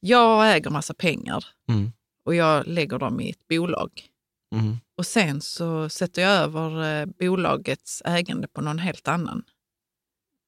Jag 0.00 0.56
äger 0.56 0.70
massa 0.70 0.94
pengar 0.94 1.44
Mm. 1.68 1.92
och 2.24 2.34
jag 2.34 2.66
lägger 2.66 2.98
dem 2.98 3.20
i 3.20 3.30
ett 3.30 3.48
bolag. 3.48 4.08
Mm. 4.54 4.76
Och 4.96 5.06
sen 5.06 5.40
så 5.40 5.88
sätter 5.88 6.22
jag 6.22 6.30
över 6.30 7.00
eh, 7.00 7.06
bolagets 7.06 8.02
ägande 8.04 8.48
på 8.48 8.60
någon 8.60 8.78
helt 8.78 9.08
annan. 9.08 9.44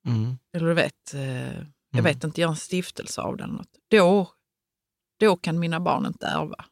Mm. 0.06 0.38
Eller 0.52 0.66
du 0.66 0.74
vet, 0.74 1.14
eh, 1.14 1.56
jag 1.90 2.02
vet 2.02 2.24
inte, 2.24 2.40
gör 2.40 2.48
en 2.48 2.56
stiftelse 2.56 3.20
av 3.20 3.36
det 3.36 3.46
något. 3.46 3.68
Då, 3.88 4.30
då 5.20 5.36
kan 5.36 5.58
mina 5.58 5.80
barn 5.80 6.06
inte 6.06 6.26
ärva. 6.26 6.64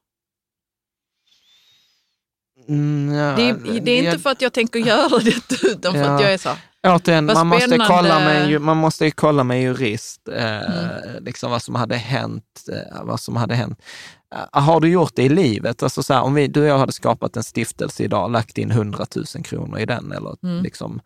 Mm, 2.69 3.15
ja, 3.15 3.37
Det 3.37 3.43
är, 3.49 3.81
det 3.81 3.91
är 3.91 4.05
inte 4.05 4.19
för 4.19 4.31
att 4.31 4.43
jag 4.43 4.53
tänker 4.53 4.79
göra 4.79 5.19
det, 5.19 5.63
utan 5.63 5.93
för 5.93 6.01
Ja. 6.01 6.15
att 6.15 6.21
jag 6.23 6.33
är 6.33 6.39
så 6.39 6.51
Återigen, 6.87 7.25
man 7.25 7.47
måste, 7.47 7.79
kolla 7.89 8.19
med, 8.21 8.61
man 8.61 8.77
måste 8.77 9.05
ju 9.05 9.11
kolla 9.11 9.45
med 9.45 9.63
jurist 9.63 10.29
eh, 10.29 10.45
Mm. 10.45 11.25
liksom 11.25 11.51
vad 11.51 11.63
som 11.63 11.75
hade 11.75 11.97
hänt. 11.97 12.45
Eh, 12.73 13.05
vad 13.05 13.21
som 13.21 13.37
hade 13.37 13.55
hänt. 13.55 13.79
Eh, 14.35 14.61
har 14.63 14.81
du 14.81 14.89
gjort 14.89 15.13
det 15.15 15.23
i 15.23 15.29
livet? 15.29 15.83
Alltså 15.83 16.03
så 16.03 16.15
här, 16.15 16.23
om 16.23 16.35
vi, 16.35 16.47
du 16.47 16.61
och 16.61 16.67
jag 16.67 16.79
hade 16.79 16.93
skapat 16.93 17.37
en 17.37 17.43
stiftelse 17.43 18.03
idag, 18.03 18.31
lagt 18.31 18.59
in 18.59 18.71
100 18.71 19.07
000 19.17 19.27
kronor 19.45 19.79
i 19.79 19.87
den, 19.87 20.13
eller 20.13 20.37
Mm. 20.43 20.63
liksom, 20.63 21.01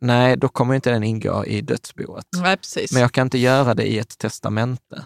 nej, 0.00 0.36
då 0.36 0.48
kommer 0.48 0.74
inte 0.74 0.90
den 0.90 1.02
ingå 1.02 1.44
i 1.46 1.60
dödsboet. 1.60 2.26
nej. 2.42 2.56
Men 2.92 3.02
jag 3.02 3.12
kan 3.12 3.26
inte 3.26 3.38
göra 3.38 3.74
det 3.74 3.84
i 3.84 3.98
ett 3.98 4.18
testamente 4.18 5.04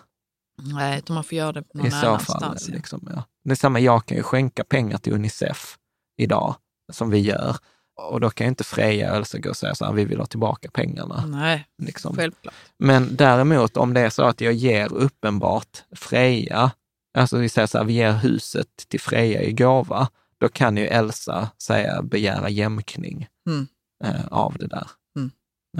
Nej, 0.62 0.98
utan 0.98 1.14
man 1.14 1.24
får 1.24 1.38
göra 1.38 1.52
det 1.52 1.64
någon 1.74 1.86
i 1.86 1.90
så 1.90 2.18
fall. 2.18 2.56
Liksom, 2.68 3.08
ja. 3.14 3.24
Det 3.44 3.50
är 3.50 3.54
samma, 3.54 3.80
jag 3.80 4.06
kan 4.06 4.16
ju 4.16 4.22
skänka 4.22 4.64
pengar 4.64 4.98
till 4.98 5.12
Unicef 5.12 5.78
idag, 6.16 6.54
som 6.92 7.10
vi 7.10 7.18
gör. 7.18 7.56
Och 8.10 8.20
då 8.20 8.30
kan 8.30 8.44
ju 8.44 8.48
inte 8.48 8.64
Freja 8.64 9.14
Elsa 9.16 9.38
gå 9.38 9.48
och 9.50 9.56
säga 9.56 9.74
så 9.74 9.84
här, 9.84 9.92
vi 9.92 10.04
vill 10.04 10.18
ha 10.18 10.26
tillbaka 10.26 10.70
pengarna. 10.70 11.26
Nej, 11.26 11.66
Liksom. 11.82 12.16
självklart. 12.16 12.54
Men 12.78 13.16
däremot 13.16 13.76
om 13.76 13.94
det 13.94 14.00
är 14.00 14.10
så 14.10 14.22
att 14.22 14.40
jag 14.40 14.52
ger 14.52 14.92
uppenbart 14.92 15.84
Freja, 15.96 16.70
alltså 17.18 17.38
vi 17.38 17.48
säger 17.48 17.66
så 17.66 17.78
här, 17.78 17.84
vi 17.84 17.92
ger 17.92 18.12
huset 18.12 18.68
till 18.88 19.00
Freja 19.00 19.42
i 19.42 19.52
gåva, 19.52 20.08
då 20.40 20.48
kan 20.48 20.76
ju 20.76 20.86
Elsa 20.86 21.50
säga 21.62 22.02
begära 22.02 22.48
jämkning 22.48 23.26
Mm. 23.48 23.66
eh, 24.04 24.26
av 24.30 24.56
det 24.58 24.66
där. 24.66 24.86
Mm. 25.16 25.30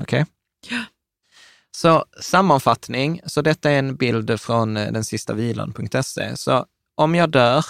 Okej? 0.03 0.27
Ja. 0.71 0.85
Så 1.81 2.05
sammanfattning, 2.21 3.21
så 3.27 3.43
detta 3.43 3.71
är 3.71 3.79
en 3.79 3.97
bild 3.97 4.41
från 4.41 4.77
eh, 4.77 4.93
den 4.93 5.05
sista 5.05 5.35
vilan.se. 5.35 6.37
Så 6.37 6.67
om 6.95 7.15
jag 7.15 7.31
dör, 7.31 7.65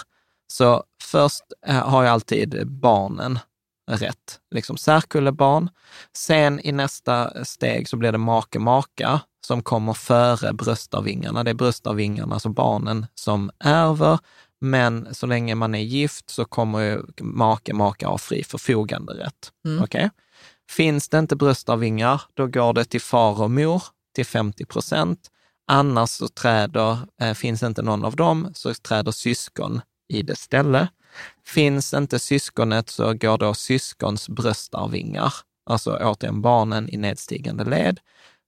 så 0.47 0.83
först 1.03 1.43
eh, 1.67 1.75
har 1.75 2.03
jag 2.03 2.11
alltid 2.13 2.67
barnen 2.67 3.39
rätt, 3.91 4.39
liksom 4.55 4.77
särkullebarn. 4.77 5.69
Sen 6.17 6.59
i 6.63 6.71
nästa 6.71 7.45
steg 7.45 7.89
så 7.89 7.97
blir 7.97 8.11
det 8.11 8.17
make-maka 8.17 9.19
som 9.47 9.63
kommer 9.63 9.93
före 9.93 10.53
bröstarvingarna. 10.53 11.43
Det 11.43 11.49
är 11.49 11.55
bröstarvingarna, 11.55 12.33
alltså 12.33 12.49
barnen, 12.49 13.05
som 13.15 13.51
ärver. 13.59 14.19
Men 14.59 15.15
så 15.15 15.27
länge 15.27 15.55
man 15.55 15.75
är 15.75 15.83
gift 15.83 16.29
så 16.29 16.45
kommer 16.45 16.79
ju 16.79 17.01
make-maka 17.21 18.07
ha 18.07 18.17
fri 18.17 18.43
förfoganderätt. 18.43 19.51
Mm. 19.65 19.83
Okej? 19.83 20.09
Finns 20.69 21.09
det 21.09 21.19
inte 21.19 21.35
bröstarvingar, 21.35 22.21
då 22.33 22.47
går 22.47 22.73
det 22.73 22.85
till 22.85 23.01
far 23.01 23.41
och 23.41 23.51
mor 23.51 23.83
till 24.15 24.25
50 24.25 24.65
procent. 24.65 25.19
Annars 25.67 26.09
så 26.09 26.27
träder, 26.27 26.97
eh, 27.21 27.33
finns 27.33 27.63
inte 27.63 27.81
någon 27.81 28.05
av 28.05 28.15
dem, 28.15 28.51
så 28.53 28.73
träder 28.73 29.11
syskon 29.11 29.81
i 30.09 30.21
det 30.21 30.35
ställe. 30.35 30.87
Finns 31.45 31.93
inte 31.93 32.19
syskonet 32.19 32.89
så 32.89 33.13
går 33.13 33.37
då 33.37 33.53
syskons 33.53 34.29
bröstarvingar, 34.29 35.33
alltså 35.65 35.97
återigen 36.01 36.41
barnen 36.41 36.89
i 36.89 36.97
nedstigande 36.97 37.63
led. 37.63 37.99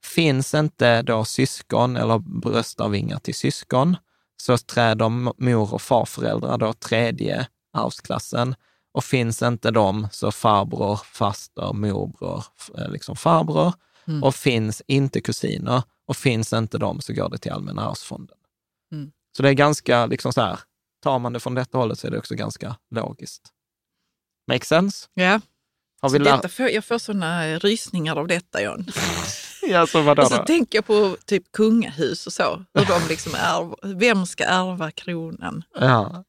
Finns 0.03 0.53
inte 0.53 1.01
då 1.01 1.25
syskon 1.25 1.97
eller 1.97 2.19
bröstarvingar 2.19 3.19
till 3.19 3.35
syskon, 3.35 3.97
så 4.37 4.57
träder 4.57 5.09
mor 5.43 5.73
och 5.73 5.81
farföräldrar 5.81 6.57
då 6.57 6.73
tredje 6.73 7.47
arvsklassen. 7.73 8.55
Och 8.93 9.03
finns 9.03 9.41
inte 9.41 9.71
de 9.71 10.07
så 10.11 10.31
farbror, 10.31 10.95
faster, 10.95 11.73
morbror, 11.73 12.43
eh, 12.77 12.89
liksom 12.91 13.15
farbror. 13.15 13.73
Mm. 14.07 14.23
Och 14.23 14.35
finns 14.35 14.81
inte 14.87 15.21
kusiner 15.21 15.83
och 16.07 16.17
finns 16.17 16.53
inte 16.53 16.77
de 16.77 17.01
så 17.01 17.13
går 17.13 17.29
det 17.29 17.37
till 17.37 17.51
Allmänna 17.51 17.89
arvsfonden. 17.89 18.37
Mm. 18.91 19.11
Så 19.37 19.43
det 19.43 19.49
är 19.49 19.53
ganska, 19.53 20.05
liksom 20.05 20.33
så 20.33 20.41
här, 20.41 20.59
tar 21.03 21.19
man 21.19 21.33
det 21.33 21.39
från 21.39 21.55
detta 21.55 21.77
hållet 21.77 21.99
så 21.99 22.07
är 22.07 22.11
det 22.11 22.17
också 22.17 22.35
ganska 22.35 22.75
logiskt. 22.91 23.41
Make 24.47 24.65
sense? 24.65 25.07
Ja. 25.13 25.41
Har 26.01 26.09
vi 26.09 26.19
detta 26.19 26.49
får, 26.49 26.69
jag 26.69 26.85
får 26.85 26.97
såna 26.97 27.45
rysningar 27.45 28.15
av 28.15 28.27
detta, 28.27 28.61
John. 28.61 28.85
Ja, 29.67 29.87
så 29.87 30.01
vadå 30.01 30.21
Och 30.21 30.27
så 30.27 30.37
då? 30.37 30.43
tänker 30.43 30.77
jag 30.77 30.85
på 30.85 31.17
typ 31.25 31.51
kungahus 31.51 32.27
och 32.27 32.33
så. 32.33 32.65
Hur 32.73 32.85
de 32.85 33.01
liksom 33.09 33.31
ärver, 33.35 33.95
vem 33.95 34.25
ska 34.25 34.43
ärva 34.43 34.91
kronan? 34.91 35.63
Ja. 35.79 36.23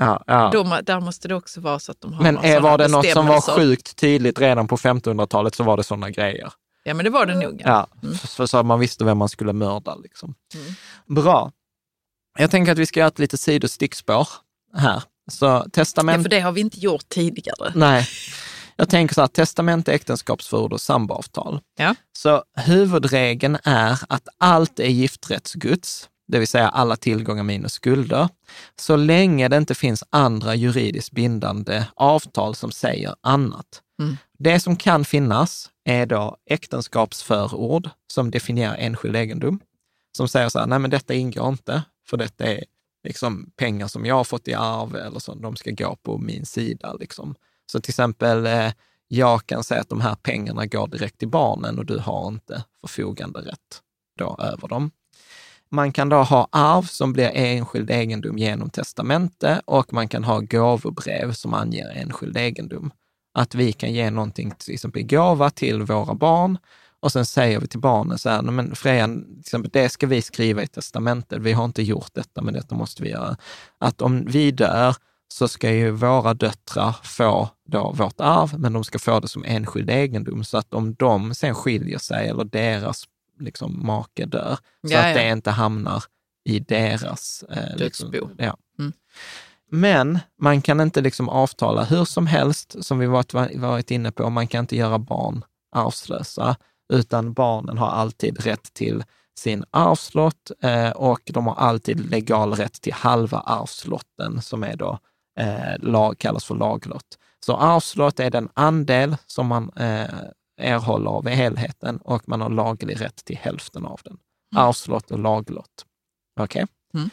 Ja, 0.00 0.22
ja. 0.26 0.50
De, 0.52 0.80
där 0.82 1.00
måste 1.00 1.28
det 1.28 1.34
också 1.34 1.60
vara 1.60 1.78
så 1.78 1.92
att 1.92 2.00
de 2.00 2.12
har 2.12 2.22
Men 2.22 2.36
är, 2.36 2.40
sådana 2.42 2.60
var 2.60 2.78
det 2.78 2.88
något 2.88 3.10
som 3.10 3.26
var 3.26 3.40
sjukt 3.40 3.96
tydligt 3.96 4.38
redan 4.38 4.68
på 4.68 4.76
1500-talet 4.76 5.54
så 5.54 5.64
var 5.64 5.76
det 5.76 5.84
sådana 5.84 6.10
grejer. 6.10 6.52
Ja, 6.88 6.94
men 6.94 7.04
det 7.04 7.10
var 7.10 7.26
det 7.26 7.34
nog. 7.34 7.62
Ja, 7.64 7.86
Mm. 8.02 8.14
för 8.18 8.46
så 8.46 8.56
att 8.58 8.66
man 8.66 8.80
visste 8.80 9.04
vem 9.04 9.18
man 9.18 9.28
skulle 9.28 9.52
mörda. 9.52 9.94
Liksom. 9.94 10.34
Mm. 10.54 10.74
Bra. 11.22 11.52
Jag 12.38 12.50
tänker 12.50 12.72
att 12.72 12.78
vi 12.78 12.86
ska 12.86 13.00
göra 13.00 13.08
ett 13.08 13.18
litet 13.18 13.40
sidostickspår 13.40 14.28
här. 14.76 15.02
Så 15.30 15.44
Ja, 15.46 15.66
testament... 15.72 16.22
för 16.22 16.30
det 16.30 16.40
har 16.40 16.52
vi 16.52 16.60
inte 16.60 16.80
gjort 16.80 17.08
tidigare. 17.08 17.72
Nej. 17.74 18.06
Jag 18.76 18.88
tänker 18.88 19.14
så 19.14 19.20
här, 19.20 19.28
testamente, 19.28 19.92
äktenskapsförord 19.92 20.72
och 20.72 20.80
samboavtal. 20.80 21.60
Ja. 21.78 21.94
Så 22.18 22.42
huvudregeln 22.56 23.58
är 23.64 24.00
att 24.08 24.28
allt 24.38 24.80
är 24.80 24.88
gifträttsgods, 24.88 26.08
det 26.28 26.38
vill 26.38 26.48
säga 26.48 26.68
alla 26.68 26.96
tillgångar 26.96 27.42
minus 27.42 27.72
skulder, 27.72 28.28
så 28.80 28.96
länge 28.96 29.48
det 29.48 29.56
inte 29.56 29.74
finns 29.74 30.04
andra 30.10 30.54
juridiskt 30.54 31.10
bindande 31.12 31.84
avtal 31.96 32.54
som 32.54 32.70
säger 32.70 33.14
annat. 33.20 33.82
Mm. 34.02 34.16
Det 34.38 34.60
som 34.60 34.76
kan 34.76 35.04
finnas 35.04 35.70
är 35.88 36.06
då 36.06 36.36
äktenskapsförord 36.46 37.90
som 38.06 38.30
definierar 38.30 38.76
enskild 38.76 39.16
egendom, 39.16 39.60
som 40.16 40.28
säger 40.28 40.48
så 40.48 40.58
här, 40.58 40.66
nej 40.66 40.78
men 40.78 40.90
detta 40.90 41.14
ingår 41.14 41.48
inte, 41.48 41.82
för 42.06 42.16
detta 42.16 42.44
är 42.44 42.64
liksom 43.04 43.50
pengar 43.56 43.86
som 43.86 44.06
jag 44.06 44.14
har 44.14 44.24
fått 44.24 44.48
i 44.48 44.54
arv 44.54 44.96
eller 44.96 45.18
som 45.18 45.42
de 45.42 45.56
ska 45.56 45.70
gå 45.70 45.96
på 46.02 46.18
min 46.18 46.46
sida. 46.46 46.92
Liksom. 46.92 47.34
Så 47.72 47.80
till 47.80 47.90
exempel, 47.90 48.46
eh, 48.46 48.72
jag 49.08 49.46
kan 49.46 49.64
säga 49.64 49.80
att 49.80 49.88
de 49.88 50.00
här 50.00 50.14
pengarna 50.14 50.66
går 50.66 50.86
direkt 50.86 51.18
till 51.18 51.28
barnen 51.28 51.78
och 51.78 51.86
du 51.86 51.98
har 51.98 52.28
inte 52.28 52.64
förfoganderätt 52.80 53.82
då 54.18 54.36
över 54.38 54.68
dem. 54.68 54.90
Man 55.70 55.92
kan 55.92 56.08
då 56.08 56.16
ha 56.16 56.48
arv 56.52 56.82
som 56.82 57.12
blir 57.12 57.30
enskild 57.34 57.90
egendom 57.90 58.38
genom 58.38 58.70
testamente 58.70 59.62
och 59.64 59.92
man 59.92 60.08
kan 60.08 60.24
ha 60.24 60.40
gåvobrev 60.40 61.32
som 61.32 61.54
anger 61.54 61.90
enskild 61.96 62.36
egendom. 62.36 62.90
Att 63.38 63.54
vi 63.54 63.72
kan 63.72 63.92
ge 63.92 64.10
någonting 64.10 64.50
till 64.58 64.74
exempel 64.74 65.02
gåva 65.02 65.50
till 65.50 65.82
våra 65.82 66.14
barn 66.14 66.58
och 67.00 67.12
sen 67.12 67.26
säger 67.26 67.60
vi 67.60 67.66
till 67.66 67.80
barnen 67.80 68.18
så 68.18 68.28
här, 68.30 68.42
"Nej, 68.42 68.52
men 68.52 68.74
Freja, 68.74 69.08
det 69.72 69.88
ska 69.88 70.06
vi 70.06 70.22
skriva 70.22 70.62
i 70.62 70.66
testamentet. 70.66 71.42
Vi 71.42 71.52
har 71.52 71.64
inte 71.64 71.82
gjort 71.82 72.14
detta, 72.14 72.42
men 72.42 72.54
detta 72.54 72.74
måste 72.74 73.02
vi 73.02 73.10
göra. 73.10 73.36
Att 73.78 74.02
om 74.02 74.24
vi 74.24 74.50
dör 74.50 74.96
så 75.28 75.48
ska 75.48 75.70
ju 75.72 75.90
våra 75.90 76.34
döttrar 76.34 76.96
få 77.02 77.48
då 77.68 77.92
vårt 77.92 78.20
arv, 78.20 78.58
men 78.58 78.72
de 78.72 78.84
ska 78.84 78.98
få 78.98 79.20
det 79.20 79.28
som 79.28 79.44
enskild 79.44 79.90
egendom. 79.90 80.44
Så 80.44 80.58
att 80.58 80.74
om 80.74 80.94
de 80.94 81.34
sen 81.34 81.54
skiljer 81.54 81.98
sig 81.98 82.28
eller 82.28 82.44
deras 82.44 83.04
liksom, 83.40 83.86
make 83.86 84.26
dör, 84.26 84.58
så 84.88 84.94
Ja, 84.94 84.98
att 85.08 85.14
det 85.14 85.30
inte 85.30 85.50
hamnar 85.50 86.04
i 86.44 86.58
deras... 86.58 87.44
Eh, 87.50 87.76
liksom, 87.76 88.10
Dödsbo. 88.10 88.30
ja. 88.38 88.56
Mm. 88.78 88.92
Men 89.70 90.18
man 90.40 90.62
kan 90.62 90.80
inte 90.80 91.00
liksom 91.00 91.28
avtala 91.28 91.84
hur 91.84 92.04
som 92.04 92.26
helst, 92.26 92.84
som 92.84 92.98
vi 92.98 93.06
varit, 93.06 93.34
varit 93.34 93.90
inne 93.90 94.12
på. 94.12 94.30
Man 94.30 94.46
kan 94.46 94.60
inte 94.60 94.76
göra 94.76 94.98
barn 94.98 95.44
arvslösa, 95.76 96.56
utan 96.92 97.32
barnen 97.32 97.78
har 97.78 97.88
alltid 97.88 98.40
rätt 98.44 98.74
till 98.74 99.04
sin 99.38 99.64
arvslott 99.70 100.50
eh, 100.62 100.90
och 100.90 101.20
de 101.24 101.46
har 101.46 101.54
alltid 101.54 102.10
legal 102.10 102.54
rätt 102.54 102.80
till 102.80 102.92
halva 102.92 103.38
arvslotten 103.38 104.42
som 104.42 104.64
är 104.64 104.76
då, 104.76 104.98
eh, 105.38 105.78
lag, 105.78 106.18
kallas 106.18 106.44
för 106.44 106.54
laglott. 106.54 107.18
Så 107.46 107.56
arvslott 107.56 108.20
är 108.20 108.30
den 108.30 108.48
andel 108.54 109.16
som 109.26 109.46
man 109.46 109.70
eh, 109.76 110.14
erhåller 110.60 111.10
av 111.10 111.28
helheten 111.28 111.96
och 111.96 112.28
man 112.28 112.40
har 112.40 112.50
laglig 112.50 113.00
rätt 113.00 113.24
till 113.24 113.36
hälften 113.36 113.86
av 113.86 114.00
den. 114.04 114.18
Mm. 114.54 114.64
Arvslott 114.66 115.10
och 115.10 115.18
laglott. 115.18 115.84
Okej? 116.40 116.64
Okay? 116.64 117.00
Mm. 117.00 117.10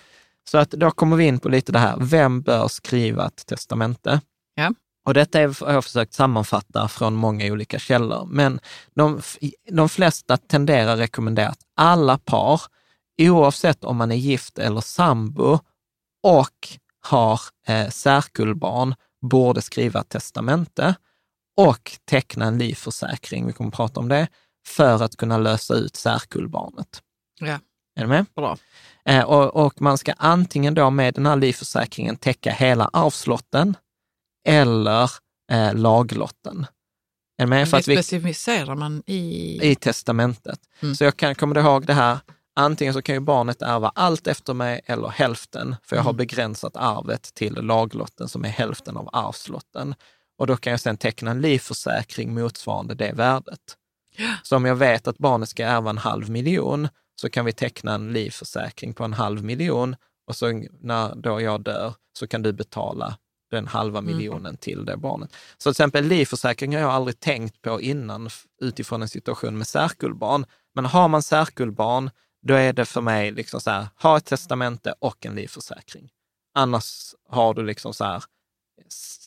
Så 0.50 0.58
att 0.58 0.72
då 0.72 0.92
kommer 0.92 1.16
vi 1.18 1.26
in 1.26 1.40
på 1.40 1.50
lite 1.50 1.72
det 1.72 1.80
här, 1.80 1.98
vem 2.00 2.42
bör 2.42 2.68
skriva 2.68 3.28
ett 3.28 3.46
testamente? 3.46 4.22
Ja. 4.56 4.74
Och 5.06 5.14
detta 5.14 5.40
har 5.40 5.74
jag 5.74 5.84
försökt 5.84 6.14
sammanfatta 6.14 6.88
från 6.88 7.16
många 7.16 7.46
olika 7.52 7.80
källor, 7.80 8.26
men 8.26 8.60
de, 8.96 9.22
de 9.72 9.90
flesta 9.90 10.38
tenderar 10.38 10.98
rekommendera 10.98 11.50
att 11.50 11.62
alla 11.76 12.18
par, 12.18 12.62
oavsett 13.22 13.84
om 13.84 13.98
man 13.98 14.12
är 14.12 14.16
gift 14.16 14.60
eller 14.60 14.82
sambo 14.82 15.60
och 16.24 16.68
har 17.02 17.40
eh, 17.68 17.90
särkullbarn, 17.90 18.96
borde 19.22 19.62
skriva 19.62 20.00
ett 20.00 20.10
testamente 20.10 20.96
och 21.58 21.92
teckna 22.06 22.46
en 22.46 22.58
livförsäkring, 22.58 23.48
vi 23.48 23.54
kommer 23.54 23.68
att 23.68 23.76
prata 23.76 24.00
om 24.00 24.10
det, 24.10 24.28
för 24.68 25.04
att 25.04 25.16
kunna 25.16 25.38
lösa 25.38 25.74
ut 25.74 25.96
särkullbarnet. 25.96 27.02
Ja. 27.40 27.60
Är 27.96 28.02
du 28.02 28.08
med? 28.08 28.26
Bra. 28.36 28.58
Eh, 29.10 29.24
och, 29.24 29.66
och, 29.66 29.82
man 29.82 29.98
ska 29.98 30.14
antingen 30.18 30.74
då 30.74 30.90
med 30.90 31.14
den 31.14 31.26
här 31.26 31.36
livförsäkringen 31.36 32.16
täcka 32.16 32.52
hela 32.52 32.90
arvslotten 32.94 33.78
eller 34.48 35.12
eh, 35.52 35.74
laglotten. 35.74 36.66
Är 37.38 37.46
med? 37.46 37.70
För 37.70 37.78
det 37.78 37.84
specificerar 37.84 38.76
man 38.76 39.04
i... 39.06 39.60
I 39.72 39.76
testamentet. 39.76 40.60
Mm. 40.82 40.96
Så 40.96 41.04
jag 41.04 41.18
kan, 41.18 41.36
kommer 41.36 41.58
ihåg 41.58 41.86
det 41.86 41.94
här, 41.94 42.20
antingen 42.56 42.94
så 42.94 43.02
kan 43.02 43.16
ju 43.16 43.20
barnet 43.20 43.62
ärva 43.62 43.92
allt 43.96 44.28
efter 44.28 44.54
mig 44.54 44.82
eller 44.86 45.08
hälften, 45.08 45.76
för 45.84 45.96
jag 45.96 46.04
har 46.04 46.12
mm. 46.12 46.18
begränsat 46.18 46.76
arvet 46.76 47.34
till 47.34 47.54
laglotten 47.54 48.28
som 48.28 48.46
är 48.46 48.50
hälften 48.50 48.98
av 48.98 49.10
arvslotten. 49.14 49.96
Och 50.38 50.48
då 50.48 50.58
kan 50.58 50.72
jag 50.72 50.80
sedan 50.80 50.98
teckna 50.98 51.32
en 51.32 51.42
livförsäkring 51.42 52.34
motsvarande 52.34 52.96
det 52.96 53.12
värdet. 53.12 53.78
Ja. 54.18 54.34
Så 54.44 54.56
om 54.56 54.66
jag 54.66 54.76
vet 54.76 55.08
att 55.08 55.18
barnet 55.18 55.50
ska 55.50 55.66
ärva 55.66 55.90
en 55.90 55.98
halv 55.98 56.30
miljon, 56.30 56.88
så 57.22 57.30
kan 57.30 57.46
vi 57.46 57.54
teckna 57.54 57.94
en 57.94 58.14
livförsäkring 58.14 58.94
på 58.94 59.04
en 59.04 59.14
halv 59.14 59.44
miljon 59.44 59.96
och 60.28 60.36
så 60.36 60.64
när 60.82 61.16
då 61.16 61.42
jag 61.42 61.62
dör 61.62 61.94
så 62.18 62.28
kan 62.28 62.42
du 62.42 62.54
betala 62.54 63.18
den 63.52 63.68
halva 63.68 64.00
mm. 64.00 64.16
miljonen 64.16 64.46
mm. 64.46 64.58
till 64.58 64.86
det 64.86 64.98
barnet. 64.98 65.34
Så 65.58 65.64
till 65.64 65.72
exempel 65.72 66.06
livförsäkring 66.06 66.74
har 66.74 66.82
jag 66.82 66.92
aldrig 66.92 67.20
tänkt 67.20 67.62
på 67.62 67.82
innan 67.82 68.30
utifrån 68.62 69.02
en 69.02 69.10
situation 69.10 69.58
med 69.58 69.68
särkullbarn. 69.68 70.46
Men 70.76 70.86
har 70.86 71.08
man 71.08 71.24
särkullbarn, 71.24 72.10
då 72.48 72.54
är 72.54 72.74
det 72.74 72.86
för 72.86 73.02
mig 73.02 73.32
liksom 73.32 73.62
så 73.62 73.70
här, 73.72 73.88
ha 74.02 74.18
ett 74.18 74.26
testamente 74.26 74.94
och 75.00 75.26
en 75.26 75.36
livförsäkring. 75.36 76.10
Annars 76.54 77.16
har 77.30 77.54
du 77.54 77.64
liksom 77.64 77.94
så 77.94 78.04
här, 78.04 78.24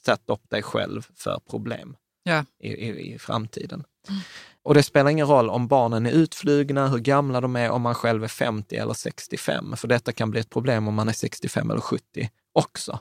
satt 0.05 0.22
upp 0.26 0.51
dig 0.51 0.62
själv 0.62 1.07
för 1.14 1.41
problem 1.51 1.97
ja. 2.22 2.45
i, 2.59 2.68
i, 2.68 3.14
i 3.14 3.18
framtiden. 3.18 3.84
Mm. 4.09 4.20
Och 4.68 4.74
det 4.74 4.82
spelar 4.82 5.10
ingen 5.10 5.26
roll 5.26 5.50
om 5.50 5.68
barnen 5.68 6.06
är 6.06 6.10
utflugna, 6.10 6.88
hur 6.88 6.98
gamla 6.98 7.40
de 7.40 7.56
är, 7.56 7.70
om 7.70 7.82
man 7.82 7.94
själv 7.94 8.24
är 8.24 8.28
50 8.28 8.76
eller 8.76 8.94
65, 8.94 9.76
för 9.76 9.88
detta 9.88 10.12
kan 10.12 10.30
bli 10.30 10.40
ett 10.40 10.50
problem 10.50 10.88
om 10.88 10.94
man 10.94 11.08
är 11.08 11.12
65 11.12 11.70
eller 11.70 11.80
70 11.80 12.30
också. 12.52 12.98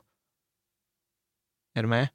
Är 1.74 1.82
du 1.82 1.88
med? 1.88 2.08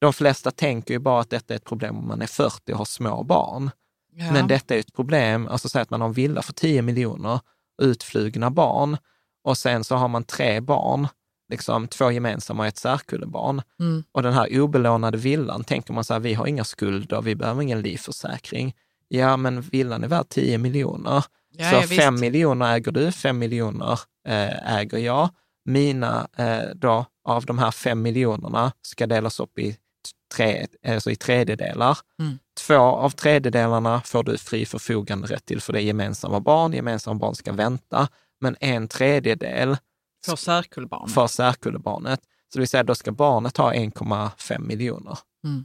De 0.00 0.12
flesta 0.12 0.50
tänker 0.50 0.94
ju 0.94 0.98
bara 1.00 1.20
att 1.20 1.30
detta 1.30 1.54
är 1.54 1.56
ett 1.56 1.64
problem 1.64 1.98
om 1.98 2.08
man 2.08 2.22
är 2.22 2.26
40 2.26 2.72
och 2.72 2.78
har 2.78 2.84
små 2.84 3.22
barn. 3.22 3.70
Ja. 4.12 4.32
Men 4.32 4.48
detta 4.48 4.74
är 4.74 4.78
ett 4.78 4.94
problem, 4.94 5.48
alltså 5.48 5.68
säg 5.68 5.82
att 5.82 5.90
man 5.90 6.00
har 6.00 6.08
en 6.08 6.14
villa 6.14 6.42
för 6.42 6.52
10 6.52 6.82
miljoner, 6.82 7.40
utflugna 7.82 8.50
barn 8.50 8.96
och 9.44 9.58
sen 9.58 9.84
så 9.84 9.96
har 9.96 10.08
man 10.08 10.24
tre 10.24 10.60
barn, 10.60 11.08
liksom 11.48 11.88
två 11.88 12.10
gemensamma 12.10 12.62
och 12.62 12.66
ett 12.66 12.76
särkullebarn. 12.76 13.62
Mm. 13.80 14.04
Och 14.12 14.22
den 14.22 14.32
här 14.32 14.60
obelånade 14.60 15.18
villan, 15.18 15.64
tänker 15.64 15.92
man 15.92 16.04
så 16.04 16.12
här, 16.12 16.20
vi 16.20 16.34
har 16.34 16.46
inga 16.46 16.64
skulder, 16.64 17.22
vi 17.22 17.34
behöver 17.34 17.62
ingen 17.62 17.82
livförsäkring. 17.82 18.74
Ja, 19.08 19.36
men 19.36 19.60
villan 19.60 20.04
är 20.04 20.08
värd 20.08 20.28
10 20.28 20.58
miljoner. 20.58 21.24
Ja, 21.50 21.82
så 21.82 21.88
5 21.88 22.20
miljoner 22.20 22.74
äger 22.74 22.92
du, 22.92 23.12
5 23.12 23.38
miljoner 23.38 24.00
eh, 24.28 24.76
äger 24.76 24.98
jag. 24.98 25.28
Mina 25.64 26.28
eh, 26.36 26.74
då, 26.74 27.06
av 27.24 27.44
de 27.44 27.58
här 27.58 27.70
fem 27.70 28.02
miljonerna 28.02 28.72
ska 28.82 29.06
delas 29.06 29.40
upp 29.40 29.58
i, 29.58 29.76
tre, 30.36 30.66
alltså 30.86 31.10
i 31.10 31.16
tredjedelar. 31.16 31.98
Mm. 32.20 32.38
Två 32.66 32.78
av 32.78 33.10
tredjedelarna 33.10 34.00
får 34.00 34.24
du 34.24 34.38
fri 34.38 34.66
förfogande 34.66 35.26
rätt 35.26 35.44
till, 35.44 35.60
för 35.60 35.72
det 35.72 35.82
är 35.82 35.84
gemensamma 35.84 36.40
barn. 36.40 36.72
Gemensamma 36.72 37.18
barn 37.18 37.34
ska 37.34 37.52
vänta. 37.52 38.08
Men 38.40 38.56
en 38.60 38.88
tredjedel 38.88 39.76
för 40.24 40.36
särkullbarnet. 40.36 41.14
För 41.14 41.26
särkullbarnet. 41.26 42.20
Så 42.22 42.58
det 42.58 42.60
vill 42.60 42.68
säga, 42.68 42.82
då 42.82 42.94
ska 42.94 43.12
barnet 43.12 43.56
ha 43.56 43.72
1,5 43.72 44.58
miljoner. 44.58 45.18
Mm. 45.44 45.64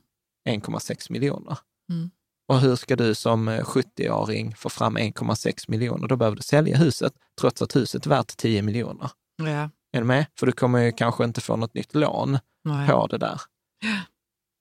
1,6 0.49 1.11
miljoner. 1.11 1.57
Mm. 1.91 2.11
Och 2.47 2.59
hur 2.59 2.75
ska 2.75 2.95
du 2.95 3.15
som 3.15 3.49
70-åring 3.49 4.55
få 4.55 4.69
fram 4.69 4.97
1,6 4.97 5.65
miljoner? 5.67 6.07
Då 6.07 6.15
behöver 6.15 6.37
du 6.37 6.43
sälja 6.43 6.77
huset, 6.77 7.13
trots 7.39 7.61
att 7.61 7.75
huset 7.75 8.05
är 8.05 8.09
värt 8.09 8.37
10 8.37 8.61
miljoner. 8.61 9.11
Ja. 9.37 9.69
Är 9.91 9.99
du 9.99 10.03
med? 10.03 10.25
För 10.39 10.45
du 10.45 10.51
kommer 10.51 10.79
ju 10.79 10.91
kanske 10.91 11.23
inte 11.23 11.41
få 11.41 11.55
något 11.55 11.73
nytt 11.73 11.95
lån 11.95 12.39
Nej. 12.63 12.89
på 12.89 13.07
det 13.07 13.17
där. 13.17 13.41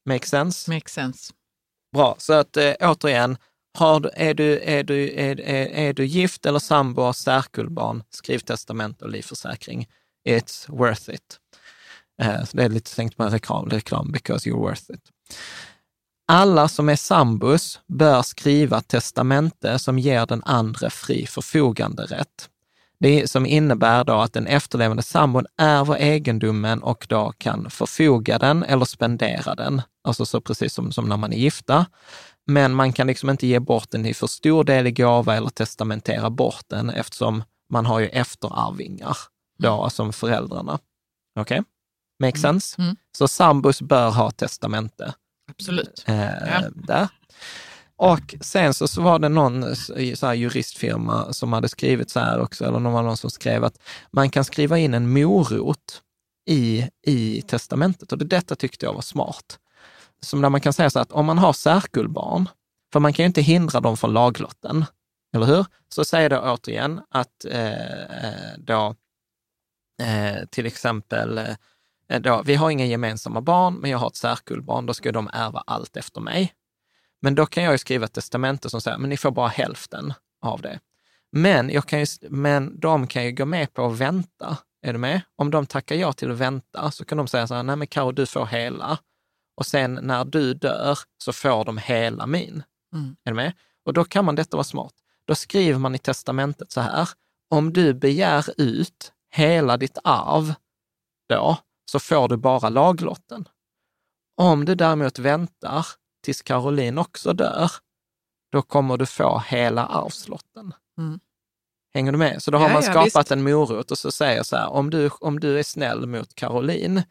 Make 0.08 0.26
sense? 0.26 0.70
Make 0.70 0.88
sense. 0.88 1.32
Bra, 1.92 2.16
så 2.18 2.32
att 2.32 2.56
äh, 2.56 2.72
återigen, 2.80 3.36
har, 3.78 4.10
är, 4.14 4.34
du, 4.34 4.58
är, 4.58 4.84
du, 4.84 5.10
är, 5.10 5.40
är, 5.40 5.66
är 5.66 5.92
du 5.92 6.06
gift 6.06 6.46
eller 6.46 6.58
sambo 6.58 7.02
och 7.02 7.16
särkullbarn, 7.16 8.02
skriv 8.10 8.38
testament 8.38 9.02
och 9.02 9.10
livförsäkring. 9.10 9.88
It's 10.28 10.64
worth 10.68 11.10
it. 11.10 11.38
Uh, 12.22 12.44
så 12.44 12.56
det 12.56 12.64
är 12.64 12.68
lite 12.68 12.96
tänkt 12.96 13.18
med 13.18 13.32
reklam, 13.32 13.70
reklam, 13.70 14.12
because 14.12 14.50
you're 14.50 14.60
worth 14.60 14.90
it. 14.90 15.02
Alla 16.30 16.68
som 16.68 16.88
är 16.88 16.96
sambos 16.96 17.80
bör 17.86 18.22
skriva 18.22 18.80
testamente 18.80 19.78
som 19.78 19.98
ger 19.98 20.26
den 20.26 20.42
andra 20.44 20.90
fri 20.90 21.26
förfoganderätt. 21.26 22.48
Det 23.00 23.30
som 23.30 23.46
innebär 23.46 24.04
då 24.04 24.12
att 24.12 24.32
den 24.32 24.46
efterlevande 24.46 25.02
sambon 25.02 25.46
ärver 25.56 25.96
egendomen 25.96 26.82
och 26.82 27.06
då 27.08 27.32
kan 27.38 27.70
förfoga 27.70 28.38
den 28.38 28.62
eller 28.62 28.84
spendera 28.84 29.54
den. 29.54 29.82
Alltså 30.04 30.26
så 30.26 30.40
precis 30.40 30.74
som, 30.74 30.92
som 30.92 31.08
när 31.08 31.16
man 31.16 31.32
är 31.32 31.36
gifta. 31.36 31.86
Men 32.48 32.74
man 32.74 32.92
kan 32.92 33.06
liksom 33.06 33.30
inte 33.30 33.46
ge 33.46 33.58
bort 33.58 33.90
den 33.90 34.06
i 34.06 34.14
för 34.14 34.26
stor 34.26 34.64
del 34.64 34.86
i 34.86 34.90
gåva 34.90 35.36
eller 35.36 35.48
testamentera 35.48 36.30
bort 36.30 36.64
den 36.66 36.90
eftersom 36.90 37.42
man 37.72 37.86
har 37.86 38.00
ju 38.00 38.06
efterarvingar 38.06 39.16
då, 39.58 39.78
mm. 39.78 39.90
som 39.90 40.12
föräldrarna. 40.12 40.78
Okej? 41.40 41.60
Okay? 41.60 41.64
Make 42.20 42.38
mm. 42.38 42.40
sense? 42.40 42.82
Mm. 42.82 42.96
Så 43.18 43.28
sambos 43.28 43.82
bör 43.82 44.10
ha 44.10 44.30
testamente. 44.30 45.14
Absolut. 45.50 46.04
Eh, 46.06 46.24
ja. 46.24 46.62
Där. 46.74 47.08
Och 47.96 48.34
sen 48.40 48.74
så, 48.74 48.88
så 48.88 49.02
var 49.02 49.18
det 49.18 49.28
någon 49.28 49.76
så 50.14 50.26
här 50.26 50.34
juristfirma 50.34 51.32
som 51.32 51.52
hade 51.52 51.68
skrivit 51.68 52.10
så 52.10 52.20
här 52.20 52.40
också, 52.40 52.64
eller 52.64 52.78
någon 52.78 52.92
var 52.92 53.02
någon 53.02 53.16
som 53.16 53.30
skrev 53.30 53.64
att 53.64 53.78
man 54.10 54.30
kan 54.30 54.44
skriva 54.44 54.78
in 54.78 54.94
en 54.94 55.12
morot 55.12 56.02
i, 56.50 56.88
i 57.06 57.42
testamentet. 57.42 58.12
Och 58.12 58.18
det, 58.18 58.24
detta 58.24 58.56
tyckte 58.56 58.86
jag 58.86 58.94
var 58.94 59.02
smart. 59.02 59.58
Som 60.20 60.42
där 60.42 60.50
man 60.50 60.60
kan 60.60 60.72
säga 60.72 60.90
så 60.90 60.98
att 60.98 61.12
om 61.12 61.26
man 61.26 61.38
har 61.38 61.52
särkullbarn, 61.52 62.48
för 62.92 63.00
man 63.00 63.12
kan 63.12 63.22
ju 63.22 63.26
inte 63.26 63.40
hindra 63.40 63.80
dem 63.80 63.96
från 63.96 64.12
laglotten, 64.12 64.84
eller 65.34 65.46
hur? 65.46 65.66
Så 65.88 66.04
säger 66.04 66.30
det 66.30 66.40
återigen 66.40 67.00
att 67.10 67.44
eh, 67.44 68.02
eh, 68.02 68.58
då, 68.58 68.94
eh, 70.02 70.46
till 70.50 70.66
exempel, 70.66 71.38
eh, 72.08 72.20
då, 72.20 72.42
vi 72.42 72.54
har 72.54 72.70
inga 72.70 72.84
gemensamma 72.84 73.40
barn, 73.40 73.74
men 73.74 73.90
jag 73.90 73.98
har 73.98 74.06
ett 74.06 74.16
särkullbarn, 74.16 74.86
då 74.86 74.94
ska 74.94 75.12
de 75.12 75.30
ärva 75.32 75.62
allt 75.66 75.96
efter 75.96 76.20
mig. 76.20 76.52
Men 77.20 77.34
då 77.34 77.46
kan 77.46 77.64
jag 77.64 77.72
ju 77.72 77.78
skriva 77.78 78.04
ett 78.04 78.12
testamente 78.12 78.70
som 78.70 78.80
säger, 78.80 78.98
men 78.98 79.10
ni 79.10 79.16
får 79.16 79.30
bara 79.30 79.48
hälften 79.48 80.14
av 80.40 80.60
det. 80.60 80.80
Men, 81.32 81.70
jag 81.70 81.86
kan 81.86 82.00
ju, 82.00 82.06
men 82.20 82.80
de 82.80 83.06
kan 83.06 83.24
ju 83.24 83.32
gå 83.32 83.44
med 83.44 83.74
på 83.74 83.86
att 83.86 83.98
vänta. 83.98 84.58
Är 84.82 84.92
du 84.92 84.98
med? 84.98 85.20
Om 85.36 85.50
de 85.50 85.66
tackar 85.66 85.96
ja 85.96 86.12
till 86.12 86.30
att 86.30 86.36
vänta 86.36 86.90
så 86.90 87.04
kan 87.04 87.18
de 87.18 87.28
säga 87.28 87.46
så 87.46 87.54
här, 87.54 87.62
nej 87.62 87.76
men 87.76 87.86
Karo, 87.86 88.12
du 88.12 88.26
får 88.26 88.46
hela. 88.46 88.98
Och 89.58 89.66
sen 89.66 89.98
när 90.02 90.24
du 90.24 90.54
dör 90.54 90.98
så 91.24 91.32
får 91.32 91.64
de 91.64 91.78
hela 91.78 92.26
min. 92.26 92.62
Mm. 92.94 93.16
Är 93.24 93.30
du 93.30 93.34
med? 93.36 93.52
Och 93.84 93.92
då 93.92 94.04
kan 94.04 94.24
man, 94.24 94.34
detta 94.34 94.56
vara 94.56 94.64
smart, 94.64 94.92
då 95.26 95.34
skriver 95.34 95.78
man 95.78 95.94
i 95.94 95.98
testamentet 95.98 96.72
så 96.72 96.80
här, 96.80 97.08
om 97.50 97.72
du 97.72 97.94
begär 97.94 98.44
ut 98.56 99.12
hela 99.30 99.76
ditt 99.76 99.98
arv 100.04 100.54
då, 101.28 101.56
så 101.90 101.98
får 101.98 102.28
du 102.28 102.36
bara 102.36 102.68
laglotten. 102.68 103.48
Om 104.36 104.64
du 104.64 104.74
däremot 104.74 105.18
väntar 105.18 105.86
tills 106.24 106.42
Caroline 106.42 106.98
också 106.98 107.32
dör, 107.32 107.70
då 108.52 108.62
kommer 108.62 108.96
du 108.96 109.06
få 109.06 109.42
hela 109.46 109.86
arvslotten. 109.86 110.74
Mm. 110.98 111.20
Hänger 111.94 112.12
du 112.12 112.18
med? 112.18 112.42
Så 112.42 112.50
då 112.50 112.58
har 112.58 112.68
Ja, 112.68 112.72
man 112.72 112.82
ja, 112.82 112.90
skapat 112.90 113.24
visst. 113.26 113.32
en 113.32 113.42
morot 113.42 113.90
och 113.90 113.98
så 113.98 114.12
säger 114.12 114.42
så 114.42 114.56
här, 114.56 114.68
om 114.68 114.90
du, 114.90 115.10
om 115.20 115.40
du 115.40 115.58
är 115.58 115.62
snäll 115.62 116.06
mot 116.06 116.34
Caroline 116.34 117.02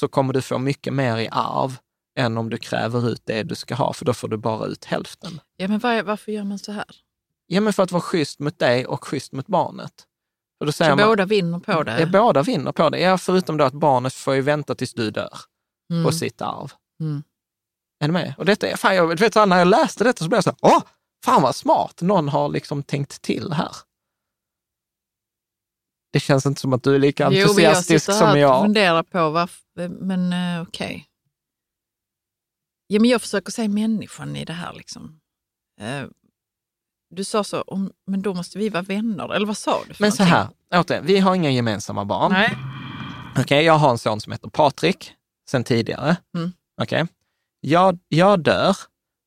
så 0.00 0.08
kommer 0.08 0.32
du 0.32 0.42
få 0.42 0.58
mycket 0.58 0.92
mer 0.92 1.16
i 1.16 1.28
arv 1.32 1.78
än 2.18 2.38
om 2.38 2.50
du 2.50 2.58
kräver 2.58 3.08
ut 3.08 3.22
det 3.24 3.42
du 3.42 3.54
ska 3.54 3.74
ha, 3.74 3.92
för 3.92 4.04
då 4.04 4.14
får 4.14 4.28
du 4.28 4.36
bara 4.36 4.66
ut 4.66 4.84
hälften. 4.84 5.40
Ja, 5.56 5.68
men 5.68 5.78
var, 5.78 6.02
varför 6.02 6.32
gör 6.32 6.44
man 6.44 6.58
så 6.58 6.72
här? 6.72 6.84
Ja, 7.46 7.60
men 7.60 7.72
för 7.72 7.82
att 7.82 7.92
vara 7.92 8.00
schysst 8.02 8.38
mot 8.38 8.58
dig 8.58 8.86
och 8.86 9.04
schysst 9.04 9.32
mot 9.32 9.46
barnet. 9.46 9.92
Och 10.60 10.66
då 10.66 10.72
säger 10.72 10.90
Så 10.90 10.96
man, 10.96 11.06
båda 11.08 11.24
vinner 11.24 11.58
på 11.58 11.82
det? 11.82 12.00
Ja, 12.00 12.06
båda 12.06 12.42
vinner 12.42 12.72
på 12.72 12.90
det. 12.90 12.98
Ja, 13.00 13.18
förutom 13.18 13.56
då 13.56 13.64
att 13.64 13.72
barnet 13.72 14.14
får 14.14 14.34
ju 14.34 14.40
vänta 14.40 14.74
tills 14.74 14.94
du 14.94 15.10
dör 15.10 15.38
Mm. 15.92 16.04
på 16.04 16.12
sitt 16.12 16.42
arv. 16.42 16.72
Mm. 17.00 17.22
Är 18.00 18.06
du 18.08 18.12
med? 18.12 18.34
Och 18.38 18.44
detta 18.44 18.68
är, 18.68 18.76
fan, 18.76 18.96
jag, 18.96 19.18
vet, 19.20 19.34
när 19.34 19.58
jag 19.58 19.68
läste 19.68 20.04
detta 20.04 20.24
så 20.24 20.28
blev 20.28 20.36
jag 20.36 20.44
så 20.44 20.50
här, 20.50 20.58
åh, 20.62 20.82
fan 21.24 21.42
vad 21.42 21.54
smart, 21.54 22.00
någon 22.02 22.28
har 22.28 22.48
liksom 22.48 22.82
tänkt 22.82 23.22
till 23.22 23.52
här. 23.52 23.72
Det 26.12 26.20
känns 26.20 26.46
inte 26.46 26.60
som 26.60 26.72
att 26.72 26.82
du 26.82 26.94
är 26.94 26.98
lika 26.98 27.24
Jo, 27.24 27.28
men 27.30 27.38
jag 27.38 27.48
entusiastisk 27.48 28.04
sitter 28.04 28.18
som 28.18 28.26
här 28.26 28.34
och 28.34 28.38
jag. 28.40 28.62
funderar 28.64 29.02
på 29.02 29.30
varför, 29.30 29.88
men 29.88 30.32
eh, 30.32 30.62
okej. 30.62 31.07
Ja, 32.90 33.00
men 33.00 33.10
jag 33.10 33.22
försöker 33.22 33.52
se 33.52 33.68
människan 33.68 34.36
i 34.36 34.44
det 34.44 34.52
här. 34.52 34.72
Liksom. 34.72 35.20
Eh, 35.80 36.04
du 37.10 37.24
sa 37.24 37.44
så, 37.44 37.62
om, 37.62 37.92
men 38.06 38.22
då 38.22 38.34
måste 38.34 38.58
vi 38.58 38.68
vara 38.68 38.82
vänner, 38.82 39.34
eller 39.34 39.46
vad 39.46 39.56
sa 39.56 39.82
du? 39.88 39.94
Men 39.98 40.12
så 40.12 40.24
någonting? 40.24 40.56
här, 40.70 40.80
återigen, 40.80 41.06
vi 41.06 41.18
har 41.18 41.34
inga 41.34 41.50
gemensamma 41.50 42.04
barn. 42.04 42.32
Nej. 42.32 42.56
Okej, 43.38 43.64
jag 43.64 43.72
har 43.74 43.90
en 43.90 43.98
son 43.98 44.20
som 44.20 44.32
heter 44.32 44.48
Patrik 44.48 45.12
sen 45.50 45.64
tidigare. 45.64 46.16
Mm. 46.36 46.52
Okej, 46.82 47.06
jag, 47.60 47.98
jag 48.08 48.40
dör, 48.40 48.76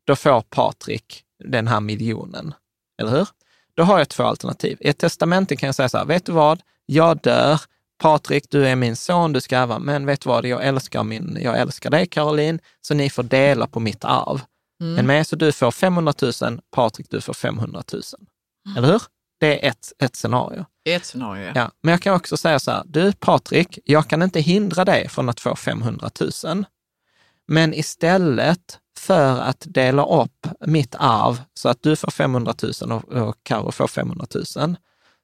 då 0.05 0.15
får 0.15 0.41
Patrik 0.41 1.23
den 1.43 1.67
här 1.67 1.79
miljonen. 1.79 2.53
Eller 3.01 3.11
hur? 3.11 3.27
Då 3.73 3.83
har 3.83 3.97
jag 3.97 4.09
två 4.09 4.23
alternativ. 4.23 4.77
I 4.81 4.87
ett 4.89 4.97
testamente 4.97 5.55
kan 5.55 5.67
jag 5.67 5.75
säga 5.75 5.89
så 5.89 5.97
här, 5.97 6.05
vet 6.05 6.25
du 6.25 6.31
vad? 6.31 6.61
Jag 6.85 7.21
dör, 7.21 7.61
Patrik, 8.01 8.45
du 8.49 8.67
är 8.67 8.75
min 8.75 8.95
son, 8.95 9.33
du 9.33 9.41
ska 9.41 9.57
ärva, 9.57 9.79
men 9.79 10.05
vet 10.05 10.21
du 10.21 10.29
vad? 10.29 10.45
Jag 10.45 10.65
älskar, 10.65 11.03
min, 11.03 11.37
jag 11.41 11.59
älskar 11.59 11.89
dig, 11.89 12.07
Caroline, 12.07 12.59
så 12.81 12.93
ni 12.93 13.09
får 13.09 13.23
dela 13.23 13.67
på 13.67 13.79
mitt 13.79 14.05
arv. 14.05 14.41
Mm. 14.81 14.99
En 14.99 15.05
med, 15.05 15.27
så 15.27 15.35
du 15.35 15.51
får 15.51 15.71
500 15.71 16.13
000, 16.41 16.61
Patrik, 16.71 17.07
du 17.09 17.21
får 17.21 17.33
500 17.33 17.83
000. 17.93 18.01
Eller 18.77 18.87
hur? 18.87 19.01
Det 19.39 19.65
är 19.65 19.69
ett, 19.69 19.93
ett 20.03 20.15
scenario. 20.15 20.65
Ett 20.85 21.05
scenario. 21.05 21.43
Ja. 21.45 21.51
Ja, 21.55 21.71
men 21.83 21.91
jag 21.91 22.01
kan 22.01 22.15
också 22.15 22.37
säga 22.37 22.59
så 22.59 22.71
här, 22.71 22.83
du 22.85 23.13
Patrik, 23.13 23.79
jag 23.85 24.07
kan 24.07 24.21
inte 24.21 24.39
hindra 24.39 24.85
dig 24.85 25.09
från 25.09 25.29
att 25.29 25.39
få 25.39 25.55
500 25.55 26.09
000. 26.45 26.65
Men 27.47 27.73
istället 27.73 28.79
för 28.99 29.39
att 29.39 29.65
dela 29.69 30.05
upp 30.05 30.47
mitt 30.65 30.95
arv 30.99 31.41
så 31.53 31.69
att 31.69 31.83
du 31.83 31.95
får 31.95 32.11
500 32.11 32.53
000 32.81 32.91
och, 32.91 33.09
och 33.09 33.35
Karo 33.43 33.71
får 33.71 33.87
500 33.87 34.25
000, 34.57 34.75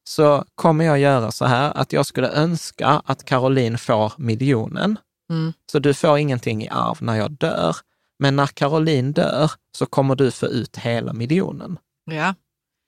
så 0.08 0.46
kommer 0.56 0.86
jag 0.86 1.00
göra 1.00 1.32
så 1.32 1.46
här 1.46 1.78
att 1.78 1.94
jag 1.94 2.06
skulle 2.06 2.30
önska 2.30 3.02
att 3.06 3.26
Caroline 3.26 3.78
får 3.78 4.14
miljonen. 4.18 4.98
Mm. 5.30 5.54
Så 5.72 5.80
du 5.80 5.94
får 5.94 6.18
ingenting 6.18 6.64
i 6.64 6.70
arv 6.70 6.98
när 7.00 7.16
jag 7.16 7.32
dör. 7.32 7.76
Men 8.20 8.36
när 8.36 8.48
Caroline 8.48 9.12
dör 9.12 9.52
så 9.78 9.86
kommer 9.86 10.16
du 10.16 10.32
få 10.32 10.46
ut 10.46 10.78
hela 10.78 11.14
miljonen. 11.14 11.80
Ja. 12.12 12.36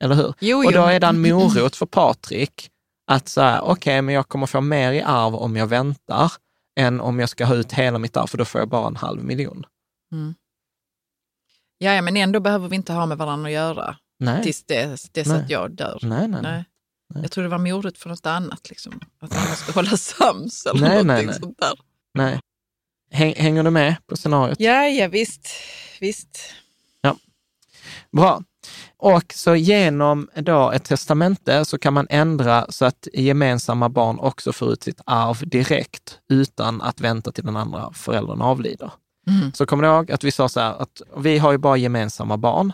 Eller 0.03 0.15
hur? 0.15 0.33
Jo, 0.39 0.65
Och 0.65 0.73
då 0.73 0.81
är 0.85 0.99
det 0.99 1.07
en 1.07 1.21
morot 1.21 1.75
för 1.75 1.85
Patrik 1.85 2.69
att 3.11 3.27
säga, 3.27 3.61
okej, 3.61 4.01
men 4.01 4.15
jag 4.15 4.27
kommer 4.27 4.45
få 4.45 4.61
mer 4.61 4.91
i 4.91 5.01
arv 5.01 5.35
om 5.35 5.55
jag 5.55 5.67
väntar 5.67 6.31
än 6.79 7.01
om 7.01 7.19
jag 7.19 7.29
ska 7.29 7.45
ha 7.45 7.55
ut 7.55 7.71
hela 7.71 7.99
mitt 7.99 8.17
arv, 8.17 8.27
för 8.27 8.37
då 8.37 8.45
får 8.45 8.61
jag 8.61 8.69
bara 8.69 8.87
en 8.87 8.95
halv 8.95 9.23
miljon. 9.23 9.65
Ja, 11.77 11.93
ja, 11.93 12.01
men 12.01 12.17
ändå 12.17 12.39
behöver 12.39 12.67
vi 12.67 12.75
inte 12.75 12.93
ha 12.93 13.05
med 13.05 13.17
varandra 13.17 13.47
att 13.47 13.53
göra 13.53 13.95
Nej, 14.19 14.43
tills 14.43 14.63
dess, 14.63 15.09
dess 15.09 15.27
Nej. 15.27 15.41
att 15.41 15.49
jag 15.49 15.71
dör. 15.71 15.99
nej, 16.01 16.27
nej. 16.27 16.41
nej. 16.41 16.65
Nej. 17.13 17.23
Jag 17.23 17.31
tror 17.31 17.43
det 17.43 17.49
var 17.49 17.57
morot 17.57 17.97
för 17.97 18.09
något 18.09 18.25
annat, 18.25 18.69
liksom. 18.69 18.99
att 19.19 19.33
man 19.35 19.49
måste 19.49 19.71
hålla 19.71 19.97
sams 19.97 20.65
eller 20.65 20.81
Nej, 20.81 20.89
nej, 20.89 21.03
någonting 21.03 21.27
nej. 21.27 21.39
sånt 21.39 21.57
där. 21.59 21.73
nej. 22.13 22.39
Häng, 23.11 23.33
hänger 23.37 23.63
du 23.63 23.69
med 23.69 23.95
på 24.07 24.17
scenariot? 24.17 24.59
Ja, 24.59 24.87
ja, 24.87 25.07
visst. 25.07 25.49
visst. 25.99 26.39
Bra. 28.11 28.41
Och 28.97 29.33
så 29.35 29.55
genom 29.55 30.29
då 30.35 30.71
ett 30.71 30.83
testamente 30.83 31.65
så 31.65 31.77
kan 31.77 31.93
man 31.93 32.07
ändra 32.09 32.65
så 32.69 32.85
att 32.85 33.07
gemensamma 33.13 33.89
barn 33.89 34.19
också 34.19 34.53
får 34.53 34.71
ut 34.73 34.83
sitt 34.83 35.01
arv 35.05 35.49
direkt 35.49 36.19
utan 36.29 36.81
att 36.81 37.01
vänta 37.01 37.31
till 37.31 37.45
den 37.45 37.57
andra 37.57 37.93
föräldern 37.93 38.41
avlider. 38.41 38.91
Mm. 39.27 39.53
Så 39.53 39.65
kommer 39.65 39.83
du 39.83 39.89
ihåg 39.89 40.11
att 40.11 40.23
vi 40.23 40.31
sa 40.31 40.49
så 40.49 40.59
här 40.59 40.81
att 40.81 41.01
vi 41.17 41.37
har 41.37 41.51
ju 41.51 41.57
bara 41.57 41.77
gemensamma 41.77 42.37
barn. 42.37 42.73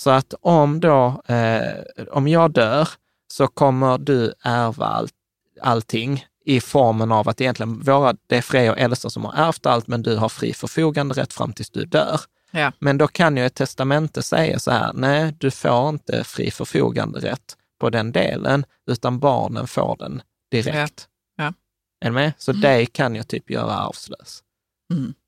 Så 0.00 0.10
att 0.10 0.34
om 0.40 0.80
då, 0.80 1.22
eh, 1.26 2.06
om 2.10 2.28
jag 2.28 2.50
dör 2.52 2.88
så 3.32 3.46
kommer 3.46 3.98
du 3.98 4.34
ärva 4.42 4.86
all, 4.86 5.08
allting 5.60 6.26
i 6.44 6.60
formen 6.60 7.12
av 7.12 7.28
att 7.28 7.40
egentligen 7.40 7.80
våra, 7.80 8.16
det 8.26 8.36
är 8.36 8.42
Freja 8.42 8.72
och 8.72 8.78
Elsa 8.78 9.10
som 9.10 9.24
har 9.24 9.32
ärvt 9.32 9.66
allt, 9.66 9.86
men 9.86 10.02
du 10.02 10.16
har 10.16 10.28
fri 10.28 10.52
förfogande 10.54 11.14
rätt 11.14 11.32
fram 11.32 11.52
tills 11.52 11.70
du 11.70 11.84
dör. 11.84 12.20
Ja. 12.50 12.72
Men 12.78 12.98
då 12.98 13.08
kan 13.08 13.36
ju 13.36 13.46
ett 13.46 13.54
testamente 13.54 14.22
säga 14.22 14.58
så 14.58 14.70
här, 14.70 14.92
nej, 14.94 15.34
du 15.38 15.50
får 15.50 15.88
inte 15.88 16.24
fri 16.24 16.50
förfogande 16.50 17.20
rätt 17.20 17.56
på 17.80 17.90
den 17.90 18.12
delen, 18.12 18.64
utan 18.90 19.18
barnen 19.18 19.66
får 19.66 19.96
den 19.98 20.22
direkt. 20.50 21.08
Ja. 21.36 21.44
Ja. 21.44 21.52
Är 22.00 22.10
du 22.10 22.14
med? 22.14 22.32
Så 22.38 22.52
dig 22.52 22.86
kan 22.86 23.14
jag 23.14 23.28
typ 23.28 23.50
göra 23.50 23.72
arvslös. 23.72 24.42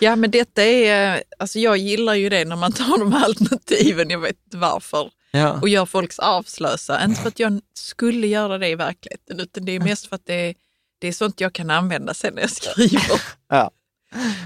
Ja, 0.00 0.16
men 0.16 0.30
detta 0.30 0.62
är, 0.62 1.22
alltså 1.38 1.58
jag 1.58 1.76
gillar 1.76 2.14
ju 2.14 2.28
det 2.28 2.44
när 2.44 2.56
man 2.56 2.72
tar 2.72 2.98
de 2.98 3.12
här 3.12 3.24
alternativen, 3.24 4.10
jag 4.10 4.18
vet 4.18 4.36
inte 4.44 4.56
varför, 4.56 5.10
Ja. 5.30 5.52
och 5.60 5.68
gör 5.68 5.86
folks 5.86 6.18
arvslösa. 6.18 7.04
Inte 7.04 7.20
för 7.20 7.28
att 7.28 7.38
jag 7.38 7.60
skulle 7.74 8.26
göra 8.26 8.58
det 8.58 8.68
i 8.68 8.74
verkligheten, 8.74 9.40
utan 9.40 9.64
det 9.64 9.72
är 9.72 9.80
mest 9.80 10.06
för 10.06 10.16
att 10.16 10.26
det 10.26 10.34
är, 10.50 10.54
det 11.00 11.08
är 11.08 11.12
sånt 11.12 11.40
jag 11.40 11.52
kan 11.52 11.70
använda 11.70 12.14
sen 12.14 12.34
när 12.34 12.40
jag 12.42 12.50
skriver. 12.50 13.20
Ja. 13.48 13.70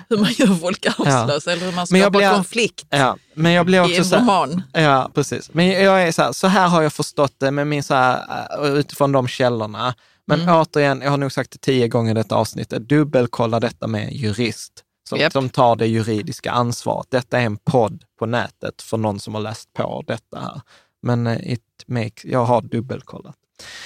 Hur 0.08 0.16
man 0.18 0.32
gör 0.32 0.54
folk 0.54 0.86
arvslösa 0.86 1.52
eller 1.52 1.66
hur 1.66 1.72
man 1.72 1.86
skapar 1.86 2.10
blir- 2.10 2.30
konflikt 2.34 2.86
ja, 2.90 3.16
men 3.34 3.52
jag 3.52 3.66
blir 3.66 3.78
i 3.78 3.80
också 3.82 3.94
en 3.98 4.04
så 4.04 4.14
här, 4.16 4.22
roman. 4.22 4.62
Ja, 4.72 5.10
precis. 5.14 5.50
Men 5.54 5.66
jag 5.68 6.02
är 6.02 6.12
så 6.12 6.22
här, 6.22 6.32
så 6.32 6.46
här 6.46 6.68
har 6.68 6.82
jag 6.82 6.92
förstått 6.92 7.34
det 7.38 7.50
med 7.50 7.66
min 7.66 7.82
så 7.82 7.94
här, 7.94 8.24
äh, 8.64 8.70
utifrån 8.72 9.12
de 9.12 9.28
källorna. 9.28 9.94
Men 10.26 10.40
Mm. 10.40 10.54
återigen, 10.60 11.00
jag 11.00 11.10
har 11.10 11.16
nog 11.18 11.32
sagt 11.32 11.50
det 11.52 11.58
tio 11.58 11.88
gånger 11.88 12.10
i 12.10 12.14
detta 12.14 12.34
avsnittet, 12.34 12.88
dubbelkolla 12.88 13.60
detta 13.60 13.86
med 13.86 14.12
jurist 14.12 14.72
som, 15.16 15.20
Japp. 15.20 15.32
som 15.32 15.48
tar 15.48 15.76
det 15.76 15.86
juridiska 15.86 16.50
ansvaret. 16.50 17.06
Detta 17.10 17.38
är 17.40 17.44
en 17.46 17.56
podd 17.56 18.04
på 18.18 18.26
nätet 18.26 18.82
för 18.82 18.96
någon 18.96 19.20
som 19.20 19.34
har 19.34 19.40
läst 19.40 19.72
på 19.72 20.02
detta 20.06 20.40
här. 20.40 20.60
Men 21.02 21.26
eh, 21.26 21.52
it 21.52 21.62
makes, 21.86 22.24
jag 22.24 22.44
har 22.44 22.62
dubbelkollat. 22.62 23.36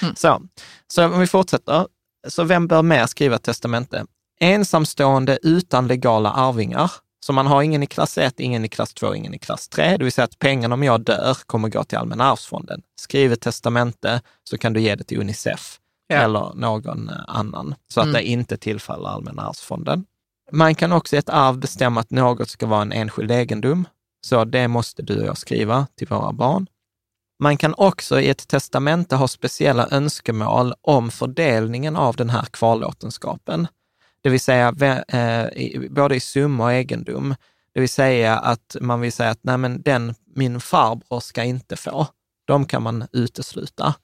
Mm. 0.01 0.15
Så, 0.15 0.41
så 0.87 1.05
om 1.05 1.19
vi 1.19 1.27
fortsätter. 1.27 1.87
Så 2.27 2.43
vem 2.43 2.67
bör 2.67 2.81
mer 2.81 3.05
skriva 3.05 3.37
testamente? 3.37 4.05
Ensamstående 4.39 5.39
utan 5.43 5.87
legala 5.87 6.31
arvingar. 6.31 6.91
Så 7.19 7.33
man 7.33 7.47
har 7.47 7.61
ingen 7.61 7.83
i 7.83 7.87
klass 7.87 8.17
1, 8.17 8.39
ingen 8.39 8.65
i 8.65 8.69
klass 8.69 8.93
2, 8.93 9.15
ingen 9.15 9.33
i 9.33 9.39
klass 9.39 9.67
3. 9.69 9.97
Det 9.97 10.03
vill 10.03 10.11
säga 10.13 10.25
att 10.25 10.39
pengarna 10.39 10.73
om 10.73 10.83
jag 10.83 11.01
dör 11.01 11.37
kommer 11.45 11.69
gå 11.69 11.83
till 11.83 11.97
Allmänna 11.97 12.23
arvsfonden. 12.23 12.81
Skriv 12.99 13.31
ett 13.33 13.41
testamente 13.41 14.21
så 14.43 14.57
kan 14.57 14.73
du 14.73 14.81
ge 14.81 14.95
det 14.95 15.03
till 15.03 15.19
Unicef 15.19 15.79
Ja. 16.07 16.15
eller 16.15 16.53
någon 16.55 17.09
eh, 17.09 17.15
annan, 17.27 17.75
så 17.87 17.99
att 17.99 18.05
Mm. 18.05 18.13
det 18.13 18.23
inte 18.27 18.57
tillfaller 18.57 19.09
Allmänna 19.09 19.41
arvsfonden. 19.41 20.05
Man 20.51 20.75
kan 20.75 20.91
också 20.91 21.15
i 21.15 21.19
ett 21.19 21.29
arv 21.29 21.57
bestämma 21.59 21.99
att 21.99 22.11
något 22.11 22.49
ska 22.49 22.65
vara 22.65 22.81
en 22.81 22.91
enskild 22.91 23.31
egendom. 23.31 23.87
Så 24.21 24.45
det 24.45 24.67
måste 24.67 25.01
du 25.01 25.19
och 25.21 25.25
jag 25.27 25.37
skriva 25.37 25.87
till 25.95 26.07
våra 26.07 26.33
barn. 26.33 26.67
Man 27.39 27.57
kan 27.57 27.73
också 27.77 28.19
i 28.21 28.29
ett 28.29 28.47
testamente 28.47 29.15
ha 29.15 29.27
speciella 29.27 29.87
önskemål 29.91 30.73
om 30.81 31.11
fördelningen 31.11 31.95
av 31.95 32.15
den 32.15 32.29
här 32.29 32.45
kvarlåtenskapen. 32.51 33.67
Det 34.21 34.29
vill 34.29 34.39
säga 34.39 34.67
eh, 35.07 35.81
både 35.89 36.15
i 36.15 36.19
summa 36.19 36.63
och 36.63 36.73
egendom. 36.73 37.35
Det 37.73 37.79
vill 37.79 37.89
säga 37.89 38.37
att 38.37 38.75
man 38.81 39.01
vill 39.01 39.11
säga 39.11 39.29
att 39.29 39.39
nej 39.41 39.57
men 39.57 39.81
den 39.81 40.15
min 40.35 40.59
farbror 40.59 41.19
ska 41.19 41.43
inte 41.43 41.75
få. 41.75 42.07
De 42.45 42.65
kan 42.65 42.83
man 42.83 43.07
utesluta. 43.11 43.95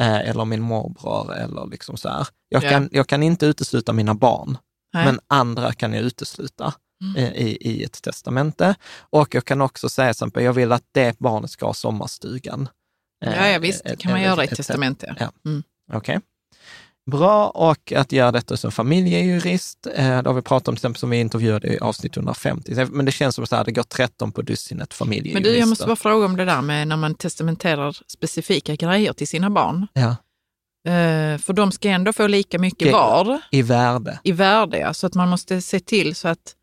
Eh, 0.00 0.18
eller 0.28 0.44
min 0.44 0.60
morbror 0.62 1.34
eller 1.34 1.66
liksom 1.66 1.96
så 1.96 2.08
här. 2.08 2.26
Jag, 2.48 2.64
Ja. 2.64 2.70
kan, 2.70 2.88
jag 2.92 3.06
kan 3.06 3.22
inte 3.22 3.46
utesluta 3.46 3.92
mina 3.92 4.14
barn, 4.14 4.58
Nej. 4.92 5.04
men 5.04 5.20
andra 5.28 5.72
kan 5.72 5.92
jag 5.92 6.02
utesluta 6.04 6.74
Mm. 7.02 7.16
eh, 7.16 7.32
i, 7.32 7.58
i 7.60 7.84
ett 7.84 8.02
testamente. 8.02 8.74
Och 9.00 9.34
jag 9.34 9.44
kan 9.44 9.60
också 9.60 9.88
säga 9.88 10.10
exempel, 10.10 10.44
jag 10.44 10.52
vill 10.52 10.72
att 10.72 10.84
det 10.92 11.18
barnet 11.18 11.50
ska 11.50 11.66
ha 11.66 11.74
sommarstugan. 11.74 12.68
Eh, 13.24 13.34
Ja, 13.36 13.48
ja, 13.48 13.58
visst, 13.58 13.84
det 13.84 13.96
kan 13.96 14.12
man 14.12 14.22
göra 14.22 14.44
i 14.44 14.46
ett 14.48 14.56
testamente. 14.56 15.14
Ja. 15.20 15.32
Mm. 15.44 15.62
Okej. 15.92 16.20
Bra, 17.10 17.48
och 17.48 17.92
att 17.92 18.12
göra 18.12 18.32
detta 18.32 18.56
som 18.56 18.72
familjejurist, 18.72 19.86
eh, 19.94 20.22
det 20.22 20.28
har 20.30 20.34
vi 20.34 20.42
pratat 20.42 20.68
om 20.68 20.74
till 20.74 20.78
exempel 20.80 21.00
som 21.00 21.10
vi 21.10 21.16
intervjuade 21.20 21.68
i 21.74 21.78
avsnitt 21.78 22.16
150. 22.16 22.86
Men 22.90 23.06
det 23.06 23.12
känns 23.12 23.34
som 23.34 23.46
här, 23.50 23.64
det 23.64 23.72
går 23.72 23.82
13 23.82 24.32
på 24.32 24.42
dussinet 24.42 24.78
Men 24.90 24.96
familjejurister. 24.96 25.50
du, 25.52 25.58
jag 25.58 25.68
måste 25.68 25.86
bara 25.86 25.96
fråga 25.96 26.26
om 26.26 26.36
det 26.36 26.44
där 26.44 26.62
med 26.62 26.88
när 26.88 26.96
man 26.96 27.14
testamenterar 27.14 27.96
specifika 28.06 28.74
grejer 28.76 29.12
till 29.12 29.28
sina 29.28 29.50
barn. 29.50 29.86
Ja, 29.92 30.16
Eh, 30.88 31.38
för 31.38 31.52
de 31.52 31.72
ska 31.72 31.88
ändå 31.88 32.12
få 32.12 32.26
lika 32.26 32.58
mycket 32.58 32.82
Okej. 32.82 32.92
var 32.92 33.40
i 33.50 33.62
värde. 33.62 34.20
i 34.24 34.32
värde, 34.32 34.78
ja. 34.78 34.94
så 34.94 35.06
att 35.06 35.14
man 35.14 35.28
måste 35.28 35.62
se 35.62 35.80
till 35.80 36.14
så 36.14 36.28
att 36.28 36.54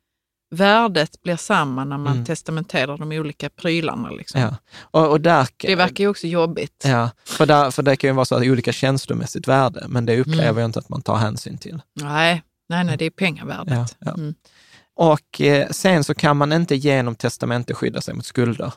värdet 0.56 1.22
blir 1.22 1.36
samma 1.36 1.86
när 1.86 1.98
man 1.98 2.14
Mm. 2.14 2.26
testamenterar 2.26 2.98
de 2.98 3.12
olika 3.12 3.50
prylarna. 3.50 4.10
Liksom. 4.12 4.42
Ja. 4.42 4.56
Och, 4.82 5.10
och 5.12 5.22
där, 5.22 5.48
Det 5.58 5.76
verkar 5.76 6.04
ju 6.04 6.10
också 6.10 6.28
jobbigt. 6.28 6.84
ja, 6.86 7.10
för, 7.26 7.46
där, 7.46 7.72
för 7.72 7.84
det 7.84 7.96
kan 7.96 8.08
ju 8.10 8.14
vara 8.14 8.26
så 8.26 8.36
att 8.36 8.42
olika 8.44 8.72
känslomässigt 8.72 9.48
värde, 9.48 9.86
men 9.88 10.06
det 10.06 10.20
upplever 10.20 10.44
Mm. 10.50 10.58
jag 10.58 10.66
inte 10.68 10.80
att 10.80 10.90
man 10.90 11.02
tar 11.02 11.16
hänsyn 11.16 11.58
till. 11.58 11.82
Nej, 12.02 12.44
nej, 12.70 12.84
nej, 12.84 12.98
det 12.98 13.06
är 13.06 13.10
pengavärdet. 13.10 13.74
Ja, 13.74 13.86
ja. 14.00 14.12
Mm. 14.14 14.34
Och 14.96 15.42
eh, 15.42 15.70
sen 15.70 16.04
så 16.04 16.14
kan 16.14 16.38
man 16.38 16.54
inte 16.54 16.76
genom 16.76 17.16
testamente 17.16 17.74
skydda 17.74 18.02
sig 18.02 18.14
mot 18.14 18.26
skulder. 18.26 18.74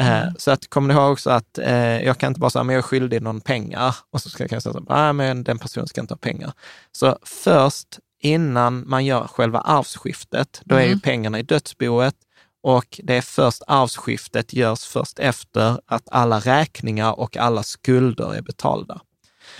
Eh, 0.00 0.22
Mm. 0.22 0.34
Så 0.38 0.50
att, 0.50 0.70
kommer 0.70 0.88
ni 0.94 1.00
ihåg 1.00 1.12
också 1.12 1.30
att 1.30 1.58
eh, 1.58 2.02
jag 2.04 2.18
kan 2.18 2.28
inte 2.28 2.40
bara 2.40 2.50
säga, 2.50 2.64
men 2.64 2.74
jag 2.74 2.78
är 2.78 2.82
skyldig 2.88 3.22
någon 3.22 3.40
pengar 3.40 3.96
och 4.10 4.20
så 4.22 4.28
ska 4.30 4.46
jag 4.50 4.62
säga, 4.62 4.74
nej 4.88 5.12
men 5.12 5.44
den 5.44 5.58
personen 5.58 5.86
ska 5.88 6.00
inte 6.00 6.14
ha 6.14 6.18
pengar. 6.18 6.52
Så 6.92 7.18
först 7.22 7.98
innan 8.22 8.88
man 8.88 9.04
gör 9.04 9.26
själva 9.26 9.60
arvsskiftet, 9.60 10.60
då 10.64 10.74
är 10.74 10.80
ju 10.80 10.86
Mm. 10.86 11.00
pengarna 11.00 11.38
i 11.38 11.42
dödsboet 11.42 12.14
och 12.62 13.00
det 13.02 13.14
är 13.16 13.20
först 13.22 13.62
arvsskiftet 13.66 14.52
görs 14.52 14.84
först 14.84 15.18
efter 15.18 15.80
att 15.86 16.02
alla 16.10 16.38
räkningar 16.40 17.18
och 17.20 17.36
alla 17.36 17.62
skulder 17.62 18.34
är 18.34 18.42
betalda. 18.42 19.00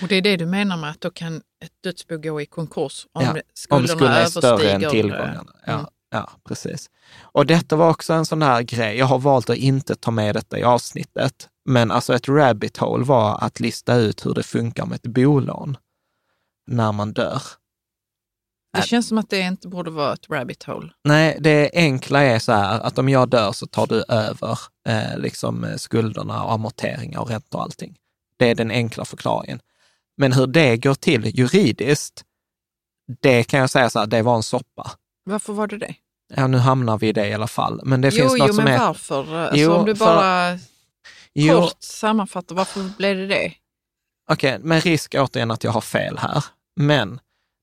Och 0.02 0.08
det 0.08 0.16
är 0.16 0.22
det 0.22 0.36
du 0.36 0.46
menar 0.46 0.76
med 0.76 0.90
att 0.90 1.00
då 1.00 1.10
kan 1.10 1.36
ett 1.36 1.72
dödsbo 1.84 2.16
gå 2.18 2.40
i 2.40 2.46
konkurs 2.46 3.06
om 3.12 3.24
Ja, 3.24 3.32
det- 3.32 3.42
Om 3.70 3.86
skulderna 3.86 3.88
skulderna 3.88 4.18
är 4.20 4.26
större 4.26 4.50
överstiger... 4.52 4.74
än 4.86 4.90
tillgångarna. 4.90 5.52
Ja, 5.66 5.72
Mm. 5.72 5.86
Ja, 6.12 6.30
precis. 6.44 6.90
Och 7.20 7.46
detta 7.46 7.76
var 7.76 7.90
också 7.90 8.12
en 8.12 8.26
sån 8.26 8.42
här 8.42 8.62
grej. 8.62 8.96
Jag 8.96 9.06
har 9.06 9.18
valt 9.18 9.50
att 9.50 9.56
inte 9.56 9.94
ta 9.94 10.10
med 10.10 10.34
detta 10.34 10.58
i 10.58 10.62
avsnittet. 10.62 11.48
Men 11.64 11.90
alltså 11.90 12.14
ett 12.14 12.28
rabbit 12.28 12.76
hole 12.76 13.04
var 13.04 13.38
att 13.44 13.60
lista 13.60 13.94
ut 13.94 14.26
hur 14.26 14.34
det 14.34 14.42
funkar 14.42 14.86
med 14.86 14.96
ett 14.96 15.06
bolån 15.06 15.76
när 16.66 16.92
man 16.92 17.12
dör. 17.12 17.42
Det 18.76 18.82
känns 18.82 19.08
som 19.08 19.18
att 19.18 19.30
det 19.30 19.40
inte 19.40 19.68
borde 19.68 19.90
vara 19.90 20.12
ett 20.12 20.30
rabbit 20.30 20.62
hole. 20.62 20.92
Nej, 21.04 21.38
det 21.40 21.70
enkla 21.72 22.22
är 22.22 22.38
så 22.38 22.52
här 22.52 22.80
att 22.80 22.98
om 22.98 23.08
jag 23.08 23.28
dör 23.28 23.52
så 23.52 23.66
tar 23.66 23.86
du 23.86 24.04
över 24.08 24.58
eh, 24.88 25.18
liksom 25.18 25.64
eh, 25.64 25.76
skulderna 25.76 26.44
och 26.44 26.52
amorteringar 26.52 27.20
och 27.20 27.28
räntor 27.28 27.58
och 27.58 27.64
allting. 27.64 27.96
Det 28.36 28.50
är 28.50 28.54
den 28.54 28.70
enkla 28.70 29.04
förklaringen. 29.04 29.60
Men 30.16 30.32
hur 30.32 30.46
det 30.46 30.76
går 30.76 30.94
till 30.94 31.38
juridiskt, 31.38 32.24
det 33.20 33.44
kan 33.44 33.60
jag 33.60 33.70
säga 33.70 33.90
så 33.90 33.98
här, 33.98 34.06
det 34.06 34.22
var 34.22 34.36
en 34.36 34.42
soppa. 34.42 34.90
Varför 35.24 35.52
var 35.52 35.66
det 35.66 35.78
det? 35.78 35.94
Ja, 36.34 36.46
nu 36.46 36.58
hamnar 36.58 36.98
vi 36.98 37.08
i 37.08 37.12
det 37.12 37.28
i 37.28 37.34
alla 37.34 37.46
fall. 37.46 37.80
Men 37.84 38.00
det 38.00 38.08
jo, 38.08 38.20
finns 38.28 38.38
något 38.38 38.48
jo, 38.48 38.54
som 38.54 38.64
men 38.64 38.74
är... 38.74 38.78
varför? 38.78 39.36
Alltså, 39.36 39.56
Jo, 39.56 39.72
om 39.72 39.84
du 39.86 39.96
för- 39.96 40.04
bara 40.04 40.58
Jo, 41.34 41.60
kort 41.60 41.76
sammanfattar, 41.82 42.54
varför 42.54 42.90
blev 42.98 43.16
det 43.16 43.26
det? 43.26 43.52
Okej, 44.30 44.58
med 44.58 44.82
risk 44.82 45.14
återigen 45.18 45.50
att 45.50 45.64
jag 45.64 45.70
har 45.72 45.80
fel 45.80 46.18
här. 46.18 46.44
Men 46.76 47.20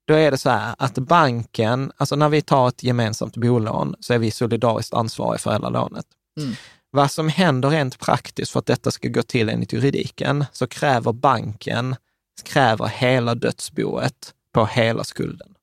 då 0.07 0.13
är 0.13 0.31
det 0.31 0.37
så 0.37 0.49
här 0.49 0.75
att 0.77 0.93
banken, 0.97 1.91
alltså 1.97 2.15
när 2.15 2.29
vi 2.29 2.41
tar 2.41 2.67
ett 2.67 2.83
gemensamt 2.83 3.37
bolån 3.37 3.95
så 3.99 4.13
är 4.13 4.17
vi 4.17 4.31
solidariskt 4.31 4.93
ansvariga 4.93 5.39
för 5.39 5.51
hela 5.51 5.69
lånet. 5.69 6.05
Mm. 6.39 6.55
Vad 6.91 7.11
som 7.11 7.29
händer 7.29 7.69
rent 7.69 7.99
praktiskt 7.99 8.51
för 8.51 8.59
att 8.59 8.65
detta 8.65 8.91
ska 8.91 9.07
gå 9.07 9.21
till 9.21 9.49
enligt 9.49 9.73
juridiken, 9.73 10.45
så 10.51 10.67
kräver 10.67 11.13
banken, 11.13 11.95
kräver 12.43 12.87
hela 12.87 13.35
dödsboet 13.35 14.33
på 14.53 14.65
hela 14.65 15.03
skulden. 15.03 15.55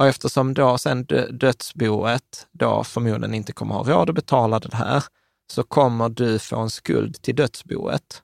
Och 0.00 0.06
eftersom 0.06 0.54
då 0.54 0.78
sen 0.78 1.04
dö- 1.04 1.30
dödsboet 1.30 2.46
då 2.52 2.84
förmodligen 2.84 3.34
inte 3.34 3.52
kommer 3.52 3.74
ha 3.74 3.82
råd 3.84 4.08
att 4.08 4.14
betala 4.14 4.58
det 4.58 4.76
här, 4.76 5.04
så 5.52 5.62
kommer 5.62 6.08
du 6.08 6.38
få 6.38 6.58
en 6.58 6.70
skuld 6.70 7.22
till 7.22 7.36
dödsboet 7.36 8.22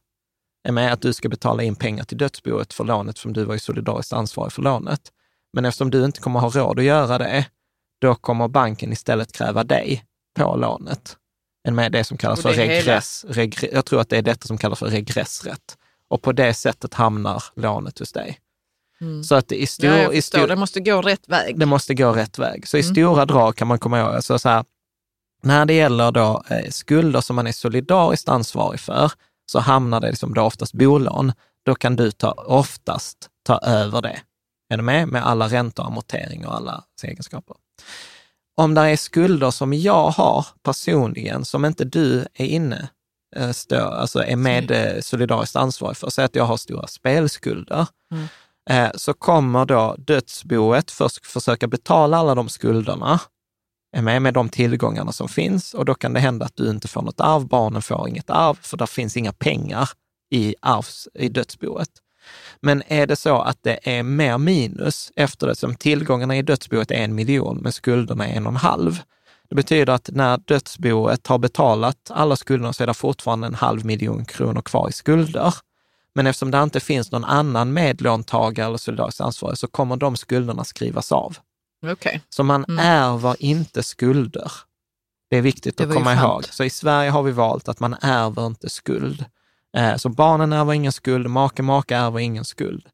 med 0.68 0.92
att 0.92 1.00
du 1.02 1.12
ska 1.12 1.28
betala 1.28 1.62
in 1.62 1.74
pengar 1.76 2.04
till 2.04 2.18
dödsboet 2.18 2.72
för 2.72 2.84
lånet 2.84 3.18
som 3.18 3.32
du 3.32 3.44
var 3.44 3.54
ju 3.54 3.60
solidariskt 3.60 4.12
ansvarig 4.12 4.52
för 4.52 4.62
lånet. 4.62 5.00
Men 5.52 5.64
eftersom 5.64 5.90
du 5.90 6.04
inte 6.04 6.20
kommer 6.20 6.40
ha 6.40 6.48
råd 6.50 6.78
att 6.78 6.84
göra 6.84 7.18
det, 7.18 7.46
då 8.00 8.14
kommer 8.14 8.48
banken 8.48 8.92
istället 8.92 9.32
kräva 9.32 9.64
dig 9.64 10.04
på 10.38 10.56
lånet. 10.56 11.16
Med 11.70 11.92
det 11.92 12.04
som 12.04 12.16
kallas 12.16 12.42
för 12.42 12.48
det 12.48 12.56
hela- 12.56 12.74
regress. 12.74 13.24
Regre, 13.28 13.68
jag 13.72 13.84
tror 13.84 14.00
att 14.00 14.08
det 14.08 14.16
är 14.18 14.22
detta 14.22 14.46
som 14.46 14.58
kallas 14.58 14.78
för 14.78 14.86
regressrätt. 14.86 15.78
Och 16.08 16.22
på 16.22 16.32
det 16.32 16.54
sättet 16.54 16.94
hamnar 16.94 17.42
lånet 17.56 17.98
hos 17.98 18.12
dig. 18.12 18.38
Mm. 19.00 19.24
Så 19.24 19.34
att 19.34 19.52
i 19.52 19.66
stor, 19.66 19.90
Ja, 19.90 20.12
i 20.12 20.22
stor, 20.22 20.46
det 20.46 20.56
måste 20.56 20.80
gå 20.80 21.02
rätt 21.02 21.28
väg. 21.28 21.58
det 21.58 21.66
måste 21.66 21.94
gå 21.94 22.12
rätt 22.12 22.38
väg. 22.38 22.68
Så 22.68 22.76
i 22.76 22.80
Mm. 22.80 22.94
stora 22.94 23.24
drag 23.24 23.56
kan 23.56 23.68
man 23.68 23.78
komma 23.78 23.98
ihåg, 24.00 24.14
alltså 24.14 24.38
så 24.38 24.48
här, 24.48 24.64
när 25.42 25.64
det 25.66 25.72
gäller 25.74 26.12
då 26.12 26.42
eh, 26.50 26.70
skulder 26.70 27.20
som 27.20 27.36
man 27.36 27.46
är 27.46 27.52
solidariskt 27.52 28.28
ansvarig 28.28 28.80
för, 28.80 29.12
så 29.52 29.58
hamnar 29.60 30.00
det 30.00 30.10
liksom 30.10 30.34
då 30.34 30.42
oftast 30.42 30.72
bolån. 30.72 31.32
Då 31.66 31.74
kan 31.74 31.96
du 31.96 32.10
ta, 32.10 32.30
oftast 32.32 33.16
ta 33.46 33.58
över 33.58 34.02
det. 34.02 34.20
Är 34.72 34.76
du 34.76 34.82
med? 34.82 35.08
Med 35.08 35.26
alla 35.26 35.48
räntor, 35.48 35.86
amortering 35.86 36.46
och 36.46 36.54
alla 36.56 36.84
egenskaper. 37.04 37.56
Om 38.56 38.74
det 38.74 38.80
är 38.80 38.96
skulder 38.96 39.50
som 39.50 39.74
jag 39.74 40.10
har 40.10 40.46
personligen, 40.62 41.44
som 41.44 41.64
inte 41.64 41.84
du 41.84 42.20
är 42.34 42.46
inne, 42.46 42.88
eh, 43.36 43.50
stå, 43.50 43.80
alltså 43.88 44.22
är 44.24 44.36
med 44.36 44.70
eh, 44.70 45.00
solidariskt 45.00 45.56
ansvarig 45.56 45.96
för, 45.96 46.10
säg 46.10 46.24
att 46.24 46.34
jag 46.34 46.44
har 46.44 46.56
stora 46.56 46.86
spelskulder, 46.86 47.86
Mm 48.12 48.26
eh, 48.70 48.90
så 48.94 49.14
kommer 49.14 49.64
då 49.64 49.94
dödsboet 49.98 50.90
först 50.90 51.26
försöka 51.26 51.66
betala 51.66 52.16
alla 52.16 52.34
de 52.34 52.48
skulderna, 52.48 53.20
med 53.96 54.22
med 54.22 54.34
de 54.34 54.48
tillgångarna 54.48 55.12
som 55.12 55.28
finns 55.28 55.74
och 55.74 55.84
då 55.84 55.94
kan 55.94 56.12
det 56.12 56.20
hända 56.20 56.46
att 56.46 56.56
du 56.56 56.70
inte 56.70 56.88
får 56.88 57.02
något 57.02 57.20
arv, 57.20 57.48
barnen 57.48 57.82
får 57.82 58.08
inget 58.08 58.30
arv, 58.30 58.58
för 58.60 58.76
där 58.76 58.86
finns 58.86 59.16
inga 59.16 59.32
pengar 59.32 59.88
i, 60.30 60.54
arvs, 60.60 61.08
i 61.14 61.28
dödsboet. 61.28 61.88
Men 62.60 62.82
är 62.86 63.06
det 63.06 63.16
så 63.16 63.40
att 63.42 63.58
det 63.62 63.78
är 63.82 64.02
mer 64.02 64.38
minus 64.38 65.12
efter 65.16 65.46
det, 65.46 65.54
som 65.54 65.74
tillgångarna 65.74 66.36
i 66.36 66.42
dödsboet 66.42 66.90
är 66.90 66.94
en 66.94 67.14
miljon, 67.14 67.58
men 67.62 67.72
skulderna 67.72 68.28
är 68.28 68.36
en 68.36 68.46
och 68.46 68.52
en 68.52 68.56
halv. 68.56 69.00
Det 69.48 69.54
betyder 69.54 69.92
att 69.92 70.10
när 70.12 70.38
dödsboet 70.38 71.26
har 71.26 71.38
betalat 71.38 72.10
alla 72.10 72.36
skulderna 72.36 72.72
så 72.72 72.82
är 72.82 72.86
det 72.86 72.94
fortfarande 72.94 73.46
en 73.46 73.54
halv 73.54 73.84
miljon 73.84 74.24
kronor 74.24 74.62
kvar 74.62 74.88
i 74.88 74.92
skulder. 74.92 75.54
Men 76.16 76.26
eftersom 76.26 76.50
det 76.50 76.62
inte 76.62 76.80
finns 76.80 77.12
någon 77.12 77.24
annan 77.24 77.72
medlåntagare 77.72 78.66
eller 78.66 78.78
solidariskt 78.78 79.20
ansvarig 79.20 79.58
så 79.58 79.66
kommer 79.66 79.96
de 79.96 80.16
skulderna 80.16 80.64
skrivas 80.64 81.12
av. 81.12 81.36
Okej. 81.86 82.22
Så 82.28 82.42
man 82.42 82.64
Mm. 82.68 82.78
ärver 82.86 83.36
inte 83.38 83.82
skulder. 83.82 84.52
Det 85.30 85.36
är 85.36 85.42
viktigt 85.42 85.76
Det 85.78 85.84
att 85.84 85.94
komma 85.94 86.14
ihåg. 86.14 86.44
Så 86.44 86.64
i 86.64 86.70
Sverige 86.70 87.10
har 87.10 87.22
vi 87.22 87.32
valt 87.32 87.68
att 87.68 87.80
man 87.80 87.94
ärver 88.00 88.46
inte 88.46 88.70
skuld. 88.70 89.24
Eh, 89.76 89.96
Så 89.96 90.08
barnen 90.08 90.52
ärver 90.52 90.72
ingen 90.72 90.92
skuld, 90.92 91.30
make, 91.30 91.62
maka 91.62 91.96
ärver 91.98 92.18
ingen 92.20 92.44
skuld. 92.44 92.86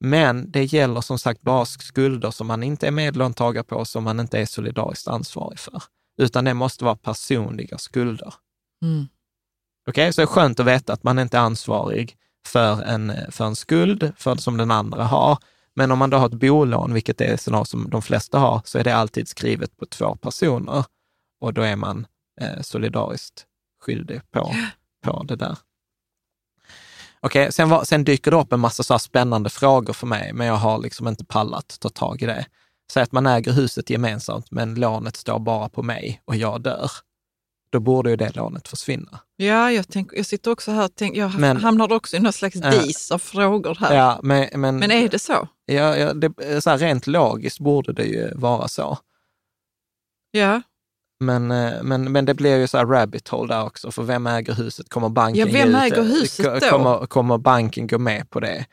Men 0.00 0.50
det 0.50 0.64
gäller 0.64 1.00
som 1.00 1.18
sagt 1.18 1.42
bara 1.42 1.64
skulder 1.64 2.30
som 2.30 2.46
man 2.46 2.62
inte 2.62 2.86
är 2.86 2.90
medlåntagare 2.90 3.64
på, 3.64 3.84
som 3.84 4.04
man 4.04 4.20
inte 4.20 4.38
är 4.38 4.46
solidariskt 4.46 5.08
ansvarig 5.08 5.58
för. 5.58 5.82
Utan 6.18 6.44
det 6.44 6.54
måste 6.54 6.84
vara 6.84 6.96
personliga 6.96 7.78
skulder. 7.78 8.34
Mm. 8.82 9.06
Okej, 9.88 10.12
så 10.12 10.20
det 10.20 10.24
är 10.24 10.26
skönt 10.26 10.60
att 10.60 10.66
veta 10.66 10.92
att 10.92 11.02
man 11.02 11.18
inte 11.18 11.36
är 11.36 11.40
ansvarig 11.42 12.16
för 12.46 12.82
en, 12.82 13.12
för 13.30 13.44
en 13.44 13.56
skuld 13.56 14.12
för, 14.16 14.36
som 14.36 14.56
den 14.56 14.70
andra 14.70 15.04
har. 15.04 15.38
Men 15.74 15.90
om 15.90 15.98
man 15.98 16.10
då 16.10 16.16
har 16.16 16.26
ett 16.26 16.32
bolån, 16.32 16.94
vilket 16.94 17.20
är 17.20 17.36
sådana 17.36 17.64
som 17.64 17.90
de 17.90 18.02
flesta 18.02 18.38
har, 18.38 18.62
så 18.64 18.78
är 18.78 18.84
det 18.84 18.96
alltid 18.96 19.28
skrivet 19.28 19.76
på 19.76 19.86
två 19.86 20.16
personer 20.16 20.84
och 21.40 21.54
då 21.54 21.62
är 21.62 21.76
man 21.76 22.06
eh, 22.40 22.60
solidariskt 22.60 23.46
skyldig 23.80 24.20
på, 24.30 24.54
på 25.04 25.22
det 25.22 25.36
där. 25.36 25.56
Okej, 27.20 27.52
sen, 27.52 27.68
var, 27.68 27.84
sen 27.84 28.04
dyker 28.04 28.30
det 28.30 28.36
upp 28.36 28.52
en 28.52 28.60
massa 28.60 28.82
så 28.82 28.94
här 28.94 28.98
spännande 28.98 29.50
frågor 29.50 29.92
för 29.92 30.06
mig, 30.06 30.32
men 30.32 30.46
jag 30.46 30.54
har 30.54 30.78
liksom 30.78 31.08
inte 31.08 31.24
pallat 31.24 31.76
ta 31.80 31.88
tag 31.88 32.22
i 32.22 32.26
det. 32.26 32.46
Säg 32.92 33.02
att 33.02 33.12
man 33.12 33.26
äger 33.26 33.52
huset 33.52 33.90
gemensamt, 33.90 34.50
men 34.50 34.74
lånet 34.74 35.16
står 35.16 35.38
bara 35.38 35.68
på 35.68 35.82
mig 35.82 36.22
och 36.24 36.36
jag 36.36 36.62
dör. 36.62 36.90
Då 37.72 37.80
borde 37.80 38.10
ju 38.10 38.16
det 38.16 38.36
lånet 38.36 38.68
försvinna. 38.68 39.20
Ja, 39.36 39.72
jag, 39.72 39.84
tänk, 39.88 40.10
jag 40.16 40.26
sitter 40.26 40.50
också 40.50 40.70
här 40.70 40.84
och 40.84 40.94
tänker, 40.94 41.20
jag 41.20 41.34
Men- 41.38 41.56
hamnar 41.56 41.92
också 41.92 42.16
i 42.16 42.20
någon 42.20 42.32
slags 42.32 42.56
Ja. 42.56 42.70
dis 42.70 43.10
av 43.10 43.18
frågor 43.18 43.74
här. 43.80 43.94
Ja, 43.96 44.20
men, 44.22 44.48
men, 44.60 44.76
Men 44.78 44.90
är 44.90 45.08
det 45.08 45.18
så? 45.18 45.48
ja, 45.66 45.96
ja, 45.96 46.14
det, 46.14 46.62
så 46.62 46.70
här, 46.70 46.78
rent 46.78 47.06
logiskt 47.06 47.58
borde 47.60 47.92
det 47.92 48.04
ju 48.04 48.34
vara 48.34 48.68
så. 48.68 48.98
Ja. 50.30 50.62
Men, 51.20 51.50
eh, 51.50 51.82
men, 51.82 52.12
men 52.12 52.24
det 52.24 52.34
blir 52.34 52.56
ju 52.58 52.66
så 52.66 52.78
här 52.78 52.86
rabbit 52.86 53.28
hole 53.28 53.54
där 53.54 53.64
också, 53.64 53.90
för 53.90 54.02
vem 54.02 54.26
äger 54.26 54.54
huset? 54.54 54.88
Kommer 54.88 55.08
banken 55.08 55.46
Ja, 55.48 55.52
vem 55.64 55.74
äger 55.74 55.96
det? 55.96 56.02
huset 56.02 56.60
då? 56.60 56.68
Kommer, 56.70 57.06
kommer 57.06 57.38
banken 57.38 57.86
gå 57.86 57.98
med 57.98 58.30
på 58.30 58.40
det? 58.40 58.66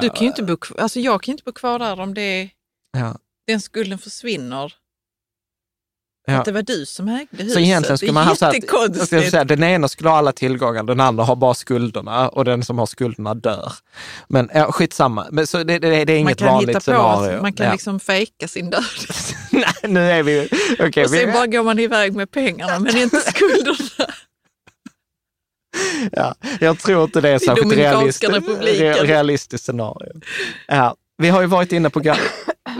Du 0.00 0.08
kan 0.08 0.20
ju 0.20 0.26
inte 0.26 0.42
bo 0.42 0.56
kvar, 0.56 0.78
alltså 0.80 1.00
jag 1.00 1.22
kan 1.22 1.32
ju 1.32 1.34
inte 1.34 1.44
bo 1.44 1.52
kvar 1.52 1.78
där 1.78 2.00
om 2.00 2.14
det 2.14 2.50
Ja. 2.92 3.16
den 3.46 3.60
skulden 3.60 3.98
försvinner. 3.98 4.72
Ja. 6.26 6.38
Att 6.38 6.44
det 6.44 6.52
var 6.52 6.62
du 6.62 6.86
som 6.86 7.08
ägde 7.08 7.26
huset. 7.30 7.52
Så 7.52 7.58
egentligen 7.58 7.98
skulle 7.98 8.12
man 8.12 8.26
ha 8.26 8.36
så 8.36 9.06
säga, 9.06 9.44
den 9.44 9.62
ena 9.62 9.88
skulle 9.88 10.10
ha 10.10 10.16
alla 10.16 10.32
tillgångar, 10.32 10.82
den 10.82 11.00
andra 11.00 11.24
har 11.24 11.36
bara 11.36 11.54
skulderna 11.54 12.28
och 12.28 12.44
den 12.44 12.64
som 12.64 12.78
har 12.78 12.86
skulderna 12.86 13.34
dör. 13.34 13.72
Men 14.28 14.50
ja, 14.54 14.72
skitsamma, 14.72 15.26
men, 15.30 15.46
så 15.46 15.64
det, 15.64 15.78
det, 15.78 16.04
det 16.04 16.12
är 16.12 16.18
inget 16.18 16.40
vanligt 16.40 16.74
på, 16.74 16.80
scenario. 16.80 17.42
man 17.42 17.52
kan 17.52 17.66
ja. 17.66 17.72
liksom 17.72 18.00
fejka 18.00 18.48
sin 18.48 18.70
död. 18.70 18.82
Nej, 19.50 19.64
nu 19.82 20.10
är 20.10 20.22
vi... 20.22 20.48
okej, 20.78 21.04
och 21.04 21.10
sen 21.10 21.26
vi, 21.26 21.32
bara 21.32 21.46
går 21.46 21.62
man 21.62 21.78
iväg 21.78 22.14
med 22.14 22.30
pengarna 22.30 22.78
men 22.78 22.96
inte 22.96 23.16
skulderna. 23.20 24.12
ja, 26.12 26.34
jag 26.60 26.78
tror 26.78 27.04
inte 27.04 27.20
det 27.20 27.28
är 27.28 27.38
särskilt 27.38 27.76
realistiskt, 27.76 28.34
realistiskt 29.02 29.64
scenario. 29.64 30.12
Ja, 30.66 30.96
vi 31.18 31.28
har 31.28 31.40
ju 31.40 31.46
varit 31.46 31.72
inne 31.72 31.90
på, 31.90 32.00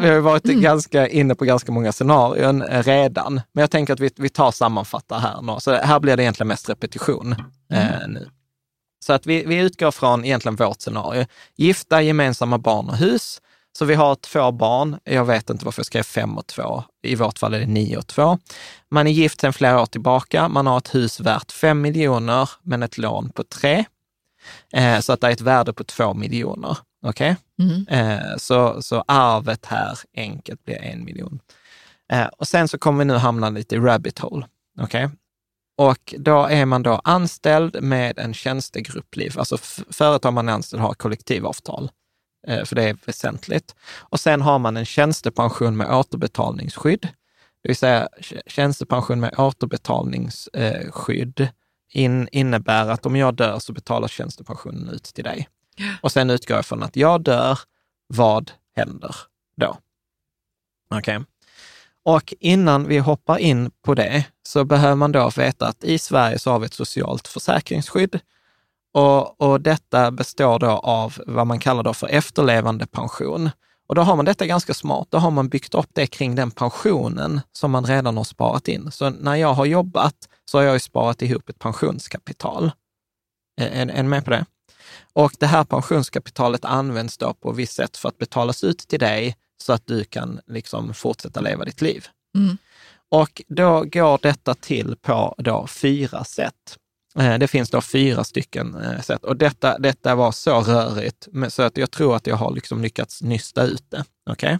vi 0.04 0.10
har 0.10 0.16
ju 0.16 0.22
varit 0.22 0.44
ganska 0.44 1.08
inne 1.08 1.34
på 1.34 1.44
ganska 1.44 1.72
många 1.72 1.92
scenarion 1.92 2.62
eh, 2.62 2.82
redan, 2.82 3.34
men 3.52 3.60
jag 3.60 3.70
tänker 3.70 3.92
att 3.92 4.00
vi, 4.00 4.10
vi 4.16 4.28
tar 4.28 4.50
sammanfattar 4.50 5.18
här 5.18 5.42
nu. 5.42 5.60
Så 5.60 5.72
här 5.72 6.00
blir 6.00 6.16
det 6.16 6.22
egentligen 6.22 6.48
mest 6.48 6.68
repetition 6.68 7.32
eh, 7.72 8.08
nu. 8.08 8.28
Så 9.06 9.12
att 9.12 9.26
vi, 9.26 9.44
vi 9.44 9.56
utgår 9.56 9.90
från 9.90 10.24
egentligen 10.24 10.56
vårt 10.56 10.80
scenario. 10.80 11.26
Gifta, 11.56 12.02
gemensamma 12.02 12.58
barn 12.58 12.88
och 12.88 12.96
hus. 12.96 13.40
Så 13.78 13.84
vi 13.84 13.94
har 13.94 14.14
två 14.14 14.52
barn. 14.52 14.98
Jag 15.04 15.24
vet 15.24 15.50
inte 15.50 15.64
varför 15.64 15.80
jag 15.80 15.86
skrev 15.86 16.02
fem 16.02 16.38
och 16.38 16.46
två. 16.46 16.82
I 17.02 17.14
vårt 17.14 17.38
fall 17.38 17.54
är 17.54 17.60
det 17.60 17.66
nio 17.66 17.96
och 17.96 18.06
två. 18.06 18.38
Man 18.90 19.06
är 19.06 19.10
gift 19.10 19.40
sedan 19.40 19.52
flera 19.52 19.82
år 19.82 19.86
tillbaka. 19.86 20.48
Man 20.48 20.66
har 20.66 20.78
ett 20.78 20.94
hus 20.94 21.20
värt 21.20 21.52
fem 21.52 21.80
miljoner, 21.80 22.50
men 22.62 22.82
ett 22.82 22.98
lån 22.98 23.30
på 23.30 23.44
tre. 23.44 23.84
Eh, 24.72 25.00
så 25.00 25.12
att 25.12 25.20
det 25.20 25.26
är 25.26 25.32
ett 25.32 25.40
värde 25.40 25.72
på 25.72 25.84
två 25.84 26.14
miljoner. 26.14 26.78
Okej? 27.06 27.36
Mm. 27.62 27.86
Eh, 27.88 28.36
så, 28.38 28.82
så 28.82 29.04
arvet 29.08 29.66
här 29.66 29.98
enkelt 30.16 30.64
blir 30.64 30.82
en 30.82 31.04
miljon. 31.04 31.40
Eh, 32.12 32.26
och 32.26 32.48
sen 32.48 32.68
så 32.68 32.78
kommer 32.78 32.98
vi 32.98 33.04
nu 33.04 33.14
hamna 33.14 33.50
lite 33.50 33.74
i 33.74 33.78
rabbit 33.78 34.18
hole. 34.18 34.46
Okej? 34.80 35.10
Och 35.76 36.14
då 36.18 36.46
är 36.46 36.66
man 36.66 36.82
då 36.82 37.00
anställd 37.04 37.82
med 37.82 38.18
en 38.18 38.34
tjänstegruppliv. 38.34 39.38
Alltså 39.38 39.56
företag 39.90 40.32
man 40.32 40.48
är 40.48 40.52
anställd 40.52 40.82
har 40.82 40.94
kollektivavtal, 40.94 41.90
eh, 42.46 42.64
för 42.64 42.76
det 42.76 42.82
är 42.82 42.96
väsentligt. 43.06 43.74
Och 43.98 44.20
sen 44.20 44.42
har 44.42 44.58
man 44.58 44.76
en 44.76 44.84
tjänstepension 44.84 45.76
med 45.76 45.94
återbetalningsskydd. 45.94 47.08
Det 47.62 47.68
vill 47.68 47.76
säga 47.76 48.08
tjänstepension 48.46 49.20
med 49.20 49.34
återbetalningsskydd 49.38 51.40
eh, 51.40 51.48
in, 51.92 52.28
innebär 52.32 52.88
att 52.88 53.06
om 53.06 53.16
jag 53.16 53.34
dör 53.34 53.58
så 53.58 53.72
betalas 53.72 54.10
tjänstepensionen 54.10 54.88
ut 54.88 55.04
till 55.04 55.24
dig. 55.24 55.48
Och 56.00 56.12
sen 56.12 56.30
utgår 56.30 56.56
jag 56.56 56.66
från 56.66 56.82
att 56.82 56.96
jag 56.96 57.22
dör, 57.22 57.58
vad 58.06 58.52
händer 58.76 59.16
då? 59.56 59.78
Okej. 60.90 61.20
Och 62.04 62.34
innan 62.40 62.88
vi 62.88 62.98
hoppar 62.98 63.38
in 63.38 63.70
på 63.82 63.94
det 63.94 64.24
så 64.42 64.64
behöver 64.64 64.94
man 64.94 65.12
då 65.12 65.30
veta 65.36 65.68
att 65.68 65.84
i 65.84 65.98
Sverige 65.98 66.38
så 66.38 66.50
har 66.50 66.58
vi 66.58 66.66
ett 66.66 66.74
socialt 66.74 67.28
försäkringsskydd. 67.28 68.20
Och, 68.92 69.40
och 69.40 69.60
detta 69.60 70.10
består 70.10 70.58
då 70.58 70.70
av 70.70 71.14
vad 71.26 71.46
man 71.46 71.58
kallar 71.58 71.82
då 71.82 71.94
för 71.94 72.06
efterlevandepension. 72.06 73.50
Och 73.86 73.94
då 73.94 74.02
har 74.02 74.16
man 74.16 74.24
detta 74.24 74.46
ganska 74.46 74.74
smart. 74.74 75.08
Då 75.10 75.18
har 75.18 75.30
man 75.30 75.48
byggt 75.48 75.74
upp 75.74 75.90
det 75.92 76.06
kring 76.06 76.34
den 76.34 76.50
pensionen 76.50 77.40
som 77.52 77.70
man 77.70 77.86
redan 77.86 78.16
har 78.16 78.24
sparat 78.24 78.68
in. 78.68 78.90
Så 78.92 79.10
när 79.10 79.34
jag 79.34 79.54
har 79.54 79.64
jobbat 79.64 80.28
så 80.44 80.58
har 80.58 80.62
jag 80.62 80.74
ju 80.74 80.80
sparat 80.80 81.22
ihop 81.22 81.48
ett 81.48 81.58
pensionskapital. 81.58 82.70
Är, 83.60 83.66
är, 83.66 83.86
är 83.86 84.02
ni 84.02 84.08
med 84.08 84.24
på 84.24 84.30
det? 84.30 84.46
Och 85.14 85.32
det 85.38 85.46
här 85.46 85.64
pensionskapitalet 85.64 86.64
används 86.64 87.18
då 87.18 87.34
på 87.34 87.52
visst 87.52 87.72
sätt 87.72 87.96
för 87.96 88.08
att 88.08 88.18
betalas 88.18 88.64
ut 88.64 88.78
till 88.78 88.98
dig 88.98 89.36
så 89.62 89.72
att 89.72 89.86
du 89.86 90.04
kan 90.04 90.40
liksom 90.46 90.94
fortsätta 90.94 91.40
leva 91.40 91.64
ditt 91.64 91.80
liv. 91.80 92.06
Mm. 92.36 92.56
Och 93.10 93.42
då 93.48 93.84
går 93.84 94.18
detta 94.22 94.54
till 94.54 94.96
på 95.02 95.34
då 95.38 95.66
fyra 95.66 96.24
sätt. 96.24 96.78
Eh, 97.18 97.38
Det 97.38 97.48
finns 97.48 97.70
då 97.70 97.80
fyra 97.80 98.24
stycken 98.24 98.74
eh, 98.74 99.00
sätt 99.00 99.24
och 99.24 99.36
detta, 99.36 99.78
detta 99.78 100.14
var 100.14 100.32
så 100.32 100.60
rörigt 100.60 101.28
så 101.48 101.62
att 101.62 101.76
jag 101.76 101.90
tror 101.90 102.16
att 102.16 102.26
jag 102.26 102.36
har 102.36 102.54
liksom 102.54 102.82
lyckats 102.82 103.22
nysta 103.22 103.62
ut 103.62 103.90
det. 103.90 104.04
Okej? 104.30 104.58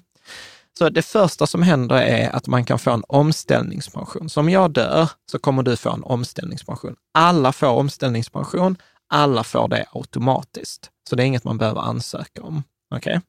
Så 0.79 0.89
det 0.89 1.03
första 1.03 1.47
som 1.47 1.63
händer 1.63 1.97
är 1.97 2.31
att 2.37 2.47
man 2.47 2.65
kan 2.65 2.79
få 2.79 2.91
en 2.91 3.05
omställningspension. 3.09 4.29
Så 4.29 4.41
om 4.41 4.49
jag 4.49 4.71
dör 4.71 5.11
så 5.31 5.39
kommer 5.39 5.63
du 5.63 5.77
få 5.77 5.91
en 5.91 6.05
omställningspension. 6.05 6.97
Alla 7.15 7.53
får 7.53 7.67
omställningspension, 7.67 8.77
alla 9.09 9.45
får 9.45 9.69
det 9.69 9.87
automatiskt. 9.93 10.91
Så 11.09 11.17
det 11.17 11.23
är 11.23 11.27
inget 11.27 11.45
man 11.45 11.59
behöver 11.59 11.81
ansöka 11.81 12.43
om. 12.43 12.63
Okej? 12.95 13.21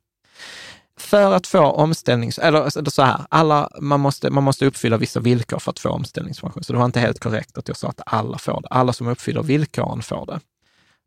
För 1.00 1.34
att 1.34 1.48
få 1.48 1.60
omställnings... 1.60 2.40
Eller 2.40 2.62
alltså, 2.62 2.80
eller 2.80 2.90
så 2.90 3.02
här, 3.02 3.26
alla, 3.30 3.70
man, 3.82 4.00
måste, 4.00 4.30
man 4.30 4.44
måste 4.44 4.66
uppfylla 4.66 4.98
vissa 4.98 5.20
villkor 5.20 5.60
för 5.60 5.72
att 5.72 5.80
få 5.80 5.90
omställningspension. 5.90 6.64
Så 6.64 6.74
det 6.74 6.80
var 6.80 6.86
inte 6.86 7.00
helt 7.00 7.20
korrekt 7.20 7.58
att 7.58 7.68
jag 7.68 7.78
sa 7.78 7.88
att 7.88 8.02
alla 8.06 8.38
får 8.38 8.62
det. 8.62 8.68
Alla 8.68 8.94
som 8.94 9.08
uppfyller 9.08 9.44
villkoren 9.44 10.02
får 10.02 10.26
det. 10.26 10.40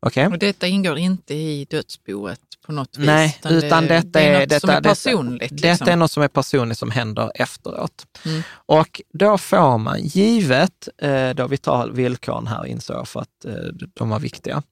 Okej? 0.01 0.27
Och 0.27 0.39
detta 0.39 0.67
ingår 0.67 0.97
inte 0.97 1.33
i 1.33 1.65
dödsboet 1.69 2.39
på 2.65 2.71
något 2.71 2.97
vis? 2.97 3.05
Nej, 3.05 3.39
utan 3.49 3.83
det, 3.83 3.89
detta 3.89 4.07
det 4.19 4.19
är 4.19 4.33
är, 4.33 4.39
något 4.39 4.49
detta, 4.49 4.59
som 4.59 4.69
är 4.69 4.73
detta- 4.75 4.89
personligt? 4.89 5.49
Detta 5.51 5.67
liksom. 5.69 5.87
är 5.89 5.95
något 5.95 6.11
som 6.11 6.23
är 6.23 6.27
personligt 6.27 6.77
som 6.77 6.91
händer 6.91 7.31
efteråt. 7.35 8.05
Mm. 8.25 8.41
Och 8.51 9.01
då 9.13 9.37
får 9.37 9.77
man, 9.77 10.01
givet, 10.03 10.87
eh, 11.01 11.29
då 11.29 11.47
vi 11.47 11.57
tar 11.57 11.89
villkoren 11.89 12.47
här 12.47 12.65
insåg 12.65 12.95
jag 12.97 13.07
för 13.07 13.19
att 13.19 13.45
eh, 13.45 13.53
de 13.93 14.09
var 14.09 14.19
viktiga. 14.19 14.63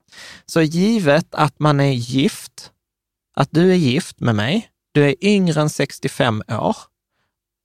Så 0.46 0.62
givet 0.62 1.28
att 1.32 1.60
man 1.60 1.80
är 1.80 1.92
gift, 1.94 2.72
att 3.36 3.50
du 3.52 3.72
är 3.72 3.76
gift 3.76 4.20
med 4.20 4.36
mig, 4.36 4.70
du 4.92 5.06
är 5.10 5.16
yngre 5.22 5.62
än 5.62 5.70
65 5.70 6.44
år 6.48 6.76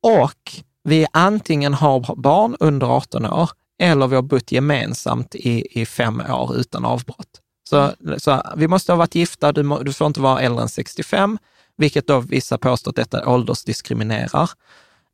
och 0.03 0.53
vi 0.85 1.07
antingen 1.13 1.75
har 1.75 2.15
barn 2.17 2.57
under 2.61 2.87
18 2.87 3.27
år 3.27 3.51
eller 3.83 4.07
vi 4.07 4.15
har 4.15 4.23
bott 4.23 4.53
gemensamt 4.53 5.35
i, 5.35 5.81
i 5.81 5.87
fem 5.87 6.21
år 6.21 6.57
utan 6.57 6.85
avbrott. 6.85 7.42
Så, 7.73 7.93
så 8.19 8.43
vi 8.57 8.69
måste 8.69 8.93
ha 8.93 8.97
varit 8.97 9.15
gifta, 9.15 9.53
du, 9.53 9.63
må, 9.63 9.83
du 9.83 9.93
får 9.93 10.07
inte 10.07 10.21
vara 10.21 10.41
äldre 10.41 10.63
än 10.63 10.69
65, 10.69 11.39
vilket 11.77 12.07
då 12.07 12.21
vissa 12.21 12.59
påstår 12.59 12.91
att 12.91 12.97
detta 12.97 13.29
åldersdiskriminerar. 13.29 14.51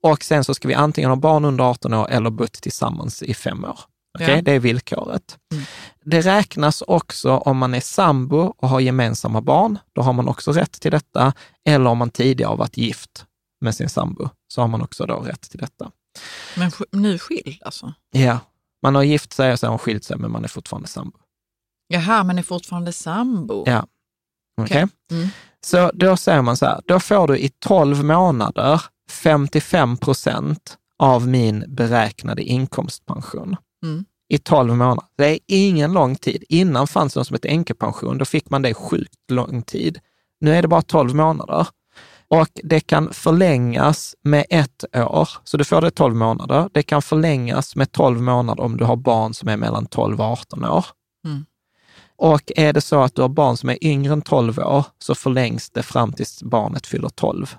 Och 0.02 0.24
sen 0.24 0.44
så 0.44 0.54
ska 0.54 0.68
vi 0.68 0.74
antingen 0.74 1.10
ha 1.10 1.16
barn 1.16 1.44
under 1.44 1.64
18 1.64 1.94
år 1.94 2.08
eller 2.10 2.30
bott 2.30 2.52
tillsammans 2.52 3.22
i 3.22 3.34
fem 3.34 3.64
år. 3.64 3.80
Okej, 4.18 4.36
Ja. 4.36 4.42
Det 4.42 4.52
är 4.52 4.58
villkoret. 4.58 5.38
Mm. 5.52 5.64
Det 6.04 6.20
räknas 6.20 6.82
också 6.86 7.36
om 7.36 7.58
man 7.58 7.74
är 7.74 7.80
sambo 7.80 8.54
och 8.58 8.68
har 8.68 8.80
gemensamma 8.80 9.40
barn, 9.40 9.78
då 9.92 10.02
har 10.02 10.12
man 10.12 10.28
också 10.28 10.52
rätt 10.52 10.72
till 10.72 10.90
detta. 10.90 11.32
Eller 11.64 11.90
om 11.90 11.98
man 11.98 12.10
tidigare 12.10 12.48
har 12.48 12.56
varit 12.56 12.76
gift 12.76 13.24
med 13.60 13.74
sin 13.74 13.88
sambo, 13.88 14.28
så 14.48 14.60
har 14.60 14.68
man 14.68 14.82
också 14.82 15.06
då 15.06 15.16
rätt 15.20 15.50
till 15.50 15.60
detta. 15.60 15.90
Men 16.56 16.70
nu 16.92 17.18
skild 17.18 17.62
alltså? 17.62 17.94
Ja, 18.10 18.38
man 18.82 18.94
har 18.94 19.02
gift 19.02 19.32
sig 19.32 19.52
och 19.52 19.60
sen 19.60 19.70
har 19.70 19.78
skilt 19.78 20.04
sig, 20.04 20.16
men 20.18 20.30
man 20.30 20.44
är 20.44 20.48
fortfarande 20.48 20.88
sambo. 20.88 21.18
Jaha, 21.88 22.24
men 22.24 22.38
är 22.38 22.42
fortfarande 22.42 22.92
sambo? 22.92 23.64
Ja. 23.66 23.86
Okej? 24.60 24.86
Mm. 25.10 25.28
Så 25.66 25.90
då 25.94 26.16
säger 26.16 26.42
man 26.42 26.56
så 26.56 26.66
här, 26.66 26.80
då 26.86 27.00
får 27.00 27.28
du 27.28 27.38
i 27.38 27.48
12 27.48 28.04
månader 28.04 28.82
55 29.10 29.96
procent 29.96 30.78
av 30.98 31.28
min 31.28 31.64
beräknade 31.68 32.42
inkomstpension. 32.42 33.56
Mm. 33.84 34.04
I 34.28 34.38
12 34.38 34.76
månader. 34.76 35.04
Det 35.16 35.26
är 35.26 35.38
ingen 35.46 35.92
lång 35.92 36.16
tid. 36.16 36.44
Innan 36.48 36.86
fanns 36.86 37.14
det 37.14 37.20
något 37.20 37.26
som 37.26 37.34
hette 37.34 37.48
änkepension. 37.48 38.18
Då 38.18 38.24
fick 38.24 38.50
man 38.50 38.62
det 38.62 38.74
sjukt 38.74 39.30
lång 39.30 39.62
tid. 39.62 39.98
Nu 40.40 40.54
är 40.54 40.62
det 40.62 40.68
bara 40.68 40.82
12 40.82 41.14
månader. 41.14 41.66
Och 42.30 42.48
det 42.54 42.80
kan 42.80 43.12
förlängas 43.12 44.14
med 44.22 44.46
ett 44.50 44.84
år, 44.94 45.28
så 45.44 45.56
du 45.56 45.64
får 45.64 45.80
det 45.80 45.90
12 45.90 46.14
månader. 46.14 46.68
Det 46.72 46.82
kan 46.82 47.02
förlängas 47.02 47.76
med 47.76 47.92
12 47.92 48.20
månader 48.22 48.62
om 48.62 48.76
du 48.76 48.84
har 48.84 48.96
barn 48.96 49.34
som 49.34 49.48
är 49.48 49.56
mellan 49.56 49.86
12 49.86 50.20
och 50.20 50.26
18 50.26 50.64
år. 50.64 50.86
Mm. 51.26 51.44
Och 52.18 52.52
är 52.56 52.72
det 52.72 52.80
så 52.80 53.00
att 53.00 53.14
du 53.14 53.22
har 53.22 53.28
barn 53.28 53.56
som 53.56 53.68
är 53.68 53.84
yngre 53.84 54.12
än 54.12 54.22
12 54.22 54.58
år 54.58 54.84
så 54.98 55.14
förlängs 55.14 55.70
det 55.70 55.82
fram 55.82 56.12
tills 56.12 56.42
barnet 56.42 56.86
fyller 56.86 57.08
12. 57.08 57.54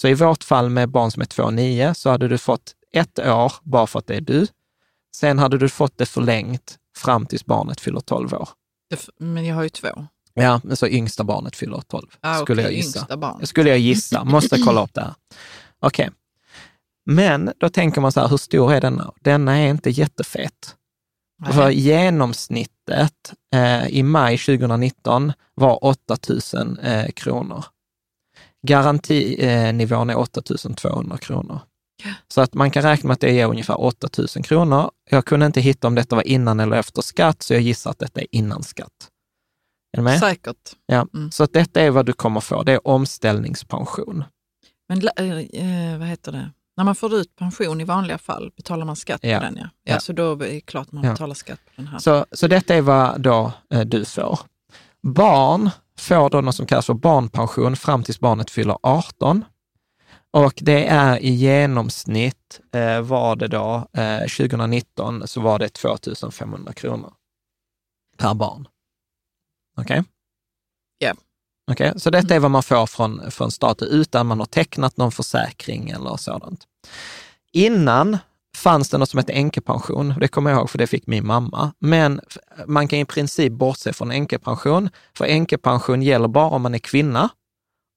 Så 0.00 0.08
i 0.08 0.14
vårt 0.14 0.44
fall 0.44 0.70
med 0.70 0.88
barn 0.88 1.10
som 1.10 1.22
är 1.22 1.26
2 1.26 1.42
och 1.42 1.54
9 1.54 1.94
så 1.94 2.10
hade 2.10 2.28
du 2.28 2.38
fått 2.38 2.72
ett 2.92 3.18
år 3.18 3.52
bara 3.62 3.86
för 3.86 3.98
att 3.98 4.06
det 4.06 4.14
är 4.16 4.20
du. 4.20 4.46
Sen 5.16 5.38
hade 5.38 5.58
du 5.58 5.68
fått 5.68 5.98
det 5.98 6.06
förlängt 6.06 6.76
fram 6.96 7.26
tills 7.26 7.46
barnet 7.46 7.80
fyller 7.80 8.00
12 8.00 8.34
år. 8.34 8.48
Men 9.18 9.44
jag 9.46 9.54
har 9.54 9.62
ju 9.62 9.68
två. 9.68 10.06
Ja, 10.34 10.60
men 10.64 10.76
så 10.76 10.86
yngsta 10.86 11.24
barnet 11.24 11.56
fyller 11.56 11.80
12, 11.88 12.06
Ah, 12.20 12.34
skulle 12.34 12.62
okej, 12.62 12.72
jag 12.74 12.84
gissa. 12.84 13.06
Skulle 13.46 13.70
jag 13.70 13.78
gissa, 13.78 14.24
måste 14.24 14.58
kolla 14.58 14.84
upp 14.84 14.94
det 14.94 15.00
här. 15.00 15.14
Okej, 15.80 16.10
men 17.06 17.52
då 17.58 17.68
tänker 17.68 18.00
man 18.00 18.12
så 18.12 18.20
här, 18.20 18.28
hur 18.28 18.36
stor 18.36 18.72
är 18.72 18.80
denna? 18.80 19.12
Denna 19.20 19.58
är 19.58 19.68
inte 19.68 19.90
jättefet. 19.90 20.76
För 21.46 21.70
genomsnittet 21.70 23.32
eh, 23.54 23.86
i 23.88 24.02
maj 24.02 24.38
2019 24.38 25.32
var 25.54 25.84
8 25.84 26.16
000 26.54 26.78
eh, 26.82 27.08
kronor. 27.08 27.64
Garantinivån 28.66 30.10
är 30.10 30.18
8 30.18 30.42
200 30.76 31.18
kronor. 31.18 31.60
Så 32.28 32.40
att 32.40 32.54
man 32.54 32.70
kan 32.70 32.82
räkna 32.82 33.08
med 33.08 33.14
att 33.14 33.20
det 33.20 33.32
ger 33.32 33.46
ungefär 33.46 33.80
8 33.80 34.08
000 34.18 34.26
kronor. 34.28 34.90
Jag 35.10 35.24
kunde 35.24 35.46
inte 35.46 35.60
hitta 35.60 35.86
om 35.86 35.94
detta 35.94 36.16
var 36.16 36.26
innan 36.26 36.60
eller 36.60 36.76
efter 36.76 37.02
skatt, 37.02 37.42
så 37.42 37.54
jag 37.54 37.62
gissar 37.62 37.90
att 37.90 37.98
detta 37.98 38.20
är 38.20 38.26
innan 38.30 38.62
skatt. 38.62 39.08
Är 39.92 39.96
du 39.96 40.02
med? 40.02 40.20
Säkert. 40.20 40.76
Ja. 40.86 41.06
Mm. 41.14 41.30
Så 41.30 41.44
att 41.44 41.52
detta 41.52 41.80
är 41.80 41.90
vad 41.90 42.06
du 42.06 42.12
kommer 42.12 42.40
få, 42.40 42.62
det 42.62 42.72
är 42.72 42.88
omställningspension. 42.88 44.24
Men 44.88 45.08
eh, 45.16 45.38
eh, 45.38 45.98
vad 45.98 46.08
heter 46.08 46.32
det? 46.32 46.50
När 46.78 46.84
man 46.84 46.94
får 46.94 47.14
ut 47.14 47.36
pension 47.36 47.80
i 47.80 47.84
vanliga 47.84 48.18
fall 48.18 48.52
betalar 48.56 48.86
man 48.86 48.96
skatt 48.96 49.20
Ja. 49.24 49.38
på 49.38 49.44
den. 49.44 49.56
Ja. 49.56 49.68
Ja, 49.84 49.92
Ja. 49.94 50.00
Så 50.00 50.12
då 50.12 50.32
är 50.32 50.36
det 50.36 50.60
klart 50.60 50.92
man 50.92 51.02
betalar 51.02 51.34
skatt 51.34 51.60
på 51.64 51.70
den 51.76 51.86
här. 51.86 51.98
Så, 51.98 52.26
så 52.32 52.46
detta 52.46 52.74
är 52.74 52.80
vad 52.82 53.20
då 53.20 53.52
eh, 53.74 53.80
du 53.80 54.04
får. 54.04 54.38
Barn 55.02 55.70
får 55.98 56.30
då 56.30 56.40
något 56.40 56.54
som 56.54 56.66
kallas 56.66 56.86
för 56.86 56.94
barnpension 56.94 57.76
fram 57.76 58.02
tills 58.02 58.20
barnet 58.20 58.50
fyller 58.50 58.78
18. 58.82 59.44
Och 60.30 60.52
det 60.56 60.86
är 60.86 61.18
i 61.18 61.30
genomsnitt, 61.30 62.60
eh, 62.74 63.00
var 63.00 63.36
det 63.36 63.48
då, 63.48 63.88
eh, 63.92 64.20
2019 64.20 65.28
så 65.28 65.40
var 65.40 65.58
det 65.58 65.68
2 65.68 65.96
500 66.30 66.72
kronor 66.72 67.12
per 68.18 68.34
barn. 68.34 68.68
Okej? 69.80 70.04
Ja. 70.98 71.14
Okej, 71.70 71.92
Så 71.96 72.10
detta 72.10 72.34
är 72.34 72.40
vad 72.40 72.50
man 72.50 72.62
får 72.62 72.86
från, 72.86 73.30
från 73.30 73.50
staten 73.50 73.88
utan 73.88 74.26
man 74.26 74.38
har 74.38 74.46
tecknat 74.46 74.96
någon 74.96 75.12
försäkring 75.12 75.90
eller 75.90 76.16
sådant. 76.16 76.64
Innan 77.52 78.18
fanns 78.56 78.88
det 78.88 78.98
något 78.98 79.10
som 79.10 79.18
hette 79.18 79.32
änkepension. 79.32 80.14
Det 80.20 80.28
kommer 80.28 80.50
jag 80.50 80.58
ihåg 80.58 80.70
för 80.70 80.78
det 80.78 80.86
fick 80.86 81.06
min 81.06 81.26
mamma. 81.26 81.72
Men 81.78 82.20
man 82.66 82.88
kan 82.88 82.98
i 82.98 83.04
princip 83.04 83.52
bortse 83.52 83.92
från 83.92 84.10
änkepension, 84.10 84.90
för 85.16 85.24
änkepension 85.24 86.02
gäller 86.02 86.28
bara 86.28 86.46
om 86.46 86.62
man 86.62 86.74
är 86.74 86.78
kvinna 86.78 87.28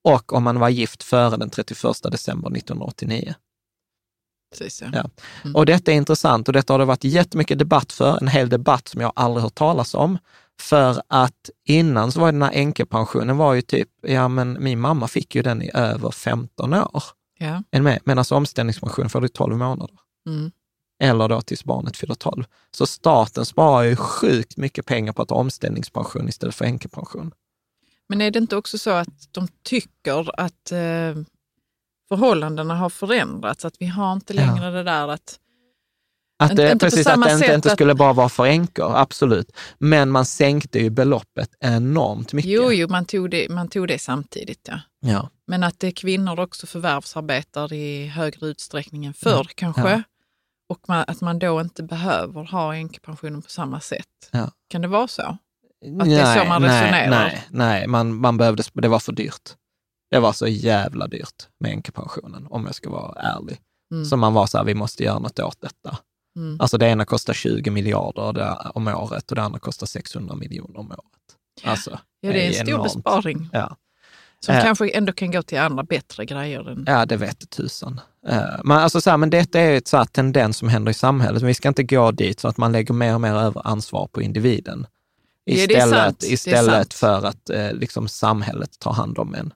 och 0.03 0.33
om 0.33 0.43
man 0.43 0.59
var 0.59 0.69
gift 0.69 1.03
före 1.03 1.37
den 1.37 1.49
31 1.49 1.77
december 2.11 2.57
1989. 2.57 3.35
Precis, 4.51 4.81
ja. 4.81 4.87
Ja. 4.93 5.09
Och 5.53 5.65
detta 5.65 5.91
är 5.91 5.95
intressant 5.95 6.47
och 6.47 6.53
detta 6.53 6.73
har 6.73 6.79
det 6.79 6.85
varit 6.85 7.03
jättemycket 7.03 7.59
debatt 7.59 7.91
för, 7.91 8.17
en 8.21 8.27
hel 8.27 8.49
debatt 8.49 8.87
som 8.87 9.01
jag 9.01 9.11
aldrig 9.15 9.43
hört 9.43 9.55
talas 9.55 9.93
om. 9.93 10.17
För 10.59 11.01
att 11.07 11.49
innan 11.65 12.11
så 12.11 12.19
var 12.19 12.31
den 12.31 12.41
här 12.41 12.51
änkepensionen 12.53 13.37
var 13.37 13.53
ju 13.53 13.61
typ, 13.61 13.89
ja 14.01 14.27
men 14.27 14.63
min 14.63 14.79
mamma 14.79 15.07
fick 15.07 15.35
ju 15.35 15.41
den 15.41 15.61
i 15.61 15.71
över 15.73 16.11
15 16.11 16.73
år. 16.73 17.03
Ja. 17.39 17.63
Med? 17.81 17.99
Medan 18.05 18.25
omställningspension 18.31 19.09
får 19.09 19.21
du 19.21 19.25
i 19.25 19.29
12 19.29 19.57
månader. 19.57 19.95
Mm. 20.27 20.51
Eller 21.03 21.27
då 21.27 21.41
tills 21.41 21.63
barnet 21.63 21.97
fyller 21.97 22.15
12. 22.15 22.43
Så 22.71 22.85
staten 22.87 23.45
sparar 23.45 23.83
ju 23.83 23.95
sjukt 23.95 24.57
mycket 24.57 24.85
pengar 24.85 25.13
på 25.13 25.21
att 25.21 25.29
ha 25.29 25.37
omställningspension 25.37 26.29
istället 26.29 26.55
för 26.55 26.65
änkepension. 26.65 27.31
Men 28.09 28.21
är 28.21 28.31
det 28.31 28.39
inte 28.39 28.55
också 28.55 28.77
så 28.77 28.89
att 28.89 29.27
de 29.31 29.47
tycker 29.63 30.39
att 30.39 30.71
eh, 30.71 31.23
förhållandena 32.09 32.75
har 32.75 32.89
förändrats? 32.89 33.65
Att 33.65 33.75
vi 33.79 33.85
har 33.85 34.13
inte 34.13 34.33
Ja. 34.33 34.45
längre 34.45 34.71
det 34.71 34.83
där 34.83 35.07
att... 35.07 35.37
Att 36.41 36.55
det, 36.55 36.71
inte 36.71 36.85
precis, 36.85 37.07
att 37.07 37.23
det 37.23 37.33
inte, 37.33 37.53
inte 37.53 37.69
att- 37.69 37.73
skulle 37.73 37.95
bara 37.95 38.13
vara 38.13 38.29
för 38.29 38.45
änkor, 38.45 38.95
absolut. 38.95 39.51
Men 39.77 40.09
man 40.09 40.25
sänkte 40.25 40.79
ju 40.79 40.89
beloppet 40.89 41.49
enormt 41.59 42.33
mycket. 42.33 42.51
Jo, 42.51 42.71
jo, 42.71 42.87
man 42.87 43.05
tog 43.05 43.29
det, 43.29 43.49
man 43.49 43.67
tog 43.67 43.87
det 43.87 43.99
samtidigt. 43.99 44.67
Ja. 44.67 44.79
Ja. 44.99 45.29
Men 45.47 45.63
att 45.63 45.79
det 45.79 45.87
är 45.87 45.91
kvinnor 45.91 46.39
också 46.39 46.67
förvärvsarbetar 46.67 47.73
i 47.73 48.07
högre 48.07 48.47
utsträckning 48.47 49.05
än 49.05 49.13
förr 49.13 49.47
kanske. 49.55 49.89
Ja. 49.89 50.03
Och 50.69 50.79
man, 50.87 51.05
att 51.07 51.21
man 51.21 51.39
då 51.39 51.61
inte 51.61 51.83
behöver 51.83 52.43
ha 52.43 52.75
änkepensionen 52.75 53.41
på 53.41 53.49
samma 53.49 53.79
sätt. 53.79 54.29
Ja. 54.31 54.51
Kan 54.69 54.81
det 54.81 54.87
vara 54.87 55.07
så? 55.07 55.21
Att 55.21 56.05
det 56.05 56.15
är 56.15 56.39
så 56.39 56.45
man 56.49 56.63
resonerar? 56.63 57.09
Nej, 57.09 57.43
nej 57.49 57.87
man, 57.87 58.15
man 58.15 58.37
behövde, 58.37 58.63
det 58.73 58.87
var 58.87 58.99
för 58.99 59.11
dyrt. 59.11 59.49
Det 60.11 60.19
var 60.19 60.33
så 60.33 60.47
jävla 60.47 61.07
dyrt 61.07 61.47
med 61.59 61.71
änkepensionen, 61.71 62.47
om 62.49 62.65
jag 62.65 62.75
ska 62.75 62.89
vara 62.89 63.21
ärlig. 63.21 63.59
Mm. 63.91 64.05
Så 64.05 64.17
man 64.17 64.33
var 64.33 64.45
så 64.47 64.57
här, 64.57 64.65
vi 64.65 64.73
måste 64.73 65.03
göra 65.03 65.19
något 65.19 65.39
åt 65.39 65.61
detta. 65.61 65.97
Mm. 66.35 66.57
Alltså 66.61 66.77
det 66.77 66.87
ena 66.87 67.05
kostar 67.05 67.33
20 67.33 67.69
miljarder 67.71 68.57
om 68.77 68.87
året 68.87 69.29
och 69.31 69.35
det 69.35 69.41
andra 69.41 69.59
kostar 69.59 69.87
600 69.87 70.35
miljoner 70.35 70.79
om 70.79 70.91
året. 70.91 70.99
Alltså, 71.63 71.99
Ja, 72.21 72.31
det 72.31 72.43
är 72.43 72.47
en 72.47 72.53
stor 72.53 72.67
enormt. 72.69 72.83
besparing 72.93 73.49
Ja. 73.53 73.75
som 74.45 74.55
Eh. 74.55 74.63
kanske 74.63 74.89
ändå 74.89 75.13
kan 75.13 75.31
gå 75.31 75.41
till 75.43 75.59
andra 75.59 75.83
bättre 75.83 76.25
grejer. 76.25 76.69
Än, 76.69 76.83
Ja, 76.87 77.05
det 77.05 77.17
vet 77.17 77.49
tusan. 77.49 77.99
Eh, 78.27 78.41
Men, 78.63 78.77
alltså 78.77 79.01
så 79.01 79.09
här, 79.09 79.17
men 79.17 79.29
detta 79.29 79.59
är 79.59 79.77
ett 79.77 79.87
så 79.87 79.97
här 79.97 80.05
tendens 80.05 80.57
som 80.57 80.67
händer 80.69 80.91
i 80.91 80.93
samhället. 80.93 81.41
Vi 81.41 81.53
ska 81.53 81.67
inte 81.67 81.83
gå 81.83 82.11
dit 82.11 82.39
så 82.39 82.47
att 82.47 82.57
man 82.57 82.71
lägger 82.71 82.93
mer 82.93 83.13
och 83.13 83.21
mer 83.21 83.33
över 83.33 83.67
ansvar 83.67 84.07
på 84.11 84.21
individen. 84.21 84.87
Ja, 85.43 85.53
Istället, 85.53 86.23
är 86.23 86.27
istället 86.33 86.93
för 86.93 87.25
att 87.25 87.49
eh, 87.49 87.73
liksom 87.73 88.07
samhället 88.07 88.79
tar 88.79 88.93
hand 88.93 89.19
om 89.19 89.35
en. 89.35 89.53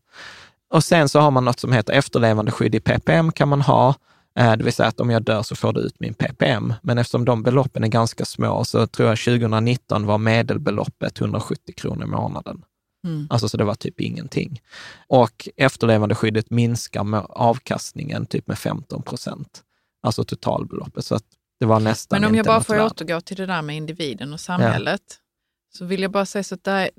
Och 0.69 0.84
sen 0.84 1.10
så 1.10 1.19
har 1.19 1.31
man 1.31 1.45
något 1.45 1.60
som 1.60 1.72
heter 1.73 1.93
efterlevandeskydd 1.93 2.76
i 2.76 2.80
PPM 2.80 3.31
kan 3.31 3.47
man 3.49 3.61
ha. 3.61 3.95
Eh, 4.40 4.52
Det 4.57 4.64
vill 4.64 4.74
säga 4.74 4.90
att 4.90 4.99
om 4.99 5.10
jag 5.10 5.24
dör 5.24 5.44
så 5.44 5.56
får 5.56 5.74
du 5.74 5.80
ut 5.82 5.99
min 5.99 6.14
PPM. 6.14 6.74
Men 6.82 6.98
eftersom 6.98 7.26
de 7.26 7.44
beloppen 7.44 7.84
är 7.84 7.88
ganska 7.88 8.26
små 8.26 8.64
så 8.66 8.88
tror 8.88 9.10
jag 9.10 9.18
2019 9.18 10.06
var 10.06 10.18
medelbeloppet 10.18 11.22
170 11.22 11.74
kronor 11.78 12.03
i 12.03 12.07
månaden. 12.07 12.64
Mm. 13.06 13.28
Alltså 13.30 13.49
så 13.49 13.57
det 13.57 13.64
var 13.64 13.76
typ 13.76 14.02
ingenting. 14.02 14.62
Och 15.07 15.49
efterlevandeskyddet 15.57 16.49
minskar 16.49 17.03
med 17.03 17.26
avkastningen 17.30 18.26
typ 18.26 18.48
med 18.48 18.57
15 18.60 19.02
procent. 19.02 19.64
Alltså 20.03 20.24
totalbeloppet. 20.24 21.06
Så 21.06 21.16
att 21.16 21.24
det 21.60 21.66
var 21.66 21.80
nästan 21.80 22.22
Men 22.22 22.30
om 22.30 22.36
jag 22.36 22.45
bara 22.45 22.64
får 22.64 22.74
värde. 22.74 22.86
återgå 22.86 23.22
till 23.22 23.38
det 23.38 23.45
där 23.45 23.62
med 23.62 23.76
individen 23.78 24.34
och 24.34 24.40
samhället, 24.40 25.02
så 25.74 25.86
vill 25.86 26.02
jag 26.02 26.12
bara 26.12 26.26
säga 26.26 26.44
så 26.44 26.56
att 26.56 26.64
det 26.64 26.72
är, 26.72 26.90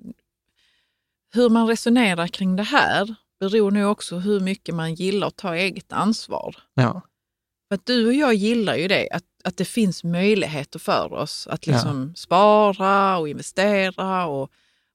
hur 1.34 1.48
man 1.50 1.66
resonerar 1.68 2.26
kring 2.26 2.56
det 2.56 2.62
här 2.62 3.14
beror 3.40 3.70
nog 3.70 3.90
också 3.90 4.18
hur 4.18 4.40
mycket 4.40 4.74
man 4.74 4.94
gillar 4.94 5.26
att 5.26 5.36
ta 5.36 5.54
eget 5.54 5.92
ansvar. 5.92 6.56
Ja, 6.74 7.00
För 7.68 7.74
att 7.74 7.86
du 7.86 8.06
och 8.06 8.14
jag 8.14 8.34
gillar 8.34 8.76
ju 8.76 8.88
det, 8.88 9.08
att, 9.10 9.24
att 9.44 9.56
det 9.56 9.64
finns 9.64 10.04
möjligheter 10.04 10.78
för 10.78 11.12
oss 11.12 11.46
att 11.50 11.66
liksom 11.66 12.14
spara 12.16 13.18
och 13.18 13.28
investera 13.28 14.26
och, 14.26 14.50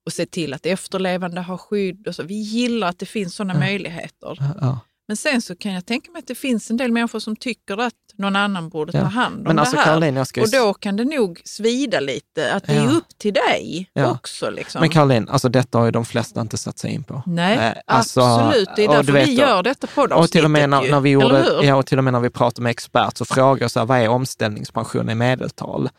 och 0.06 0.14
se 0.14 0.26
till 0.26 0.54
att 0.54 0.66
efterlevande 0.66 1.42
har 1.42 1.58
skydd. 1.58 2.08
Och 2.08 2.16
så. 2.16 2.24
Vi 2.24 2.36
gillar 2.36 2.90
att 2.90 3.00
det 3.00 3.06
finns 3.06 3.36
sådana 3.36 3.60
möjligheter. 3.60 4.38
ja. 4.62 4.80
Men 5.12 5.18
sen 5.18 5.42
så 5.42 5.56
kan 5.56 5.74
jag 5.74 5.86
tänka 5.86 6.12
mig 6.12 6.20
att 6.20 6.28
det 6.28 6.36
finns 6.36 6.70
en 6.70 6.78
del 6.78 6.92
människor 6.92 7.20
som 7.20 7.36
tycker 7.36 7.78
att 7.78 7.94
någon 8.18 8.36
annan 8.36 8.70
borde 8.70 8.98
Ja. 8.98 9.04
ta 9.04 9.10
hand 9.10 9.36
om 9.38 9.44
Men 9.44 9.60
alltså 9.60 9.76
det 9.76 9.82
här. 9.82 9.86
Caroline, 9.94 10.26
ska... 10.26 10.42
Och 10.42 10.50
då 10.52 10.74
kan 10.74 10.96
det 10.96 11.04
nog 11.04 11.42
svida 11.46 12.00
lite, 12.00 12.54
att 12.54 12.64
det 12.68 12.74
är 12.74 12.84
Ja. 12.84 12.92
upp 12.92 13.18
till 13.18 13.34
dig 13.34 13.90
Ja. 13.94 14.12
också. 14.12 14.50
Liksom. 14.50 14.82
Men 14.82 14.90
Caroline, 14.90 15.28
alltså 15.30 15.50
detta 15.50 15.78
har 15.78 15.86
ju 15.86 15.92
de 15.92 16.06
flesta 16.06 16.42
inte 16.42 16.58
satt 16.58 16.80
sig 16.80 16.92
in 16.92 17.04
på. 17.04 17.24
Nej, 17.26 17.58
Eh, 17.58 17.74
alltså, 17.96 18.22
absolut. 18.22 18.70
Det 18.76 18.84
är 18.84 18.88
därför 18.90 19.12
vet 19.14 19.28
vi 19.28 19.34
gör 19.34 19.64
detta 19.64 19.88
poddavsnittet 19.88 20.24
Och 20.26 20.32
till 20.32 20.46
och 20.46 20.52
med 20.52 20.70
när, 20.70 20.84
ju. 20.84 20.92
när 20.92 21.00
vi 21.00 21.10
gjorde, 21.10 21.60
ja, 21.64 21.76
och 21.76 21.86
till 21.86 21.98
och 21.98 22.04
med 22.04 22.14
när 22.14 22.20
vi 22.20 22.30
pratade 22.30 22.62
med 22.64 22.70
expert 22.70 23.18
så 23.18 23.26
frågade 23.26 23.62
jag 23.64 23.72
så 23.72 23.80
här, 23.80 23.86
vad 23.86 23.98
är 24.00 24.08
omställningspension 24.08 25.10
i 25.10 25.16
medeltal? 25.16 25.90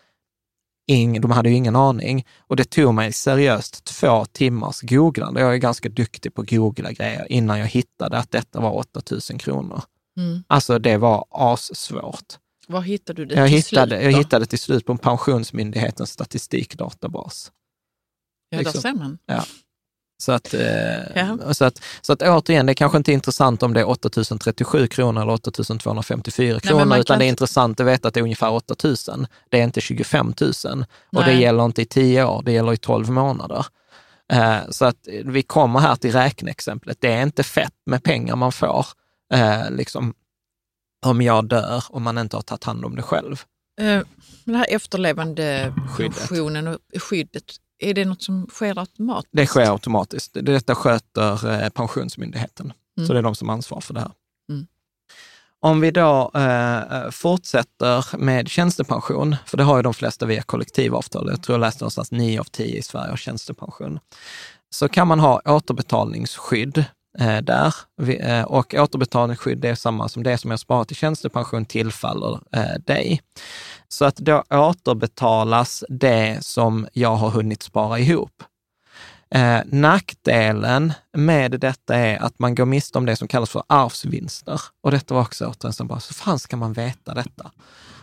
Ing, 0.93 1.21
de 1.21 1.31
hade 1.31 1.49
ju 1.49 1.55
ingen 1.55 1.77
aning. 1.77 2.27
Och 2.39 2.57
det 2.57 2.65
tog 2.65 2.95
mig 2.95 3.13
seriöst 3.13 3.85
två 3.85 4.25
timmars 4.25 4.81
googlande. 4.81 5.41
Jag 5.41 5.55
är 5.55 5.57
ganska 5.57 5.89
duktig 5.89 6.35
på 6.35 6.43
att 6.43 6.51
googla 6.51 6.93
grejer 6.93 7.33
innan 7.33 7.59
jag 7.59 7.67
hittade 7.67 8.19
att 8.19 8.31
detta 8.31 8.61
var 8.61 8.77
8000 8.77 9.39
kronor. 9.39 9.83
Mm. 10.17 10.45
Alltså 10.47 10.79
det 10.79 10.97
var 10.97 11.25
assvårt. 11.31 12.39
Var 12.67 12.81
hittade 12.81 13.23
du 13.23 13.27
det 13.27 13.35
Jag 13.35 13.49
till 13.49 13.57
hittade, 13.57 13.91
slut 13.91 14.03
jag 14.05 14.13
då? 14.13 14.19
hittade 14.19 14.47
till 14.47 14.59
slut 14.59 14.87
på 14.87 14.93
en 14.93 14.99
Pensionsmyndighetens 14.99 16.11
statistikdatabas. 16.11 17.53
Ja, 18.51 18.59
liksom. 18.59 18.73
där 18.73 18.81
ser 18.81 18.99
man. 18.99 19.19
Så 20.23 20.33
att, 20.33 20.55
eh, 20.55 20.61
Ja. 21.15 21.55
så, 21.55 21.65
att, 21.65 21.83
så 22.03 22.13
att 22.13 22.23
återigen, 22.23 22.67
det 22.67 22.73
är 22.73 22.75
kanske 22.75 22.99
inte 22.99 23.13
är 23.13 23.15
intressant 23.15 23.63
om 23.63 23.75
det 23.75 23.81
är 23.81 23.89
8037 23.89 24.87
kronor 24.87 25.23
eller 25.23 25.33
8254 25.33 26.53
men 26.53 26.61
kronor, 26.61 26.85
man 26.85 27.01
utan 27.01 27.19
det 27.19 27.25
är 27.25 27.29
intressant 27.29 27.81
att 27.81 27.87
veta 27.87 28.09
att 28.09 28.15
det 28.15 28.21
är 28.21 28.23
ungefär 28.23 28.51
8000. 28.53 29.27
Det 29.51 29.61
är 29.61 29.65
inte 29.65 29.81
25 29.81 30.35
000 30.41 30.53
och 31.13 31.21
det 31.21 31.27
Nej. 31.27 31.41
gäller 31.41 31.65
inte 31.65 31.83
i 31.83 31.85
10 31.85 32.25
år, 32.25 32.43
det 32.45 32.53
gäller 32.53 32.73
i 32.73 32.77
12 32.77 33.11
månader. 33.11 33.67
Eh, 34.33 34.59
så 34.71 34.85
att 34.85 35.09
vi 35.25 35.43
kommer 35.43 35.81
här 35.81 35.97
till 35.97 36.13
räkneexemplet. 36.13 36.97
Det 37.01 37.13
är 37.13 37.23
inte 37.23 37.43
fett 37.43 37.75
med 37.87 38.03
pengar 38.03 38.37
man 38.37 38.53
får, 38.53 38.87
eh, 39.35 39.71
liksom, 39.71 40.15
om 41.07 41.23
jag 41.23 41.49
dör 41.49 41.85
och 41.89 42.03
man 42.03 42.19
inte 42.19 42.37
har 42.37 42.43
tagit 42.43 42.65
hand 42.65 42.85
om 42.85 42.97
det 42.97 43.03
själv. 43.03 43.43
Det 44.45 44.57
här 44.57 44.67
efterlevande 44.69 45.75
pensionen 45.97 46.69
och 46.69 46.79
skyddet, 46.99 47.45
är 47.83 47.95
det 47.95 48.05
något 48.05 48.23
som 48.23 48.47
sker 48.51 48.79
automatiskt? 48.79 49.33
Det 49.33 49.47
sker 49.47 49.73
automatiskt. 49.73 50.37
Detta 50.43 50.75
sköter 50.75 51.63
eh, 51.63 51.69
Pensionsmyndigheten. 51.69 52.73
Mm. 52.97 53.07
Så 53.07 53.13
det 53.13 53.19
är 53.19 53.23
de 53.23 53.35
som 53.35 53.49
har 53.49 53.57
ansvar 53.57 53.81
för 53.81 53.95
det 53.95 54.01
här. 54.01 54.13
Mm. 54.51 54.67
Om 55.61 55.81
vi 55.81 55.91
då 55.91 56.31
eh, 56.35 57.11
fortsätter 57.11 58.17
med 58.17 58.49
tjänstepension, 58.49 59.37
för 59.47 59.57
det 59.57 59.63
har 59.65 59.77
ju 59.77 59.83
de 59.83 59.95
flesta 59.95 60.27
via 60.27 60.43
kollektivavtal. 60.43 61.29
Jag 61.31 61.43
tror 61.43 61.55
jag 61.55 61.61
läste 61.61 61.85
någonstans 61.85 62.11
9 62.11 62.41
av 62.41 62.45
10 62.45 62.79
i 62.79 62.83
Sverige 62.83 63.11
har 63.11 63.17
tjänstepension. 63.17 63.99
Så 64.71 64.89
kan 64.89 65.09
man 65.09 65.21
ha 65.21 65.41
återbetalningsskydd 65.45 66.79
eh, 66.79 66.85
där. 67.43 67.75
Vi, 67.97 68.21
eh, 68.21 68.43
och 68.43 68.75
återbetalningsskydd 68.75 69.65
är 69.65 69.75
samma 69.75 70.09
som 70.09 70.23
det 70.23 70.39
som 70.39 70.51
jag 70.51 70.61
sparat 70.61 70.89
till 70.89 70.97
tjänstepension 70.97 71.65
tillfaller 71.65 72.41
eh, 72.53 72.81
dig. 72.87 73.21
Så 73.89 74.05
att 74.05 74.17
då 74.17 74.43
återbetalas 74.51 75.85
det 75.89 76.39
som 76.45 76.87
jag 76.93 77.17
har 77.17 77.31
hunnit 77.31 77.63
spara 77.63 77.99
ihop. 77.99 78.43
Eh, 79.35 79.61
nackdelen 79.67 80.93
med 81.13 81.51
detta 81.51 81.97
är 81.97 82.19
att 82.19 82.39
man 82.39 82.55
går 82.55 82.65
miste 82.65 82.99
om 82.99 83.07
det 83.07 83.17
som 83.17 83.29
kallas 83.29 83.51
för 83.51 83.63
arvsvinster. 83.67 84.61
Och 84.83 84.91
detta 84.91 85.15
var 85.15 85.21
också 85.21 85.47
återigen 85.47 85.73
så 85.73 85.85
bara, 85.85 86.01
så 86.01 86.15
fan 86.15 86.39
ska 86.39 86.57
man 86.57 86.73
veta 86.73 87.15
detta? 87.15 87.51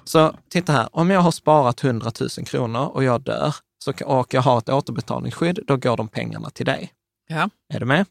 Så 0.04 0.36
titta 0.50 0.74
här, 0.74 0.90
om 0.92 1.10
jag 1.10 1.20
har 1.20 1.32
sparat 1.32 1.84
100 1.84 2.12
000 2.20 2.30
kronor 2.30 2.86
och 2.86 3.04
jag 3.04 3.22
dör 3.22 3.56
så, 3.84 3.94
och 4.06 4.34
jag 4.34 4.42
har 4.42 4.58
ett 4.58 4.70
återbetalningsskydd, 4.70 5.60
då 5.68 5.78
går 5.78 5.98
de 5.98 6.08
pengarna 6.08 6.50
till 6.50 6.66
dig. 6.66 6.94
Ja. 7.28 7.50
Är 7.74 7.80
du 7.80 7.86
med? 7.86 8.06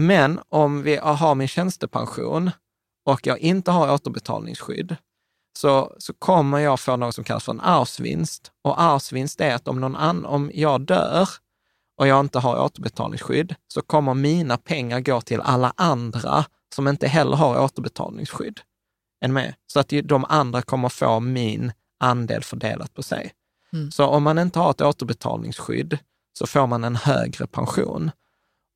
Men 0.00 0.40
om 0.48 0.82
vi 0.82 0.96
har 0.96 1.34
min 1.34 1.48
tjänstepension 1.48 2.50
och 3.04 3.26
jag 3.26 3.38
inte 3.38 3.70
har 3.70 3.94
återbetalningsskydd, 3.94 4.96
så, 5.58 5.96
så 5.98 6.12
kommer 6.14 6.58
jag 6.58 6.80
få 6.80 6.96
något 6.96 7.14
som 7.14 7.24
kallas 7.24 7.44
för 7.44 7.52
en 7.52 7.60
arvsvinst. 7.60 8.52
Och 8.62 8.80
arvsvinst 8.80 9.40
är 9.40 9.54
att 9.54 9.68
om, 9.68 9.80
någon 9.80 9.96
an, 9.96 10.24
om 10.24 10.50
jag 10.54 10.80
dör 10.80 11.28
och 11.96 12.06
jag 12.06 12.20
inte 12.20 12.38
har 12.38 12.64
återbetalningsskydd, 12.64 13.54
så 13.68 13.82
kommer 13.82 14.14
mina 14.14 14.56
pengar 14.56 15.00
gå 15.00 15.20
till 15.20 15.40
alla 15.40 15.72
andra 15.76 16.44
som 16.74 16.88
inte 16.88 17.08
heller 17.08 17.36
har 17.36 17.60
återbetalningsskydd. 17.64 18.60
Än 19.24 19.32
med. 19.32 19.54
Så 19.66 19.80
att 19.80 19.92
de 20.04 20.24
andra 20.28 20.62
kommer 20.62 20.88
få 20.88 21.20
min 21.20 21.72
andel 22.00 22.42
fördelat 22.42 22.94
på 22.94 23.02
sig. 23.02 23.32
Mm. 23.72 23.90
Så 23.90 24.06
om 24.06 24.22
man 24.22 24.38
inte 24.38 24.58
har 24.58 24.70
ett 24.70 24.80
återbetalningsskydd 24.80 25.98
så 26.38 26.46
får 26.46 26.66
man 26.66 26.84
en 26.84 26.96
högre 26.96 27.46
pension. 27.46 28.10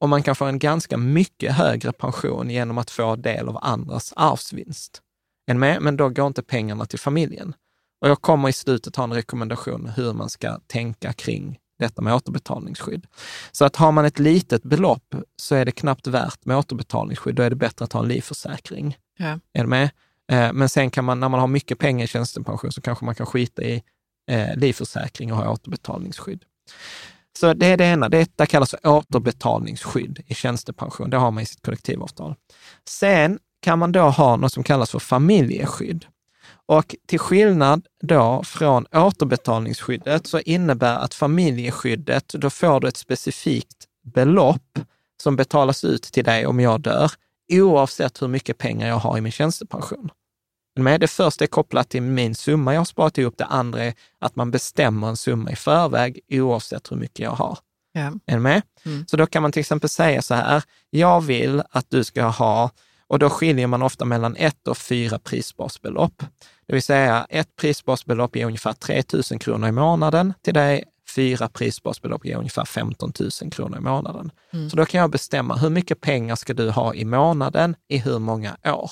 Och 0.03 0.09
man 0.09 0.23
kan 0.23 0.37
få 0.37 0.45
en 0.45 0.59
ganska 0.59 0.97
mycket 0.97 1.53
högre 1.53 1.93
pension 1.93 2.51
genom 2.51 2.79
att 2.79 2.91
få 2.91 3.17
del 3.17 3.49
av 3.49 3.59
andras 3.63 4.13
arvsvinst. 4.17 5.03
Men 5.81 5.97
då 5.97 6.09
går 6.09 6.27
inte 6.27 6.43
pengarna 6.43 6.87
till 6.87 6.99
familjen. 6.99 7.55
Och 8.01 8.09
jag 8.09 8.21
kommer 8.21 8.49
i 8.49 8.53
slutet 8.53 8.97
ha 8.97 9.05
en 9.05 9.13
rekommendation 9.13 9.93
hur 9.97 10.13
man 10.13 10.31
ska 10.31 10.61
tänka 10.67 11.13
kring 11.13 11.59
detta 11.79 12.03
med 12.03 12.15
återbetalningsskydd. 12.15 13.07
Så 13.53 13.65
att 13.65 13.77
har 13.77 13.93
man 13.93 14.05
ett 14.05 14.19
litet 14.19 14.63
belopp 14.63 15.15
så 15.37 15.55
är 15.55 15.65
det 15.65 15.73
knappt 15.73 16.07
värt 16.07 16.45
med 16.45 16.57
återbetalningsskydd. 16.57 17.35
Då 17.35 17.43
är 17.43 17.51
det 17.51 17.57
bättre 17.57 17.85
att 17.85 17.93
ha 17.93 18.01
en 18.01 18.09
livförsäkring. 18.09 18.97
Ja. 19.19 19.39
Är 19.53 19.63
du 19.63 19.67
med? 19.67 19.91
Eh, 20.33 20.53
Men 20.53 20.69
sen 20.69 20.91
kan 20.91 21.05
man, 21.05 21.21
när 21.21 21.29
man 21.29 21.41
har 21.41 21.47
mycket 21.47 21.79
pengar 21.79 22.05
i 22.05 22.09
tjänstepension, 22.09 22.73
så 22.73 22.81
kanske 22.81 23.05
man 23.05 23.15
kan 23.15 23.27
skita 23.27 23.63
i 23.63 23.83
eh, 24.31 24.57
livförsäkring 24.57 25.33
och 25.33 25.39
ha 25.39 25.51
återbetalningsskydd. 25.51 26.45
Så 27.39 27.55
det 27.55 27.67
är 27.67 27.77
det 27.77 27.85
ena. 27.85 28.09
Detta 28.09 28.47
kallas 28.47 28.71
för 28.71 28.87
återbetalningsskydd 28.87 30.23
i 30.27 30.35
tjänstepension. 30.35 31.11
Det 31.11 31.17
har 31.17 31.31
man 31.31 31.43
i 31.43 31.47
sitt 31.47 31.63
kollektivavtal. 31.63 32.35
Sen 32.89 33.39
kan 33.63 33.79
man 33.79 33.93
då 33.93 34.03
ha 34.03 34.37
något 34.37 34.53
som 34.53 34.63
kallas 34.63 34.91
för 34.91 34.99
familjeskydd. 34.99 36.07
Och 36.67 36.97
till 37.07 37.19
skillnad 37.19 37.87
då 38.03 38.43
från 38.45 38.87
återbetalningsskyddet 38.93 40.27
så 40.27 40.41
innebär 40.41 40.97
att 40.97 41.15
familjeskyddet, 41.15 42.29
då 42.29 42.51
får 42.51 42.81
du 42.81 42.89
ett 42.89 42.97
specifikt 42.97 43.87
belopp 44.05 44.79
som 45.23 45.37
betalas 45.37 45.85
ut 45.85 46.03
till 46.03 46.25
dig 46.25 46.47
om 46.47 46.61
jag 46.61 46.81
dör, 46.81 47.13
oavsett 47.53 48.23
hur 48.23 48.29
mycket 48.29 48.59
pengar 48.59 48.89
jag 48.89 48.97
har 48.97 49.19
i 49.19 49.21
min 49.21 49.33
tjänstepension. 49.33 50.11
Men 50.75 51.01
det 51.01 51.09
första 51.09 51.45
är 51.45 51.49
kopplat 51.49 51.89
till 51.89 52.03
min 52.03 52.35
summa 52.35 52.73
jag 52.73 52.81
har 52.81 52.85
sparat 52.85 53.19
ihop, 53.19 53.35
det 53.39 53.45
andra 53.45 53.85
är 53.85 53.95
att 54.19 54.37
man 54.37 54.51
bestämmer 54.51 55.09
en 55.09 55.17
summa 55.17 55.51
i 55.51 55.57
förväg 55.57 56.21
oavsett 56.29 56.93
hur 56.93 56.97
mycket 56.97 57.19
jag 57.19 57.31
har. 57.31 57.59
Ja. 57.93 58.13
Är 58.27 58.35
du 58.35 58.41
med? 58.41 58.63
Mm. 58.85 59.07
Så 59.07 59.17
då 59.17 59.27
kan 59.27 59.43
man 59.43 59.53
till 59.53 59.61
exempel 59.61 59.89
säga 59.89 60.23
så 60.23 60.35
här, 60.35 60.63
jag 60.91 61.21
vill 61.21 61.63
att 61.71 61.91
du 61.91 62.05
ska 62.05 62.25
ha, 62.25 62.71
och 63.07 63.19
då 63.19 63.31
skiljer 63.31 63.67
man 63.67 63.83
ofta 63.83 64.05
mellan 64.05 64.37
ett 64.37 64.69
och 64.69 64.79
fyra 64.79 65.19
prisbasbelopp. 65.19 66.23
Det 66.67 66.73
vill 66.73 66.83
säga 66.83 67.27
ett 67.29 67.57
prisbasbelopp 67.57 68.37
ger 68.37 68.47
ungefär 68.47 68.73
3 68.73 69.03
000 69.13 69.41
kronor 69.41 69.69
i 69.69 69.73
månaden 69.73 70.35
till 70.43 70.55
dig, 70.55 70.85
fyra 71.15 71.49
prisbasbelopp 71.49 72.25
ger 72.25 72.37
ungefär 72.37 72.65
15 72.65 73.13
000 73.43 73.51
kronor 73.51 73.79
i 73.79 73.81
månaden. 73.81 74.31
Mm. 74.53 74.71
Så 74.71 74.77
då 74.77 74.87
kan 74.87 75.01
jag 75.01 75.11
bestämma 75.11 75.57
hur 75.57 75.71
mycket 75.71 76.01
pengar 76.01 76.37
ska 76.37 76.55
du 76.55 76.71
ha 76.71 76.95
i 76.95 77.05
månaden 77.05 77.77
i 77.89 77.99
hur 77.99 78.19
många 78.19 78.57
år? 78.65 78.91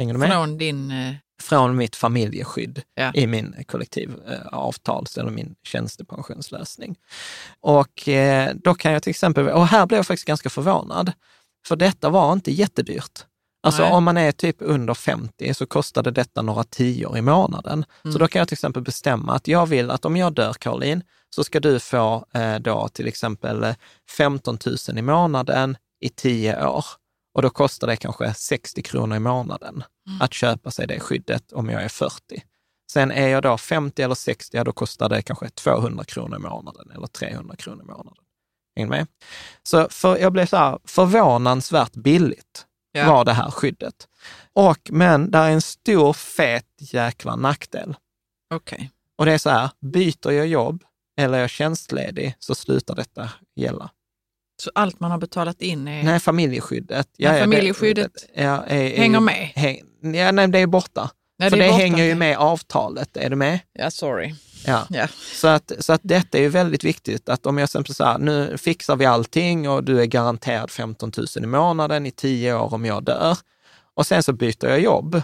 Hänger 0.00 0.14
du 0.14 0.18
med? 0.20 0.30
Från 0.30 0.58
din... 0.58 0.90
eh, 0.90 1.14
Från 1.42 1.76
mitt 1.76 1.96
familjeskydd 1.96 2.82
Ja. 2.94 3.12
i 3.14 3.26
min 3.26 3.54
kollektivavtals 3.68 5.18
eller 5.18 5.30
min 5.30 5.54
tjänstepensionslösning. 5.62 6.96
Och 7.60 8.08
eh, 8.08 8.54
då 8.54 8.74
kan 8.74 8.92
jag 8.92 9.02
till 9.02 9.10
exempel, 9.10 9.48
och 9.48 9.66
här 9.66 9.86
blev 9.86 9.98
jag 9.98 10.06
faktiskt 10.06 10.26
ganska 10.26 10.50
förvånad, 10.50 11.12
för 11.66 11.76
detta 11.76 12.08
var 12.08 12.32
inte 12.32 12.52
jättedyrt. 12.52 13.24
Alltså 13.62 13.82
Nej. 13.82 13.92
om 13.92 14.04
man 14.04 14.16
är 14.16 14.32
typ 14.32 14.56
under 14.58 14.94
50 14.94 15.54
så 15.54 15.66
kostade 15.66 16.10
detta 16.10 16.42
några 16.42 16.64
tior 16.64 17.18
i 17.18 17.22
månaden. 17.22 17.84
Mm. 18.04 18.12
Så 18.12 18.18
då 18.18 18.28
kan 18.28 18.38
jag 18.38 18.48
till 18.48 18.54
exempel 18.54 18.82
bestämma 18.82 19.32
att 19.34 19.48
jag 19.48 19.66
vill 19.66 19.90
att 19.90 20.04
om 20.04 20.16
jag 20.16 20.32
dör, 20.32 20.52
Caroline, 20.52 21.02
så 21.34 21.44
ska 21.44 21.60
du 21.60 21.80
få 21.80 22.26
eh, 22.34 22.54
då 22.58 22.88
till 22.88 23.08
exempel 23.08 23.64
eh, 23.64 23.74
15 24.16 24.58
000 24.88 24.98
i 24.98 25.02
månaden 25.02 25.76
i 26.00 26.08
10 26.08 26.66
år. 26.66 26.84
Och 27.34 27.42
då 27.42 27.50
kostar 27.50 27.86
det 27.86 27.96
kanske 27.96 28.34
60 28.34 28.82
kronor 28.82 29.16
i 29.16 29.20
månaden 29.20 29.84
att 30.20 30.34
köpa 30.34 30.70
sig 30.70 30.86
det 30.86 31.00
skyddet 31.00 31.52
om 31.52 31.68
jag 31.68 31.82
är 31.82 31.88
40. 31.88 32.44
Sen 32.92 33.10
är 33.10 33.28
jag 33.28 33.42
då 33.42 33.58
50 33.58 34.02
eller 34.02 34.14
60, 34.14 34.56
ja, 34.56 34.64
då 34.64 34.72
kostar 34.72 35.08
det 35.08 35.22
kanske 35.22 35.48
200 35.48 36.04
kronor 36.04 36.36
i 36.36 36.40
månaden 36.40 36.90
eller 36.94 37.06
300 37.06 37.56
kronor 37.56 37.82
i 37.82 37.86
månaden. 37.86 38.24
Hänger 38.76 38.88
med? 38.88 39.06
Så 39.62 39.88
för, 39.88 40.18
jag 40.18 40.32
blev 40.32 40.46
så 40.46 40.56
här 40.56 40.78
förvånansvärt 40.84 41.92
billigt 41.92 42.66
Ja. 42.92 43.12
var 43.12 43.24
det 43.24 43.32
här 43.32 43.50
skyddet. 43.50 44.08
Och, 44.52 44.78
men 44.90 45.30
där 45.30 45.44
är 45.44 45.50
en 45.50 45.62
stor 45.62 46.12
fet 46.12 46.66
jäkla 46.78 47.36
nackdel. 47.36 47.94
Okej. 48.54 48.90
Och 49.18 49.24
det 49.26 49.32
är 49.32 49.38
så 49.38 49.50
här, 49.50 49.70
byter 49.80 50.30
jag 50.30 50.46
jobb 50.46 50.84
eller 51.16 51.38
är 51.38 51.40
jag 51.40 51.50
tjänstledig 51.50 52.36
så 52.38 52.54
slutar 52.54 52.94
detta 52.94 53.30
gälla. 53.56 53.90
Så 54.60 54.70
allt 54.74 55.00
man 55.00 55.10
har 55.10 55.18
betalat 55.18 55.62
in 55.62 55.88
är... 55.88 56.02
Nej, 56.02 56.20
familjeskyddet. 56.20 57.08
Men 57.18 57.34
det- 57.34 57.40
familjeskyddet 57.40 58.12
ja, 58.34 58.64
är, 58.66 58.96
hänger 58.96 59.20
med? 59.20 59.52
Häng, 59.54 59.80
ja, 60.14 60.32
nej, 60.32 60.48
det 60.48 60.58
är 60.58 60.66
borta. 60.66 61.10
Nej, 61.38 61.50
För 61.50 61.56
det, 61.56 61.68
borta. 61.68 61.76
hänger 61.76 62.04
ju 62.04 62.14
med 62.14 62.38
avtalet. 62.38 63.16
Är 63.16 63.30
du 63.30 63.36
med? 63.36 63.60
Ja, 63.72 63.90
sorry. 63.90 64.34
Ja. 64.66 64.86
Ja. 64.90 65.08
Så, 65.34 65.48
att, 65.48 65.72
så 65.78 65.92
att 65.92 66.00
detta 66.04 66.38
är 66.38 66.42
ju 66.42 66.48
väldigt 66.48 66.84
viktigt. 66.84 67.28
Att 67.28 67.46
om 67.46 67.58
jag 67.58 67.68
till 67.70 67.72
exempel 67.80 67.94
säger, 67.94 68.18
nu 68.18 68.58
fixar 68.58 68.96
vi 68.96 69.06
allting 69.06 69.68
och 69.68 69.84
du 69.84 70.00
är 70.00 70.06
garanterad 70.06 70.70
15 70.70 71.12
000 71.16 71.26
i 71.44 71.46
månaden 71.46 72.06
i 72.06 72.10
10 72.10 72.54
år 72.54 72.74
om 72.74 72.84
jag 72.84 73.04
dör. 73.04 73.38
Och 73.94 74.06
sen 74.06 74.22
så 74.22 74.32
byter 74.32 74.66
jag 74.66 74.80
jobb. 74.80 75.22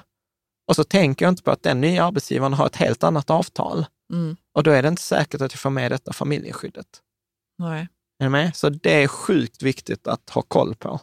Och 0.68 0.76
så 0.76 0.84
tänker 0.84 1.24
jag 1.24 1.32
inte 1.32 1.42
på 1.42 1.50
att 1.50 1.62
den 1.62 1.80
nya 1.80 2.04
arbetsgivaren 2.04 2.52
har 2.52 2.66
ett 2.66 2.76
helt 2.76 3.04
annat 3.04 3.30
avtal. 3.30 3.86
Mm. 4.12 4.36
Och 4.54 4.62
då 4.62 4.70
är 4.70 4.82
det 4.82 4.88
inte 4.88 5.02
säkert 5.02 5.40
att 5.40 5.52
jag 5.52 5.60
får 5.60 5.70
med 5.70 5.92
detta 5.92 6.12
familjeskyddet. 6.12 6.86
Nej. 7.58 7.88
Är 8.18 8.24
du 8.24 8.28
med? 8.30 8.56
Så 8.56 8.68
det 8.68 9.02
är 9.02 9.08
sjukt 9.08 9.62
viktigt 9.62 10.06
att 10.06 10.30
ha 10.30 10.42
koll 10.42 10.74
på. 10.74 11.00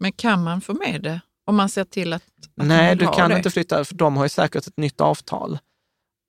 Men 0.00 0.12
kan 0.12 0.44
man 0.44 0.60
få 0.60 0.74
med 0.74 1.02
det? 1.02 1.20
Om 1.46 1.56
man 1.56 1.68
ser 1.68 1.84
till 1.84 2.12
att, 2.12 2.22
att 2.56 2.66
Nej, 2.66 2.96
du 2.96 3.06
kan 3.06 3.30
det? 3.30 3.36
inte 3.36 3.50
flytta, 3.50 3.84
för 3.84 3.94
de 3.94 4.16
har 4.16 4.24
ju 4.24 4.28
säkert 4.28 4.66
ett 4.66 4.76
nytt 4.76 5.00
avtal. 5.00 5.58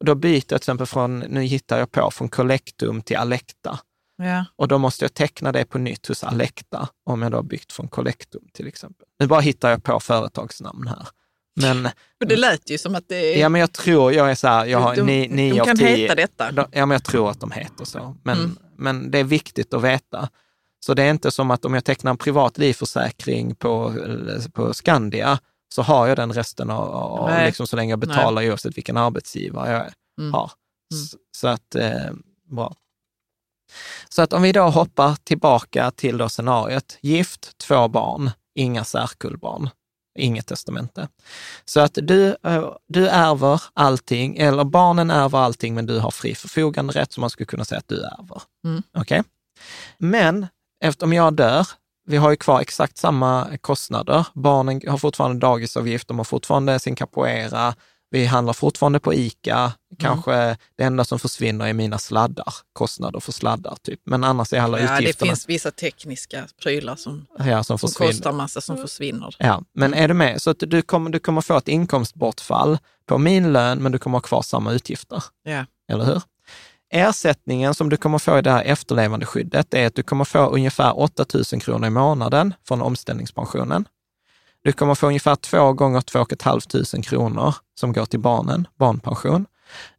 Då 0.05 0.15
byter 0.15 0.33
jag 0.35 0.47
till 0.47 0.55
exempel 0.55 0.87
från, 0.87 1.19
nu 1.19 1.41
hittar 1.41 1.79
jag 1.79 1.91
på, 1.91 2.11
från 2.11 2.29
Collectum 2.29 3.01
till 3.01 3.17
Alecta. 3.17 3.79
Ja. 4.17 4.45
Och 4.55 4.67
då 4.67 4.77
måste 4.77 5.05
jag 5.05 5.13
teckna 5.13 5.51
det 5.51 5.65
på 5.65 5.77
nytt 5.77 6.07
hos 6.07 6.23
Alecta, 6.23 6.89
om 7.05 7.21
jag 7.21 7.31
då 7.31 7.37
har 7.37 7.43
byggt 7.43 7.71
från 7.71 7.87
Collectum 7.87 8.41
till 8.53 8.67
exempel. 8.67 9.07
Nu 9.19 9.27
bara 9.27 9.39
hittar 9.41 9.69
jag 9.69 9.83
på 9.83 9.99
företagsnamn 9.99 10.87
här. 10.87 11.07
Men, 11.61 11.89
det 12.25 12.35
lät 12.35 12.69
ju 12.69 12.77
som 12.77 12.95
att 12.95 13.07
det 13.07 13.15
är... 13.35 13.39
ja, 13.39 13.49
men 13.49 13.61
jag 13.61 13.71
tror, 13.71 14.13
jag 14.13 14.31
är 14.31 14.35
så 14.35 14.47
här, 14.47 14.65
jag 14.65 14.79
har 14.79 14.95
de, 14.95 15.01
ni, 15.01 15.27
de, 15.27 15.35
nio 15.35 15.53
de 15.53 15.59
av 15.61 15.65
kan 15.65 15.77
tio. 15.77 15.87
heta 15.95 16.15
detta. 16.15 16.51
De- 16.51 16.67
Ja, 16.71 16.85
men 16.85 16.95
jag 16.95 17.03
tror 17.03 17.31
att 17.31 17.39
de 17.39 17.51
heter 17.51 17.85
så. 17.85 18.17
Men, 18.23 18.37
Mm. 18.39 18.57
Men 18.81 19.11
det 19.11 19.19
är 19.19 19.23
viktigt 19.23 19.73
att 19.73 19.81
veta. 19.83 20.29
Så 20.85 20.93
det 20.93 21.03
är 21.03 21.09
inte 21.09 21.31
som 21.31 21.51
att 21.51 21.65
om 21.65 21.73
jag 21.73 21.85
tecknar 21.85 22.11
en 22.11 22.17
privat 22.17 22.57
livförsäkring 22.57 23.55
på, 23.55 23.95
på 24.53 24.73
Skandia, 24.73 25.39
så 25.73 25.81
har 25.81 26.07
jag 26.07 26.17
den 26.17 26.33
resten 26.33 26.69
av, 26.69 26.89
av 26.91 27.29
Nej. 27.29 27.45
liksom 27.45 27.67
så 27.67 27.75
länge 27.75 27.91
jag 27.91 27.99
betalar 27.99 28.49
oavsett 28.49 28.77
vilken 28.77 28.97
arbetsgivare 28.97 29.71
jag 29.71 29.93
Mm. 30.19 30.33
har. 30.33 30.51
Mm. 30.93 31.03
Så, 31.37 31.47
att, 31.47 31.75
eh, 31.75 32.11
bra. 32.51 32.75
Så 34.09 34.21
att 34.21 34.33
om 34.33 34.41
vi 34.41 34.51
då 34.51 34.63
hoppar 34.63 35.15
tillbaka 35.23 35.91
till 35.91 36.17
då 36.17 36.29
scenariot, 36.29 36.97
gift, 37.01 37.57
två 37.57 37.87
barn, 37.87 38.31
inga 38.55 38.83
särkullbarn, 38.83 39.69
inget 40.15 40.47
testamente. 40.47 41.07
Så 41.65 41.79
att 41.79 41.93
du, 41.93 42.35
eh, 42.43 42.73
du 42.87 43.07
ärver 43.07 43.61
allting, 43.73 44.37
eller 44.37 44.63
barnen 44.63 45.11
ärver 45.11 45.37
allting, 45.37 45.75
men 45.75 45.85
du 45.85 45.99
har 45.99 46.11
fri 46.11 46.35
förfogande 46.35 46.93
rätt, 46.93 47.13
så 47.13 47.21
man 47.21 47.29
skulle 47.29 47.47
kunna 47.47 47.65
säga 47.65 47.79
att 47.79 47.87
du 47.87 48.03
ärver. 48.03 48.41
Mm. 48.65 48.83
Okej? 48.97 49.23
Men 49.97 50.47
eftersom 50.83 51.13
jag 51.13 51.33
dör, 51.33 51.67
vi 52.07 52.17
har 52.17 52.29
ju 52.29 52.35
kvar 52.35 52.61
exakt 52.61 52.97
samma 52.97 53.57
kostnader. 53.61 54.27
Barnen 54.33 54.81
har 54.87 54.97
fortfarande 54.97 55.39
dagisavgift, 55.39 56.07
de 56.07 56.17
har 56.17 56.23
fortfarande 56.23 56.79
sin 56.79 56.95
capoeira, 56.95 57.75
vi 58.11 58.25
handlar 58.25 58.53
fortfarande 58.53 58.99
på 58.99 59.13
ICA. 59.13 59.73
Kanske 59.99 60.57
det 60.77 60.83
enda 60.83 61.03
som 61.03 61.19
försvinner 61.19 61.67
är 61.67 61.73
mina 61.73 61.97
sladdar, 61.97 62.53
kostnader 62.73 63.19
för 63.19 63.31
sladdar 63.31 63.77
typ. 63.81 63.99
Men 64.03 64.23
annars 64.23 64.53
är 64.53 64.61
alla 64.61 64.79
Ja, 64.79 64.87
det 64.87 64.97
utgifterna 64.97 65.29
finns 65.29 65.49
vissa 65.49 65.71
tekniska 65.71 66.47
prylar 66.61 66.95
som, 66.95 67.25
ja, 67.37 67.63
som 67.63 67.79
som 67.79 67.89
kostar 67.89 68.31
massa 68.31 68.61
som 68.61 68.77
försvinner. 68.77 69.35
Ja, 69.39 69.63
men 69.73 69.93
är 69.93 70.07
du 70.07 70.13
med? 70.13 70.41
Så 70.41 70.49
att 70.49 70.59
du 70.59 70.81
kommer, 70.81 71.09
du 71.09 71.19
kommer 71.19 71.41
få 71.41 71.57
ett 71.57 71.67
inkomstbortfall 71.67 72.77
på 73.05 73.17
min 73.17 73.53
lön, 73.53 73.83
men 73.83 73.91
du 73.91 73.99
kommer 73.99 74.15
ha 74.15 74.21
kvar 74.21 74.41
samma 74.41 74.71
utgifter. 74.71 75.23
Ja. 75.43 75.65
Eller 75.91 76.05
hur? 76.05 76.21
Ersättningen 76.93 77.73
som 77.73 77.89
du 77.89 77.97
kommer 77.97 78.17
få 78.17 78.39
i 78.39 78.41
det 78.41 78.51
här 78.51 78.63
efterlevandeskyddet 78.63 79.73
är 79.73 79.87
att 79.87 79.95
du 79.95 80.03
kommer 80.03 80.25
få 80.25 80.45
ungefär 80.45 80.99
8 80.99 81.25
000 81.33 81.61
kronor 81.61 81.87
i 81.87 81.89
månaden 81.89 82.53
från 82.67 82.81
omställningspensionen. 82.81 83.87
Du 84.63 84.71
kommer 84.71 84.95
få 84.95 85.07
ungefär 85.07 85.35
två 85.35 85.73
gånger 85.73 86.01
2 86.01 86.25
500 86.43 87.03
kronor 87.03 87.55
som 87.79 87.93
går 87.93 88.05
till 88.05 88.19
barnen, 88.19 88.67
barnpension. 88.79 89.45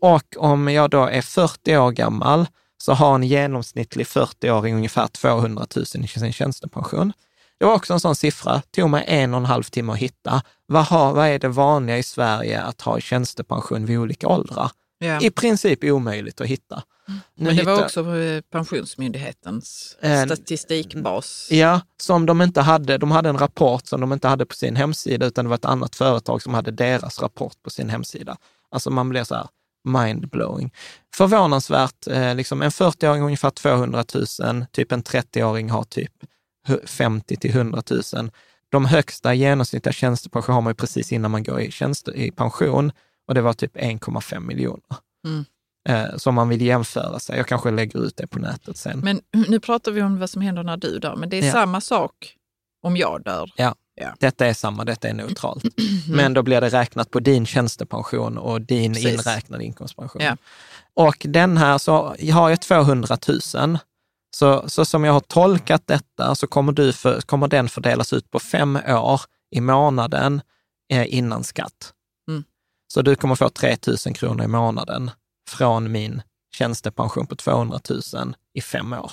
Och 0.00 0.36
om 0.36 0.68
jag 0.68 0.90
då 0.90 1.04
är 1.04 1.22
40 1.22 1.76
år 1.76 1.90
gammal 1.90 2.46
så 2.82 2.92
har 2.92 3.14
en 3.14 3.22
genomsnittlig 3.22 4.06
40-åring 4.06 4.74
ungefär 4.74 5.06
200 5.06 5.66
000 5.76 5.84
i 5.84 6.08
sin 6.08 6.32
tjänstepension. 6.32 7.12
Det 7.58 7.64
var 7.64 7.74
också 7.74 7.92
en 7.92 8.00
sån 8.00 8.16
siffra, 8.16 8.62
tog 8.70 8.90
mig 8.90 9.04
en 9.06 9.34
och 9.34 9.40
en 9.40 9.46
halv 9.46 9.62
timme 9.62 9.92
att 9.92 9.98
hitta. 9.98 10.42
Vad, 10.66 10.84
har, 10.84 11.12
vad 11.12 11.28
är 11.28 11.38
det 11.38 11.48
vanliga 11.48 11.98
i 11.98 12.02
Sverige 12.02 12.62
att 12.62 12.80
ha 12.80 13.00
tjänstepension 13.00 13.86
vid 13.86 13.98
olika 13.98 14.28
åldrar? 14.28 14.70
Ja. 14.98 15.20
I 15.20 15.30
princip 15.30 15.84
omöjligt 15.84 16.40
att 16.40 16.46
hitta. 16.46 16.82
Men 17.34 17.56
det 17.56 17.62
var 17.62 17.72
hittar- 17.72 17.84
också 17.84 18.16
eh, 18.16 18.40
Pensionsmyndighetens 18.40 19.96
Eh, 20.00 20.24
statistikbas. 20.24 21.48
Ja, 21.50 21.80
som 22.00 22.26
de 22.26 22.42
inte 22.42 22.60
hade. 22.60 22.98
De 22.98 23.10
hade 23.10 23.28
en 23.28 23.38
rapport 23.38 23.86
som 23.86 24.00
de 24.00 24.12
inte 24.12 24.28
hade 24.28 24.46
på 24.46 24.54
sin 24.54 24.76
hemsida, 24.76 25.26
utan 25.26 25.44
det 25.44 25.48
var 25.48 25.54
ett 25.56 25.64
annat 25.64 25.96
företag 25.96 26.42
som 26.42 26.54
hade 26.54 26.70
deras 26.70 27.22
rapport 27.22 27.62
på 27.62 27.70
sin 27.70 27.88
hemsida. 27.90 28.36
Alltså 28.70 28.90
man 28.90 29.08
blir 29.08 29.24
så 29.24 29.34
här 29.34 29.46
mindblowing. 29.84 30.72
Förvånansvärt, 31.14 32.06
eh, 32.06 32.34
liksom 32.34 32.62
en 32.62 32.70
40-åring 32.70 33.20
har 33.20 33.26
ungefär 33.26 33.50
200 33.50 34.04
000, 34.40 34.66
typ 34.72 34.92
en 34.92 35.02
30-åring 35.02 35.70
har 35.70 35.84
typ 35.84 36.12
hu- 36.68 36.86
50 36.86 37.36
till 37.36 37.50
100 37.50 37.82
000. 38.14 38.30
De 38.68 38.84
högsta 38.84 39.34
genomsnittliga 39.34 39.92
tjänstepension 39.92 40.54
har 40.54 40.62
man 40.62 40.70
ju 40.70 40.74
precis 40.74 41.12
innan 41.12 41.30
man 41.30 41.42
går 41.42 41.60
i, 41.60 41.70
tjänste, 41.70 42.10
i 42.10 42.30
pension 42.30 42.92
och 43.28 43.34
det 43.34 43.40
var 43.40 43.52
typ 43.52 43.76
1,5 43.76 44.40
miljoner. 44.40 44.82
Mm. 45.26 45.44
Eh, 45.88 46.16
så 46.16 46.28
om 46.28 46.34
man 46.34 46.48
vill 46.48 46.62
jämföra 46.62 47.18
sig, 47.18 47.36
jag 47.36 47.46
kanske 47.46 47.70
lägger 47.70 47.98
ut 48.04 48.16
det 48.16 48.26
på 48.26 48.38
nätet 48.38 48.76
sen. 48.76 49.00
Men 49.00 49.20
nu 49.48 49.60
pratar 49.60 49.92
vi 49.92 50.02
om 50.02 50.18
vad 50.18 50.30
som 50.30 50.42
händer 50.42 50.62
när 50.62 50.76
du 50.76 50.98
dör, 50.98 51.16
men 51.16 51.28
det 51.28 51.38
är 51.38 51.46
Ja. 51.46 51.52
samma 51.52 51.80
sak 51.80 52.36
om 52.82 52.96
jag 52.96 53.22
dör. 53.22 53.50
Ja, 53.56 53.74
Ja. 53.94 54.14
detta 54.20 54.46
är 54.46 54.54
samma, 54.54 54.84
detta 54.84 55.08
är 55.08 55.14
neutralt. 55.14 55.64
Men 56.08 56.34
då 56.34 56.42
blir 56.42 56.60
det 56.60 56.68
räknat 56.68 57.10
på 57.10 57.20
din 57.20 57.46
tjänstepension 57.46 58.38
och 58.38 58.60
din 58.60 58.94
Precis. 58.94 59.12
inräknade 59.26 59.64
inkomstpension. 59.64 60.22
Ja. 60.22 60.36
Och 60.94 61.16
den 61.28 61.56
här, 61.56 61.78
så 61.78 62.16
har 62.32 62.50
jag 62.50 62.60
200 62.60 63.16
000, 63.54 63.78
så, 64.36 64.68
så 64.68 64.84
som 64.84 65.04
jag 65.04 65.12
har 65.12 65.20
tolkat 65.20 65.82
detta 65.86 66.34
så 66.34 66.46
kommer, 66.46 66.72
du 66.72 66.92
för, 66.92 67.20
kommer 67.20 67.48
den 67.48 67.68
fördelas 67.68 68.12
ut 68.12 68.30
på 68.30 68.38
fem 68.38 68.78
år 68.88 69.20
i 69.50 69.60
månaden 69.60 70.40
eh, 70.92 71.14
innan 71.14 71.44
skatt. 71.44 71.92
Mm. 72.28 72.44
Så 72.94 73.02
du 73.02 73.14
kommer 73.16 73.34
få 73.34 73.48
3 73.48 73.76
000 74.06 74.14
kronor 74.14 74.44
i 74.44 74.48
månaden 74.48 75.10
från 75.52 75.92
min 75.92 76.22
tjänstepension 76.54 77.26
på 77.26 77.36
200 77.36 77.80
000 78.14 78.34
i 78.54 78.60
fem 78.60 78.92
år. 78.92 79.12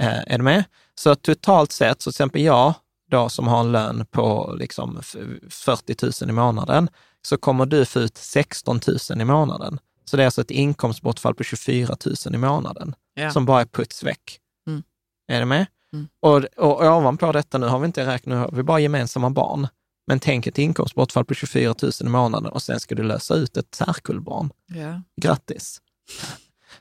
Eh, 0.00 0.18
är 0.26 0.38
du 0.38 0.44
med? 0.44 0.64
Så 0.94 1.14
totalt 1.14 1.72
sett, 1.72 2.02
så 2.02 2.10
till 2.12 2.16
exempel 2.16 2.42
jag 2.42 2.74
då 3.10 3.28
som 3.28 3.46
har 3.48 3.60
en 3.60 3.72
lön 3.72 4.06
på 4.10 4.54
liksom 4.58 4.98
f- 5.00 5.16
40 5.50 6.22
000 6.24 6.30
i 6.30 6.32
månaden, 6.32 6.88
så 7.22 7.36
kommer 7.36 7.66
du 7.66 7.84
få 7.84 8.00
ut 8.00 8.16
16 8.16 8.80
000 9.10 9.20
i 9.20 9.24
månaden. 9.24 9.78
Så 10.04 10.16
det 10.16 10.22
är 10.22 10.24
alltså 10.24 10.40
ett 10.40 10.50
inkomstbortfall 10.50 11.34
på 11.34 11.44
24 11.44 11.96
000 12.26 12.34
i 12.34 12.38
månaden 12.38 12.94
Ja. 13.14 13.30
som 13.30 13.46
bara 13.46 13.60
är 13.60 13.64
puts 13.66 14.02
väck. 14.02 14.38
Mm. 14.66 14.82
Är 15.28 15.40
du 15.40 15.46
med? 15.46 15.66
Mm. 15.92 16.08
Och, 16.22 16.44
och 16.56 16.82
ovanpå 16.96 17.32
detta, 17.32 17.58
nu 17.58 17.66
har 17.66 17.78
vi 17.78 17.86
inte 17.86 18.06
räknat, 18.06 18.26
nu 18.26 18.36
har 18.36 18.50
vi 18.52 18.62
bara 18.62 18.80
gemensamma 18.80 19.30
barn. 19.30 19.68
Men 20.08 20.20
tänk 20.20 20.46
ett 20.46 20.58
inkomstbortfall 20.58 21.24
på 21.24 21.34
24 21.34 21.74
000 21.82 21.92
i 22.00 22.04
månaden 22.04 22.52
och 22.52 22.62
sen 22.62 22.80
ska 22.80 22.94
du 22.94 23.02
lösa 23.02 23.34
ut 23.34 23.56
ett 23.56 23.74
särkullbarn. 23.74 24.50
Ja. 24.66 25.02
Grattis! 25.20 25.80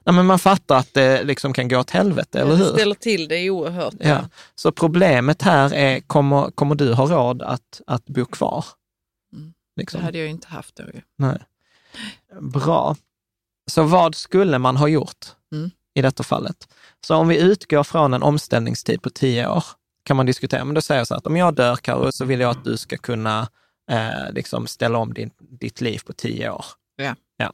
Nej, 0.03 0.15
men 0.15 0.25
man 0.25 0.39
fattar 0.39 0.77
att 0.77 0.93
det 0.93 1.23
liksom 1.23 1.53
kan 1.53 1.67
gå 1.67 1.79
åt 1.79 1.89
helvete, 1.89 2.39
eller 2.41 2.51
Det 2.51 2.57
hur? 2.57 2.65
ställer 2.73 2.95
till 2.95 3.27
det 3.27 3.49
oerhört. 3.49 3.93
Ja. 3.99 4.29
Så 4.55 4.71
problemet 4.71 5.41
här 5.41 5.73
är, 5.73 5.99
kommer, 5.99 6.51
kommer 6.51 6.75
du 6.75 6.93
ha 6.93 7.05
råd 7.05 7.41
att, 7.41 7.81
att 7.87 8.05
bo 8.05 8.25
kvar? 8.25 8.65
Mm. 9.33 9.53
Liksom. 9.75 9.99
Det 9.99 10.05
hade 10.05 10.17
jag 10.17 10.29
inte 10.29 10.47
haft 10.47 10.75
då. 10.75 10.83
ju. 10.83 11.01
Nej. 11.17 11.37
Bra. 12.41 12.95
Så 13.71 13.83
vad 13.83 14.15
skulle 14.15 14.57
man 14.59 14.77
ha 14.77 14.87
gjort 14.87 15.25
Mm. 15.51 15.71
i 15.93 16.01
detta 16.01 16.23
fallet? 16.23 16.67
Så 17.07 17.15
om 17.15 17.27
vi 17.27 17.37
utgår 17.39 17.83
från 17.83 18.13
en 18.13 18.23
omställningstid 18.23 19.01
på 19.01 19.09
tio 19.09 19.47
år, 19.49 19.63
kan 20.07 20.17
man 20.17 20.25
diskutera, 20.25 20.65
men 20.65 20.75
då 20.75 20.81
säger 20.81 20.99
jag 20.99 21.07
så 21.07 21.15
att 21.15 21.27
om 21.27 21.37
jag 21.37 21.53
dör, 21.53 21.75
Karo, 21.75 22.11
så 22.11 22.25
vill 22.25 22.39
jag 22.39 22.51
att 22.51 22.63
du 22.63 22.77
ska 22.77 22.97
kunna 22.97 23.47
eh, 23.91 24.31
liksom 24.31 24.67
ställa 24.67 24.97
om 24.97 25.13
din, 25.13 25.31
ditt 25.39 25.81
liv 25.81 26.01
på 26.05 26.13
tio 26.13 26.49
år. 26.49 26.65
Ja. 26.95 27.15
ja. 27.37 27.53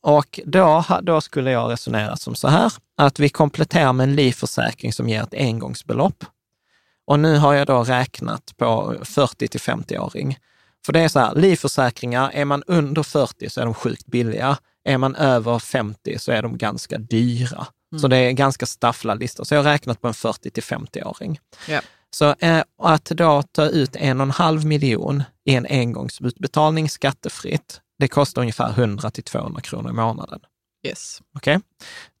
Och 0.00 0.40
då, 0.44 0.84
då 1.02 1.20
skulle 1.20 1.50
jag 1.50 1.70
resonera 1.70 2.16
som 2.16 2.34
så 2.34 2.48
här, 2.48 2.72
att 2.96 3.18
vi 3.18 3.28
kompletterar 3.28 3.92
med 3.92 4.04
en 4.04 4.14
livförsäkring 4.14 4.92
som 4.92 5.08
ger 5.08 5.22
ett 5.22 5.34
engångsbelopp. 5.34 6.24
Och 7.04 7.20
nu 7.20 7.36
har 7.36 7.54
jag 7.54 7.66
då 7.66 7.84
räknat 7.84 8.54
på 8.56 8.96
40 9.02 9.48
till 9.48 9.60
50-åring. 9.60 10.38
För 10.86 10.92
det 10.92 11.00
är 11.00 11.08
så 11.08 11.18
här, 11.18 11.34
livförsäkringar, 11.34 12.30
är 12.34 12.44
man 12.44 12.62
under 12.66 13.02
40 13.02 13.50
så 13.50 13.60
är 13.60 13.64
de 13.64 13.74
sjukt 13.74 14.06
billiga. 14.06 14.58
Är 14.84 14.98
man 14.98 15.14
över 15.14 15.58
50 15.58 16.18
så 16.18 16.32
är 16.32 16.42
de 16.42 16.58
ganska 16.58 16.98
dyra. 16.98 17.66
Så 18.00 18.08
det 18.08 18.16
är 18.16 18.28
en 18.28 18.36
ganska 18.36 18.66
stafflad 18.66 19.20
lista. 19.20 19.44
Så 19.44 19.54
jag 19.54 19.62
har 19.62 19.72
räknat 19.72 20.00
på 20.00 20.08
en 20.08 20.14
40 20.14 20.50
till 20.50 20.62
50-åring. 20.62 21.40
Ja. 21.68 21.80
Så 22.10 22.34
eh, 22.38 22.62
att 22.82 23.04
då 23.04 23.42
ta 23.42 23.66
ut 23.66 23.96
en 23.96 24.20
och 24.20 24.24
en 24.24 24.30
halv 24.30 24.64
miljon 24.64 25.22
i 25.44 25.54
en 25.54 25.66
engångsutbetalning 25.70 26.88
skattefritt, 26.88 27.80
det 27.98 28.08
kostar 28.08 28.42
ungefär 28.42 28.70
100 28.70 29.10
till 29.10 29.24
200 29.24 29.60
kronor 29.60 29.90
i 29.90 29.92
månaden. 29.92 30.40
Yes. 30.86 31.22
Okej? 31.36 31.60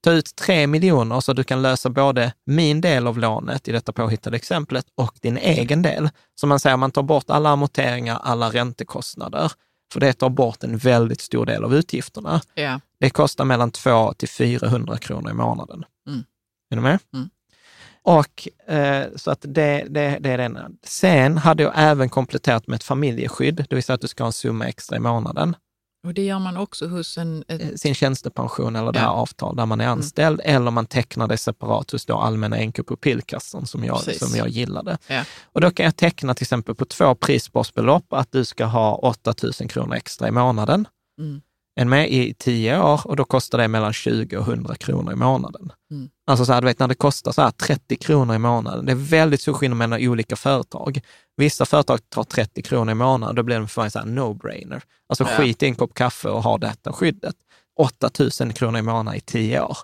Ta 0.04 0.12
ut 0.12 0.36
3 0.36 0.66
miljoner 0.66 1.20
så 1.20 1.32
du 1.32 1.44
kan 1.44 1.62
lösa 1.62 1.90
både 1.90 2.32
min 2.46 2.80
del 2.80 3.06
av 3.06 3.18
lånet 3.18 3.68
i 3.68 3.72
detta 3.72 3.92
påhittade 3.92 4.36
exemplet 4.36 4.86
och 4.94 5.14
din 5.20 5.36
egen 5.36 5.82
del. 5.82 6.10
Så 6.40 6.46
man 6.46 6.60
säger, 6.60 6.76
man 6.76 6.90
tar 6.90 7.02
bort 7.02 7.30
alla 7.30 7.50
amorteringar, 7.50 8.20
alla 8.22 8.50
räntekostnader, 8.50 9.52
för 9.92 10.00
det 10.00 10.12
tar 10.12 10.28
bort 10.28 10.64
en 10.64 10.78
väldigt 10.78 11.20
stor 11.20 11.46
del 11.46 11.64
av 11.64 11.74
utgifterna. 11.74 12.40
Ja. 12.54 12.80
Det 13.02 13.10
kostar 13.10 13.44
mellan 13.44 13.70
200 13.70 14.14
till 14.14 14.28
400 14.28 14.98
kronor 14.98 15.30
i 15.30 15.34
månaden. 15.34 15.84
Mm. 16.08 16.24
Är 16.70 16.76
du 16.76 16.82
med? 16.82 16.98
Mm. 17.14 17.30
Och 18.02 18.48
eh, 18.74 19.06
så 19.16 19.30
att 19.30 19.40
det, 19.40 19.84
det, 19.88 20.18
det 20.20 20.30
är 20.30 20.38
det 20.38 20.44
ena. 20.44 20.70
Sen 20.84 21.38
hade 21.38 21.62
jag 21.62 21.72
även 21.76 22.08
kompletterat 22.08 22.66
med 22.66 22.76
ett 22.76 22.84
familjeskydd, 22.84 23.66
det 23.68 23.74
vill 23.74 23.82
säga 23.84 23.94
att 23.94 24.00
du 24.00 24.08
ska 24.08 24.22
ha 24.22 24.26
en 24.26 24.32
summa 24.32 24.66
extra 24.66 24.96
i 24.96 25.00
månaden 25.00 25.56
Och 26.06 26.14
det 26.14 26.22
gör 26.24 26.38
man 26.38 26.56
också 26.56 26.86
hos 26.88 27.18
en... 27.18 27.44
eh, 27.48 27.60
en 27.70 27.78
sin 27.78 27.94
tjänstepension 27.94 28.76
eller 28.76 28.92
det 28.92 28.98
här 28.98 29.06
Ja. 29.06 29.12
Mm. 29.12 29.20
avtal 29.20 29.56
där 29.56 29.66
man 29.66 29.80
är 29.80 29.86
anställd, 29.86 30.40
eller 30.44 30.70
man 30.70 30.86
tecknar 30.86 31.28
det 31.28 31.36
separat 31.36 31.90
hos 31.90 32.06
då 32.06 32.16
Allmänna 32.16 32.56
NK-pupillkassan 32.56 33.64
som 33.66 33.84
jag, 33.84 34.04
Precis. 34.04 34.18
som 34.28 34.38
jag 34.38 34.48
gillade. 34.48 34.98
Ja. 35.06 35.24
Och 35.44 35.60
då 35.60 35.70
kan 35.70 35.84
jag 35.84 35.96
teckna 35.96 36.34
till 36.34 36.44
exempel 36.44 36.74
på 36.74 36.84
två 36.84 37.14
prisbasbelopp 37.14 38.12
att 38.12 38.32
du 38.32 38.44
ska 38.44 38.64
ha 38.64 38.94
8 38.94 39.34
000 39.42 39.52
kronor 39.68 39.94
extra 39.94 40.28
i 40.28 40.30
månaden. 40.30 40.88
Mm. 41.18 41.40
En 41.74 41.88
med 41.88 42.10
i 42.12 42.34
tio 42.34 42.82
år 42.82 43.00
och 43.04 43.16
då 43.16 43.24
kostar 43.24 43.58
det 43.58 43.68
mellan 43.68 43.92
20 43.92 44.36
och 44.36 44.46
100 44.48 44.74
kronor 44.74 45.12
i 45.12 45.16
månaden. 45.16 45.72
Mm. 45.90 46.08
Alltså 46.26 46.44
så 46.44 46.52
här, 46.52 46.60
du 46.60 46.66
vet 46.66 46.78
när 46.78 46.88
det 46.88 46.94
kostar 46.94 47.32
så 47.32 47.42
här 47.42 47.50
30 47.50 47.96
kronor 47.96 48.34
i 48.34 48.38
månaden. 48.38 48.86
Det 48.86 48.92
är 48.92 48.96
väldigt 48.96 49.40
stor 49.40 49.52
skillnad 49.52 49.78
mellan 49.78 50.08
olika 50.08 50.36
företag. 50.36 51.00
Vissa 51.36 51.64
företag 51.66 52.00
tar 52.10 52.24
30 52.24 52.62
kronor 52.62 52.92
i 52.92 52.94
månaden, 52.94 53.36
då 53.36 53.42
blir 53.42 53.60
det 53.60 53.68
för 53.68 53.82
mig 53.82 53.90
så 53.90 53.98
här 53.98 54.06
no-brainer. 54.06 54.80
Alltså 55.08 55.24
Ja. 55.24 55.30
skit 55.30 55.62
i 55.62 55.66
en 55.66 55.74
kopp 55.74 55.94
kaffe 55.94 56.28
och 56.28 56.42
ha 56.42 56.58
detta 56.58 56.92
skyddet. 56.92 57.36
8 57.78 58.10
000 58.40 58.52
kronor 58.52 58.78
i 58.78 58.82
månaden 58.82 59.14
i 59.18 59.20
tio 59.20 59.62
år. 59.62 59.76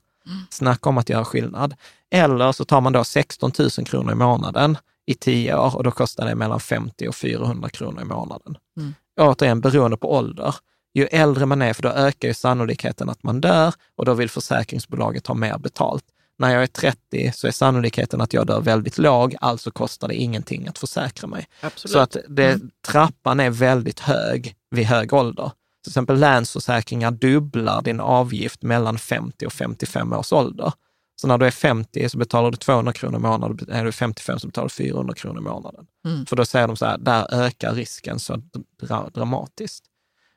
Snacka 0.50 0.88
om 0.88 0.98
att 0.98 1.08
göra 1.08 1.24
skillnad. 1.24 1.74
Eller 2.10 2.52
så 2.52 2.64
tar 2.64 2.80
man 2.80 2.92
då 2.92 3.04
16 3.04 3.52
000 3.58 3.70
kronor 3.70 4.12
i 4.12 4.14
månaden 4.14 4.76
i 5.06 5.14
tio 5.14 5.56
år 5.56 5.76
och 5.76 5.84
då 5.84 5.90
kostar 5.90 6.26
det 6.26 6.34
mellan 6.34 6.60
50 6.60 7.08
och 7.08 7.14
400 7.14 7.68
kronor 7.68 8.02
i 8.02 8.04
månaden. 8.04 8.56
Mm. 8.76 8.94
Återigen 9.20 9.60
beroende 9.60 9.96
på 9.96 10.14
ålder. 10.14 10.54
Ju 10.94 11.06
äldre 11.06 11.46
man 11.46 11.62
är, 11.62 11.72
för 11.72 11.82
då 11.82 11.88
ökar 11.88 12.28
ju 12.28 12.34
sannolikheten 12.34 13.08
att 13.08 13.22
man 13.22 13.40
dör 13.40 13.74
och 13.96 14.04
då 14.04 14.14
vill 14.14 14.30
försäkringsbolaget 14.30 15.26
ha 15.26 15.34
mer 15.34 15.58
betalt. 15.58 16.04
När 16.38 16.54
jag 16.54 16.62
är 16.62 16.66
30 16.66 17.32
så 17.34 17.46
är 17.46 17.50
sannolikheten 17.50 18.20
att 18.20 18.32
jag 18.32 18.46
dör 18.46 18.60
väldigt 18.60 18.98
låg, 18.98 19.36
alltså 19.40 19.70
kostar 19.70 20.08
det 20.08 20.14
ingenting 20.14 20.68
att 20.68 20.78
försäkra 20.78 21.26
mig. 21.26 21.46
Absolut. 21.60 21.92
Så 21.92 21.98
att 21.98 22.16
det, 22.28 22.60
trappan 22.86 23.40
är 23.40 23.50
väldigt 23.50 24.00
hög 24.00 24.54
vid 24.70 24.86
hög 24.86 25.12
ålder. 25.12 25.50
Till 25.84 25.90
exempel 25.90 26.18
Länsförsäkringar 26.18 27.10
dubblar 27.10 27.82
din 27.82 28.00
avgift 28.00 28.62
mellan 28.62 28.98
50 28.98 29.46
och 29.46 29.52
55 29.52 30.12
års 30.12 30.32
ålder. 30.32 30.72
Så 31.20 31.26
när 31.26 31.38
du 31.38 31.46
är 31.46 31.50
50 31.50 32.08
så 32.08 32.18
betalar 32.18 32.50
du 32.50 32.56
200 32.56 32.92
kronor 32.92 33.16
i 33.16 33.22
månaden, 33.22 33.68
är 33.70 33.84
du 33.84 33.92
55 33.92 34.38
så 34.38 34.46
betalar 34.46 34.68
du 34.68 34.74
400 34.74 35.14
kronor 35.14 35.38
i 35.38 35.44
månaden. 35.44 35.86
Mm. 36.06 36.26
För 36.26 36.36
då 36.36 36.44
säger 36.44 36.66
de 36.66 36.76
så 36.76 36.86
här, 36.86 36.98
där 36.98 37.34
ökar 37.34 37.74
risken 37.74 38.18
så 38.18 38.42
dra, 38.82 39.10
dramatiskt. 39.14 39.84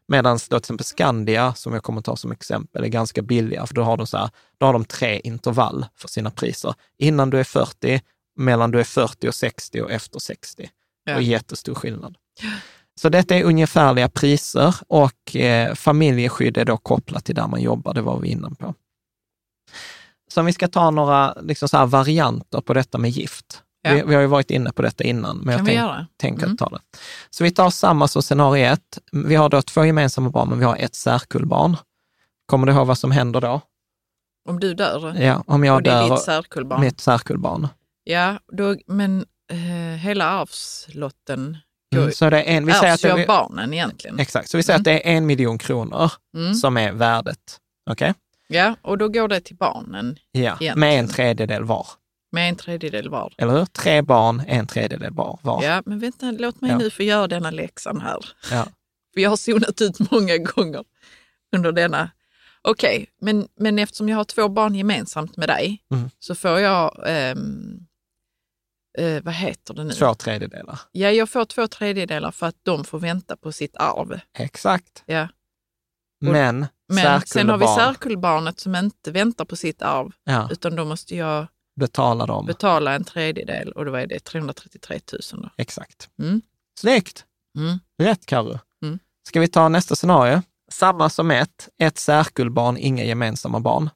Medan 0.07 0.33
då 0.33 0.39
till 0.39 0.57
exempel 0.57 0.85
Skandia, 0.85 1.53
som 1.53 1.73
jag 1.73 1.83
kommer 1.83 2.01
ta 2.01 2.15
som 2.15 2.31
exempel, 2.31 2.83
är 2.83 2.87
ganska 2.87 3.21
billiga, 3.21 3.65
för 3.65 3.75
då 3.75 3.83
har 3.83 3.97
de, 3.97 4.07
så 4.07 4.17
här, 4.17 4.29
då 4.57 4.65
har 4.65 4.73
de 4.73 4.85
tre 4.85 5.21
intervall 5.23 5.85
för 5.95 6.07
sina 6.07 6.31
priser. 6.31 6.73
Innan 6.97 7.29
du 7.29 7.39
är 7.39 7.43
40, 7.43 8.01
mellan 8.37 8.71
du 8.71 8.79
är 8.79 8.83
40 8.83 9.27
och 9.27 9.35
60 9.35 9.81
och 9.81 9.91
efter 9.91 10.19
60. 10.19 10.69
Ja. 11.03 11.15
Och 11.15 11.21
jättestor 11.21 11.75
skillnad. 11.75 12.17
Så 12.95 13.09
detta 13.09 13.35
är 13.35 13.43
ungefärliga 13.43 14.09
priser 14.09 14.75
och 14.87 15.35
eh, 15.35 15.73
familjeskydd 15.75 16.57
är 16.57 16.65
då 16.65 16.77
kopplat 16.77 17.25
till 17.25 17.35
där 17.35 17.47
man 17.47 17.61
jobbar, 17.61 17.93
det 17.93 18.01
var 18.01 18.19
vi 18.19 18.29
inne 18.29 18.49
på. 18.59 18.75
Så 20.31 20.39
om 20.39 20.45
vi 20.45 20.53
ska 20.53 20.67
ta 20.67 20.91
några 20.91 21.33
liksom 21.41 21.69
så 21.69 21.85
varianter 21.85 22.61
på 22.61 22.73
detta 22.73 22.97
med 22.97 23.09
gift. 23.09 23.63
Ja. 23.81 23.93
Vi, 23.93 24.01
vi 24.05 24.13
har 24.15 24.21
ju 24.21 24.27
varit 24.27 24.51
inne 24.51 24.71
på 24.71 24.81
detta 24.81 25.03
innan, 25.03 25.37
men 25.37 25.65
kan 25.65 25.75
jag 25.75 25.95
tänk, 25.97 26.17
tänker 26.17 26.45
Mm. 26.45 26.57
ta 26.57 26.69
det. 26.69 26.79
Så 27.29 27.43
vi 27.43 27.51
tar 27.51 27.69
samma 27.69 28.07
som 28.07 28.21
scenario 28.21 28.65
ett. 28.65 28.99
Vi 29.11 29.35
har 29.35 29.49
då 29.49 29.61
två 29.61 29.85
gemensamma 29.85 30.29
barn, 30.29 30.49
men 30.49 30.59
vi 30.59 30.65
har 30.65 30.75
ett 30.77 30.95
särkullbarn. 30.95 31.77
Kommer 32.45 32.67
du 32.67 32.73
ihåg 32.73 32.87
vad 32.87 32.97
som 32.97 33.11
händer 33.11 33.41
då? 33.41 33.61
Om 34.49 34.59
du 34.59 34.73
dör 34.73 35.15
Ja, 35.21 35.43
om 35.47 35.63
jag 35.63 35.75
och 35.75 35.83
det 35.83 35.89
är 35.91 36.07
dör 36.09 36.15
ditt 36.81 36.99
särkullbarn. 36.99 37.67
Ja, 38.03 38.39
då, 38.57 38.75
men 38.87 39.25
eh, 39.51 39.57
hela 39.99 40.25
arvslotten 40.25 41.57
går, 41.95 42.01
Mm, 42.01 42.11
så 42.13 42.29
det 42.29 42.41
är 42.43 42.57
en, 42.57 42.65
vi 42.65 42.73
säger 42.73 42.93
att 42.93 43.01
det, 43.01 43.27
barnen 43.27 43.73
egentligen. 43.73 44.19
Exakt, 44.19 44.49
så 44.49 44.57
vi 44.57 44.63
säger 44.63 44.79
att 44.79 44.85
det 44.85 45.07
är 45.09 45.13
en 45.17 45.25
miljon 45.25 45.57
kronor 45.57 46.11
Mm. 46.37 46.53
som 46.53 46.77
är 46.77 46.91
värdet. 46.91 47.57
Okej? 47.89 48.13
Ja, 48.47 48.75
och 48.81 48.97
då 48.97 49.07
går 49.07 49.27
det 49.27 49.39
till 49.41 49.55
barnen 49.55 50.17
Ja, 50.31 50.39
Egentligen. 50.41 50.79
med 50.79 50.99
en 50.99 51.07
tredjedel 51.07 51.63
var. 51.63 51.87
Med 52.31 52.49
en 52.49 52.55
tredjedel 52.55 53.09
var. 53.09 53.33
Eller 53.37 53.53
hur? 53.53 53.65
Tre 53.65 54.01
barn, 54.01 54.43
en 54.47 54.67
tredjedel 54.67 55.13
var. 55.13 55.39
var. 55.41 55.63
Ja, 55.63 55.83
men 55.85 55.99
vänta, 55.99 56.31
låt 56.31 56.61
mig 56.61 56.71
Ja. 56.71 56.77
nu 56.77 56.89
få 56.89 57.03
göra 57.03 57.27
denna 57.27 57.51
läxan 57.51 58.01
här. 58.01 58.19
Ja. 58.51 58.63
För 59.13 59.21
jag 59.21 59.29
har 59.29 59.37
zonat 59.37 59.81
ut 59.81 60.11
många 60.11 60.37
gånger 60.37 60.83
under 61.55 61.71
denna. 61.71 62.11
Okej, 62.61 63.09
men, 63.21 63.47
men 63.59 63.79
eftersom 63.79 64.09
jag 64.09 64.17
har 64.17 64.23
två 64.23 64.49
barn 64.49 64.75
gemensamt 64.75 65.37
med 65.37 65.49
dig 65.49 65.83
Mm. 65.93 66.09
så 66.19 66.35
får 66.35 66.59
jag 66.59 67.03
ehm, 67.07 67.79
eh, 68.97 69.23
vad 69.23 69.33
heter 69.33 69.73
det 69.73 69.83
nu? 69.83 69.91
Två 69.93 70.13
tredjedelar. 70.13 70.79
Ja, 70.91 71.11
jag 71.11 71.29
får 71.29 71.45
två 71.45 71.67
tredjedelar 71.67 72.31
för 72.31 72.45
att 72.47 72.55
de 72.63 72.83
får 72.83 72.99
vänta 72.99 73.37
på 73.37 73.51
sitt 73.51 73.75
arv. 73.77 74.19
Exakt. 74.37 75.03
Ja. 75.05 75.27
Men, 76.21 76.67
Men 76.87 77.21
sen 77.21 77.49
har 77.49 77.57
vi 77.57 77.65
särkullbarn, 77.65 77.93
särkullbarnet 77.93 78.59
som 78.59 78.75
inte 78.75 79.11
väntar 79.11 79.45
på 79.45 79.55
sitt 79.55 79.81
arv, 79.81 80.11
ja, 80.23 80.49
utan 80.51 80.75
då 80.75 80.85
måste 80.85 81.15
jag 81.15 81.47
betala 81.79 82.25
dem. 82.25 82.45
betala 82.45 82.95
en 82.95 83.03
tredjedel 83.03 83.71
och 83.71 83.85
då 83.85 83.95
är 83.95 84.07
det 84.07 84.19
333 84.19 84.99
000. 85.33 85.41
Då. 85.43 85.49
Exakt. 85.57 86.09
Mm. 86.19 86.41
Snyggt! 86.79 87.25
Mm. 87.57 87.79
Rätt 88.03 88.25
Carro. 88.25 88.59
Mm. 88.83 88.99
Ska 89.27 89.39
vi 89.39 89.47
ta 89.47 89.69
nästa 89.69 89.95
scenario? 89.95 90.41
Samma 90.71 91.09
som 91.09 91.31
ett, 91.31 91.69
ett 91.77 91.97
särkullbarn, 91.97 92.77
inga 92.77 93.03
gemensamma 93.03 93.59
barn. 93.59 93.89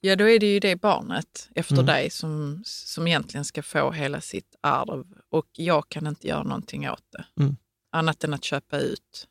Ja, 0.00 0.16
då 0.16 0.28
är 0.28 0.38
det 0.38 0.46
ju 0.46 0.60
det 0.60 0.76
barnet 0.76 1.48
efter 1.54 1.74
Mm. 1.74 1.86
dig 1.86 2.10
som, 2.10 2.62
som 2.66 3.06
egentligen 3.06 3.44
ska 3.44 3.62
få 3.62 3.90
hela 3.90 4.20
sitt 4.20 4.54
arv 4.60 5.04
och 5.30 5.46
jag 5.52 5.88
kan 5.88 6.06
inte 6.06 6.26
göra 6.28 6.42
någonting 6.42 6.90
åt 6.90 7.04
det. 7.12 7.24
Mm. 7.42 7.56
Annat 7.92 8.24
än 8.24 8.34
att 8.34 8.44
köpa 8.44 8.78
ut 8.78 9.26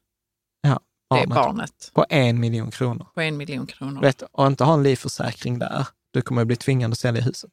Ja, 0.61 0.69
det 0.69 1.27
barnet. 1.27 1.29
barnet 1.35 1.91
På 1.93 2.05
en 2.09 2.39
miljon 2.39 2.71
kronor. 2.71 3.07
på 3.13 3.21
en 3.21 3.37
miljon 3.37 3.67
kronor. 3.67 4.01
Vet, 4.01 4.21
och 4.31 4.47
inte 4.47 4.63
ha 4.63 4.73
en 4.73 4.83
livförsäkring 4.83 5.59
där. 5.59 5.87
Du 6.13 6.21
kommer 6.21 6.45
bli 6.45 6.55
tvingad 6.55 6.91
att 6.91 6.97
sälja 6.99 7.21
huset. 7.21 7.51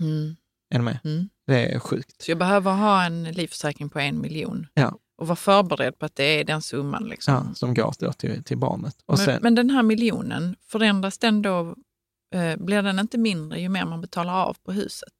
Mm. 0.00 0.36
Är 0.74 0.78
du 0.78 0.84
med? 0.84 0.98
Mm. 1.04 1.28
Det 1.46 1.74
är 1.74 1.78
sjukt. 1.78 2.22
Så 2.22 2.30
jag 2.30 2.38
behöver 2.38 2.72
ha 2.72 3.04
en 3.04 3.24
livförsäkring 3.24 3.88
på 3.88 3.98
en 3.98 4.20
miljon 4.20 4.66
Ja. 4.74 4.98
och 5.18 5.26
vara 5.26 5.36
förberedd 5.36 5.98
på 5.98 6.06
att 6.06 6.16
det 6.16 6.24
är 6.40 6.44
den 6.44 6.62
summan. 6.62 7.04
Liksom. 7.08 7.34
Ja, 7.34 7.54
som 7.54 7.74
går 7.74 7.94
då 7.98 8.12
till, 8.12 8.44
till 8.44 8.58
barnet. 8.58 8.96
Men, 9.08 9.18
sen, 9.18 9.38
men 9.42 9.54
den 9.54 9.70
här 9.70 9.82
miljonen, 9.82 10.56
förändras 10.62 11.18
den 11.18 11.42
då? 11.42 11.74
Eh, 12.34 12.56
blir 12.56 12.82
den 12.82 12.98
inte 12.98 13.18
mindre 13.18 13.60
ju 13.60 13.68
mer 13.68 13.84
man 13.84 14.00
betalar 14.00 14.34
av 14.34 14.56
på 14.64 14.72
huset? 14.72 15.12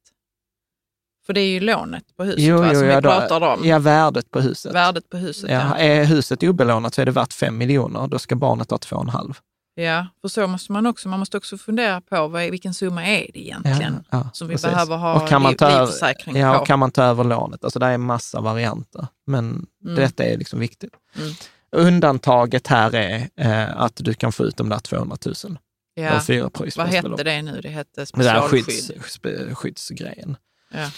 För 1.25 1.33
det 1.33 1.41
är 1.41 1.47
ju 1.49 1.59
lånet 1.59 2.15
på 2.15 2.23
huset 2.23 2.51
va, 2.59 2.73
som 2.73 2.81
vi 2.81 2.87
ja, 2.87 3.01
då- 3.01 3.09
pratar 3.09 3.41
om. 3.41 3.59
Ja, 3.67 3.79
värdet 3.79 4.31
på 4.31 4.39
huset. 4.41 4.73
Värdet 4.75 5.09
på 5.09 5.17
huset, 5.17 5.49
Ja, 5.51 5.59
ja. 5.69 5.75
är 5.77 6.05
huset 6.05 6.43
obelånat 6.43 6.93
så 6.93 7.01
är 7.01 7.05
det 7.05 7.11
värt 7.11 7.33
fem 7.33 7.57
miljoner. 7.57 8.07
Då 8.07 8.19
ska 8.19 8.35
barnet 8.35 8.71
ha 8.71 8.77
två 8.77 8.95
och 8.95 9.01
en 9.03 9.09
halv. 9.09 9.39
Ja, 9.79 10.07
för 10.21 10.27
så 10.27 10.47
måste 10.47 10.71
man 10.71 10.85
också, 10.87 11.09
man 11.09 11.19
måste 11.19 11.37
också 11.37 11.57
fundera 11.57 12.01
på 12.01 12.27
vad, 12.27 12.51
vilken 12.51 12.73
summa 12.73 13.05
är 13.05 13.27
det 13.33 13.39
egentligen 13.39 14.03
Ja, 14.11 14.17
ja, 14.17 14.29
som 14.33 14.47
vi 14.47 14.53
precis. 14.53 14.69
behöver 14.71 14.97
ha 14.97 15.21
Och 15.21 15.27
kan 15.29 15.41
man 15.41 15.55
ta 15.55 15.67
över- 15.69 15.85
livförsäkring 15.85 16.35
Ja, 16.35 16.53
på. 16.53 16.59
och 16.59 16.67
kan 16.67 16.79
man 16.79 16.91
ta 16.91 17.03
över 17.03 17.23
lånet? 17.23 17.63
Alltså 17.63 17.79
det 17.79 17.85
är 17.85 17.97
massa 17.97 18.41
varianter, 18.41 19.07
men 19.25 19.65
Mm. 19.83 19.95
detta 19.95 20.23
är 20.23 20.37
liksom 20.37 20.59
viktigt. 20.59 20.93
Mm. 21.15 21.33
Undantaget 21.71 22.67
här 22.67 22.95
är 22.95 23.29
eh, 23.35 23.81
att 23.81 23.95
du 23.95 24.13
kan 24.13 24.31
få 24.31 24.43
ut 24.43 24.57
de 24.57 24.69
där 24.69 24.79
200 24.79 25.17
000 25.25 25.57
ja. 25.93 26.21
fyra 26.21 26.49
Vad 26.75 26.87
hette 26.87 27.23
det 27.23 27.41
nu? 27.41 27.61
Det 27.61 27.69
hette 27.69 28.01
Det 28.01 28.05
specialskydd. 28.05 28.65
skydds, 28.65 28.91
spe- 29.17 29.53
skyddsgrejen. 29.53 30.37
Ja. 30.73 30.91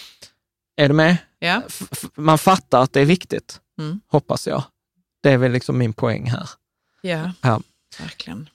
Är 0.76 0.88
du 0.88 0.94
med? 0.94 1.16
Ja. 1.38 1.62
F- 1.66 2.04
Man 2.14 2.38
fattar 2.38 2.82
att 2.82 2.92
det 2.92 3.00
är 3.00 3.04
viktigt, 3.04 3.60
Mm. 3.78 4.00
hoppas 4.08 4.46
jag. 4.46 4.62
Det 5.22 5.30
är 5.30 5.36
väl 5.38 5.52
liksom 5.52 5.78
min 5.78 5.92
poäng 5.92 6.30
här. 6.30 6.48
Ja. 7.02 7.32
verkligen. 7.98 8.48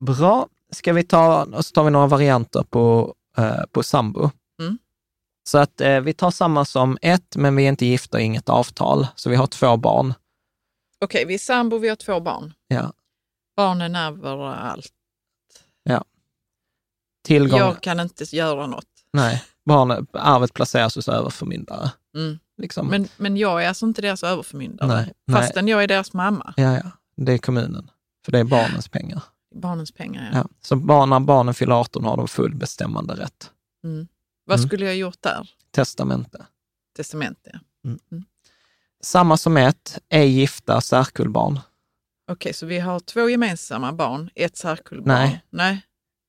Bra. 0.00 0.48
Ska 0.72 0.92
vi 0.92 1.02
ta, 1.02 1.44
och 1.44 1.64
så 1.66 1.72
tar 1.72 1.84
vi 1.84 1.90
några 1.90 2.06
varianter 2.06 2.62
på, 2.62 3.14
eh, 3.36 3.62
på 3.72 3.82
sambo. 3.82 4.30
Mm. 4.60 4.78
Så 5.48 5.58
att 5.58 5.80
eh, 5.80 6.00
vi 6.00 6.12
tar 6.14 6.30
samma 6.30 6.64
som 6.64 6.98
ett, 7.02 7.36
men 7.36 7.56
vi 7.56 7.64
är 7.64 7.68
inte 7.68 7.86
gifta, 7.86 8.20
inget 8.20 8.48
avtal. 8.48 9.06
Så 9.14 9.30
vi 9.30 9.36
har 9.36 9.46
två 9.46 9.76
barn. 9.76 10.14
Okej, 11.00 11.24
vi 11.24 11.34
är 11.34 11.38
sambo, 11.38 11.78
vi 11.78 11.88
har 11.88 11.96
två 11.96 12.20
barn. 12.20 12.52
Ja. 12.68 12.92
Barnen 13.56 13.94
ärver 13.96 14.54
allt. 14.54 14.92
Tillgång, 17.24 17.58
Jag 17.58 17.80
kan 17.80 18.00
inte 18.00 18.36
göra 18.36 18.66
något. 18.66 18.84
nej, 19.12 19.44
barn, 19.64 20.06
arvet 20.12 20.54
placeras 20.54 20.94
hos 20.96 21.08
överförmyndare. 21.08 21.90
Mm. 22.16 22.38
Liksom. 22.56 22.86
Men, 22.86 23.08
men 23.16 23.36
jag 23.36 23.64
är 23.64 23.68
alltså 23.68 23.86
inte 23.86 24.02
deras 24.02 24.24
överförmyndare, 24.24 24.88
Nej, 24.88 25.12
nej. 25.24 25.42
fastän 25.42 25.68
jag 25.68 25.82
är 25.82 25.86
deras 25.88 26.12
mamma. 26.12 26.54
ja, 26.56 26.74
ja, 26.74 26.90
det 27.16 27.32
är 27.32 27.38
kommunen, 27.38 27.90
för 28.24 28.32
det 28.32 28.38
är 28.38 28.44
barnens 28.44 28.88
pengar. 28.88 29.22
Barnens 29.58 29.92
pengar, 29.92 30.30
ja. 30.32 30.38
Ja. 30.38 30.46
Så 30.60 30.76
när 31.06 31.20
barnen 31.20 31.54
fyller 31.54 31.74
18 31.74 32.04
har 32.04 32.16
de 32.16 32.28
full 32.28 32.54
bestämmande 32.54 33.14
rätt. 33.14 33.50
Mm. 33.84 34.08
Vad 34.44 34.58
Mm. 34.58 34.68
skulle 34.68 34.84
jag 34.86 34.96
gjort 34.96 35.22
där? 35.22 35.50
Testamente. 35.70 36.46
Testamente, 36.96 37.60
ja. 37.82 37.90
Samma 39.02 39.36
som 39.36 39.56
ett, 39.56 39.98
ej 40.08 40.28
gifta 40.30 40.80
särkullbarn. 40.80 41.60
Okej, 42.30 42.52
så 42.52 42.66
vi 42.66 42.78
har 42.78 43.00
två 43.00 43.28
gemensamma 43.28 43.92
barn, 43.92 44.30
ett 44.34 44.56
särkullbarn. 44.56 45.06
Nej. 45.18 45.42
Nej. 45.50 45.82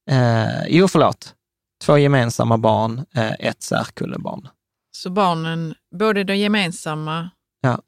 Eh, 0.10 0.68
jo, 0.68 0.88
förlåt. 0.88 1.35
Två 1.81 1.97
gemensamma 1.97 2.57
barn, 2.57 3.06
eh, 3.15 3.31
ett 3.39 3.61
särkullebarn. 3.64 4.47
Så 4.91 5.10
barnen, 5.10 5.76
både 5.95 6.23
det 6.23 6.35
gemensamma 6.35 7.30
Ja. 7.61 7.81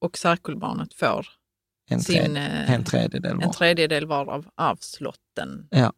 och 0.00 0.18
särkullbarnet 0.18 0.94
får 0.94 1.26
En, 1.88 2.00
sin, 2.02 2.14
tredje, 2.16 2.48
eh, 2.48 2.70
en 2.70 2.84
tredjedel 2.84 3.36
var. 3.36 3.42
en 3.42 3.52
tredjedel 3.52 4.06
var 4.06 4.26
av 4.26 4.50
arvslotten. 4.54 5.68
Ja. 5.70 5.92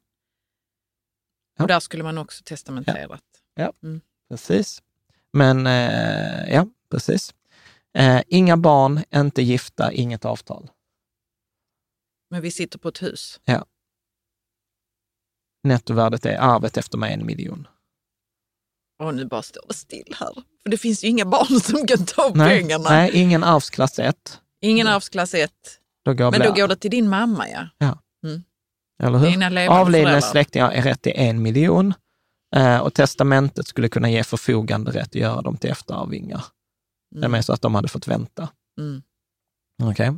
Ja. 1.59 1.65
Och 1.65 1.69
där 1.69 1.81
skulle 1.81 2.03
man 2.03 2.19
också 2.19 2.45
testamenterat. 2.45 3.23
Precis. 4.29 4.83
Men, 5.33 5.67
eh, 5.67 6.55
ja, 6.55 6.67
precis. 6.91 7.35
Eh, 7.99 8.23
inga 8.27 8.57
barn, 8.57 9.01
inte 9.15 9.43
gifta, 9.43 9.93
inget 9.93 10.25
avtal. 10.25 10.71
Men 12.31 12.43
vi 12.43 12.51
sitter 12.51 12.79
på 12.79 12.89
ett 12.89 13.03
hus. 13.03 13.41
Nettovärdet 15.63 16.27
är 16.27 16.39
arvet 16.39 16.77
efter 16.77 16.99
mig 16.99 17.13
en 17.15 17.27
miljon. 17.27 17.69
Och 18.99 19.15
nu 19.15 19.25
bara 19.25 19.43
står 19.43 19.65
det 19.69 19.75
still 19.75 20.15
här. 20.19 20.35
För 20.63 20.71
det 20.71 20.79
finns 20.79 21.05
ju 21.05 21.09
inga 21.09 21.25
barn 21.25 21.61
som 21.61 21.87
kan 21.87 22.07
ta 22.07 22.33
Nej, 22.35 22.61
pengarna. 22.61 22.89
nej, 22.91 23.11
ingen 23.15 23.45
arvsklass 23.45 23.99
1. 23.99 24.41
Ingen 24.61 24.87
arvsklass 24.87 25.35
1. 25.35 25.80
Då 26.05 26.15
går 26.15 26.31
Men 26.31 26.41
då 26.41 26.53
går 26.53 26.69
det 26.69 26.77
till 26.77 26.91
din 26.91 27.09
mamma, 27.09 27.49
ja. 27.49 27.69
Eller 29.03 29.19
hur? 29.19 29.27
Dina 29.27 29.49
levande 29.49 29.81
Avlidna 29.81 30.21
släktingar 30.21 30.71
är 30.71 30.83
rätt 30.83 31.03
till 31.03 31.13
en 31.15 31.43
miljon 31.43 31.95
eh, 32.57 32.79
och 32.79 32.95
testamentet 32.95 33.67
skulle 33.67 33.89
kunna 33.89 34.11
ge 34.11 34.25
förfogande 34.25 34.91
rätt 34.91 35.09
att 35.09 35.15
göra 35.15 35.43
dem 35.43 35.57
till 35.57 35.71
efterarvingar. 35.71 36.45
Det 37.15 37.25
är 37.25 37.29
mer 37.29 37.43
så 37.43 37.53
att 37.53 37.63
de 37.63 37.75
hade 37.75 37.89
fått 37.89 38.09
vänta. 38.09 38.49
Mm. 38.79 39.03
Okej. 39.83 40.13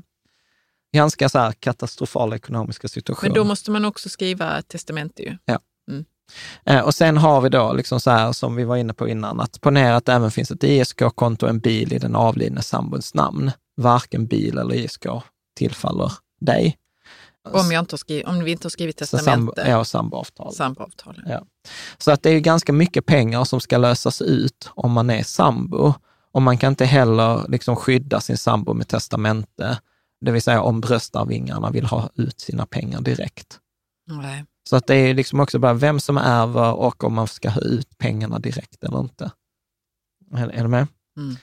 Ganska 0.95 1.29
så 1.29 1.39
här 1.39 1.53
katastrofala 1.53 2.37
ekonomiska 2.37 2.89
situationer. 2.89 3.31
Men 3.31 3.37
då 3.37 3.45
måste 3.45 3.71
man 3.71 3.85
också 3.85 4.09
skriva 4.09 4.59
ett 4.59 4.69
testamente 4.69 5.23
ju. 5.23 5.37
Eh, 6.65 6.81
och 6.81 6.95
sen 6.95 7.17
har 7.17 7.41
vi 7.41 7.49
då, 7.49 7.73
liksom 7.73 8.01
så 8.01 8.11
här, 8.11 8.33
som 8.33 8.57
vi 8.57 8.65
var 8.65 8.77
inne 8.77 8.95
på 8.95 9.09
innan, 9.09 9.41
att 9.41 9.61
ponera 9.61 9.97
att 9.97 10.05
det 10.05 10.13
även 10.13 10.31
finns 10.31 10.51
ett 10.51 10.65
ISK-konto 10.65 11.47
och 11.47 11.51
en 11.51 11.59
bil 11.59 11.93
i 11.93 11.99
den 11.99 12.17
avlidne 12.17 12.63
sambons 12.63 13.15
namn. 13.15 13.51
Varken 13.77 14.27
bil 14.27 14.59
eller 14.59 14.75
ISK 14.75 15.07
tillfaller 15.55 16.13
dig. 16.41 16.79
Om, 17.49 17.73
jag 17.73 17.83
inte 17.83 17.99
skrivit, 17.99 18.27
om 18.27 18.45
vi 18.45 18.51
inte 18.51 18.65
har 18.65 18.71
skrivit 18.71 18.99
Så 18.99 19.07
sambo, 19.07 19.53
testamente. 19.53 19.71
ja, 19.71 19.85
samboavtal. 19.85 20.53
Samboavtal. 20.55 21.23
Ja. 21.27 21.45
Så 21.99 22.11
att 22.11 22.23
det 22.23 22.31
är 22.31 22.35
ju 22.35 22.41
ganska 22.41 22.73
mycket 22.73 23.07
pengar 23.07 23.45
som 23.45 23.61
ska 23.61 23.79
lösas 23.79 24.23
ut 24.23 24.71
om 24.75 24.93
man 24.93 25.11
är 25.11 25.23
sambo. 25.23 25.95
Och 26.33 26.43
man 26.43 26.59
kan 26.59 26.73
inte 26.73 26.85
heller 26.85 27.49
liksom 27.49 27.77
skydda 27.77 28.21
sin 28.21 28.39
sambo 28.39 28.75
med 28.75 28.89
testamente, 28.89 29.79
det 30.21 30.31
vill 30.31 30.43
säga 30.43 30.63
om 30.63 30.81
bröstarvingarna 30.81 31.71
vill 31.71 31.87
ha 31.87 32.11
ut 32.15 32.41
sina 32.41 32.67
pengar 32.67 33.01
direkt. 33.01 33.59
Nej. 34.07 34.45
Så 34.69 34.77
att 34.77 34.87
det 34.87 34.95
är 34.95 35.15
liksom 35.15 35.41
också 35.41 35.59
bara 35.59 35.75
vem 35.75 36.01
som 36.01 36.19
ärver 36.19 36.73
och 36.73 37.05
om 37.05 37.15
man 37.15 37.29
ska 37.29 37.51
ha 37.51 37.61
ut 37.61 37.99
pengarna 37.99 38.39
direkt 38.39 38.85
eller 38.85 39.01
inte. 39.01 39.31
Är, 40.35 40.49
är 40.49 40.63
du 40.63 40.69
med? 40.69 40.87
Mm. 41.17 41.37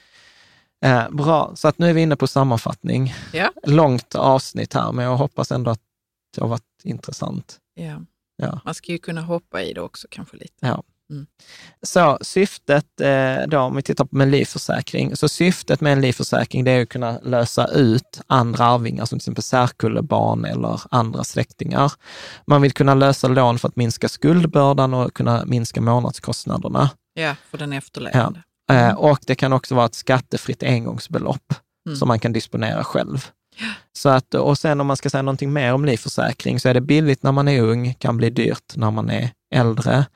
Eh, 0.84 1.10
bra, 1.10 1.52
så 1.54 1.68
att 1.68 1.78
nu 1.78 1.88
är 1.88 1.92
vi 1.92 2.00
inne 2.00 2.16
på 2.16 2.26
sammanfattning. 2.26 3.14
Ja. 3.32 3.52
Långt 3.62 4.14
avsnitt 4.14 4.74
här, 4.74 4.92
men 4.92 5.04
jag 5.04 5.16
hoppas 5.16 5.52
ändå 5.52 5.70
att 5.70 5.80
det 6.34 6.40
har 6.40 6.48
varit 6.48 6.84
intressant. 6.84 7.58
Ja. 7.74 8.00
Ja. 8.36 8.60
Man 8.64 8.74
ska 8.74 8.92
ju 8.92 8.98
kunna 8.98 9.20
hoppa 9.20 9.62
i 9.62 9.72
det 9.72 9.80
också 9.80 10.06
kanske 10.10 10.36
lite. 10.36 10.54
Ja. 10.60 10.82
Mm. 11.10 11.26
Så 11.82 12.18
syftet 12.20 13.00
eh, 13.00 13.48
då, 13.48 13.58
om 13.58 13.76
vi 13.76 13.82
tittar 13.82 14.04
på 14.04 14.16
med 14.16 14.28
livförsäkring, 14.28 15.16
så 15.16 15.28
syftet 15.28 15.80
med 15.80 15.92
en 15.92 16.00
livförsäkring 16.00 16.64
det 16.64 16.70
är 16.70 16.82
att 16.82 16.88
kunna 16.88 17.18
lösa 17.18 17.66
ut 17.66 18.20
andra 18.26 18.64
arvingar, 18.64 19.04
som 19.04 19.18
till 19.18 19.22
exempel 19.22 19.42
särkullebarn 19.42 20.44
eller 20.44 20.80
andra 20.90 21.24
släktingar. 21.24 21.92
Man 22.46 22.62
vill 22.62 22.72
kunna 22.72 22.94
lösa 22.94 23.28
lån 23.28 23.58
för 23.58 23.68
att 23.68 23.76
minska 23.76 24.08
skuldbördan 24.08 24.94
och 24.94 25.14
kunna 25.14 25.44
minska 25.44 25.80
månadskostnaderna. 25.80 26.90
Ja, 27.14 27.36
för 27.50 27.58
den 27.58 27.72
efterlevande. 27.72 28.42
Eh, 28.70 28.94
och 28.94 29.18
det 29.26 29.34
kan 29.34 29.52
också 29.52 29.74
vara 29.74 29.86
ett 29.86 29.94
skattefritt 29.94 30.62
engångsbelopp 30.62 31.54
Mm. 31.86 31.96
som 31.96 32.08
man 32.08 32.18
kan 32.18 32.32
disponera 32.32 32.84
själv. 32.84 33.26
Så 33.92 34.08
att, 34.08 34.34
och 34.34 34.58
sen 34.58 34.80
om 34.80 34.86
man 34.86 34.96
ska 34.96 35.10
säga 35.10 35.22
någonting 35.22 35.52
mer 35.52 35.74
om 35.74 35.84
livförsäkring 35.84 36.60
så 36.60 36.68
är 36.68 36.74
det 36.74 36.80
billigt 36.80 37.22
när 37.22 37.32
man 37.32 37.48
är 37.48 37.62
ung, 37.62 37.94
kan 37.94 38.16
bli 38.16 38.30
dyrt 38.30 38.76
när 38.76 38.90
man 38.90 39.10
är 39.10 39.30
äldre. 39.54 40.06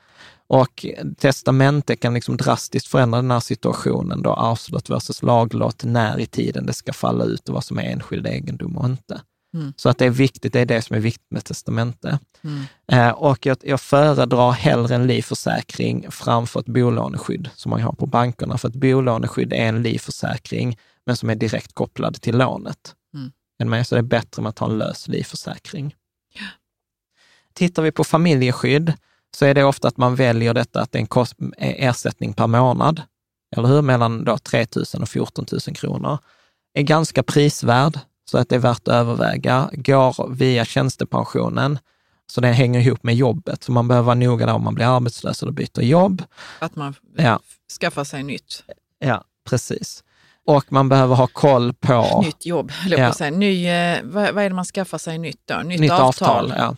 Och 0.47 0.85
testamente 1.17 1.95
kan 1.95 2.13
liksom 2.13 2.37
drastiskt 2.37 2.87
förändra 2.87 3.21
den 3.21 3.31
här 3.31 3.39
situationen 3.39 4.21
då 4.21 4.33
arvslott 4.33 4.89
versus 4.89 5.21
laglott, 5.23 5.83
när 5.83 6.19
i 6.19 6.25
tiden 6.25 6.65
det 6.65 6.73
ska 6.73 6.93
falla 6.93 7.25
ut 7.25 7.49
och 7.49 7.53
vad 7.55 7.63
som 7.63 7.77
är 7.79 7.83
enskild 7.83 8.27
egendom 8.27 8.77
och 8.77 8.85
inte. 8.85 9.21
Så 9.75 9.89
att 9.89 9.97
det 9.97 10.05
är 10.05 10.09
viktigt, 10.09 10.53
det 10.53 10.59
är 10.59 10.65
det 10.65 10.81
som 10.81 10.95
är 10.95 10.99
viktigt 10.99 11.31
med 11.31 11.43
testamente. 11.43 12.19
Eh, 12.87 13.09
och 13.09 13.45
jag, 13.45 13.57
jag 13.61 13.81
föredrar 13.81 14.51
hellre 14.51 14.95
en 14.95 15.07
livförsäkring 15.07 16.11
framför 16.11 16.59
ett 16.59 16.65
bolåneskydd 16.65 17.49
som 17.55 17.69
man 17.69 17.81
har 17.81 17.93
på 17.93 18.05
bankerna, 18.05 18.57
för 18.57 18.69
ett 18.69 18.75
bolåneskydd 18.75 19.53
är 19.53 19.65
en 19.65 19.81
livförsäkring, 19.81 20.77
men 21.05 21.17
som 21.17 21.29
är 21.29 21.35
direkt 21.35 21.73
kopplad 21.73 22.21
till 22.21 22.37
lånet. 22.37 22.95
Mm. 23.13 23.85
Så 23.85 23.95
det 23.95 23.99
är 23.99 24.03
bättre 24.03 24.41
med 24.41 24.49
att 24.49 24.59
ha 24.59 24.69
en 24.71 24.77
lös 24.77 25.07
livförsäkring. 25.07 25.95
Tittar 27.53 27.83
vi 27.83 27.91
på 27.91 28.03
familjeskydd 28.03 28.93
så 29.35 29.45
är 29.45 29.53
det 29.53 29.63
ofta 29.63 29.87
att 29.87 29.97
man 29.97 30.15
väljer 30.15 30.53
detta 30.53 30.81
att 30.81 30.91
det 30.91 30.97
är 30.97 31.01
en 31.01 31.07
kost, 31.07 31.35
är 31.57 31.89
ersättning 31.89 32.33
per 32.33 32.47
månad, 32.47 33.01
eller 33.55 33.67
hur? 33.67 33.81
Mellan 33.81 34.23
då 34.23 34.37
3 34.37 34.65
000 34.75 35.01
och 35.01 35.09
14 35.09 35.45
000 35.51 35.75
kronor. 35.75 36.17
Är 36.73 36.81
ganska 36.81 37.23
prisvärd, 37.23 37.99
så 38.25 38.37
att 38.37 38.49
det 38.49 38.55
är 38.55 38.59
värt 38.59 38.87
att 38.87 38.93
överväga. 38.93 39.69
Går 39.73 40.29
via 40.33 40.65
tjänstepensionen, 40.65 41.79
så 42.31 42.41
det 42.41 42.47
hänger 42.47 42.79
ihop 42.79 43.03
med 43.03 43.15
jobbet. 43.15 43.63
Så 43.63 43.71
man 43.71 43.87
behöver 43.87 44.05
vara 44.05 44.15
noga 44.15 44.45
där 44.45 44.53
om 44.53 44.63
man 44.63 44.75
blir 44.75 44.95
arbetslös 44.95 45.41
eller 45.43 45.51
byter 45.51 45.81
jobb. 45.81 46.23
Att 46.59 46.75
man 46.75 46.93
Ja. 47.17 47.39
skaffar 47.81 48.03
sig 48.03 48.23
nytt, 48.23 48.63
Ja, 48.99 49.23
precis. 49.49 50.03
Och 50.47 50.63
man 50.69 50.89
behöver 50.89 51.15
ha 51.15 51.27
koll 51.27 51.73
på 51.73 52.21
nytt 52.25 52.45
jobb. 52.45 52.71
höll 52.71 52.91
jag 52.91 53.11
på 53.11 53.17
säga. 53.17 53.31
Ny, 53.31 53.67
eh, 53.67 53.99
vad, 54.03 54.33
vad 54.33 54.43
är 54.43 54.49
det 54.49 54.55
man 54.55 54.65
skaffar 54.65 54.97
sig 54.97 55.17
nytt 55.17 55.41
då? 55.45 55.55
Nytt, 55.65 55.79
nytt 55.79 55.91
avtal. 55.91 56.51
avtal. 56.51 56.75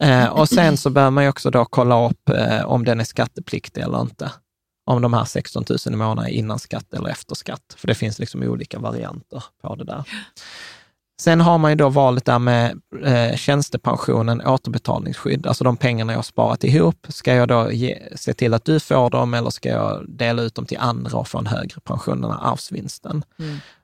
ja. 0.00 0.06
Eh, 0.06 0.28
och 0.28 0.48
sen 0.48 0.76
så 0.76 0.90
behöver 0.90 1.10
man 1.10 1.24
ju 1.24 1.30
också 1.30 1.50
då 1.50 1.64
kolla 1.64 2.08
upp 2.08 2.28
eh, 2.28 2.64
om 2.64 2.84
den 2.84 3.00
är 3.00 3.04
skattepliktig 3.04 3.80
eller 3.82 4.00
inte. 4.00 4.30
Om 4.90 5.02
de 5.02 5.12
här 5.14 5.24
16 5.24 5.64
000 5.68 5.78
i 5.86 5.90
månaden 5.96 6.30
är 6.30 6.34
innan 6.34 6.58
skatt 6.58 6.94
eller 6.94 7.08
efter 7.08 7.34
skatt. 7.34 7.74
För 7.76 7.86
det 7.88 7.94
finns 7.94 8.18
liksom 8.18 8.42
olika 8.42 8.78
varianter 8.78 9.44
på 9.62 9.74
det 9.74 9.84
där. 9.84 10.04
Sen 11.20 11.40
har 11.40 11.58
man 11.58 11.70
ju 11.70 11.74
då 11.74 11.88
valet 11.88 12.24
där 12.24 12.38
med 12.38 12.80
eh, 13.04 13.36
tjänstepensionen, 13.36 14.46
återbetalningsskydd, 14.46 15.46
alltså 15.46 15.64
de 15.64 15.76
pengarna 15.76 16.12
jag 16.12 16.18
har 16.18 16.22
sparat 16.22 16.64
ihop. 16.64 17.06
Ska 17.08 17.34
jag 17.34 17.48
då 17.48 17.72
ge, 17.72 17.98
se 18.16 18.34
till 18.34 18.54
att 18.54 18.64
du 18.64 18.80
får 18.80 19.10
dem 19.10 19.34
eller 19.34 19.50
ska 19.50 19.68
jag 19.68 20.04
dela 20.08 20.42
ut 20.42 20.54
dem 20.54 20.66
till 20.66 20.78
andra 20.78 21.18
och 21.18 21.28
få 21.28 21.38
en 21.38 21.46
högre 21.46 21.80
pension, 21.80 22.20
den 22.20 22.30
här 22.30 22.52
arvsvinsten? 22.52 23.22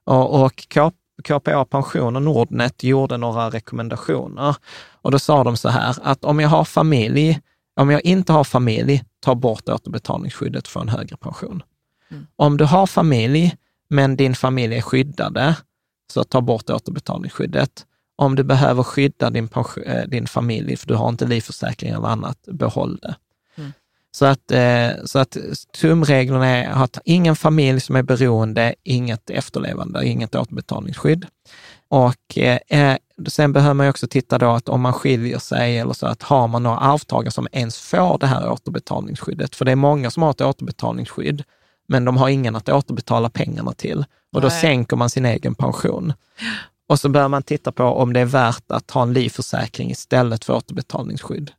Och, 0.04 0.42
och 0.44 0.66
K- 0.74 0.92
KPA 1.24 1.64
Pension 1.64 2.16
och 2.16 2.22
Nordnet 2.22 2.82
gjorde 2.82 3.16
några 3.16 3.50
rekommendationer. 3.50 4.56
Och 5.02 5.10
då 5.10 5.18
sa 5.18 5.44
de 5.44 5.56
så 5.56 5.68
här, 5.68 5.96
att 6.02 6.24
om 6.24 6.40
jag 6.40 6.48
har 6.48 6.64
familj, 6.64 7.40
om 7.80 7.90
jag 7.90 8.04
inte 8.04 8.32
har 8.32 8.44
familj, 8.44 9.04
ta 9.26 9.34
bort 9.34 9.68
återbetalningsskyddet 9.68 10.68
för 10.68 10.80
en 10.80 10.88
högre 10.88 11.16
pension. 11.16 11.62
Om 12.36 12.56
du 12.56 12.64
har 12.64 12.86
familj, 12.86 13.56
men 13.88 14.16
din 14.16 14.34
familj 14.34 14.76
är 14.76 14.80
skyddade, 14.80 15.56
så 16.12 16.24
ta 16.24 16.40
bort 16.40 16.70
återbetalningsskyddet. 16.70 17.86
Om 18.16 18.34
du 18.34 18.44
behöver 18.44 18.82
skydda 18.82 19.30
din, 19.30 19.48
eh, 19.86 20.04
din 20.08 20.26
familj, 20.26 20.76
för 20.76 20.86
du 20.86 20.94
har 20.94 21.08
inte 21.08 21.26
livförsäkring 21.26 21.90
eller 21.90 22.08
annat, 22.08 22.38
behåll 22.52 22.98
det. 23.02 23.16
Så 24.16 24.24
att, 24.24 24.50
eh, 24.50 24.90
så 25.04 25.18
att 25.18 25.36
tumreglerna 25.80 26.46
är 26.46 26.84
att 26.84 26.98
ingen 27.04 27.36
familj 27.36 27.80
som 27.80 27.96
är 27.96 28.02
beroende, 28.02 28.74
inget 28.82 29.30
efterlevande, 29.30 30.06
inget 30.06 30.34
återbetalningsskydd. 30.34 31.26
Och 31.88 32.38
eh, 32.38 32.96
sen 33.26 33.52
behöver 33.52 33.74
man 33.74 33.86
ju 33.86 33.90
också 33.90 34.08
titta 34.08 34.38
då 34.38 34.50
att 34.50 34.68
om 34.68 34.80
man 34.80 34.92
skiljer 34.92 35.38
sig 35.38 35.78
eller 35.78 35.92
så, 35.92 36.06
att 36.06 36.22
har 36.22 36.48
man 36.48 36.62
några 36.62 36.78
arvtagare 36.78 37.30
som 37.30 37.48
ens 37.52 37.78
får 37.78 38.18
det 38.18 38.26
här 38.26 38.50
återbetalningsskyddet? 38.50 39.56
För 39.56 39.64
det 39.64 39.72
är 39.72 39.76
många 39.76 40.10
som 40.10 40.22
har 40.22 40.30
ett 40.30 40.40
återbetalningsskydd, 40.40 41.44
men 41.88 42.04
de 42.04 42.16
har 42.16 42.28
ingen 42.28 42.56
att 42.56 42.68
återbetala 42.68 43.30
pengarna 43.30 43.72
till. 43.72 44.04
Och 44.32 44.40
då 44.40 44.48
Nej. 44.48 44.60
sänker 44.60 44.96
man 44.96 45.10
sin 45.10 45.26
egen 45.26 45.54
pension. 45.54 46.12
Och 46.88 47.00
så 47.00 47.08
bör 47.08 47.28
man 47.28 47.42
titta 47.42 47.72
på 47.72 47.84
om 47.84 48.12
det 48.12 48.20
är 48.20 48.24
värt 48.24 48.70
att 48.70 48.90
ha 48.90 49.02
en 49.02 49.12
livförsäkring 49.12 49.90
istället 49.90 50.44
för 50.44 50.54
återbetalningsskydd. 50.54 51.50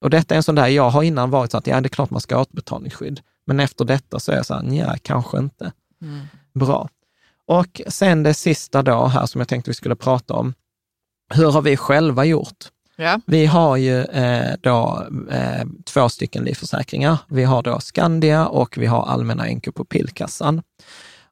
Och 0.00 0.10
detta 0.10 0.34
är 0.34 0.36
en 0.36 0.42
sån 0.42 0.54
där, 0.54 0.68
jag 0.68 0.90
har 0.90 1.02
innan 1.02 1.30
varit 1.30 1.50
så 1.50 1.58
att 1.58 1.66
ja, 1.66 1.80
det 1.80 1.86
är 1.86 1.88
klart 1.88 2.10
man 2.10 2.20
ska 2.20 2.34
ha 2.34 2.42
återbetalningsskydd. 2.42 3.20
Men 3.46 3.60
efter 3.60 3.84
detta 3.84 4.20
så 4.20 4.32
är 4.32 4.36
jag 4.36 4.46
så 4.46 4.54
här, 4.54 4.72
ja, 4.72 4.96
kanske 5.02 5.38
inte. 5.38 5.72
Bra. 6.54 6.88
Och 7.46 7.80
sen 7.88 8.22
det 8.22 8.34
sista 8.34 8.82
då 8.82 9.06
här 9.06 9.26
som 9.26 9.40
jag 9.40 9.48
tänkte 9.48 9.70
vi 9.70 9.74
skulle 9.74 9.96
prata 9.96 10.34
om. 10.34 10.54
Hur 11.34 11.50
har 11.50 11.62
vi 11.62 11.76
själva 11.76 12.24
gjort? 12.24 12.70
Ja. 12.96 13.20
Vi 13.26 13.46
har 13.46 13.76
ju 13.76 14.00
eh, 14.00 14.54
då 14.60 15.06
eh, 15.30 15.64
två 15.84 16.08
stycken 16.08 16.44
livförsäkringar. 16.44 17.18
Vi 17.28 17.44
har 17.44 17.62
då 17.62 17.80
Skandia 17.80 18.46
och 18.46 18.78
vi 18.78 18.86
har 18.86 19.06
Allmänna 19.06 19.44
NK-pupillkassan. 19.44 20.62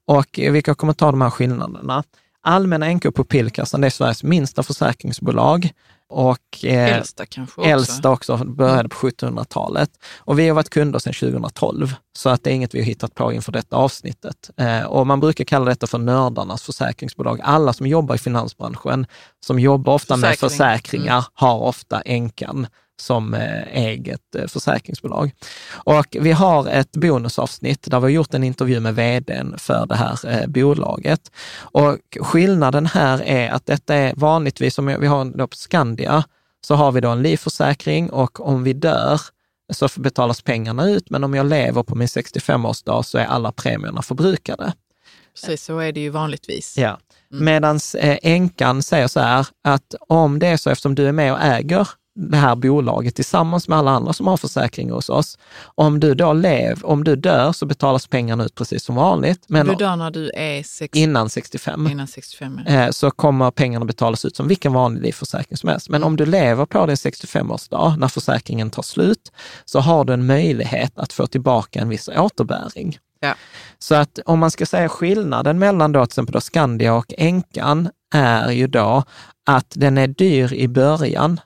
Och 0.07 0.39
eh, 0.39 0.53
vi 0.53 0.63
kommer 0.63 0.93
ta 0.93 1.11
de 1.11 1.21
här 1.21 1.31
skillnaderna. 1.31 2.05
Allmänna 2.43 2.87
NK-pupillkassan, 2.87 3.81
det 3.81 3.87
är 3.87 3.91
Sveriges 3.91 4.23
minsta 4.23 4.63
försäkringsbolag 4.63 5.73
och 6.13 6.65
eh, 6.65 6.97
Äldsta 6.97 7.27
kanske 7.27 7.61
också. 7.61 7.71
äldsta 7.71 8.11
också, 8.11 8.37
började 8.37 8.89
på 8.89 8.97
1700-talet. 8.97 9.91
Och 10.19 10.39
vi 10.39 10.49
har 10.49 10.55
varit 10.55 10.71
kunder 10.71 10.99
sedan 10.99 11.13
2012, 11.13 11.95
så 12.19 12.29
att 12.29 12.45
det 12.45 12.51
är 12.51 12.55
inget 12.55 12.75
vi 12.75 12.79
har 12.79 12.87
hittat 12.87 13.15
på 13.15 13.33
inför 13.33 13.53
detta 13.53 13.77
avsnittet. 13.77 14.51
Eh, 14.57 14.83
och 14.83 15.07
man 15.07 15.21
brukar 15.21 15.45
kalla 15.45 15.65
detta 15.65 15.87
för 15.87 15.99
nördarnas 15.99 16.63
försäkringsbolag. 16.63 17.41
Alla 17.43 17.73
som 17.73 17.87
jobbar 17.87 18.15
i 18.15 18.19
finansbranschen, 18.19 19.07
som 19.47 19.59
jobbar 19.59 19.95
ofta 19.95 20.17
med 20.17 20.31
Försäkring. 20.31 20.51
försäkringar, 20.51 21.25
har 21.35 21.59
ofta 21.59 22.01
änkan 22.01 22.67
som 23.03 23.35
eh, 23.35 23.77
eget 23.77 24.35
eh, 24.35 24.47
försäkringsbolag. 24.47 25.31
Och 25.73 26.17
vi 26.21 26.33
har 26.33 26.69
ett 26.69 26.93
bonusavsnitt 26.93 27.91
där 27.91 28.01
vi 28.01 28.05
har 28.05 28.09
gjort 28.09 28.35
en 28.35 28.45
intervju 28.45 28.81
med 28.81 28.95
vdn 28.95 29.55
för 29.59 29.87
det 29.87 29.95
här 29.95 30.19
eh, 30.27 30.47
bolaget. 30.47 31.31
Och 31.59 31.99
skillnaden 32.21 32.87
här 32.87 33.23
är 33.23 33.51
att 33.51 33.67
detta 33.67 33.95
är 33.95 34.13
vanligtvis, 34.17 34.79
om 34.79 34.87
vi 34.87 35.07
har 35.07 35.25
då 35.25 35.47
på 35.47 35.57
Skandia, 35.57 36.25
så 36.67 36.75
har 36.75 36.93
vi 36.93 37.01
då 37.01 37.09
en 37.09 37.23
livförsäkring 37.23 38.11
och 38.11 38.41
om 38.41 38.65
vi 38.65 38.73
dör 38.73 39.21
så 39.71 39.89
betalas 39.97 40.43
pengarna 40.43 40.89
ut, 40.89 41.11
men 41.11 41.25
om 41.25 41.35
jag 41.35 41.47
lever 41.47 41.83
på 41.83 41.95
min 41.95 42.07
65-årsdag 42.07 43.03
så 43.03 43.19
är 43.19 43.25
alla 43.25 43.53
premierna 43.53 44.03
förbrukade. 44.03 44.73
Precis, 45.35 45.65
så 45.65 45.79
är 45.79 45.93
det 45.93 46.01
ju 46.01 46.11
vanligtvis. 46.11 46.79
Ja. 46.79 46.99
Medan 47.31 47.81
änkan 48.23 48.83
säger 48.83 49.09
så 49.09 49.21
här, 49.21 49.47
att 49.65 49.95
om 50.01 50.39
det 50.39 50.47
är 50.47 50.57
så, 50.57 50.71
eftersom 50.71 50.95
du 50.95 51.09
är 51.09 51.13
med 51.13 51.33
och 51.33 51.41
äger 51.41 51.89
det 52.15 52.37
här 52.37 52.57
bolaget 52.57 53.15
tillsammans 53.15 53.69
med 53.69 53.79
alla 53.79 53.91
andra 53.91 54.13
som 54.13 54.27
har 54.27 54.37
försäkring 54.37 54.91
hos 54.91 55.09
oss, 55.09 55.39
om 55.65 56.01
du 56.01 56.15
då 56.15 56.33
lev, 56.33 56.85
om 56.85 57.05
du 57.05 57.17
dör 57.17 57.53
så 57.53 57.67
betalas 57.67 58.07
pengarna 58.07 58.45
ut 58.45 58.55
precis 58.55 58.85
som 58.85 58.95
vanligt. 58.95 59.45
Men 59.49 59.67
du 59.67 59.75
dör 59.75 59.97
när 59.97 60.11
du 60.11 60.31
är 60.35 60.63
sex, 60.63 60.99
innan 60.99 61.31
65 61.31 61.87
innan 61.87 62.07
65. 62.07 62.61
ja. 62.67 62.73
eh, 62.73 62.91
så 62.91 63.11
kommer 63.11 63.51
pengarna 63.51 63.85
betalas 63.85 64.25
ut 64.25 64.37
som 64.37 64.49
vilken 64.49 64.73
vanlig 64.73 65.03
livförsäkring 65.03 65.57
som 65.57 65.69
helst. 65.69 65.89
Men 65.89 66.05
om 66.05 66.17
du 66.17 66.27
lever 66.27 66.67
på 66.67 66.87
din 66.87 66.97
65-årsdag, 66.97 67.97
när 67.99 68.09
försäkringen 68.09 68.71
tar 68.71 68.83
slut, 68.83 69.33
så 69.65 69.81
har 69.81 70.05
du 70.05 70.13
en 70.13 70.27
möjlighet 70.27 70.99
att 70.99 71.13
få 71.13 71.27
tillbaka 71.27 71.81
en 71.81 71.89
viss 71.89 72.09
återbäring. 72.09 72.99
Ja. 73.21 73.35
Så 73.79 73.95
att 73.95 74.19
om 74.27 74.39
man 74.39 74.51
ska 74.51 74.67
säga 74.67 74.89
skillnaden 74.89 75.59
mellan 75.59 75.93
då 75.93 76.07
till 76.07 76.11
exempel 76.11 76.33
då 76.33 76.41
Skandia 76.41 76.95
och 76.95 77.15
Änkan 77.19 77.89
är 78.15 78.51
ju 78.51 78.67
då 78.67 79.05
att 79.47 79.73
den 79.77 79.99
är 79.99 80.07
dyr 80.07 80.53
i 80.53 80.69
början, 80.69 81.41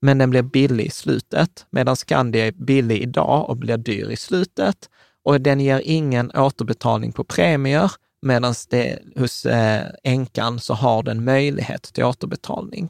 men 0.00 0.18
den 0.18 0.30
blir 0.30 0.42
billig 0.42 0.86
i 0.86 0.90
slutet, 0.90 1.66
medan 1.70 1.96
Skandia 1.96 2.46
är 2.46 2.52
billig 2.52 3.02
idag 3.02 3.50
och 3.50 3.56
blir 3.56 3.76
dyr 3.76 4.10
i 4.10 4.16
slutet. 4.16 4.88
Och 5.24 5.40
den 5.40 5.60
ger 5.60 5.82
ingen 5.84 6.30
återbetalning 6.30 7.12
på 7.12 7.24
premier, 7.24 7.92
medan 8.22 8.54
det 8.70 8.98
hos 9.16 9.46
eh, 9.46 9.86
änkan 10.04 10.60
så 10.60 10.74
har 10.74 11.02
den 11.02 11.24
möjlighet 11.24 11.82
till 11.82 12.04
återbetalning. 12.04 12.88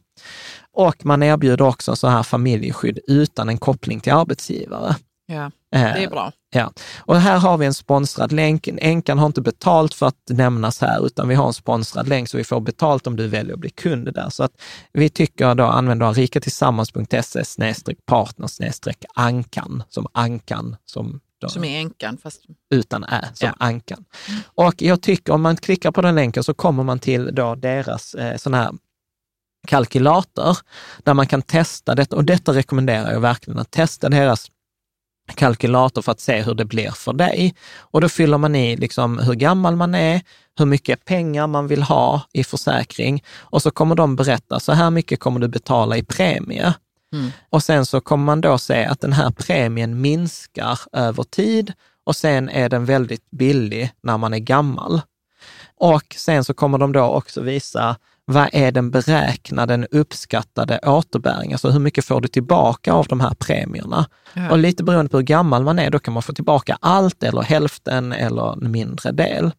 Och 0.72 1.05
man 1.05 1.22
erbjuder 1.22 1.64
också 1.64 1.97
så 1.97 2.09
här 2.09 2.22
familjeskydd 2.22 2.98
utan 3.06 3.48
en 3.48 3.59
koppling 3.59 4.01
till 4.01 4.12
arbetsgivare. 4.12 4.97
Ja, 5.26 5.51
det 5.70 6.05
är 6.05 6.11
bra. 6.11 6.32
Ja, 6.51 6.73
och 6.99 7.16
här 7.16 7.39
har 7.39 7.59
vi 7.59 7.66
en 7.66 7.74
sponsrad 7.74 8.32
länk. 8.32 8.69
Änkan 8.78 9.19
har 9.19 9.27
inte 9.27 9.40
betalt 9.40 9.95
för 9.95 10.07
att 10.07 10.16
nämnas 10.28 10.81
här, 10.81 11.07
utan 11.07 11.28
vi 11.28 11.35
har 11.35 11.47
en 11.47 11.53
sponsrad 11.53 12.09
länk 12.09 12.28
så 12.28 12.36
vi 12.36 12.45
får 12.45 12.61
betalt 12.61 13.07
om 13.07 13.16
du 13.16 13.28
väljer 13.28 13.55
att 13.55 13.61
bli 13.61 13.70
kund 13.70 14.15
där. 14.15 14.31
Så 14.31 14.45
att 14.45 14.53
vi 14.93 15.09
tycker 15.09 15.55
då, 15.55 15.65
använd 15.65 16.03
rikatillsammans.se 16.16 17.45
snedstreck 17.45 18.07
partner 18.07 18.47
snedstreck 18.47 19.05
ankan, 19.15 19.82
som 19.89 20.07
ankan, 20.12 20.77
som, 20.85 21.20
då, 21.40 21.49
Som 21.49 21.65
är 21.65 21.78
änkan, 21.81 22.19
fast 22.23 22.43
utan 22.70 23.05
ä, 23.05 23.28
som 23.35 23.47
Ja. 23.49 23.55
ankan. 23.59 24.05
Och 24.45 24.82
jag 24.82 25.03
tycker 25.03 25.32
om 25.32 25.43
man 25.43 25.57
klickar 25.57 25.90
på 25.90 26.03
den 26.03 26.15
länken 26.15 26.45
så 26.45 26.55
kommer 26.55 26.85
man 26.85 26.99
till 26.99 27.35
då 27.35 27.55
deras 27.55 28.15
eh, 28.15 28.36
sån 28.36 28.55
här 28.55 28.70
kalkylator 29.66 30.57
där 31.05 31.15
man 31.15 31.27
kan 31.27 31.43
testa 31.43 31.95
detta 31.95 32.16
och 32.16 32.24
detta 32.24 32.53
rekommenderar 32.53 33.12
jag 33.12 33.20
verkligen 33.20 33.59
att 33.59 33.70
testa 33.70 34.09
deras 34.09 34.51
kalkylator 35.34 36.02
för 36.02 36.12
att 36.12 36.20
se 36.20 36.42
hur 36.42 36.55
det 36.55 36.64
blir 36.64 36.90
för 36.90 37.12
dig. 37.12 37.55
Och 37.78 38.00
då 38.00 38.09
fyller 38.09 38.38
man 38.38 38.55
i 38.55 38.76
liksom 38.76 39.18
hur 39.18 39.34
gammal 39.34 39.76
man 39.76 39.94
är, 39.94 40.20
hur 40.59 40.66
mycket 40.66 41.05
pengar 41.05 41.46
man 41.46 41.66
vill 41.66 41.82
ha 41.82 42.22
i 42.32 42.44
försäkring 42.44 43.22
och 43.38 43.62
så 43.62 43.70
kommer 43.70 43.94
de 43.94 44.16
berätta, 44.16 44.60
så 44.60 44.72
här 44.72 44.90
mycket 44.90 45.20
kommer 45.20 45.40
du 45.40 45.48
betala 45.48 45.96
i 45.96 46.02
premie. 46.02 46.74
Och 47.50 47.62
sen 47.62 47.86
så 47.86 48.00
kommer 48.00 48.24
man 48.24 48.40
då 48.40 48.59
se 48.59 48.84
att 48.84 49.00
den 49.00 49.12
här 49.12 49.30
premien 49.30 50.00
minskar 50.00 50.80
över 50.92 51.22
tid 51.22 51.72
och 52.05 52.16
sen 52.16 52.48
är 52.48 52.68
den 52.68 52.84
väldigt 52.84 53.30
billig 53.30 53.90
när 54.02 54.18
man 54.18 54.34
är 54.34 54.38
gammal. 54.38 55.00
Och 55.76 56.14
sen 56.16 56.44
så 56.44 56.55
kommer 56.55 56.78
de 56.78 56.92
då 56.92 57.05
också 57.05 57.40
visa 57.40 57.96
vad 58.30 58.48
är 58.52 58.72
den 58.72 58.90
beräknade, 58.90 59.72
den 59.72 59.86
uppskattade 59.90 60.78
återbäringen? 60.78 61.52
Alltså 61.52 61.70
hur 61.70 61.80
mycket 61.80 62.05
får 62.05 62.20
du 62.20 62.28
tillbaka 62.28 62.92
av 62.92 63.06
de 63.06 63.20
här 63.20 63.34
premierna? 63.34 64.06
Ja. 64.34 64.50
Och 64.50 64.59
lite 64.59 64.84
beroende 64.84 65.10
på 65.10 65.16
hur 65.16 65.24
gammal 65.24 65.64
man 65.64 65.78
är, 65.78 65.90
då 65.90 65.98
kan 65.98 66.14
man 66.14 66.22
få 66.22 66.32
tillbaka 66.32 66.78
allt 66.80 67.22
eller 67.22 67.42
hälften 67.42 68.12
eller 68.12 68.52
en 68.52 68.70
mindre 68.70 69.12
del. 69.12 69.50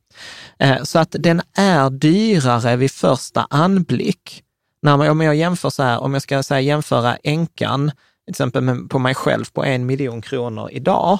Eh, 0.59 0.83
Så 0.83 0.99
att 0.99 1.15
den 1.19 1.41
är 1.57 1.89
dyrare 1.89 2.75
vid 2.75 2.91
första 2.91 3.47
anblick. 3.49 4.43
När 4.81 4.97
man, 4.97 5.09
om 5.09 5.21
jag 5.21 5.35
jämför 5.35 5.69
så 5.69 5.83
här, 5.83 5.99
om 5.99 6.13
jag 6.13 6.21
ska 6.21 6.43
säga 6.43 6.61
jämföra 6.61 7.15
änkan, 7.23 7.91
till 8.25 8.31
exempel 8.31 8.87
på 8.87 8.99
mig 8.99 9.15
själv 9.15 9.45
på 9.53 9.65
en 9.65 9.85
miljon 9.85 10.21
kronor 10.21 10.69
idag, 10.71 11.19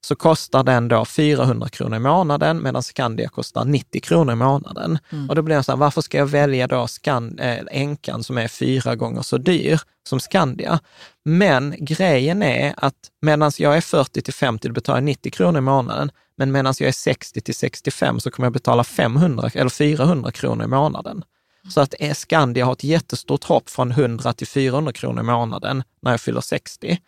så 0.00 0.14
kostar 0.14 0.62
den 0.62 0.88
då 0.88 1.04
400 1.04 1.68
kronor 1.68 1.96
i 1.96 2.00
månaden 2.00 2.62
medan 2.62 2.82
Skandia 2.82 3.28
kostar 3.28 3.64
90 3.64 4.00
kronor 4.00 4.32
i 4.32 4.36
månaden. 4.36 4.98
Och 5.28 5.34
då 5.34 5.42
blir 5.42 5.56
det 5.56 5.62
så 5.62 5.72
här, 5.72 5.76
varför 5.76 6.00
ska 6.00 6.18
jag 6.18 6.26
välja 6.26 6.66
då 6.66 6.86
Skan, 6.86 7.38
äh, 7.38 7.58
änkan 7.70 8.24
som 8.24 8.38
är 8.38 8.48
fyra 8.48 8.96
gånger 8.96 9.22
så 9.22 9.38
dyr 9.38 9.80
som 10.08 10.20
Skandia? 10.20 10.80
Men 11.24 11.74
grejen 11.78 12.42
är 12.42 12.74
att 12.76 12.94
medan 13.22 13.52
jag 13.58 13.76
är 13.76 13.80
40 13.80 14.22
till 14.22 14.34
50, 14.34 14.68
då 14.68 14.74
betalar 14.74 14.96
jag 14.96 15.04
90 15.04 15.32
kronor 15.32 15.58
i 15.58 15.60
månaden, 15.60 16.10
men 16.36 16.52
medan 16.52 16.74
jag 16.78 16.88
är 16.88 16.92
60 16.92 17.40
till 17.40 17.54
65 17.54 18.20
så 18.20 18.30
kommer 18.30 18.46
jag 18.46 18.52
betala 18.52 18.84
500 18.84 19.50
eller 19.54 19.70
400 19.70 20.32
kronor 20.32 20.64
i 20.64 20.68
månaden. 20.68 21.24
Så 21.68 21.80
att 21.80 21.94
eh, 21.98 22.14
Skandia 22.14 22.64
har 22.64 22.72
ett 22.72 22.84
jättestort 22.84 23.44
hopp 23.44 23.70
från 23.70 23.90
100 23.90 24.32
till 24.32 24.46
400 24.46 24.92
kronor 24.92 25.20
i 25.20 25.26
månaden 25.26 25.82
när 26.02 26.10
jag 26.10 26.20
fyller 26.20 26.40
60. 26.40 26.98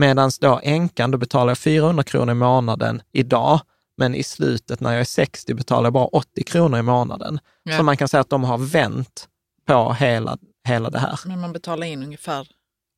Medan 0.00 0.30
då 0.40 0.60
änkan, 0.62 1.10
då 1.10 1.18
betalar 1.18 1.50
jag 1.50 1.58
400 1.58 2.02
kronor 2.02 2.32
i 2.32 2.34
månaden 2.34 3.02
idag, 3.12 3.60
men 3.96 4.14
i 4.14 4.22
slutet 4.22 4.80
när 4.80 4.90
jag 4.90 5.00
är 5.00 5.04
60 5.04 5.54
betalar 5.54 5.86
jag 5.86 5.92
bara 5.92 6.06
80 6.06 6.42
kronor 6.44 6.78
i 6.78 6.82
månaden. 6.82 7.38
Ja. 7.62 7.76
Så 7.76 7.82
man 7.82 7.96
kan 7.96 8.08
säga 8.08 8.20
att 8.20 8.30
de 8.30 8.44
har 8.44 8.58
vänt 8.58 9.28
på 9.66 9.92
hela, 9.92 10.38
hela 10.68 10.90
det 10.90 10.98
här. 10.98 11.20
Men 11.24 11.40
man 11.40 11.52
betalar 11.52 11.86
in 11.86 12.02
ungefär 12.02 12.48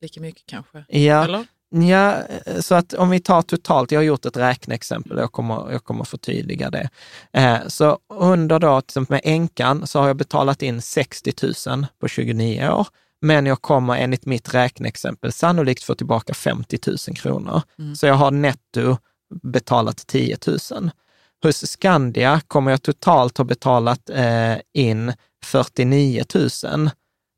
lika 0.01 0.20
mycket 0.20 0.47
kanske? 0.47 0.85
Ja, 0.89 1.24
Eller? 1.24 1.47
Ja, 1.91 2.16
så 2.61 2.74
att 2.74 2.93
om 2.93 3.11
vi 3.11 3.20
tar 3.20 3.43
totalt, 3.43 3.93
jag 3.93 3.99
har 3.99 4.05
gjort 4.05 4.24
ett 4.24 4.37
räkneexempel, 4.37 5.19
jag 5.19 5.33
kommer, 5.33 5.73
jag 5.73 5.85
kommer 5.85 6.05
förtydliga 6.05 6.70
det. 6.70 6.89
Eh, 7.33 7.59
så 7.66 7.99
under 8.15 8.59
då, 8.59 8.81
till 8.81 8.87
exempel 8.87 9.15
med 9.15 9.20
änkan, 9.24 9.87
så 9.87 10.01
har 10.01 10.07
jag 10.07 10.16
betalat 10.16 10.62
in 10.62 10.83
60 10.83 11.33
000 11.69 11.87
på 12.01 12.09
29 12.09 12.69
år, 12.69 12.87
men 13.23 13.47
jag 13.47 13.62
kommer 13.62 13.97
enligt 13.97 14.27
mitt 14.27 14.55
räkneexempel 14.55 15.32
sannolikt 15.32 15.82
få 15.82 15.94
tillbaka 15.94 16.35
50 16.35 16.78
000 16.86 16.97
kronor. 17.16 17.62
Så 17.97 18.07
jag 18.07 18.15
har 18.15 18.31
netto 18.31 18.97
betalat 19.43 20.07
10 20.07 20.36
000. 20.47 20.90
Hos 21.43 21.70
Skandia 21.70 22.40
kommer 22.47 22.70
jag 22.70 22.82
totalt 22.82 23.39
ha 23.39 23.44
betalat 23.44 24.11
eh, 24.11 24.57
in 24.73 25.12
49 25.44 26.24
000, 26.65 26.90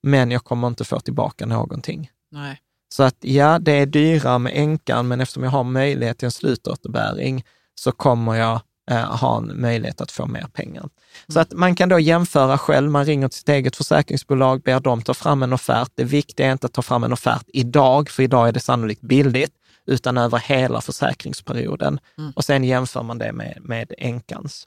men 0.02 0.30
jag 0.30 0.44
kommer 0.44 0.68
inte 0.68 0.84
få 0.84 1.00
tillbaka 1.00 1.46
någonting. 1.46 2.10
Nej. 2.30 2.60
Så 2.88 3.02
att 3.02 3.16
ja, 3.20 3.58
det 3.58 3.72
är 3.72 3.86
dyrare 3.86 4.38
med 4.38 4.52
änkan, 4.56 5.08
men 5.08 5.20
eftersom 5.20 5.42
jag 5.42 5.50
har 5.50 5.64
möjlighet 5.64 6.18
till 6.18 6.26
en 6.26 6.32
slutåterbäring 6.32 7.44
så 7.74 7.92
kommer 7.92 8.34
jag 8.34 8.60
ha 8.90 9.36
en 9.36 9.60
möjlighet 9.60 10.00
att 10.00 10.10
få 10.10 10.26
mer 10.26 10.46
pengar. 10.52 10.88
Så 11.28 11.40
att 11.40 11.52
man 11.52 11.74
kan 11.74 11.88
då 11.88 11.98
jämföra 11.98 12.58
själv, 12.58 12.90
man 12.90 13.04
ringer 13.04 13.28
till 13.28 13.38
sitt 13.38 13.48
eget 13.48 13.76
försäkringsbolag, 13.76 14.62
ber 14.62 14.80
dem 14.80 15.02
ta 15.02 15.14
fram 15.14 15.42
en 15.42 15.52
offert. 15.52 15.92
Det 15.94 16.04
viktiga 16.04 16.46
är 16.46 16.52
inte 16.52 16.66
att 16.66 16.72
ta 16.72 16.82
fram 16.82 17.04
en 17.04 17.12
offert 17.12 17.44
idag, 17.46 18.10
för 18.10 18.22
idag 18.22 18.48
är 18.48 18.52
det 18.52 18.60
sannolikt 18.60 19.00
billigt, 19.00 19.52
utan 19.86 20.18
över 20.18 20.38
hela 20.38 20.80
försäkringsperioden. 20.80 22.00
Och 22.34 22.44
sen 22.44 22.64
jämför 22.64 23.02
man 23.02 23.18
det 23.18 23.32
med, 23.32 23.58
med 23.60 23.92
änkans. 23.98 24.66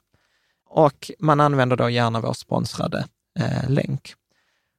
Och 0.70 1.10
man 1.18 1.40
använder 1.40 1.76
då 1.76 1.90
gärna 1.90 2.20
vår 2.20 2.32
sponsrade 2.32 3.06
eh, 3.38 3.70
länk. 3.70 4.14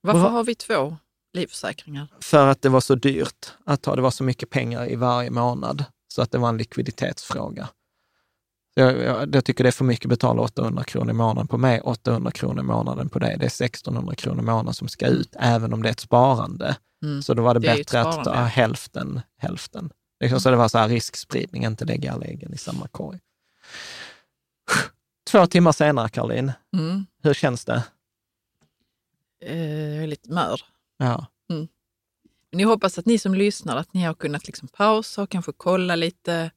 Varför 0.02 0.30
har 0.30 0.44
vi 0.44 0.56
två 0.56 0.98
livförsäkringar? 1.34 2.08
För 2.22 2.48
att 2.48 2.62
det 2.62 2.70
var 2.70 2.82
så 2.82 2.96
dyrt 2.96 3.54
att 3.66 3.86
ha, 3.86 3.96
det 3.96 4.02
var 4.02 4.12
så 4.12 4.24
mycket 4.24 4.50
pengar 4.50 4.92
i 4.92 4.96
varje 4.96 5.32
månad, 5.32 5.84
så 6.08 6.22
att 6.22 6.32
det 6.32 6.38
var 6.38 6.50
en 6.50 6.58
likviditetsfråga. 6.58 7.70
Jag, 8.74 8.98
jag, 9.00 9.36
jag 9.36 9.46
tycker 9.46 9.64
det 9.64 9.70
är 9.70 9.72
för 9.72 9.86
mycket 9.86 10.06
att 10.06 10.10
betala 10.10 10.42
800 10.42 10.84
kronor 10.84 11.10
i 11.10 11.14
månaden 11.14 11.48
på 11.48 11.58
mig, 11.58 11.82
800 11.82 12.32
kronor 12.32 12.60
i 12.60 12.64
månaden 12.64 13.10
på 13.10 13.20
dig. 13.20 13.38
Det 13.38 13.44
är 13.44 13.66
1600 13.66 14.16
kronor 14.16 14.40
i 14.40 14.46
månaden 14.46 14.74
som 14.74 14.88
ska 14.88 15.08
ut, 15.08 15.36
även 15.40 15.74
om 15.74 15.84
det 15.84 15.90
är 15.90 15.92
ett 15.92 16.00
sparande. 16.00 16.78
Mm. 17.04 17.22
Så 17.22 17.34
då 17.34 17.44
var 17.44 17.54
det, 17.54 17.60
Det 17.60 17.78
bättre 17.78 18.02
att 18.02 18.24
ta 18.24 18.34
hälften, 18.34 19.22
hälften. 19.38 19.90
Liksom, 20.20 20.40
Så 20.40 20.50
det 20.52 20.58
var 20.58 20.68
så 20.68 20.78
här 20.78 20.90
riskspridning, 20.90 21.66
inte 21.66 21.86
lägga 21.86 22.14
alla 22.14 22.26
äggen 22.26 22.54
i 22.54 22.58
samma 22.58 22.88
korg. 22.88 23.20
Två 25.32 25.46
timmar 25.48 25.72
senare, 25.72 26.10
Caroline, 26.10 26.52
Mm. 26.74 27.06
hur 27.24 27.34
känns 27.34 27.66
det? 27.66 27.84
Eh, 29.46 29.96
jag 29.96 30.04
är 30.04 30.08
lite 30.08 30.32
mör. 30.34 30.62
Ja. 30.98 31.26
Men 32.52 32.60
jag 32.60 32.68
hoppas 32.70 32.98
att 32.98 33.06
ni 33.06 33.20
som 33.20 33.34
lyssnar, 33.34 33.78
att 33.78 33.94
ni 33.94 34.04
har 34.04 34.14
kunnat 34.14 34.48
liksom 34.48 34.68
pausa 34.68 35.22
och 35.22 35.30
kanske 35.30 35.52
kolla 35.58 35.96
lite 35.96 36.52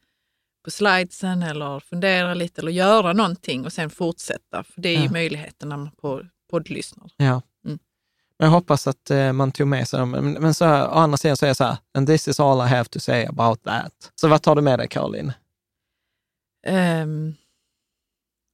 på 0.64 0.70
slidesen 0.70 1.42
eller 1.42 1.80
fundera 1.80 2.34
lite 2.34 2.60
eller 2.60 2.72
göra 2.72 3.12
någonting 3.12 3.64
och 3.64 3.72
sen 3.72 3.90
fortsätta. 3.90 4.64
För 4.64 4.80
det 4.80 4.88
är 4.88 4.98
ju 4.98 5.04
Ja. 5.04 5.10
möjligheten 5.12 5.68
när 5.68 5.76
man 5.76 5.90
på 5.90 6.22
poddlyssnar. 6.50 7.10
Ja. 7.16 7.42
Mm. 7.64 7.78
Jag 8.36 8.48
hoppas 8.48 8.86
att 8.86 9.10
eh, 9.10 9.32
man 9.32 9.52
tog 9.52 9.66
med 9.66 9.88
sig 9.88 9.98
dem. 10.00 10.10
Men, 10.10 10.32
men 10.32 10.54
så, 10.54 10.66
å 10.66 10.70
andra 10.94 11.16
sidan 11.16 11.36
så 11.36 11.44
är 11.46 11.48
jag 11.48 11.56
så 11.56 11.64
här, 11.64 11.76
and 11.94 12.06
this 12.06 12.28
is 12.28 12.40
all 12.40 12.58
I 12.66 12.68
have 12.68 12.84
to 12.84 13.00
say 13.00 13.24
about 13.26 13.62
that. 13.62 14.12
Så 14.14 14.28
vad 14.28 14.42
tar 14.42 14.54
du 14.54 14.62
med 14.62 14.78
dig, 14.78 14.88
Caroline? 14.88 15.32
Um, 16.66 17.34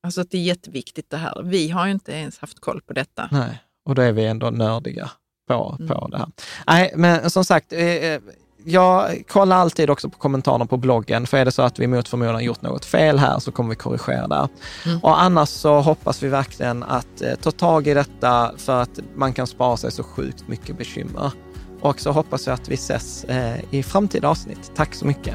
alltså 0.02 0.20
att 0.20 0.30
det 0.30 0.38
är 0.38 0.42
jätteviktigt 0.42 1.10
det 1.10 1.16
här. 1.16 1.42
Vi 1.42 1.68
har 1.68 1.86
ju 1.86 1.92
inte 1.92 2.12
ens 2.12 2.38
haft 2.38 2.60
koll 2.60 2.80
på 2.82 2.92
detta. 2.92 3.28
Nej, 3.32 3.62
och 3.84 3.94
då 3.94 4.02
är 4.02 4.12
vi 4.12 4.26
ändå 4.26 4.50
nördiga 4.50 5.10
på, 5.48 5.76
Mm. 5.78 5.88
på 5.88 6.08
det 6.08 6.18
här. 6.18 6.28
Nej, 6.66 6.92
men 6.96 7.30
som 7.30 7.44
sagt, 7.44 7.72
eh, 7.72 7.80
eh, 7.86 8.20
jag 8.68 9.22
kollar 9.28 9.56
alltid 9.56 9.90
också 9.90 10.08
på 10.10 10.18
kommentarerna 10.18 10.66
på 10.66 10.76
bloggen, 10.76 11.26
för 11.26 11.36
är 11.36 11.44
det 11.44 11.52
så 11.52 11.62
att 11.62 11.78
vi 11.78 11.86
mot 11.86 12.08
förmodan 12.08 12.44
gjort 12.44 12.62
något 12.62 12.84
fel 12.84 13.18
här 13.18 13.38
så 13.38 13.52
kommer 13.52 13.70
vi 13.70 13.76
korrigera 13.76 14.26
där. 14.26 14.48
Mm. 14.86 14.98
Och 14.98 15.22
annars 15.22 15.48
så 15.48 15.80
hoppas 15.80 16.22
vi 16.22 16.28
verkligen 16.28 16.82
att 16.82 17.22
eh, 17.22 17.34
ta 17.42 17.50
tag 17.50 17.86
i 17.86 17.94
detta 17.94 18.52
för 18.56 18.82
att 18.82 19.00
man 19.14 19.32
kan 19.32 19.46
spara 19.46 19.76
sig 19.76 19.92
så 19.92 20.02
sjukt 20.02 20.48
mycket 20.48 20.78
bekymmer. 20.78 21.32
Och 21.80 22.00
så 22.00 22.12
hoppas 22.12 22.46
jag 22.46 22.54
att 22.54 22.68
vi 22.68 22.74
ses 22.74 23.24
eh, 23.24 23.56
i 23.70 23.82
framtida 23.82 24.28
avsnitt. 24.28 24.72
Tack 24.74 24.94
så 24.94 25.06
mycket. 25.06 25.34